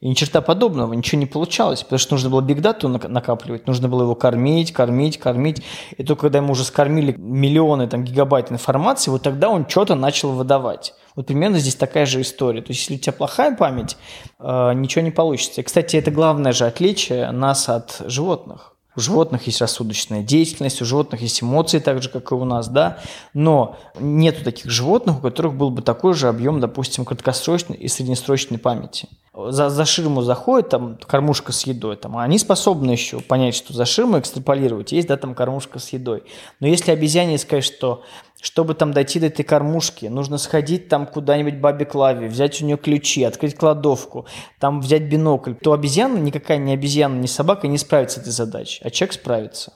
И 0.00 0.08
ни 0.08 0.14
черта 0.14 0.40
подобного, 0.40 0.94
ничего 0.94 1.18
не 1.18 1.26
получалось, 1.26 1.82
потому 1.82 1.98
что 1.98 2.14
нужно 2.14 2.30
было 2.30 2.40
бигдату 2.40 2.88
накапливать, 2.88 3.66
нужно 3.66 3.86
было 3.86 4.02
его 4.02 4.14
кормить, 4.14 4.72
кормить, 4.72 5.18
кормить. 5.18 5.62
И 5.98 6.02
только 6.02 6.22
когда 6.22 6.38
ему 6.38 6.52
уже 6.52 6.64
скормили 6.64 7.14
миллионы 7.18 7.86
там, 7.86 8.04
гигабайт 8.04 8.50
информации, 8.50 9.10
вот 9.10 9.22
тогда 9.22 9.50
он 9.50 9.68
что-то 9.68 9.94
начал 9.94 10.32
выдавать. 10.32 10.94
Вот 11.16 11.26
примерно 11.26 11.58
здесь 11.58 11.74
такая 11.74 12.06
же 12.06 12.22
история. 12.22 12.62
То 12.62 12.70
есть, 12.70 12.80
если 12.80 12.94
у 12.94 12.98
тебя 12.98 13.12
плохая 13.12 13.54
память, 13.54 13.98
э, 14.38 14.72
ничего 14.72 15.04
не 15.04 15.10
получится. 15.10 15.60
И, 15.60 15.64
кстати, 15.64 15.96
это 15.96 16.10
главное 16.10 16.52
же 16.52 16.64
отличие 16.64 17.30
нас 17.30 17.68
от 17.68 18.00
животных. 18.06 18.74
У 19.00 19.02
животных 19.02 19.46
есть 19.46 19.62
рассудочная 19.62 20.22
деятельность, 20.22 20.82
у 20.82 20.84
животных 20.84 21.22
есть 21.22 21.42
эмоции, 21.42 21.78
так 21.78 22.02
же, 22.02 22.10
как 22.10 22.32
и 22.32 22.34
у 22.34 22.44
нас, 22.44 22.68
да, 22.68 22.98
но 23.32 23.78
нету 23.98 24.44
таких 24.44 24.70
животных, 24.70 25.20
у 25.20 25.22
которых 25.22 25.54
был 25.54 25.70
бы 25.70 25.80
такой 25.80 26.12
же 26.12 26.28
объем, 26.28 26.60
допустим, 26.60 27.06
краткосрочной 27.06 27.78
и 27.78 27.88
среднесрочной 27.88 28.58
памяти 28.58 29.08
за, 29.48 29.70
за 29.70 29.84
ширму 29.84 30.22
заходит, 30.22 30.68
там 30.70 30.98
кормушка 31.06 31.52
с 31.52 31.66
едой, 31.66 31.96
там, 31.96 32.16
они 32.18 32.38
способны 32.38 32.90
еще 32.90 33.20
понять, 33.20 33.54
что 33.54 33.72
за 33.72 33.84
ширму 33.84 34.18
экстраполировать, 34.18 34.92
есть, 34.92 35.08
да, 35.08 35.16
там 35.16 35.34
кормушка 35.34 35.78
с 35.78 35.90
едой. 35.90 36.24
Но 36.58 36.66
если 36.66 36.90
обезьяне 36.90 37.38
сказать, 37.38 37.64
что 37.64 38.02
чтобы 38.40 38.74
там 38.74 38.92
дойти 38.92 39.20
до 39.20 39.26
этой 39.26 39.42
кормушки, 39.42 40.06
нужно 40.06 40.38
сходить 40.38 40.88
там 40.88 41.06
куда-нибудь 41.06 41.56
бабе 41.56 41.84
Клаве, 41.84 42.28
взять 42.28 42.60
у 42.62 42.64
нее 42.64 42.76
ключи, 42.76 43.22
открыть 43.22 43.54
кладовку, 43.54 44.26
там 44.58 44.80
взять 44.80 45.02
бинокль, 45.02 45.54
то 45.54 45.72
обезьяна, 45.72 46.18
никакая 46.18 46.58
не 46.58 46.72
обезьяна, 46.72 47.18
не 47.18 47.28
собака 47.28 47.68
не 47.68 47.78
справится 47.78 48.18
с 48.18 48.22
этой 48.22 48.32
задачей, 48.32 48.80
а 48.84 48.90
человек 48.90 49.14
справится. 49.14 49.74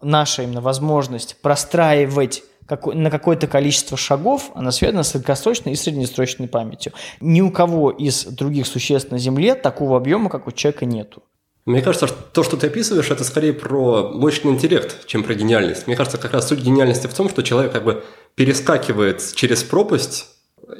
Наша 0.00 0.42
именно 0.42 0.60
возможность 0.60 1.40
простраивать 1.40 2.42
на 2.68 3.10
какое-то 3.10 3.46
количество 3.46 3.96
шагов, 3.96 4.50
она 4.54 4.72
связана 4.72 5.02
с 5.02 5.12
краткосрочной 5.12 5.72
и 5.72 5.76
среднесрочной 5.76 6.48
памятью. 6.48 6.92
Ни 7.20 7.40
у 7.40 7.50
кого 7.50 7.90
из 7.90 8.24
других 8.24 8.66
существ 8.66 9.10
на 9.10 9.18
Земле 9.18 9.54
такого 9.54 9.96
объема, 9.96 10.30
как 10.30 10.46
у 10.46 10.52
человека, 10.52 10.86
нету. 10.86 11.22
Мне 11.64 11.80
кажется, 11.80 12.08
что 12.08 12.16
то, 12.32 12.42
что 12.42 12.56
ты 12.56 12.66
описываешь, 12.66 13.10
это 13.10 13.22
скорее 13.22 13.52
про 13.52 14.08
мощный 14.08 14.50
интеллект, 14.50 15.06
чем 15.06 15.22
про 15.22 15.34
гениальность. 15.34 15.86
Мне 15.86 15.94
кажется, 15.94 16.18
как 16.18 16.32
раз 16.32 16.48
суть 16.48 16.58
гениальности 16.58 17.06
в 17.06 17.14
том, 17.14 17.28
что 17.28 17.42
человек 17.42 17.72
как 17.72 17.84
бы 17.84 18.02
перескакивает 18.34 19.22
через 19.34 19.62
пропасть 19.62 20.28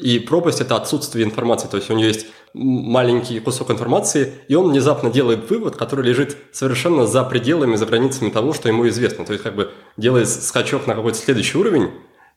И 0.00 0.18
пропасть– 0.18 0.60
это 0.60 0.76
отсутствие 0.76 1.24
информации. 1.24 1.68
То 1.68 1.76
есть 1.76 1.90
у 1.90 1.94
него 1.94 2.06
есть 2.06 2.26
маленький 2.54 3.40
кусок 3.40 3.70
информации, 3.70 4.32
и 4.48 4.54
он 4.54 4.70
внезапно 4.70 5.10
делает 5.10 5.50
вывод, 5.50 5.76
который 5.76 6.04
лежит 6.04 6.36
совершенно 6.52 7.06
за 7.06 7.24
пределами, 7.24 7.76
за 7.76 7.86
границами 7.86 8.30
того, 8.30 8.52
что 8.52 8.68
ему 8.68 8.88
известно. 8.88 9.24
То 9.24 9.32
есть 9.32 9.44
как 9.44 9.54
бы 9.54 9.70
делает 9.96 10.28
скачок 10.28 10.86
на 10.86 10.94
какой-то 10.94 11.18
следующий 11.18 11.59
уровень, 11.59 11.90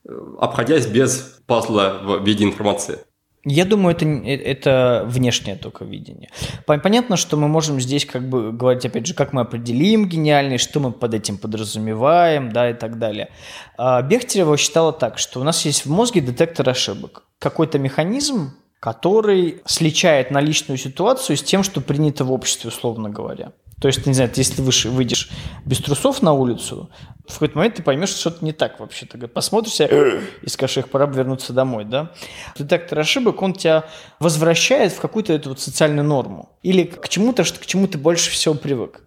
э, 0.07 0.09
обходясь 0.39 0.85
без 0.85 1.39
пазла 1.47 1.99
в 2.03 2.25
виде 2.25 2.43
информации. 2.43 2.99
Я 3.45 3.65
думаю, 3.65 3.95
это, 3.95 4.05
э, 4.05 4.35
это 4.35 5.03
внешнее 5.07 5.55
только 5.55 5.85
видение. 5.85 6.29
Понятно, 6.65 7.15
что 7.15 7.37
мы 7.37 7.47
можем 7.47 7.79
здесь 7.79 8.05
как 8.05 8.27
бы 8.27 8.51
говорить, 8.51 8.85
опять 8.85 9.05
же, 9.05 9.13
как 9.13 9.33
мы 9.33 9.41
определим 9.41 10.09
гениальный, 10.09 10.57
что 10.57 10.79
мы 10.79 10.91
под 10.91 11.13
этим 11.13 11.37
подразумеваем, 11.37 12.51
да, 12.51 12.71
и 12.71 12.73
так 12.73 12.97
далее. 12.97 13.29
А 13.77 14.01
Бехтерева 14.01 14.57
считала 14.57 14.91
так, 14.91 15.19
что 15.19 15.39
у 15.39 15.43
нас 15.43 15.63
есть 15.65 15.85
в 15.85 15.91
мозге 15.91 16.21
детектор 16.21 16.67
ошибок. 16.67 17.23
Какой-то 17.37 17.77
механизм, 17.77 18.53
который 18.79 19.61
сличает 19.65 20.31
наличную 20.31 20.79
ситуацию 20.79 21.37
с 21.37 21.43
тем, 21.43 21.61
что 21.61 21.81
принято 21.81 22.23
в 22.25 22.31
обществе, 22.31 22.69
условно 22.69 23.09
говоря. 23.09 23.51
То 23.79 23.87
есть, 23.87 24.05
не 24.05 24.13
знаю, 24.13 24.31
если 24.33 24.55
ты 24.55 24.89
выйдешь 24.89 25.29
без 25.65 25.79
трусов 25.79 26.21
на 26.21 26.33
улицу, 26.33 26.89
в 27.27 27.33
какой-то 27.33 27.57
момент 27.57 27.75
ты 27.75 27.83
поймешь, 27.83 28.09
что 28.09 28.19
что-то 28.19 28.45
не 28.45 28.53
так 28.53 28.79
вообще-то. 28.79 29.27
Посмотришь 29.27 29.79
и 29.81 30.49
скажешь, 30.49 30.77
их 30.77 30.89
пора 30.89 31.07
вернуться 31.07 31.53
домой, 31.53 31.83
да? 31.83 32.11
Детектор 32.57 32.99
ошибок, 32.99 33.41
он 33.41 33.53
тебя 33.53 33.83
возвращает 34.19 34.93
в 34.93 35.01
какую-то 35.01 35.33
эту 35.33 35.49
вот 35.49 35.59
социальную 35.59 36.07
норму. 36.07 36.57
Или 36.63 36.83
к 36.83 37.09
чему-то, 37.09 37.43
что 37.43 37.59
к 37.59 37.65
чему 37.65 37.87
ты 37.87 37.97
больше 37.97 38.31
всего 38.31 38.55
привык. 38.55 39.01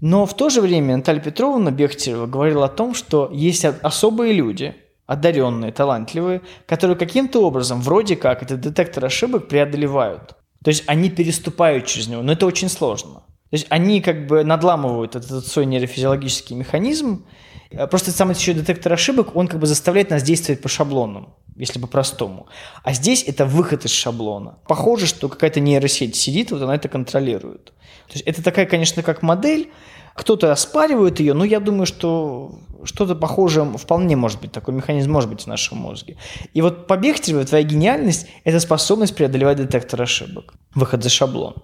Но 0.00 0.26
в 0.26 0.34
то 0.34 0.50
же 0.50 0.60
время 0.60 0.96
Наталья 0.96 1.20
Петровна 1.20 1.70
Бехтерева 1.70 2.26
говорила 2.26 2.66
о 2.66 2.68
том, 2.68 2.94
что 2.94 3.30
есть 3.32 3.64
особые 3.64 4.32
люди, 4.32 4.74
одаренные, 5.06 5.72
талантливые, 5.72 6.42
которые 6.66 6.96
каким-то 6.96 7.44
образом, 7.44 7.80
вроде 7.80 8.16
как, 8.16 8.42
этот 8.42 8.60
детектор 8.60 9.04
ошибок 9.04 9.48
преодолевают. 9.48 10.36
То 10.64 10.68
есть 10.68 10.84
они 10.86 11.10
переступают 11.10 11.86
через 11.86 12.08
него, 12.08 12.22
но 12.22 12.32
это 12.32 12.46
очень 12.46 12.68
сложно. 12.68 13.22
То 13.50 13.56
есть 13.56 13.66
они 13.68 14.00
как 14.00 14.26
бы 14.28 14.44
надламывают 14.44 15.16
этот 15.16 15.44
свой 15.46 15.66
нейрофизиологический 15.66 16.54
механизм. 16.54 17.26
Э, 17.70 17.88
просто 17.88 18.12
самый 18.12 18.36
еще 18.36 18.52
детектор 18.52 18.92
ошибок, 18.92 19.34
он 19.34 19.48
как 19.48 19.58
бы 19.58 19.66
заставляет 19.66 20.10
нас 20.10 20.22
действовать 20.22 20.62
по 20.62 20.68
шаблонам, 20.68 21.34
если 21.56 21.80
по-простому. 21.80 22.46
А 22.84 22.92
здесь 22.92 23.24
это 23.26 23.46
выход 23.46 23.84
из 23.84 23.90
шаблона. 23.90 24.58
Похоже, 24.68 25.06
что 25.06 25.28
какая-то 25.28 25.58
нейросеть 25.58 26.14
сидит, 26.14 26.52
вот 26.52 26.62
она 26.62 26.76
это 26.76 26.88
контролирует. 26.88 27.72
То 28.06 28.14
есть 28.14 28.24
это 28.24 28.42
такая, 28.42 28.66
конечно, 28.66 29.02
как 29.02 29.22
модель, 29.22 29.70
кто-то 30.14 30.52
оспаривает 30.52 31.18
ее, 31.18 31.34
но 31.34 31.44
я 31.44 31.58
думаю, 31.58 31.86
что 31.86 32.60
что-то 32.84 33.16
похожее 33.16 33.64
вполне 33.78 34.16
может 34.16 34.40
быть, 34.40 34.52
такой 34.52 34.74
механизм 34.74 35.10
может 35.10 35.28
быть 35.28 35.42
в 35.42 35.46
нашем 35.48 35.78
мозге. 35.78 36.18
И 36.54 36.62
вот 36.62 36.86
по 36.86 36.96
Бехтереву 36.96 37.44
твоя 37.44 37.64
гениальность– 37.64 38.26
это 38.44 38.60
способность 38.60 39.16
преодолевать 39.16 39.56
детектор 39.56 40.00
ошибок, 40.00 40.54
выход 40.74 41.02
за 41.02 41.08
шаблон. 41.08 41.54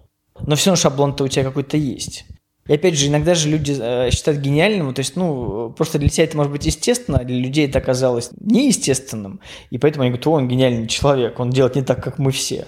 Но 0.40 0.56
все 0.56 0.70
равно 0.70 0.80
шаблон-то 0.80 1.24
у 1.24 1.28
тебя 1.28 1.44
какой-то 1.44 1.76
есть. 1.76 2.24
И 2.68 2.74
опять 2.74 2.98
же, 2.98 3.06
иногда 3.06 3.34
же 3.34 3.48
люди 3.48 3.76
э, 3.78 4.10
считают 4.10 4.40
гениальным, 4.40 4.92
то 4.92 5.00
есть, 5.00 5.14
ну, 5.14 5.70
просто 5.70 5.98
для 5.98 6.08
тебя 6.08 6.24
это 6.24 6.36
может 6.36 6.50
быть 6.52 6.66
естественно, 6.66 7.18
а 7.18 7.24
для 7.24 7.36
людей 7.36 7.68
это 7.68 7.78
оказалось 7.78 8.30
неестественным, 8.40 9.40
и 9.70 9.78
поэтому 9.78 10.02
они 10.02 10.10
говорят, 10.10 10.26
о, 10.26 10.30
он 10.32 10.48
гениальный 10.48 10.88
человек, 10.88 11.38
он 11.38 11.50
делает 11.50 11.76
не 11.76 11.82
так, 11.82 12.02
как 12.02 12.18
мы 12.18 12.32
все. 12.32 12.66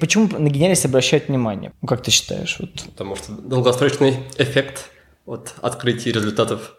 Почему 0.00 0.26
на 0.26 0.48
гениальность 0.48 0.84
обращают 0.84 1.28
внимание? 1.28 1.72
Ну, 1.80 1.86
как 1.86 2.02
ты 2.02 2.10
считаешь? 2.10 2.56
Вот. 2.58 2.70
Потому 2.86 3.16
что 3.16 3.32
долгосрочный 3.32 4.16
эффект 4.38 4.90
от 5.26 5.54
открытия 5.60 6.10
результатов. 6.10 6.74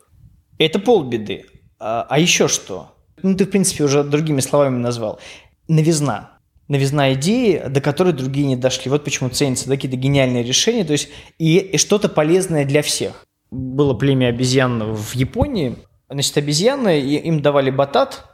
Это 0.58 0.80
полбеды. 0.80 1.46
А, 1.80 2.06
а 2.10 2.20
еще 2.20 2.48
что? 2.48 2.96
Ну, 3.22 3.36
ты, 3.36 3.46
в 3.46 3.50
принципе, 3.52 3.84
уже 3.84 4.04
другими 4.04 4.42
словами 4.42 4.78
назвал. 4.78 5.20
Новизна 5.68 6.40
новизна 6.72 7.14
идеи, 7.14 7.62
до 7.68 7.82
которой 7.82 8.14
другие 8.14 8.48
не 8.48 8.56
дошли. 8.56 8.90
Вот 8.90 9.04
почему 9.04 9.30
ценятся 9.30 9.68
да, 9.68 9.76
какие-то 9.76 9.98
гениальные 9.98 10.42
решения, 10.42 10.86
то 10.86 10.94
есть 10.94 11.10
и, 11.38 11.58
и 11.58 11.78
что-то 11.78 12.08
полезное 12.08 12.64
для 12.64 12.82
всех. 12.82 13.26
Было 13.52 13.94
племя 13.94 14.28
обезьян 14.28 14.94
в 14.94 15.14
Японии, 15.14 15.76
значит, 16.10 16.38
обезьяны, 16.38 17.02
им 17.02 17.42
давали 17.42 17.72
батат, 17.72 18.26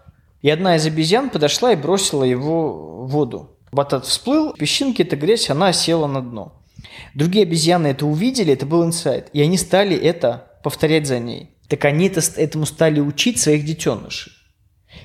и 0.43 0.51
одна 0.51 0.75
из 0.75 0.85
обезьян 0.85 1.31
подошла 1.31 1.73
и 1.73 1.75
бросила 1.75 2.23
его 2.23 3.05
в 3.05 3.09
воду. 3.09 3.57
Батат 3.71 4.05
всплыл, 4.05 4.53
песчинки, 4.53 5.01
эта 5.01 5.15
грязь, 5.15 5.49
она 5.49 5.73
села 5.73 6.05
на 6.05 6.21
дно. 6.21 6.61
Другие 7.15 7.43
обезьяны 7.43 7.87
это 7.87 8.05
увидели, 8.05 8.53
это 8.53 8.67
был 8.67 8.85
инсайт, 8.85 9.29
и 9.33 9.41
они 9.41 9.57
стали 9.57 9.97
это 9.97 10.59
повторять 10.63 11.07
за 11.07 11.17
ней. 11.17 11.57
Так 11.67 11.85
они 11.85 12.07
это, 12.07 12.21
этому 12.35 12.67
стали 12.67 12.99
учить 12.99 13.39
своих 13.39 13.65
детенышей. 13.65 14.31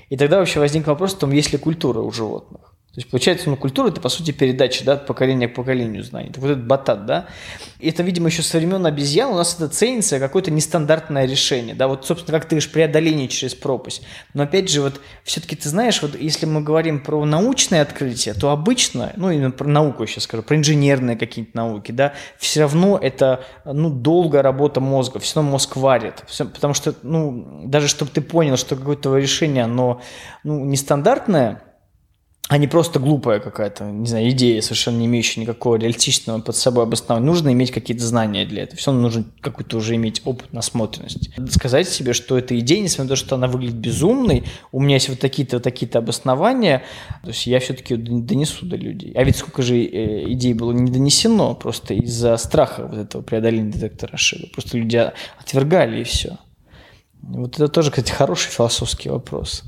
И 0.09 0.17
тогда 0.17 0.37
вообще 0.37 0.59
возник 0.59 0.85
вопрос 0.85 1.15
о 1.15 1.21
том, 1.21 1.31
есть 1.31 1.51
ли 1.51 1.57
культура 1.57 1.99
у 1.99 2.11
животных. 2.11 2.72
То 2.93 2.99
есть, 2.99 3.09
получается, 3.09 3.49
ну, 3.49 3.57
культура– 3.57 3.87
это, 3.89 3.99
по 3.99 4.09
сути, 4.09 4.29
передача 4.29 4.85
да, 4.85 4.93
от 4.93 5.07
поколения 5.07 5.47
к 5.47 5.55
поколению 5.55 6.03
знаний. 6.03 6.29
Это 6.29 6.39
вот 6.39 6.51
этот 6.51 6.67
батат, 6.67 7.07
да. 7.07 7.25
И 7.79 7.89
это, 7.89 8.03
видимо, 8.03 8.27
еще 8.27 8.43
со 8.43 8.59
времен 8.59 8.85
обезьян 8.85 9.31
у 9.31 9.35
нас 9.35 9.55
это 9.55 9.67
ценится 9.67 10.19
какое-то 10.19 10.51
нестандартное 10.51 11.25
решение, 11.25 11.73
да. 11.73 11.87
Вот, 11.87 12.05
собственно, 12.05 12.37
как 12.37 12.47
ты 12.47 12.49
говоришь, 12.49 12.71
преодоление 12.71 13.27
через 13.29 13.55
пропасть. 13.55 14.03
Но, 14.35 14.43
опять 14.43 14.69
же, 14.69 14.81
вот 14.81 15.01
все-таки 15.23 15.55
ты 15.55 15.69
знаешь, 15.69 16.03
вот 16.03 16.13
если 16.13 16.45
мы 16.45 16.61
говорим 16.61 16.99
про 16.99 17.25
научные 17.25 17.81
открытия, 17.81 18.35
то 18.35 18.51
обычно, 18.51 19.11
ну, 19.15 19.31
именно 19.31 19.49
про 19.49 19.67
науку 19.67 20.03
я 20.03 20.07
сейчас 20.07 20.25
скажу, 20.25 20.43
про 20.43 20.55
инженерные 20.55 21.17
какие-то 21.17 21.57
науки, 21.57 21.91
да, 21.91 22.13
все 22.37 22.59
равно 22.59 22.99
это, 23.01 23.43
ну, 23.65 23.89
долгая 23.89 24.43
работа 24.43 24.81
мозга, 24.81 25.17
все 25.17 25.37
равно 25.37 25.49
мозг 25.49 25.77
варит. 25.77 26.23
Все, 26.27 26.45
потому 26.45 26.75
что, 26.75 26.93
ну, 27.01 27.63
даже 27.65 27.87
чтобы 27.87 28.11
ты 28.11 28.21
понял, 28.21 28.55
что 28.55 28.75
какое-то 28.75 29.17
решение, 29.17 29.63
оно, 29.63 29.99
ну, 30.43 30.63
нестандартное– 30.63 31.63
а 32.53 32.57
не 32.59 32.67
просто 32.67 32.99
глупая 32.99 33.39
какая-то, 33.39 33.85
не 33.85 34.05
знаю, 34.05 34.29
идея, 34.29 34.61
совершенно 34.61 34.97
не 34.97 35.07
имеющая 35.07 35.41
никакого 35.41 35.75
реалистичного 35.75 36.39
под 36.39 36.55
собой 36.55 36.83
обоснования. 36.83 37.25
Нужно 37.25 37.51
иметь 37.51 37.71
какие-то 37.71 38.05
знания 38.05 38.45
для 38.45 38.61
этого. 38.61 38.77
Все 38.77 38.91
равно 38.91 39.01
нужно 39.01 39.25
какой-то 39.41 39.75
уже 39.75 39.95
иметь 39.95 40.21
опыт, 40.23 40.53
насмотренность. 40.53 41.31
Сказать 41.49 41.89
себе, 41.89 42.13
что 42.13 42.37
эта 42.37 42.59
идея, 42.59 42.83
несмотря 42.83 43.05
на 43.05 43.09
то, 43.09 43.15
что 43.15 43.35
она 43.37 43.47
выглядит 43.47 43.77
безумной, 43.77 44.43
у 44.71 44.79
меня 44.79 44.97
есть 44.97 45.09
вот 45.09 45.19
такие-то 45.19 45.55
вот 45.55 45.63
такие-то 45.63 45.97
обоснования, 45.97 46.83
то 47.23 47.29
есть 47.29 47.47
я 47.47 47.59
все-таки 47.59 47.95
донесу 47.95 48.67
до 48.67 48.75
людей. 48.75 49.13
А 49.15 49.23
ведь 49.23 49.37
сколько 49.37 49.63
же 49.63 49.83
э, 49.83 50.31
идей 50.31 50.53
было 50.53 50.73
не 50.73 50.91
донесено 50.91 51.55
просто 51.55 51.95
из-за 51.95 52.37
страха 52.37 52.85
вот 52.85 52.99
этого 52.99 53.23
преодоления 53.23 53.71
детектора 53.71 54.13
ошибок. 54.13 54.51
Просто 54.51 54.77
люди 54.77 55.11
отвергали 55.39 56.01
и 56.01 56.03
все. 56.03 56.37
Вот 57.23 57.55
это 57.55 57.67
тоже, 57.67 57.89
кстати, 57.89 58.11
хороший 58.11 58.51
философский 58.51 59.09
вопрос. 59.09 59.63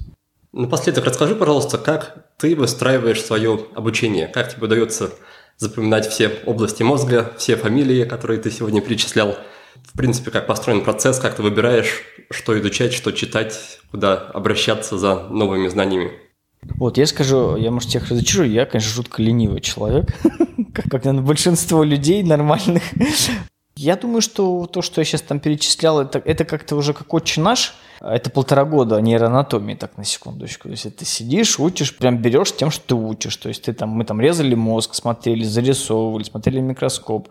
Напоследок 0.56 1.03
расскажи, 1.03 1.36
пожалуйста, 1.36 1.77
как 1.77 2.15
ты 2.38 2.56
выстраиваешь 2.56 3.22
свое 3.22 3.60
обучение, 3.76 4.30
как 4.30 4.53
тебе 4.56 4.68
удается 4.68 5.10
запоминать 5.57 6.07
все 6.07 6.32
области 6.45 6.82
мозга, 6.82 7.34
все 7.38 7.57
фамилии, 7.57 8.06
которые 8.06 8.40
ты 8.40 8.49
сегодня 8.49 8.80
перечислял. 8.80 9.36
В 9.84 9.98
принципе, 9.98 10.32
как 10.32 10.48
построен 10.48 10.82
процесс, 10.86 11.19
как 11.19 11.36
ты 11.36 11.44
выбираешь, 11.44 12.03
что 12.32 12.57
изучать, 12.57 12.94
что 12.94 13.11
читать, 13.11 13.82
куда 13.91 14.15
обращаться 14.15 14.98
за 14.98 15.27
новыми 15.27 15.68
знаниями. 15.68 16.14
Вот, 16.61 16.98
я 16.98 17.06
скажу, 17.06 17.57
я, 17.57 17.69
может, 17.69 17.90
всех 17.90 18.07
разочарую, 18.07 18.49
я, 18.49 18.65
конечно, 18.65 18.94
жутко 18.94 19.22
ленивый 19.22 19.60
человек, 19.60 20.06
как, 20.73 20.86
как 20.86 21.03
наверное, 21.03 21.27
большинство 21.27 21.84
людей 21.84 22.23
нормальных. 22.23 22.84
Я 23.76 23.98
думаю, 23.98 24.22
что 24.22 24.68
то, 24.68 24.82
что 24.82 25.02
я 25.02 25.06
сейчас 25.06 25.22
там 25.22 25.41
перечислял, 25.41 25.99
это, 25.99 26.19
это 26.19 26.45
как-то 26.45 26.77
уже 26.77 26.94
как 26.94 27.14
отче 27.14 27.41
наш– 27.41 27.76
это 28.01 28.30
полтора 28.30 28.65
года 28.65 28.99
нейроанатомии, 28.99 29.76
так, 29.76 29.97
на 29.97 30.03
секундочку. 30.03 30.67
То 30.67 30.72
есть 30.72 30.95
ты 30.95 31.05
сидишь, 31.05 31.59
учишь, 31.59 31.95
прям 31.95 32.17
берешь 32.17 32.55
тем, 32.55 32.72
что 32.72 32.88
ты 32.88 32.95
учишь. 32.95 33.35
То 33.38 33.49
есть 33.49 33.63
ты 33.63 33.73
там, 33.73 33.89
мы 33.89 34.03
там 34.05 34.19
резали 34.19 34.55
мозг, 34.55 34.93
смотрели, 34.93 35.43
зарисовывали, 35.43 36.23
смотрели 36.23 36.59
микроскоп, 36.59 37.30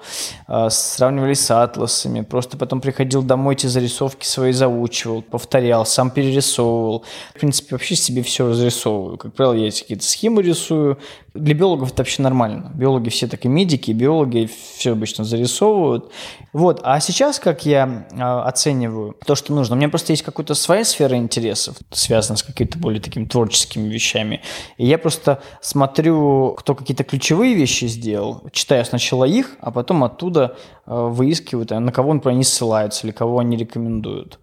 э, 0.48 0.68
сравнивали 0.70 1.34
с 1.34 1.50
атласами. 1.50 2.22
Просто 2.22 2.56
потом 2.56 2.80
приходил 2.80 3.22
домой, 3.22 3.54
эти 3.54 3.66
зарисовки 3.66 4.26
свои 4.26 4.52
заучивал, 4.52 5.22
повторял, 5.22 5.86
сам 5.86 6.10
перерисовывал. 6.10 7.04
В 7.34 7.38
принципе, 7.38 7.74
вообще 7.74 7.96
себе 7.96 8.22
все 8.22 8.48
разрисовываю. 8.48 9.18
Как 9.18 9.34
правило, 9.34 9.54
я 9.54 9.70
какие-то 9.70 10.04
схемы 10.04 10.42
рисую. 10.42 10.98
Для 11.34 11.54
биологов 11.54 11.90
это 11.92 12.02
вообще 12.02 12.22
нормально. 12.22 12.70
Биологи 12.74 13.08
все 13.08 13.26
так 13.26 13.44
и 13.44 13.48
медики, 13.48 13.90
биологи 13.90 14.48
все 14.76 14.92
обычно 14.92 15.24
зарисовывают. 15.24 16.12
Вот. 16.52 16.80
А 16.84 17.00
сейчас, 17.00 17.40
как 17.40 17.66
я 17.66 18.06
э, 18.12 18.22
оцениваю 18.22 19.16
то, 19.26 19.34
что 19.34 19.52
нужно, 19.52 19.74
у 19.74 19.78
меня 19.78 19.88
просто 19.88 20.12
есть 20.12 20.22
какой-то 20.22 20.54
своя 20.64 20.84
сфера 20.84 21.16
интересов, 21.16 21.76
связанная 21.90 22.38
с 22.38 22.42
какими-то 22.42 22.78
более 22.78 23.00
такими 23.00 23.26
творческими 23.26 23.88
вещами. 23.88 24.40
И 24.78 24.86
я 24.86 24.96
просто 24.96 25.42
смотрю, 25.60 26.54
кто 26.58 26.74
какие-то 26.74 27.04
ключевые 27.04 27.54
вещи 27.54 27.84
сделал, 27.84 28.42
читаю 28.50 28.84
сначала 28.84 29.24
их, 29.24 29.56
а 29.60 29.70
потом 29.70 30.04
оттуда 30.04 30.56
э, 30.86 30.94
выискиваю, 30.94 31.66
на 31.80 31.92
кого, 31.92 32.14
например, 32.14 32.36
они 32.36 32.44
ссылаются 32.44 33.06
или 33.06 33.12
кого 33.12 33.40
они 33.40 33.56
рекомендуют. 33.56 34.38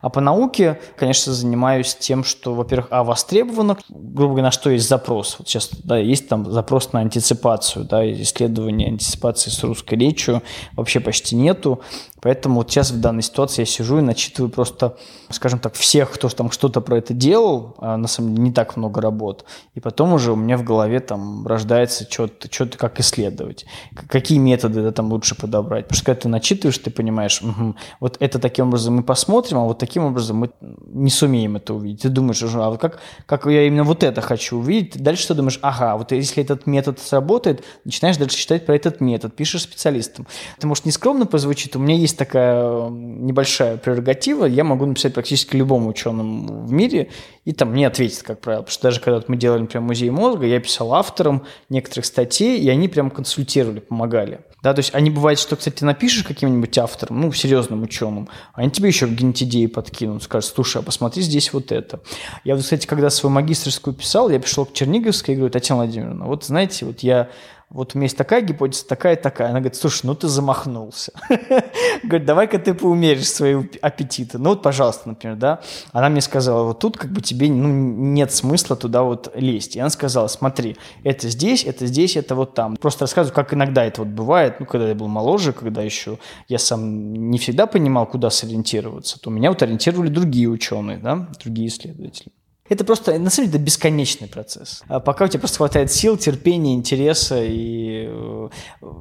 А 0.00 0.08
по 0.08 0.20
науке, 0.20 0.78
конечно, 0.96 1.32
занимаюсь 1.32 1.94
тем, 1.94 2.22
что, 2.22 2.54
во-первых, 2.54 2.88
а 2.90 3.02
востребовано, 3.02 3.76
грубо 3.88 4.34
говоря, 4.34 4.44
на 4.44 4.50
что 4.50 4.70
есть 4.70 4.88
запрос. 4.88 5.36
Вот 5.38 5.48
сейчас 5.48 5.70
да, 5.82 5.98
есть 5.98 6.28
там 6.28 6.50
запрос 6.50 6.92
на 6.92 7.00
антиципацию, 7.00 7.84
да, 7.86 8.08
исследование 8.12 8.88
антиципации 8.88 9.50
с 9.50 9.62
русской 9.64 9.94
речью 9.96 10.42
вообще 10.72 11.00
почти 11.00 11.34
нету. 11.34 11.80
Поэтому 12.26 12.56
вот 12.56 12.72
сейчас 12.72 12.90
в 12.90 13.00
данной 13.00 13.22
ситуации 13.22 13.62
я 13.62 13.66
сижу 13.66 13.98
и 13.98 14.00
начитываю 14.00 14.50
просто, 14.50 14.96
скажем 15.30 15.60
так, 15.60 15.74
всех, 15.74 16.10
кто 16.10 16.28
там 16.28 16.50
что-то 16.50 16.80
про 16.80 16.98
это 16.98 17.14
делал, 17.14 17.76
а 17.78 17.96
на 17.96 18.08
самом 18.08 18.34
деле 18.34 18.48
не 18.48 18.52
так 18.52 18.76
много 18.76 19.00
работ. 19.00 19.44
И 19.76 19.80
потом 19.80 20.12
уже 20.12 20.32
у 20.32 20.34
меня 20.34 20.56
в 20.58 20.64
голове 20.64 20.98
там 20.98 21.46
рождается 21.46 22.02
что-то, 22.10 22.52
что-то 22.52 22.78
как 22.78 22.98
исследовать. 22.98 23.64
Какие 24.08 24.38
методы 24.38 24.82
да, 24.82 24.90
там 24.90 25.12
лучше 25.12 25.36
подобрать. 25.36 25.84
Потому 25.84 25.98
что 25.98 26.04
когда 26.04 26.20
ты 26.22 26.28
начитываешь, 26.28 26.78
ты 26.78 26.90
понимаешь, 26.90 27.40
угу, 27.42 27.76
вот 28.00 28.16
это 28.18 28.40
таким 28.40 28.66
образом 28.66 28.96
мы 28.96 29.04
посмотрим, 29.04 29.58
а 29.58 29.64
вот 29.64 29.78
таким 29.78 30.02
образом 30.02 30.38
мы 30.38 30.50
не 30.60 31.10
сумеем 31.10 31.54
это 31.54 31.74
увидеть. 31.74 32.02
Ты 32.02 32.08
думаешь, 32.08 32.42
а 32.42 32.70
вот 32.70 32.80
как, 32.80 32.98
как 33.26 33.46
я 33.46 33.68
именно 33.68 33.84
вот 33.84 34.02
это 34.02 34.20
хочу 34.20 34.58
увидеть. 34.58 35.00
Дальше 35.00 35.28
ты 35.28 35.34
думаешь, 35.34 35.60
ага, 35.62 35.96
вот 35.96 36.10
если 36.10 36.42
этот 36.42 36.66
метод 36.66 36.98
сработает, 36.98 37.62
начинаешь 37.84 38.16
дальше 38.16 38.36
читать 38.36 38.66
про 38.66 38.74
этот 38.74 39.00
метод, 39.00 39.36
пишешь 39.36 39.62
специалистам. 39.62 40.26
Это 40.58 40.66
может 40.66 40.86
не 40.86 40.90
скромно 40.90 41.28
у 41.76 41.78
меня 41.78 41.94
есть 41.94 42.15
такая 42.16 42.88
небольшая 42.90 43.76
прерогатива, 43.76 44.44
я 44.46 44.64
могу 44.64 44.86
написать 44.86 45.14
практически 45.14 45.56
любому 45.56 45.90
ученому 45.90 46.64
в 46.66 46.72
мире, 46.72 47.10
и 47.44 47.52
там 47.52 47.70
мне 47.70 47.86
ответит, 47.86 48.22
как 48.22 48.40
правило. 48.40 48.62
Потому 48.62 48.72
что 48.72 48.82
даже 48.82 49.00
когда 49.00 49.22
мы 49.28 49.36
делали, 49.36 49.60
например, 49.60 49.86
музей 49.86 50.10
мозга, 50.10 50.46
я 50.46 50.58
писал 50.60 50.94
авторам 50.94 51.44
некоторых 51.68 52.04
статей, 52.06 52.58
и 52.58 52.68
они 52.68 52.88
прям 52.88 53.10
консультировали, 53.10 53.80
помогали. 53.80 54.40
Да, 54.62 54.74
то 54.74 54.80
есть 54.80 54.94
они 54.94 55.10
бывает, 55.10 55.38
что, 55.38 55.54
кстати, 55.54 55.84
напишешь 55.84 56.24
каким-нибудь 56.24 56.76
автором, 56.78 57.20
ну, 57.20 57.32
серьезным 57.32 57.82
ученым, 57.82 58.28
а 58.52 58.62
они 58.62 58.70
тебе 58.70 58.88
еще 58.88 59.06
какие-нибудь 59.06 59.72
подкинут, 59.72 60.22
скажут, 60.24 60.52
слушай, 60.54 60.78
а 60.78 60.82
посмотри 60.82 61.22
здесь 61.22 61.52
вот 61.52 61.70
это. 61.70 62.00
Я 62.42 62.56
кстати, 62.56 62.86
когда 62.86 63.10
свою 63.10 63.32
магистрскую 63.32 63.94
писал, 63.94 64.28
я 64.28 64.40
пришел 64.40 64.64
к 64.64 64.72
Черниговской 64.72 65.34
и 65.34 65.36
говорю, 65.36 65.52
Татьяна 65.52 65.82
Владимировна, 65.82 66.26
вот 66.26 66.44
знаете, 66.44 66.84
вот 66.84 67.00
я 67.00 67.28
вот 67.68 67.94
у 67.94 67.98
меня 67.98 68.04
есть 68.04 68.16
такая 68.16 68.42
гипотеза, 68.42 68.86
такая, 68.86 69.16
такая. 69.16 69.48
Она 69.48 69.58
говорит, 69.58 69.76
слушай, 69.76 70.06
ну 70.06 70.14
ты 70.14 70.28
замахнулся. 70.28 71.12
Говорит, 72.04 72.24
давай-ка 72.24 72.60
ты 72.60 72.74
поумеришь 72.74 73.28
свои 73.28 73.56
аппетиты. 73.82 74.38
Ну 74.38 74.50
вот, 74.50 74.62
пожалуйста, 74.62 75.08
например, 75.08 75.36
да. 75.36 75.60
Она 75.92 76.08
мне 76.08 76.20
сказала, 76.20 76.62
вот 76.62 76.78
тут 76.78 76.96
как 76.96 77.10
бы 77.10 77.20
тебе 77.20 77.48
ну, 77.48 77.66
нет 77.66 78.30
смысла 78.30 78.76
туда 78.76 79.02
вот 79.02 79.32
лезть. 79.34 79.74
И 79.74 79.80
она 79.80 79.90
сказала, 79.90 80.28
смотри, 80.28 80.76
это 81.02 81.28
здесь, 81.28 81.64
это 81.64 81.86
здесь, 81.86 82.16
это 82.16 82.36
вот 82.36 82.54
там. 82.54 82.76
Просто 82.76 83.04
рассказываю, 83.04 83.34
как 83.34 83.52
иногда 83.52 83.84
это 83.84 84.02
вот 84.02 84.12
бывает, 84.12 84.60
ну, 84.60 84.66
когда 84.66 84.88
я 84.88 84.94
был 84.94 85.08
моложе, 85.08 85.52
когда 85.52 85.82
еще 85.82 86.18
я 86.46 86.60
сам 86.60 87.30
не 87.30 87.38
всегда 87.38 87.66
понимал, 87.66 88.06
куда 88.06 88.30
сориентироваться, 88.30 89.20
то 89.20 89.28
меня 89.28 89.50
вот 89.50 89.60
ориентировали 89.62 90.08
другие 90.08 90.48
ученые, 90.48 90.98
да, 90.98 91.28
другие 91.42 91.66
исследователи. 91.66 92.30
Это 92.68 92.84
просто, 92.84 93.18
на 93.18 93.30
самом 93.30 93.48
деле, 93.48 93.58
это 93.58 93.64
бесконечный 93.64 94.28
процесс. 94.28 94.82
А 94.88 94.98
пока 95.00 95.24
у 95.24 95.28
тебя 95.28 95.40
просто 95.40 95.58
хватает 95.58 95.92
сил, 95.92 96.16
терпения, 96.16 96.74
интереса. 96.74 97.42
И 97.44 98.06
э, 98.08 98.48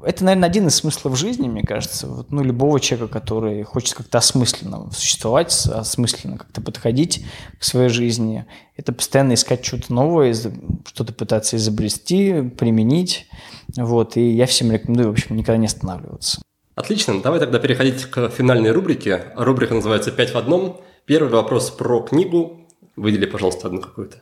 это, 0.03 0.23
наверное, 0.23 0.47
один 0.47 0.67
из 0.67 0.75
смыслов 0.75 1.17
жизни, 1.17 1.47
мне 1.47 1.63
кажется. 1.63 2.07
Вот, 2.07 2.31
ну, 2.31 2.43
любого 2.43 2.79
человека, 2.79 3.11
который 3.11 3.63
хочет 3.63 3.95
как-то 3.95 4.19
осмысленно 4.19 4.91
существовать, 4.91 5.51
осмысленно 5.67 6.37
как-то 6.37 6.61
подходить 6.61 7.25
к 7.59 7.63
своей 7.63 7.89
жизни. 7.89 8.45
Это 8.77 8.93
постоянно 8.93 9.33
искать 9.33 9.65
что-то 9.65 9.93
новое, 9.93 10.33
что-то 10.33 11.13
пытаться 11.13 11.57
изобрести, 11.57 12.41
применить. 12.57 13.27
Вот. 13.75 14.17
И 14.17 14.29
я 14.29 14.45
всем 14.45 14.71
рекомендую, 14.71 15.09
в 15.09 15.11
общем, 15.13 15.35
никогда 15.35 15.57
не 15.57 15.67
останавливаться. 15.67 16.41
Отлично. 16.75 17.21
Давай 17.21 17.39
тогда 17.39 17.57
переходить 17.57 18.03
к 18.05 18.29
финальной 18.29 18.71
рубрике. 18.71 19.25
Рубрика 19.35 19.73
называется 19.73 20.11
«Пять 20.11 20.33
в 20.33 20.37
одном». 20.37 20.81
Первый 21.05 21.31
вопрос 21.31 21.69
про 21.69 22.01
книгу, 22.01 22.64
Выдели, 22.95 23.25
пожалуйста, 23.25 23.67
одну 23.67 23.81
какую-то. 23.81 24.17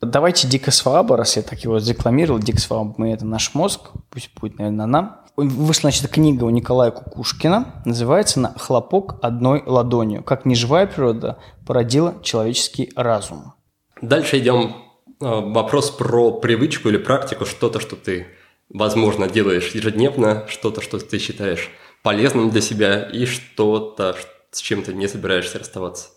Давайте 0.00 0.46
Дика 0.46 0.70
Сваба, 0.70 1.16
раз 1.16 1.36
я 1.36 1.42
так 1.42 1.58
его 1.60 1.78
рекламировал. 1.78 2.38
Дик 2.38 2.58
Сваб, 2.58 2.98
мы 2.98 3.12
это 3.12 3.24
наш 3.24 3.54
мозг, 3.54 3.92
пусть 4.10 4.30
будет, 4.38 4.58
наверное, 4.58 4.84
она. 4.84 5.22
Вышла, 5.36 5.90
значит, 5.90 6.08
книга 6.08 6.44
у 6.44 6.50
Николая 6.50 6.90
Кукушкина, 6.90 7.82
называется 7.84 8.40
она 8.40 8.54
«Хлопок 8.56 9.16
одной 9.22 9.62
ладонью. 9.66 10.22
Как 10.22 10.46
неживая 10.46 10.86
природа 10.86 11.38
породила 11.66 12.14
человеческий 12.22 12.92
разум». 12.96 13.54
Дальше 14.00 14.38
идем 14.38 14.76
а, 15.20 15.40
вопрос 15.40 15.90
про 15.90 16.32
привычку 16.32 16.88
или 16.88 16.98
практику, 16.98 17.44
что-то, 17.46 17.80
что 17.80 17.96
ты, 17.96 18.26
возможно, 18.68 19.28
делаешь 19.28 19.70
ежедневно, 19.70 20.46
что-то, 20.48 20.80
что 20.80 20.98
ты 20.98 21.18
считаешь 21.18 21.70
полезным 22.02 22.50
для 22.50 22.60
себя, 22.60 23.02
и 23.02 23.26
что-то, 23.26 24.16
с 24.50 24.60
чем 24.60 24.82
ты 24.82 24.94
не 24.94 25.08
собираешься 25.08 25.58
расставаться. 25.58 26.10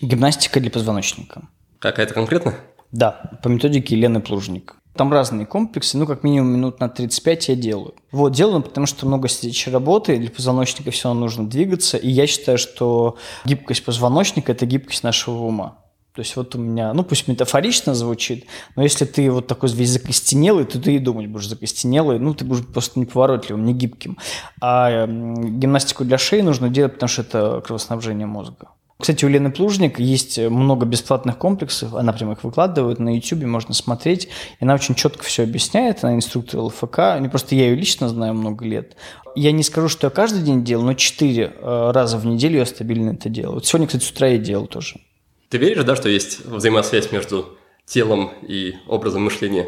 Гимнастика 0.00 0.60
для 0.60 0.70
позвоночника. 0.70 1.42
Какая-то 1.78 2.14
конкретно? 2.14 2.54
Да, 2.92 3.38
по 3.42 3.48
методике 3.48 3.96
Елены 3.96 4.20
Плужник. 4.20 4.76
Там 4.94 5.12
разные 5.12 5.46
комплексы, 5.46 5.96
ну, 5.96 6.06
как 6.06 6.24
минимум 6.24 6.52
минут 6.52 6.80
на 6.80 6.88
35 6.88 7.48
я 7.48 7.54
делаю. 7.54 7.94
Вот, 8.10 8.32
делаю, 8.32 8.62
потому 8.62 8.86
что 8.86 9.06
много 9.06 9.28
сидячей 9.28 9.72
работы, 9.72 10.18
для 10.18 10.30
позвоночника 10.30 10.90
все 10.90 11.08
равно 11.08 11.22
нужно 11.22 11.48
двигаться, 11.48 11.96
и 11.96 12.10
я 12.10 12.26
считаю, 12.26 12.58
что 12.58 13.16
гибкость 13.44 13.84
позвоночника– 13.84 14.52
это 14.52 14.66
гибкость 14.66 15.04
нашего 15.04 15.44
ума. 15.44 15.78
То 16.12 16.22
есть 16.22 16.34
вот 16.34 16.56
у 16.56 16.58
меня, 16.58 16.92
ну 16.92 17.04
пусть 17.04 17.28
метафорично 17.28 17.94
звучит, 17.94 18.46
но 18.74 18.82
если 18.82 19.04
ты 19.04 19.30
вот 19.30 19.46
такой 19.46 19.70
весь 19.70 19.90
закостенелый, 19.90 20.64
то 20.64 20.80
ты 20.80 20.96
и 20.96 20.98
думать 20.98 21.28
будешь 21.28 21.48
закостенелый, 21.48 22.18
ну 22.18 22.34
ты 22.34 22.44
будешь 22.44 22.66
просто 22.66 22.98
неповоротливым, 22.98 23.64
не 23.64 23.74
гибким. 23.74 24.18
А 24.60 25.06
гимнастику 25.06 26.04
для 26.04 26.18
шеи 26.18 26.40
нужно 26.40 26.68
делать, 26.68 26.94
потому 26.94 27.08
что 27.08 27.22
это 27.22 27.62
кровоснабжение 27.64 28.26
мозга. 28.26 28.70
Кстати, 29.00 29.24
у 29.24 29.28
Лены 29.28 29.50
Плужник 29.50 29.98
есть 29.98 30.38
много 30.38 30.84
бесплатных 30.84 31.38
комплексов, 31.38 31.94
она 31.94 32.12
прямо 32.12 32.32
их 32.32 32.44
выкладывает 32.44 32.98
на 32.98 33.16
YouTube, 33.16 33.44
можно 33.44 33.74
смотреть. 33.74 34.26
И 34.26 34.64
она 34.64 34.74
очень 34.74 34.94
четко 34.94 35.24
все 35.24 35.44
объясняет, 35.44 36.04
она 36.04 36.14
инструктор 36.14 36.60
ЛФК. 36.60 36.98
Не 37.20 37.28
просто 37.28 37.54
я 37.54 37.68
ее 37.68 37.76
лично 37.76 38.08
знаю 38.08 38.34
много 38.34 38.64
лет. 38.64 38.96
Я 39.34 39.52
не 39.52 39.62
скажу, 39.62 39.88
что 39.88 40.06
я 40.08 40.10
каждый 40.10 40.42
день 40.42 40.64
делал, 40.64 40.84
но 40.84 40.94
четыре 40.94 41.52
э, 41.56 41.90
раза 41.92 42.18
в 42.18 42.26
неделю 42.26 42.58
я 42.58 42.66
стабильно 42.66 43.12
это 43.12 43.28
делал. 43.28 43.54
Вот 43.54 43.66
сегодня, 43.66 43.86
кстати, 43.86 44.04
с 44.04 44.10
утра 44.10 44.28
я 44.28 44.38
делал 44.38 44.66
тоже. 44.66 45.00
Ты 45.48 45.58
веришь, 45.58 45.84
да, 45.84 45.96
что 45.96 46.08
есть 46.08 46.44
взаимосвязь 46.44 47.10
между 47.10 47.56
телом 47.86 48.30
и 48.42 48.74
образом 48.86 49.24
мышления? 49.24 49.66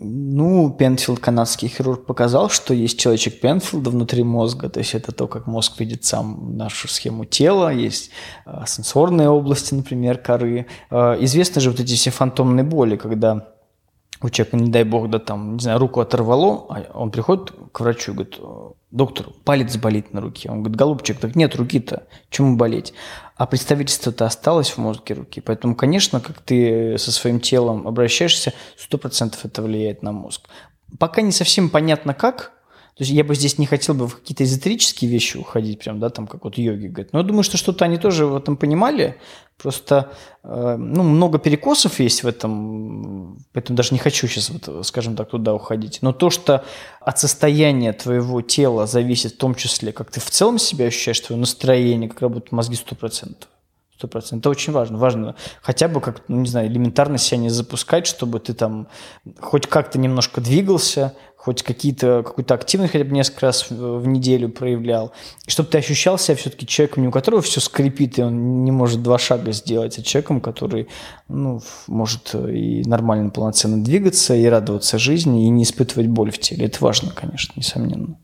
Ну, 0.00 0.70
Пенфилд, 0.70 1.18
канадский 1.18 1.66
хирург, 1.66 2.06
показал, 2.06 2.50
что 2.50 2.72
есть 2.72 3.00
человечек 3.00 3.40
Пенфилда 3.40 3.90
внутри 3.90 4.22
мозга, 4.22 4.68
то 4.68 4.78
есть 4.78 4.94
это 4.94 5.10
то, 5.10 5.26
как 5.26 5.48
мозг 5.48 5.80
видит 5.80 6.04
сам 6.04 6.56
нашу 6.56 6.86
схему 6.86 7.24
тела, 7.24 7.72
есть 7.72 8.10
э, 8.46 8.62
сенсорные 8.64 9.28
области, 9.28 9.74
например, 9.74 10.18
коры. 10.18 10.66
Э, 10.90 11.16
известны 11.18 11.60
же 11.60 11.70
вот 11.70 11.80
эти 11.80 11.94
все 11.96 12.10
фантомные 12.10 12.62
боли, 12.62 12.94
когда 12.94 13.48
у 14.20 14.30
человека, 14.30 14.56
не 14.56 14.70
дай 14.70 14.84
бог, 14.84 15.08
да 15.10 15.18
там, 15.18 15.54
не 15.54 15.60
знаю, 15.60 15.78
руку 15.78 16.00
оторвало, 16.00 16.66
а 16.68 16.98
он 16.98 17.10
приходит 17.10 17.52
к 17.72 17.80
врачу 17.80 18.12
и 18.12 18.14
говорит, 18.14 18.40
доктор, 18.90 19.26
палец 19.44 19.76
болит 19.76 20.12
на 20.12 20.20
руке. 20.20 20.50
Он 20.50 20.62
говорит, 20.62 20.76
голубчик, 20.76 21.18
так 21.18 21.36
нет 21.36 21.54
руки-то, 21.54 22.04
чему 22.30 22.56
болеть? 22.56 22.94
А 23.36 23.46
представительство-то 23.46 24.26
осталось 24.26 24.70
в 24.70 24.78
мозге 24.78 25.14
руки. 25.14 25.40
Поэтому, 25.40 25.76
конечно, 25.76 26.20
как 26.20 26.40
ты 26.40 26.98
со 26.98 27.12
своим 27.12 27.38
телом 27.38 27.86
обращаешься, 27.86 28.52
100% 28.90 29.36
это 29.44 29.62
влияет 29.62 30.02
на 30.02 30.12
мозг. 30.12 30.48
Пока 30.98 31.22
не 31.22 31.32
совсем 31.32 31.70
понятно 31.70 32.14
как, 32.14 32.52
то 32.98 33.04
есть 33.04 33.12
я 33.12 33.22
бы 33.22 33.36
здесь 33.36 33.58
не 33.58 33.66
хотел 33.66 33.94
бы 33.94 34.08
в 34.08 34.16
какие-то 34.16 34.42
эзотерические 34.42 35.08
вещи 35.08 35.36
уходить, 35.36 35.78
прям, 35.78 36.00
да, 36.00 36.10
там, 36.10 36.26
как 36.26 36.42
вот 36.42 36.58
йоги 36.58 36.88
говорят. 36.88 37.12
Но 37.12 37.20
я 37.20 37.24
думаю, 37.24 37.44
что 37.44 37.56
что-то 37.56 37.84
они 37.84 37.96
тоже 37.96 38.26
в 38.26 38.34
этом 38.34 38.56
понимали. 38.56 39.14
Просто, 39.56 40.10
э, 40.42 40.74
ну, 40.76 41.04
много 41.04 41.38
перекосов 41.38 42.00
есть 42.00 42.24
в 42.24 42.26
этом, 42.26 43.38
поэтому 43.52 43.76
даже 43.76 43.92
не 43.92 44.00
хочу 44.00 44.26
сейчас, 44.26 44.50
вот, 44.50 44.84
скажем 44.84 45.14
так, 45.14 45.30
туда 45.30 45.54
уходить. 45.54 46.00
Но 46.02 46.12
то, 46.12 46.28
что 46.28 46.64
от 47.00 47.20
состояния 47.20 47.92
твоего 47.92 48.42
тела 48.42 48.88
зависит 48.88 49.34
в 49.34 49.38
том 49.38 49.54
числе, 49.54 49.92
как 49.92 50.10
ты 50.10 50.18
в 50.18 50.28
целом 50.28 50.58
себя 50.58 50.86
ощущаешь, 50.86 51.20
твое 51.20 51.38
настроение, 51.38 52.08
как 52.10 52.20
работают 52.20 52.50
мозги, 52.50 52.74
сто 52.74 52.96
процентов. 52.96 53.48
Сто 53.98 54.06
процентов. 54.06 54.42
Это 54.42 54.50
очень 54.50 54.72
важно. 54.72 54.96
Важно 54.96 55.34
хотя 55.60 55.88
бы 55.88 56.00
как, 56.00 56.22
ну, 56.28 56.36
не 56.42 56.48
знаю, 56.48 56.68
элементарно 56.68 57.18
себя 57.18 57.38
не 57.38 57.48
запускать, 57.48 58.06
чтобы 58.06 58.38
ты 58.38 58.54
там 58.54 58.86
хоть 59.40 59.66
как-то 59.66 59.98
немножко 59.98 60.40
двигался, 60.40 61.16
хоть 61.36 61.64
какие-то, 61.64 62.22
какую-то 62.24 62.54
активность 62.54 62.92
хотя 62.92 63.04
бы 63.04 63.10
несколько 63.10 63.46
раз 63.46 63.68
в, 63.68 63.98
в 63.98 64.06
неделю 64.06 64.50
проявлял, 64.50 65.10
и 65.48 65.50
чтобы 65.50 65.68
ты 65.68 65.78
ощущал 65.78 66.16
себя 66.16 66.36
все-таки 66.36 66.64
человеком, 66.64 67.02
не 67.02 67.08
у 67.08 67.10
которого 67.10 67.42
все 67.42 67.58
скрипит, 67.58 68.20
и 68.20 68.22
он 68.22 68.62
не 68.62 68.70
может 68.70 69.02
два 69.02 69.18
шага 69.18 69.50
сделать, 69.50 69.98
а 69.98 70.02
человеком, 70.02 70.40
который 70.40 70.86
ну, 71.26 71.60
может 71.88 72.36
и 72.36 72.84
нормально, 72.86 73.30
полноценно 73.30 73.82
двигаться, 73.82 74.32
и 74.36 74.44
радоваться 74.44 74.98
жизни, 74.98 75.46
и 75.46 75.48
не 75.48 75.64
испытывать 75.64 76.06
боль 76.06 76.30
в 76.30 76.38
теле. 76.38 76.66
Это 76.66 76.84
важно, 76.84 77.10
конечно, 77.10 77.54
несомненно. 77.56 78.16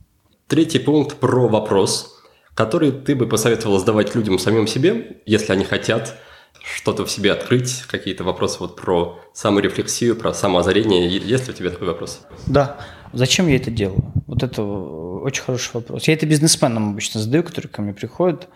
Третий 0.47 0.79
пункт 0.79 1.17
про 1.17 1.49
вопрос, 1.49 2.14
который 2.55 2.93
ты 2.93 3.15
бы 3.15 3.27
посоветовал 3.27 3.79
задавать 3.79 4.15
людям 4.15 4.39
самим 4.39 4.67
себе, 4.67 5.19
если 5.27 5.53
они 5.53 5.65
хотят 5.65 6.17
что-то 6.65 7.05
в 7.05 7.11
себе 7.11 7.33
открыть, 7.33 7.83
какие-то 7.89 8.25
вопросы 8.25 8.59
вот 8.61 8.77
про 8.77 9.21
саморефлексию, 9.35 10.17
про 10.17 10.33
самоозарение. 10.33 11.09
Есть 11.09 11.47
ли 11.47 11.53
у 11.53 11.57
тебя 11.57 11.71
такой 11.71 11.89
вопрос? 11.89 12.21
Да. 12.47 12.79
Зачем 13.13 13.47
я 13.49 13.57
это 13.57 13.71
делаю? 13.71 14.13
Вот 14.27 14.43
это 14.43 14.63
очень 14.63 15.43
хороший 15.43 15.71
вопрос. 15.75 16.09
Я 16.09 16.15
это 16.15 16.27
бизнесменам 16.27 16.91
обычно 16.91 17.21
задаю, 17.21 17.43
которые 17.45 17.71
ко 17.71 17.83
мне 17.83 17.93
приходят. 17.93 18.49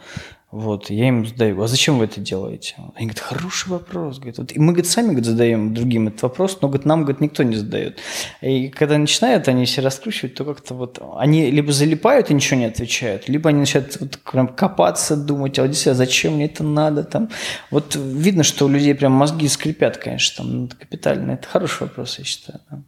Вот, 0.50 0.88
я 0.88 1.08
им 1.08 1.26
задаю, 1.26 1.60
а 1.60 1.68
зачем 1.68 1.98
вы 1.98 2.06
это 2.06 2.20
делаете? 2.20 2.74
Они 2.94 3.06
говорят, 3.06 3.18
хороший 3.18 3.68
вопрос. 3.68 4.16
Говорят, 4.16 4.38
вот, 4.38 4.52
и 4.52 4.58
мы, 4.58 4.72
говорит, 4.72 4.86
сами 4.86 5.08
говорит, 5.08 5.26
задаем 5.26 5.74
другим 5.74 6.08
этот 6.08 6.22
вопрос, 6.22 6.58
но 6.62 6.68
говорит, 6.68 6.86
нам 6.86 7.02
говорит, 7.02 7.20
никто 7.20 7.42
не 7.42 7.54
задает. 7.54 7.98
И 8.40 8.70
когда 8.70 8.96
начинают 8.96 9.46
они 9.48 9.66
все 9.66 9.82
раскручивать, 9.82 10.34
то 10.34 10.46
как-то 10.46 10.72
вот 10.72 11.00
они 11.16 11.50
либо 11.50 11.70
залипают 11.70 12.30
и 12.30 12.34
ничего 12.34 12.58
не 12.60 12.64
отвечают, 12.64 13.28
либо 13.28 13.50
они 13.50 13.60
начинают 13.60 14.00
вот 14.00 14.18
прям 14.20 14.48
копаться, 14.48 15.16
думать, 15.16 15.58
а 15.58 15.62
вот 15.62 15.68
действительно, 15.68 15.96
зачем 15.96 16.36
мне 16.36 16.46
это 16.46 16.64
надо? 16.64 17.04
Там. 17.04 17.28
Вот 17.70 17.94
видно, 17.94 18.42
что 18.42 18.64
у 18.64 18.68
людей 18.68 18.94
прям 18.94 19.12
мозги 19.12 19.48
скрипят, 19.48 19.98
конечно, 19.98 20.44
там 20.44 20.60
ну, 20.62 20.68
капитально. 20.68 21.32
Это 21.32 21.46
хороший 21.46 21.82
вопрос, 21.82 22.18
я 22.18 22.24
считаю. 22.24 22.60
Да. 22.70 22.82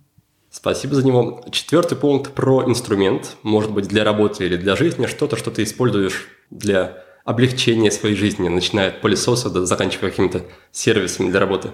Спасибо 0.51 0.95
за 0.95 1.07
него. 1.07 1.45
Четвертый 1.53 1.99
пункт 1.99 2.33
про 2.33 2.65
инструмент. 2.65 3.37
Может 3.43 3.71
быть, 3.71 3.87
для 3.87 4.03
работы 4.03 4.47
или 4.47 4.57
для 4.57 4.77
жизни. 4.77 5.07
Что-то, 5.07 5.37
что 5.37 5.51
ты 5.51 5.63
используешь 5.63 6.27
для 6.51 7.05
облегчения 7.31 7.91
своей 7.91 8.17
жизни, 8.17 8.49
начиная 8.49 8.89
от 8.89 9.01
пылесоса 9.01 9.51
до 9.51 9.65
заканчивая 9.65 10.11
какими-то 10.11 10.43
сервисами 10.73 11.31
для 11.31 11.41
работы? 11.41 11.71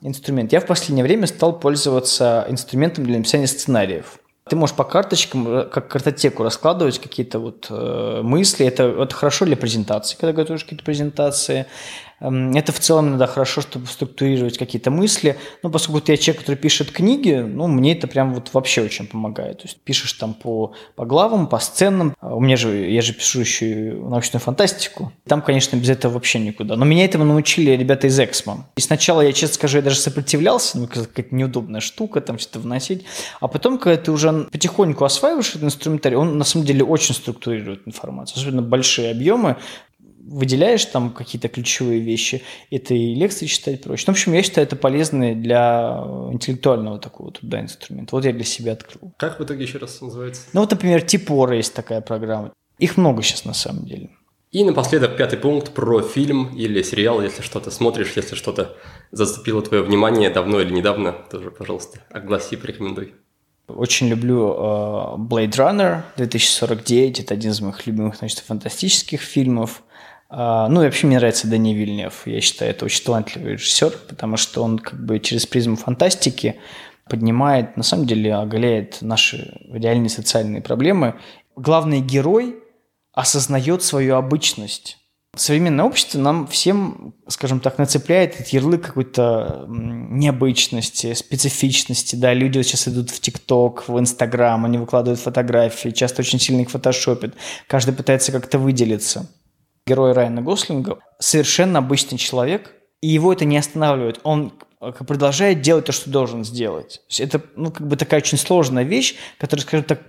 Инструмент. 0.00 0.52
Я 0.52 0.60
в 0.60 0.66
последнее 0.66 1.04
время 1.04 1.26
стал 1.26 1.58
пользоваться 1.58 2.46
инструментом 2.48 3.04
для 3.04 3.18
написания 3.18 3.46
сценариев. 3.46 4.18
Ты 4.48 4.56
можешь 4.56 4.74
по 4.74 4.84
карточкам, 4.84 5.48
э, 5.48 5.64
как 5.64 5.88
картотеку 5.88 6.42
раскладывать 6.42 6.98
какие-то 6.98 7.38
вот 7.38 7.66
э, 7.68 8.20
мысли. 8.22 8.64
Это, 8.64 8.84
это 8.84 9.14
хорошо 9.14 9.44
для 9.44 9.56
презентации, 9.56 10.16
когда 10.16 10.32
готовишь 10.32 10.62
какие-то 10.62 10.84
презентации. 10.84 11.66
Эм, 12.20 12.52
это 12.52 12.72
в 12.72 12.80
целом 12.80 13.08
иногда 13.08 13.26
хорошо, 13.26 13.60
чтобы 13.60 13.86
структурировать 13.86 14.58
какие-то 14.58 14.90
мысли. 14.90 15.36
Но 15.62 15.70
поскольку 15.70 16.10
я 16.10 16.16
человек, 16.16 16.42
который 16.42 16.56
пишет 16.56 16.90
книги, 16.90 17.34
ну, 17.34 17.66
мне 17.66 17.92
это 17.92 18.08
прям 18.08 18.34
вот 18.34 18.50
вообще 18.52 18.82
очень 18.82 19.06
помогает. 19.06 19.58
То 19.58 19.64
есть 19.64 19.80
пишешь 19.80 20.12
там 20.14 20.34
по, 20.34 20.72
по 20.96 21.04
главам, 21.04 21.46
по 21.46 21.58
сценам. 21.58 22.14
А 22.20 22.34
у 22.34 22.40
меня 22.40 22.56
же, 22.56 22.90
я 22.90 23.02
же 23.02 23.12
пишу 23.12 23.40
еще 23.40 23.70
и 23.70 23.90
научную 23.92 24.40
фантастику. 24.40 25.12
Там, 25.26 25.42
конечно, 25.42 25.76
без 25.76 25.90
этого 25.90 26.14
вообще 26.14 26.38
никуда. 26.38 26.76
Но 26.76 26.84
меня 26.84 27.04
этому 27.04 27.24
научили 27.24 27.70
ребята 27.72 28.08
из 28.08 28.18
Эксмо. 28.18 28.66
И 28.76 28.80
сначала 28.80 29.20
я, 29.20 29.32
честно 29.32 29.54
скажу, 29.54 29.78
я 29.78 29.82
даже 29.82 29.98
сопротивлялся, 29.98 30.78
ну, 30.78 30.86
какая-то 30.86 31.34
неудобная 31.34 31.80
штука, 31.80 32.20
там 32.20 32.38
что-то 32.38 32.60
вносить. 32.60 33.04
А 33.40 33.48
потом, 33.48 33.78
когда 33.78 34.00
ты 34.00 34.10
уже 34.10 34.28
потихоньку 34.50 35.04
осваиваешь 35.04 35.50
этот 35.50 35.64
инструментарий, 35.64 36.16
он 36.16 36.38
на 36.38 36.44
самом 36.44 36.66
деле 36.66 36.84
очень 36.84 37.14
структурирует 37.14 37.86
информацию. 37.86 38.38
Особенно 38.38 38.62
большие 38.62 39.10
объемы 39.10 39.56
выделяешь 40.28 40.84
там 40.84 41.10
какие-то 41.10 41.48
ключевые 41.48 42.00
вещи, 42.00 42.42
и 42.70 42.78
лекции 43.14 43.46
читать 43.46 43.82
проще. 43.82 44.04
Ну, 44.06 44.12
в 44.12 44.16
общем, 44.16 44.32
я 44.32 44.42
считаю, 44.42 44.66
это 44.66 44.76
полезный 44.76 45.34
для 45.34 46.04
интеллектуального 46.32 46.98
такого 46.98 47.32
труда 47.32 47.60
инструмент. 47.60 48.12
Вот 48.12 48.24
я 48.24 48.32
для 48.32 48.44
себя 48.44 48.72
открыл. 48.72 49.12
Как 49.16 49.40
в 49.40 49.44
итоге 49.44 49.64
еще 49.64 49.78
раз 49.78 50.00
называется? 50.00 50.42
Ну, 50.52 50.60
вот, 50.60 50.70
например, 50.70 51.02
Типора 51.02 51.56
есть 51.56 51.74
такая 51.74 52.00
программа. 52.00 52.52
Их 52.78 52.96
много 52.96 53.22
сейчас 53.22 53.44
на 53.44 53.54
самом 53.54 53.84
деле. 53.86 54.10
И 54.50 54.64
напоследок 54.64 55.16
пятый 55.16 55.38
пункт 55.38 55.72
про 55.74 56.00
фильм 56.00 56.54
или 56.56 56.80
сериал, 56.82 57.20
если 57.20 57.42
что-то 57.42 57.70
смотришь, 57.70 58.12
если 58.16 58.34
что-то 58.34 58.76
зацепило 59.10 59.60
твое 59.60 59.82
внимание 59.82 60.30
давно 60.30 60.60
или 60.60 60.72
недавно, 60.72 61.12
тоже, 61.30 61.50
пожалуйста, 61.50 62.00
огласи, 62.10 62.56
порекомендуй. 62.56 63.14
Очень 63.68 64.08
люблю 64.08 64.50
э, 64.50 64.56
Blade 65.18 65.50
Runner 65.50 66.02
2049, 66.16 67.20
это 67.20 67.34
один 67.34 67.50
из 67.50 67.60
моих 67.60 67.86
любимых 67.86 68.16
значит, 68.16 68.38
фантастических 68.38 69.20
фильмов. 69.20 69.82
А, 70.30 70.68
ну 70.68 70.82
и 70.82 70.84
вообще 70.84 71.06
мне 71.06 71.16
нравится 71.16 71.48
Дани 71.48 71.74
Вильнев. 71.74 72.26
Я 72.26 72.40
считаю, 72.40 72.70
это 72.70 72.84
очень 72.84 73.04
талантливый 73.04 73.52
режиссер, 73.52 73.92
потому 74.08 74.36
что 74.36 74.62
он 74.62 74.78
как 74.78 75.04
бы 75.04 75.18
через 75.20 75.46
призму 75.46 75.76
фантастики 75.76 76.56
поднимает, 77.08 77.76
на 77.76 77.82
самом 77.82 78.06
деле 78.06 78.34
оголяет 78.34 78.98
наши 79.00 79.58
реальные 79.72 80.10
социальные 80.10 80.60
проблемы. 80.60 81.18
Главный 81.56 82.00
герой 82.00 82.56
осознает 83.14 83.82
свою 83.82 84.16
обычность. 84.16 84.98
Современное 85.34 85.84
общество 85.84 86.18
нам 86.18 86.46
всем, 86.46 87.14
скажем 87.28 87.60
так, 87.60 87.78
нацепляет 87.78 88.34
этот 88.34 88.48
ярлык 88.48 88.86
какой-то 88.86 89.66
необычности, 89.68 91.14
специфичности. 91.14 92.16
Да, 92.16 92.34
люди 92.34 92.60
сейчас 92.62 92.88
идут 92.88 93.10
в 93.10 93.20
ТикТок, 93.20 93.88
в 93.88 93.98
Инстаграм, 93.98 94.64
они 94.64 94.78
выкладывают 94.78 95.20
фотографии, 95.20 95.90
часто 95.90 96.22
очень 96.22 96.40
сильно 96.40 96.62
их 96.62 96.70
фотошопят. 96.70 97.34
Каждый 97.66 97.94
пытается 97.94 98.32
как-то 98.32 98.58
выделиться 98.58 99.28
герой 99.88 100.12
Райана 100.12 100.42
Гослинга, 100.42 100.98
совершенно 101.18 101.78
обычный 101.78 102.18
человек, 102.18 102.74
и 103.00 103.08
его 103.08 103.32
это 103.32 103.44
не 103.44 103.56
останавливает. 103.56 104.20
Он 104.22 104.52
продолжает 104.78 105.60
делать 105.60 105.86
то, 105.86 105.92
что 105.92 106.10
должен 106.10 106.44
сделать. 106.44 107.00
То 107.08 107.10
есть 107.10 107.20
это 107.20 107.42
ну, 107.56 107.72
как 107.72 107.86
бы 107.86 107.96
такая 107.96 108.20
очень 108.20 108.38
сложная 108.38 108.84
вещь, 108.84 109.16
которая, 109.38 109.64
скажем 109.64 109.84
так, 109.84 110.00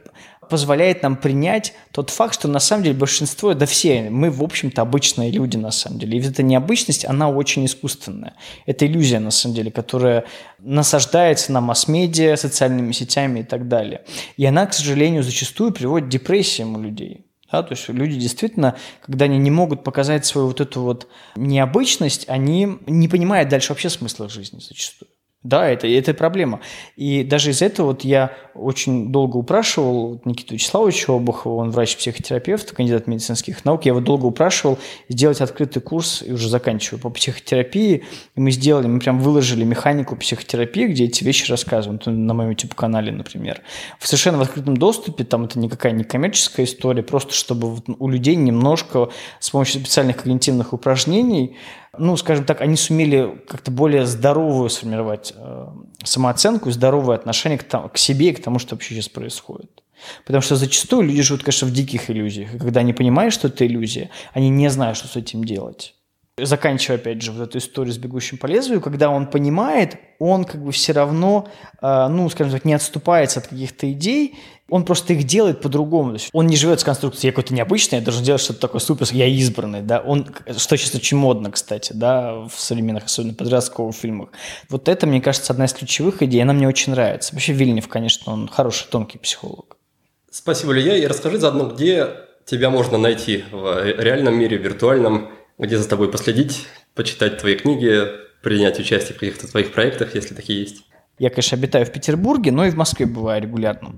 позволяет 0.50 1.04
нам 1.04 1.16
принять 1.16 1.74
тот 1.92 2.10
факт, 2.10 2.34
что 2.34 2.48
на 2.48 2.60
самом 2.60 2.84
деле 2.84 2.96
большинство, 2.96 3.54
да 3.54 3.66
все, 3.66 4.10
мы, 4.10 4.32
в 4.32 4.44
общем-то, 4.44 4.82
обычные 4.82 5.32
люди 5.32 5.58
на 5.58 5.72
самом 5.72 6.00
деле. 6.00 6.18
И 6.18 6.28
эта 6.28 6.44
необычность, 6.44 7.06
она 7.06 7.30
очень 7.30 7.66
искусственная. 7.66 8.34
Это 8.66 8.86
иллюзия, 8.86 9.20
на 9.20 9.32
самом 9.32 9.56
деле, 9.56 9.72
которая 9.72 10.26
насаждается 10.58 11.52
на 11.52 11.62
масс-медиа, 11.62 12.36
социальными 12.36 12.92
сетями 12.92 13.42
и 13.42 13.44
так 13.44 13.68
далее. 13.68 14.04
И 14.38 14.46
она, 14.46 14.66
к 14.66 14.74
сожалению, 14.74 15.24
зачастую 15.24 15.72
приводит 15.72 16.08
к 16.08 16.12
депрессиям 16.12 16.76
у 16.76 16.82
людей. 16.82 17.29
Да, 17.52 17.64
то 17.64 17.74
есть 17.74 17.90
люди 17.90 18.18
действительно, 18.18 18.76
когда 19.02 19.26
они 19.26 19.38
не 19.38 19.52
могут 19.52 19.84
показать 19.84 20.26
свою 20.26 20.48
вот 20.48 20.62
эту 20.62 20.82
вот 20.82 21.08
необычность, 21.36 22.30
они 22.30 22.80
не 22.86 23.08
понимают 23.08 23.50
дальше 23.50 23.74
вообще 23.74 23.90
смысла 23.90 24.30
жизни 24.30 24.60
зачастую. 24.60 25.10
Да, 25.42 25.70
это, 25.70 25.88
это 25.88 26.14
проблема. 26.14 26.60
И 26.98 27.24
даже 27.24 27.52
из 27.52 27.62
этого 27.62 27.88
вот 27.88 28.04
я 28.04 28.34
очень 28.60 29.12
долго 29.12 29.38
упрашивал 29.38 30.22
Никиту 30.26 30.54
Вячеславовича 30.54 31.14
Обухова, 31.14 31.56
он 31.56 31.72
врач-психотерапевт, 31.72 32.72
кандидат 32.72 33.08
медицинских 33.08 33.66
наук, 33.66 33.86
я 33.86 33.92
его 33.92 34.02
долго 34.02 34.26
упрашивал 34.26 34.78
сделать 35.08 35.42
открытый 35.42 35.82
курс, 35.82 36.24
и 36.26 36.32
уже 36.32 36.50
заканчиваю, 36.50 37.02
по 37.02 37.10
психотерапии. 37.10 38.04
И 38.36 38.40
мы 38.40 38.52
сделали, 38.52 38.88
мы 38.88 39.00
прям 39.00 39.20
выложили 39.20 39.64
механику 39.64 40.16
психотерапии, 40.16 40.88
где 40.88 41.06
эти 41.06 41.24
вещи 41.24 41.50
рассказывают, 41.50 42.06
на 42.06 42.34
моем 42.34 42.52
YouTube-канале, 42.52 43.12
например. 43.12 43.62
В 44.00 44.08
совершенно 44.08 44.38
в 44.38 44.42
открытом 44.42 44.78
доступе, 44.78 45.24
там 45.24 45.46
это 45.46 45.60
никакая 45.60 45.92
не 45.92 46.04
коммерческая 46.04 46.66
история, 46.66 47.04
просто 47.04 47.34
чтобы 47.34 47.78
у 47.98 48.08
людей 48.08 48.36
немножко 48.36 49.10
с 49.40 49.50
помощью 49.50 49.82
специальных 49.82 50.18
когнитивных 50.18 50.74
упражнений 50.74 51.56
ну, 51.98 52.16
скажем 52.18 52.46
так, 52.46 52.62
они 52.62 52.76
сумели 52.76 53.42
как-то 53.48 53.72
более 53.72 54.06
здоровую 54.06 54.70
сформировать 54.70 55.34
э, 55.36 55.68
самооценку, 56.04 56.72
здоровое 56.72 57.16
отношение 57.16 57.58
к, 57.58 57.64
там, 57.64 57.90
к 57.90 57.98
себе 57.98 58.30
и 58.30 58.34
к 58.34 58.42
тому, 58.42 58.49
что 58.58 58.74
вообще 58.74 58.96
сейчас 58.96 59.10
происходит. 59.10 59.84
Потому 60.26 60.42
что 60.42 60.56
зачастую 60.56 61.04
люди 61.04 61.22
живут, 61.22 61.44
конечно, 61.44 61.68
в 61.68 61.74
диких 61.74 62.10
иллюзиях. 62.10 62.56
И 62.56 62.58
когда 62.58 62.80
они 62.80 62.94
понимают, 62.94 63.34
что 63.34 63.50
это 63.50 63.68
иллюзия, 63.68 64.10
они 64.34 64.50
не 64.50 64.70
знают, 64.70 64.98
что 64.98 65.08
с 65.08 65.16
этим 65.16 65.44
делать 65.44 65.94
заканчивая, 66.46 66.98
опять 66.98 67.22
же, 67.22 67.32
вот 67.32 67.50
эту 67.50 67.58
историю 67.58 67.94
с 67.94 67.98
«Бегущим 67.98 68.38
по 68.38 68.46
лезвию», 68.46 68.82
когда 68.82 69.10
он 69.10 69.28
понимает, 69.28 69.98
он 70.20 70.46
как 70.46 70.64
бы 70.64 70.72
все 70.72 70.94
равно, 70.94 71.50
э, 71.82 72.08
ну, 72.10 72.30
скажем 72.30 72.54
так, 72.54 72.66
не 72.66 72.74
отступается 72.74 73.40
от 73.40 73.48
каких-то 73.48 73.92
идей, 73.92 74.38
он 74.70 74.86
просто 74.86 75.14
их 75.14 75.24
делает 75.24 75.62
по-другому. 75.62 76.18
Он 76.34 76.48
не 76.48 76.56
живет 76.56 76.80
с 76.80 76.84
конструкцией 76.84 77.28
«я 77.28 77.32
какой-то 77.32 77.54
необычный, 77.54 78.00
я 78.00 78.04
должен 78.04 78.24
делать 78.24 78.42
что-то 78.42 78.60
такое 78.60 78.80
супер, 78.80 79.08
я 79.12 79.28
избранный», 79.28 79.82
да, 79.82 80.00
он, 80.00 80.28
что 80.58 80.78
сейчас 80.78 80.96
очень 80.96 81.18
модно, 81.18 81.52
кстати, 81.52 81.94
да, 81.94 82.34
в 82.34 82.54
современных, 82.56 83.06
особенно 83.06 83.34
подростковых 83.34 83.96
фильмах. 83.96 84.30
Вот 84.70 84.88
это, 84.88 85.08
мне 85.08 85.22
кажется, 85.22 85.54
одна 85.54 85.66
из 85.66 85.74
ключевых 85.74 86.22
идей, 86.22 86.42
она 86.42 86.54
мне 86.54 86.68
очень 86.68 86.92
нравится. 86.92 87.34
Вообще 87.34 87.54
Вильнев, 87.54 87.88
конечно, 87.88 88.34
он 88.34 88.48
хороший, 88.48 88.88
тонкий 88.90 89.18
психолог. 89.18 89.78
Спасибо, 90.32 90.74
Илья, 90.74 90.96
и 90.96 91.08
расскажи 91.08 91.40
заодно, 91.40 91.66
где 91.66 92.08
тебя 92.46 92.70
можно 92.70 92.98
найти 92.98 93.44
в 93.52 94.00
реальном 94.00 94.38
мире, 94.40 94.58
в 94.58 94.62
виртуальном, 94.62 95.30
где 95.58 95.78
за 95.78 95.88
тобой 95.88 96.12
последить, 96.12 96.66
почитать 96.94 97.40
твои 97.40 97.56
книги, 97.56 98.06
принять 98.42 98.80
участие 98.80 99.16
в 99.16 99.20
каких-то 99.20 99.48
твоих 99.48 99.72
проектах, 99.72 100.16
если 100.16 100.34
такие 100.34 100.62
есть? 100.62 100.84
Я, 101.20 101.30
конечно, 101.30 101.58
обитаю 101.58 101.86
в 101.86 101.92
Петербурге, 101.92 102.54
но 102.54 102.66
и 102.66 102.70
в 102.70 102.78
Москве 102.78 103.06
бываю 103.06 103.42
регулярно. 103.42 103.92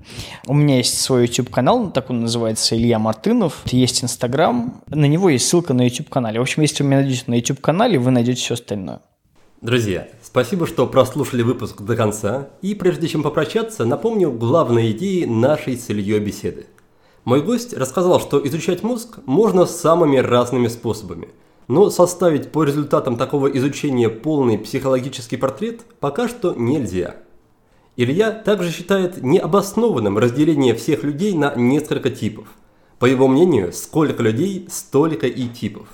У 0.48 0.54
меня 0.54 0.78
есть 0.78 1.00
свой 1.00 1.26
YouTube-канал, 1.26 1.92
так 1.92 2.10
он 2.10 2.22
называется 2.22 2.76
Илья 2.76 2.98
Мартынов. 2.98 3.62
Есть 3.66 4.02
Инстаграм, 4.02 4.82
на 4.88 5.04
него 5.06 5.30
есть 5.30 5.46
ссылка 5.46 5.72
на 5.72 5.82
YouTube-канале. 5.82 6.40
В 6.40 6.42
общем, 6.42 6.62
если 6.62 6.82
вы 6.82 6.88
меня 6.88 7.00
найдете 7.02 7.24
на 7.28 7.34
YouTube-канале, 7.34 7.98
вы 8.00 8.10
найдете 8.10 8.40
все 8.40 8.54
остальное. 8.54 9.02
Друзья, 9.60 10.08
спасибо, 10.20 10.66
что 10.66 10.88
прослушали 10.88 11.42
выпуск 11.42 11.82
до 11.82 11.94
конца. 11.94 12.48
И 12.60 12.74
прежде 12.74 13.06
чем 13.06 13.22
попрощаться, 13.22 13.84
напомню 13.84 14.32
главные 14.32 14.90
идеи 14.90 15.24
нашей 15.24 15.76
с 15.76 15.88
Ильей 15.90 16.18
беседы. 16.18 16.66
Мой 17.24 17.40
гость 17.40 17.72
рассказал, 17.72 18.20
что 18.20 18.44
изучать 18.48 18.82
мозг 18.82 19.20
можно 19.26 19.64
самыми 19.64 20.16
разными 20.16 20.66
способами– 20.66 21.28
но 21.72 21.88
составить 21.88 22.52
по 22.52 22.64
результатам 22.64 23.16
такого 23.16 23.46
изучения 23.46 24.10
полный 24.10 24.58
психологический 24.58 25.38
портрет 25.38 25.80
пока 26.00 26.28
что 26.28 26.52
нельзя. 26.52 27.16
Илья 27.96 28.30
также 28.30 28.70
считает 28.70 29.22
необоснованным 29.22 30.18
разделение 30.18 30.74
всех 30.74 31.02
людей 31.02 31.32
на 31.32 31.54
несколько 31.54 32.10
типов. 32.10 32.46
По 32.98 33.06
его 33.06 33.26
мнению, 33.26 33.72
сколько 33.72 34.22
людей, 34.22 34.68
столько 34.70 35.26
и 35.26 35.48
типов. 35.48 35.88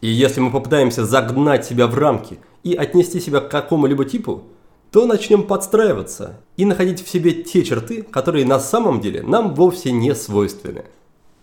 И 0.00 0.08
если 0.08 0.40
мы 0.40 0.50
попытаемся 0.50 1.04
загнать 1.04 1.66
себя 1.66 1.88
в 1.88 1.94
рамки 1.94 2.38
и 2.62 2.74
отнести 2.74 3.20
себя 3.20 3.40
к 3.40 3.50
какому-либо 3.50 4.06
типу, 4.06 4.44
то 4.90 5.04
начнем 5.04 5.42
подстраиваться 5.42 6.40
и 6.56 6.64
находить 6.64 7.04
в 7.04 7.08
себе 7.10 7.34
те 7.34 7.64
черты, 7.64 8.02
которые 8.02 8.46
на 8.46 8.58
самом 8.58 9.02
деле 9.02 9.22
нам 9.22 9.54
вовсе 9.54 9.92
не 9.92 10.14
свойственны. 10.14 10.86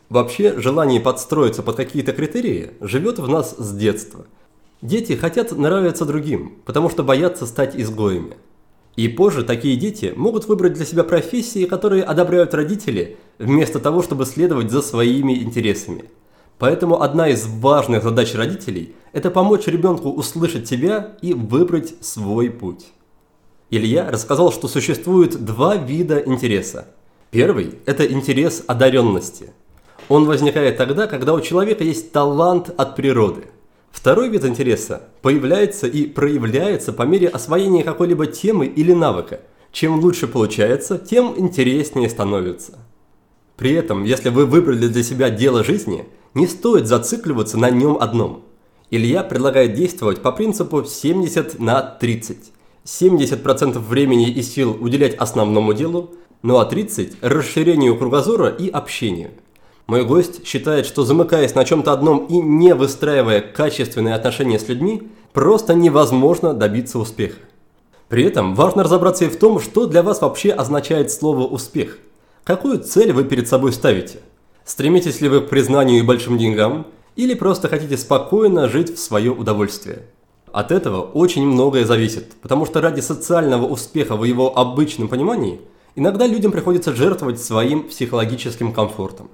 Вообще, 0.09 0.59
желание 0.59 0.99
подстроиться 0.99 1.61
под 1.61 1.75
какие-то 1.75 2.13
критерии 2.13 2.71
живет 2.81 3.19
в 3.19 3.27
нас 3.27 3.55
с 3.57 3.75
детства. 3.75 4.25
Дети 4.81 5.13
хотят 5.13 5.51
нравиться 5.51 6.03
другим, 6.03 6.57
потому 6.65 6.89
что 6.89 7.03
боятся 7.03 7.45
стать 7.45 7.75
изгоями. 7.75 8.37
И 8.95 9.07
позже 9.07 9.43
такие 9.43 9.77
дети 9.77 10.13
могут 10.15 10.47
выбрать 10.47 10.73
для 10.73 10.85
себя 10.85 11.03
профессии, 11.03 11.65
которые 11.65 12.03
одобряют 12.03 12.53
родители, 12.53 13.17
вместо 13.37 13.79
того, 13.79 14.01
чтобы 14.01 14.25
следовать 14.25 14.71
за 14.71 14.81
своими 14.81 15.33
интересами. 15.43 16.05
Поэтому 16.57 17.01
одна 17.01 17.29
из 17.29 17.45
важных 17.45 18.03
задач 18.03 18.33
родителей– 18.33 18.95
это 19.13 19.29
помочь 19.29 19.67
ребенку 19.67 20.09
услышать 20.09 20.67
себя 20.67 21.17
и 21.21 21.33
выбрать 21.33 21.93
свой 22.01 22.49
путь. 22.49 22.87
Илья 23.69 24.09
рассказал, 24.09 24.51
что 24.51 24.67
существует 24.67 25.45
два 25.45 25.75
вида 25.75 26.21
интереса. 26.25 26.87
Первый– 27.31 27.75
это 27.85 28.05
интерес 28.05 28.63
одаренности. 28.67 29.53
Он 30.09 30.25
возникает 30.25 30.75
тогда, 30.75 31.05
когда 31.05 31.33
у 31.33 31.39
человека 31.39 31.83
есть 31.83 32.11
талант 32.11 32.71
от 32.75 32.95
природы. 32.95 33.43
Второй 33.91 34.29
вид 34.29 34.43
интереса 34.43 35.03
появляется 35.21 35.87
и 35.87 36.05
проявляется 36.07 36.91
по 36.93 37.03
мере 37.03 37.27
освоения 37.27 37.83
какой-либо 37.83 38.25
темы 38.25 38.65
или 38.65 38.91
навыка. 38.91 39.41
Чем 39.71 39.99
лучше 39.99 40.27
получается, 40.27 40.97
тем 40.97 41.35
интереснее 41.37 42.09
становится. 42.09 42.79
При 43.55 43.73
этом, 43.73 44.03
если 44.03 44.29
вы 44.29 44.45
выбрали 44.45 44.87
для 44.87 45.03
себя 45.03 45.29
дело 45.29 45.63
жизни, 45.63 46.05
не 46.33 46.47
стоит 46.47 46.87
зацикливаться 46.87 47.57
на 47.57 47.69
нем 47.69 47.97
одном. 47.99 48.43
Илья 48.89 49.21
предлагает 49.21 49.73
действовать 49.73 50.21
по 50.21 50.31
принципу 50.31 50.83
70 50.83 51.59
на 51.59 51.81
30. 51.81 52.51
70% 52.83 53.77
времени 53.77 54.31
и 54.31 54.41
сил 54.41 54.75
уделять 54.79 55.13
основному 55.15 55.73
делу, 55.73 56.15
ну 56.41 56.57
а 56.57 56.65
30– 56.65 57.17
расширению 57.21 57.95
кругозора 57.97 58.47
и 58.47 58.69
общению. 58.69 59.31
Мой 59.89 60.05
гость 60.05 60.45
считает, 60.45 60.85
что 60.85 61.03
замыкаясь 61.03 61.55
на 61.55 61.65
чем-то 61.65 61.91
одном 61.91 62.27
и 62.27 62.37
не 62.37 62.75
выстраивая 62.75 63.41
качественные 63.41 64.13
отношения 64.13 64.59
с 64.59 64.67
людьми, 64.67 65.09
просто 65.33 65.73
невозможно 65.73 66.53
добиться 66.53 66.99
успеха. 66.99 67.39
При 68.07 68.23
этом 68.23 68.53
важно 68.53 68.83
разобраться 68.83 69.25
и 69.25 69.29
в 69.29 69.39
том, 69.39 69.59
что 69.59 69.87
для 69.87 70.03
вас 70.03 70.21
вообще 70.21 70.51
означает 70.51 71.11
слово 71.11 71.47
«успех». 71.47 71.97
Какую 72.43 72.83
цель 72.83 73.11
вы 73.13 73.23
перед 73.23 73.47
собой 73.47 73.73
ставите? 73.73 74.19
Стремитесь 74.63 75.21
ли 75.21 75.27
вы 75.27 75.41
к 75.41 75.49
признанию 75.49 75.97
и 75.97 76.05
большим 76.05 76.37
деньгам, 76.37 76.85
или 77.15 77.33
просто 77.33 77.67
хотите 77.67 77.97
спокойно 77.97 78.69
жить 78.69 78.95
в 78.95 78.99
свое 78.99 79.31
удовольствие? 79.31 80.03
От 80.51 80.71
этого 80.71 81.01
очень 81.01 81.47
многое 81.47 81.85
зависит, 81.85 82.33
потому 82.43 82.67
что 82.67 82.79
ради 82.79 82.99
социального 82.99 83.65
успеха 83.65 84.15
в 84.15 84.23
его 84.23 84.55
обычном 84.55 85.07
понимании 85.07 85.59
иногда 85.95 86.27
людям 86.27 86.51
приходится 86.51 86.93
жертвовать 86.93 87.41
своим 87.41 87.87
психологическим 87.89 88.71
комфортом. 88.71 89.31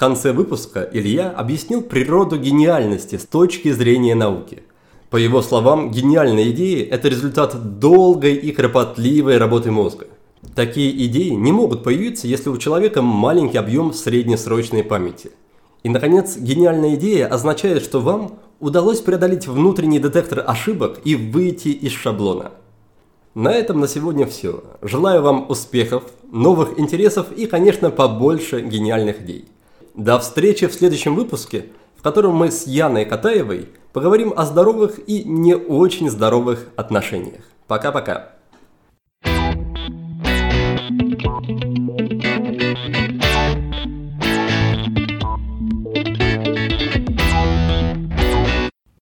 Конце 0.00 0.32
выпуска 0.32 0.88
Илья 0.94 1.28
объяснил 1.28 1.82
природу 1.82 2.38
гениальности 2.38 3.18
с 3.18 3.26
точки 3.26 3.70
зрения 3.70 4.14
науки. 4.14 4.62
По 5.10 5.18
его 5.18 5.42
словам, 5.42 5.90
гениальные 5.90 6.52
идеи– 6.52 6.82
это 6.90 7.08
результат 7.08 7.78
долгой 7.78 8.36
и 8.36 8.50
кропотливой 8.50 9.36
работы 9.36 9.70
мозга. 9.70 10.06
Такие 10.54 10.90
идеи 11.04 11.32
не 11.32 11.52
могут 11.52 11.84
появиться, 11.84 12.26
если 12.26 12.48
у 12.48 12.56
человека 12.56 13.02
маленький 13.02 13.58
объем 13.58 13.92
среднесрочной 13.92 14.84
памяти. 14.84 15.32
И, 15.82 15.90
наконец, 15.90 16.38
гениальная 16.38 16.94
идея 16.94 17.26
означает, 17.26 17.82
что 17.82 18.00
вам 18.00 18.38
удалось 18.58 19.02
преодолеть 19.02 19.48
внутренний 19.48 19.98
детектор 19.98 20.42
ошибок 20.46 21.00
и 21.04 21.14
выйти 21.14 21.68
из 21.68 21.92
шаблона. 21.92 22.52
На 23.34 23.52
этом 23.52 23.80
на 23.80 23.86
сегодня 23.86 24.24
все. 24.24 24.64
Желаю 24.80 25.20
вам 25.20 25.44
успехов, 25.50 26.04
новых 26.32 26.78
интересов 26.80 27.30
и, 27.32 27.44
конечно, 27.44 27.90
побольше 27.90 28.62
гениальных 28.62 29.20
идей. 29.20 29.44
До 29.94 30.18
встречи 30.18 30.66
в 30.66 30.74
следующем 30.74 31.14
выпуске, 31.14 31.66
в 31.96 32.02
котором 32.02 32.34
мы 32.34 32.50
с 32.50 32.66
Яной 32.66 33.04
Катаевой 33.04 33.68
поговорим 33.92 34.32
о 34.36 34.46
здоровых 34.46 34.98
и 35.06 35.24
не 35.24 35.54
очень 35.54 36.08
здоровых 36.10 36.68
отношениях. 36.76 37.42
Пока-пока. 37.66 38.32
Thank 41.42 42.24
you. 42.24 42.29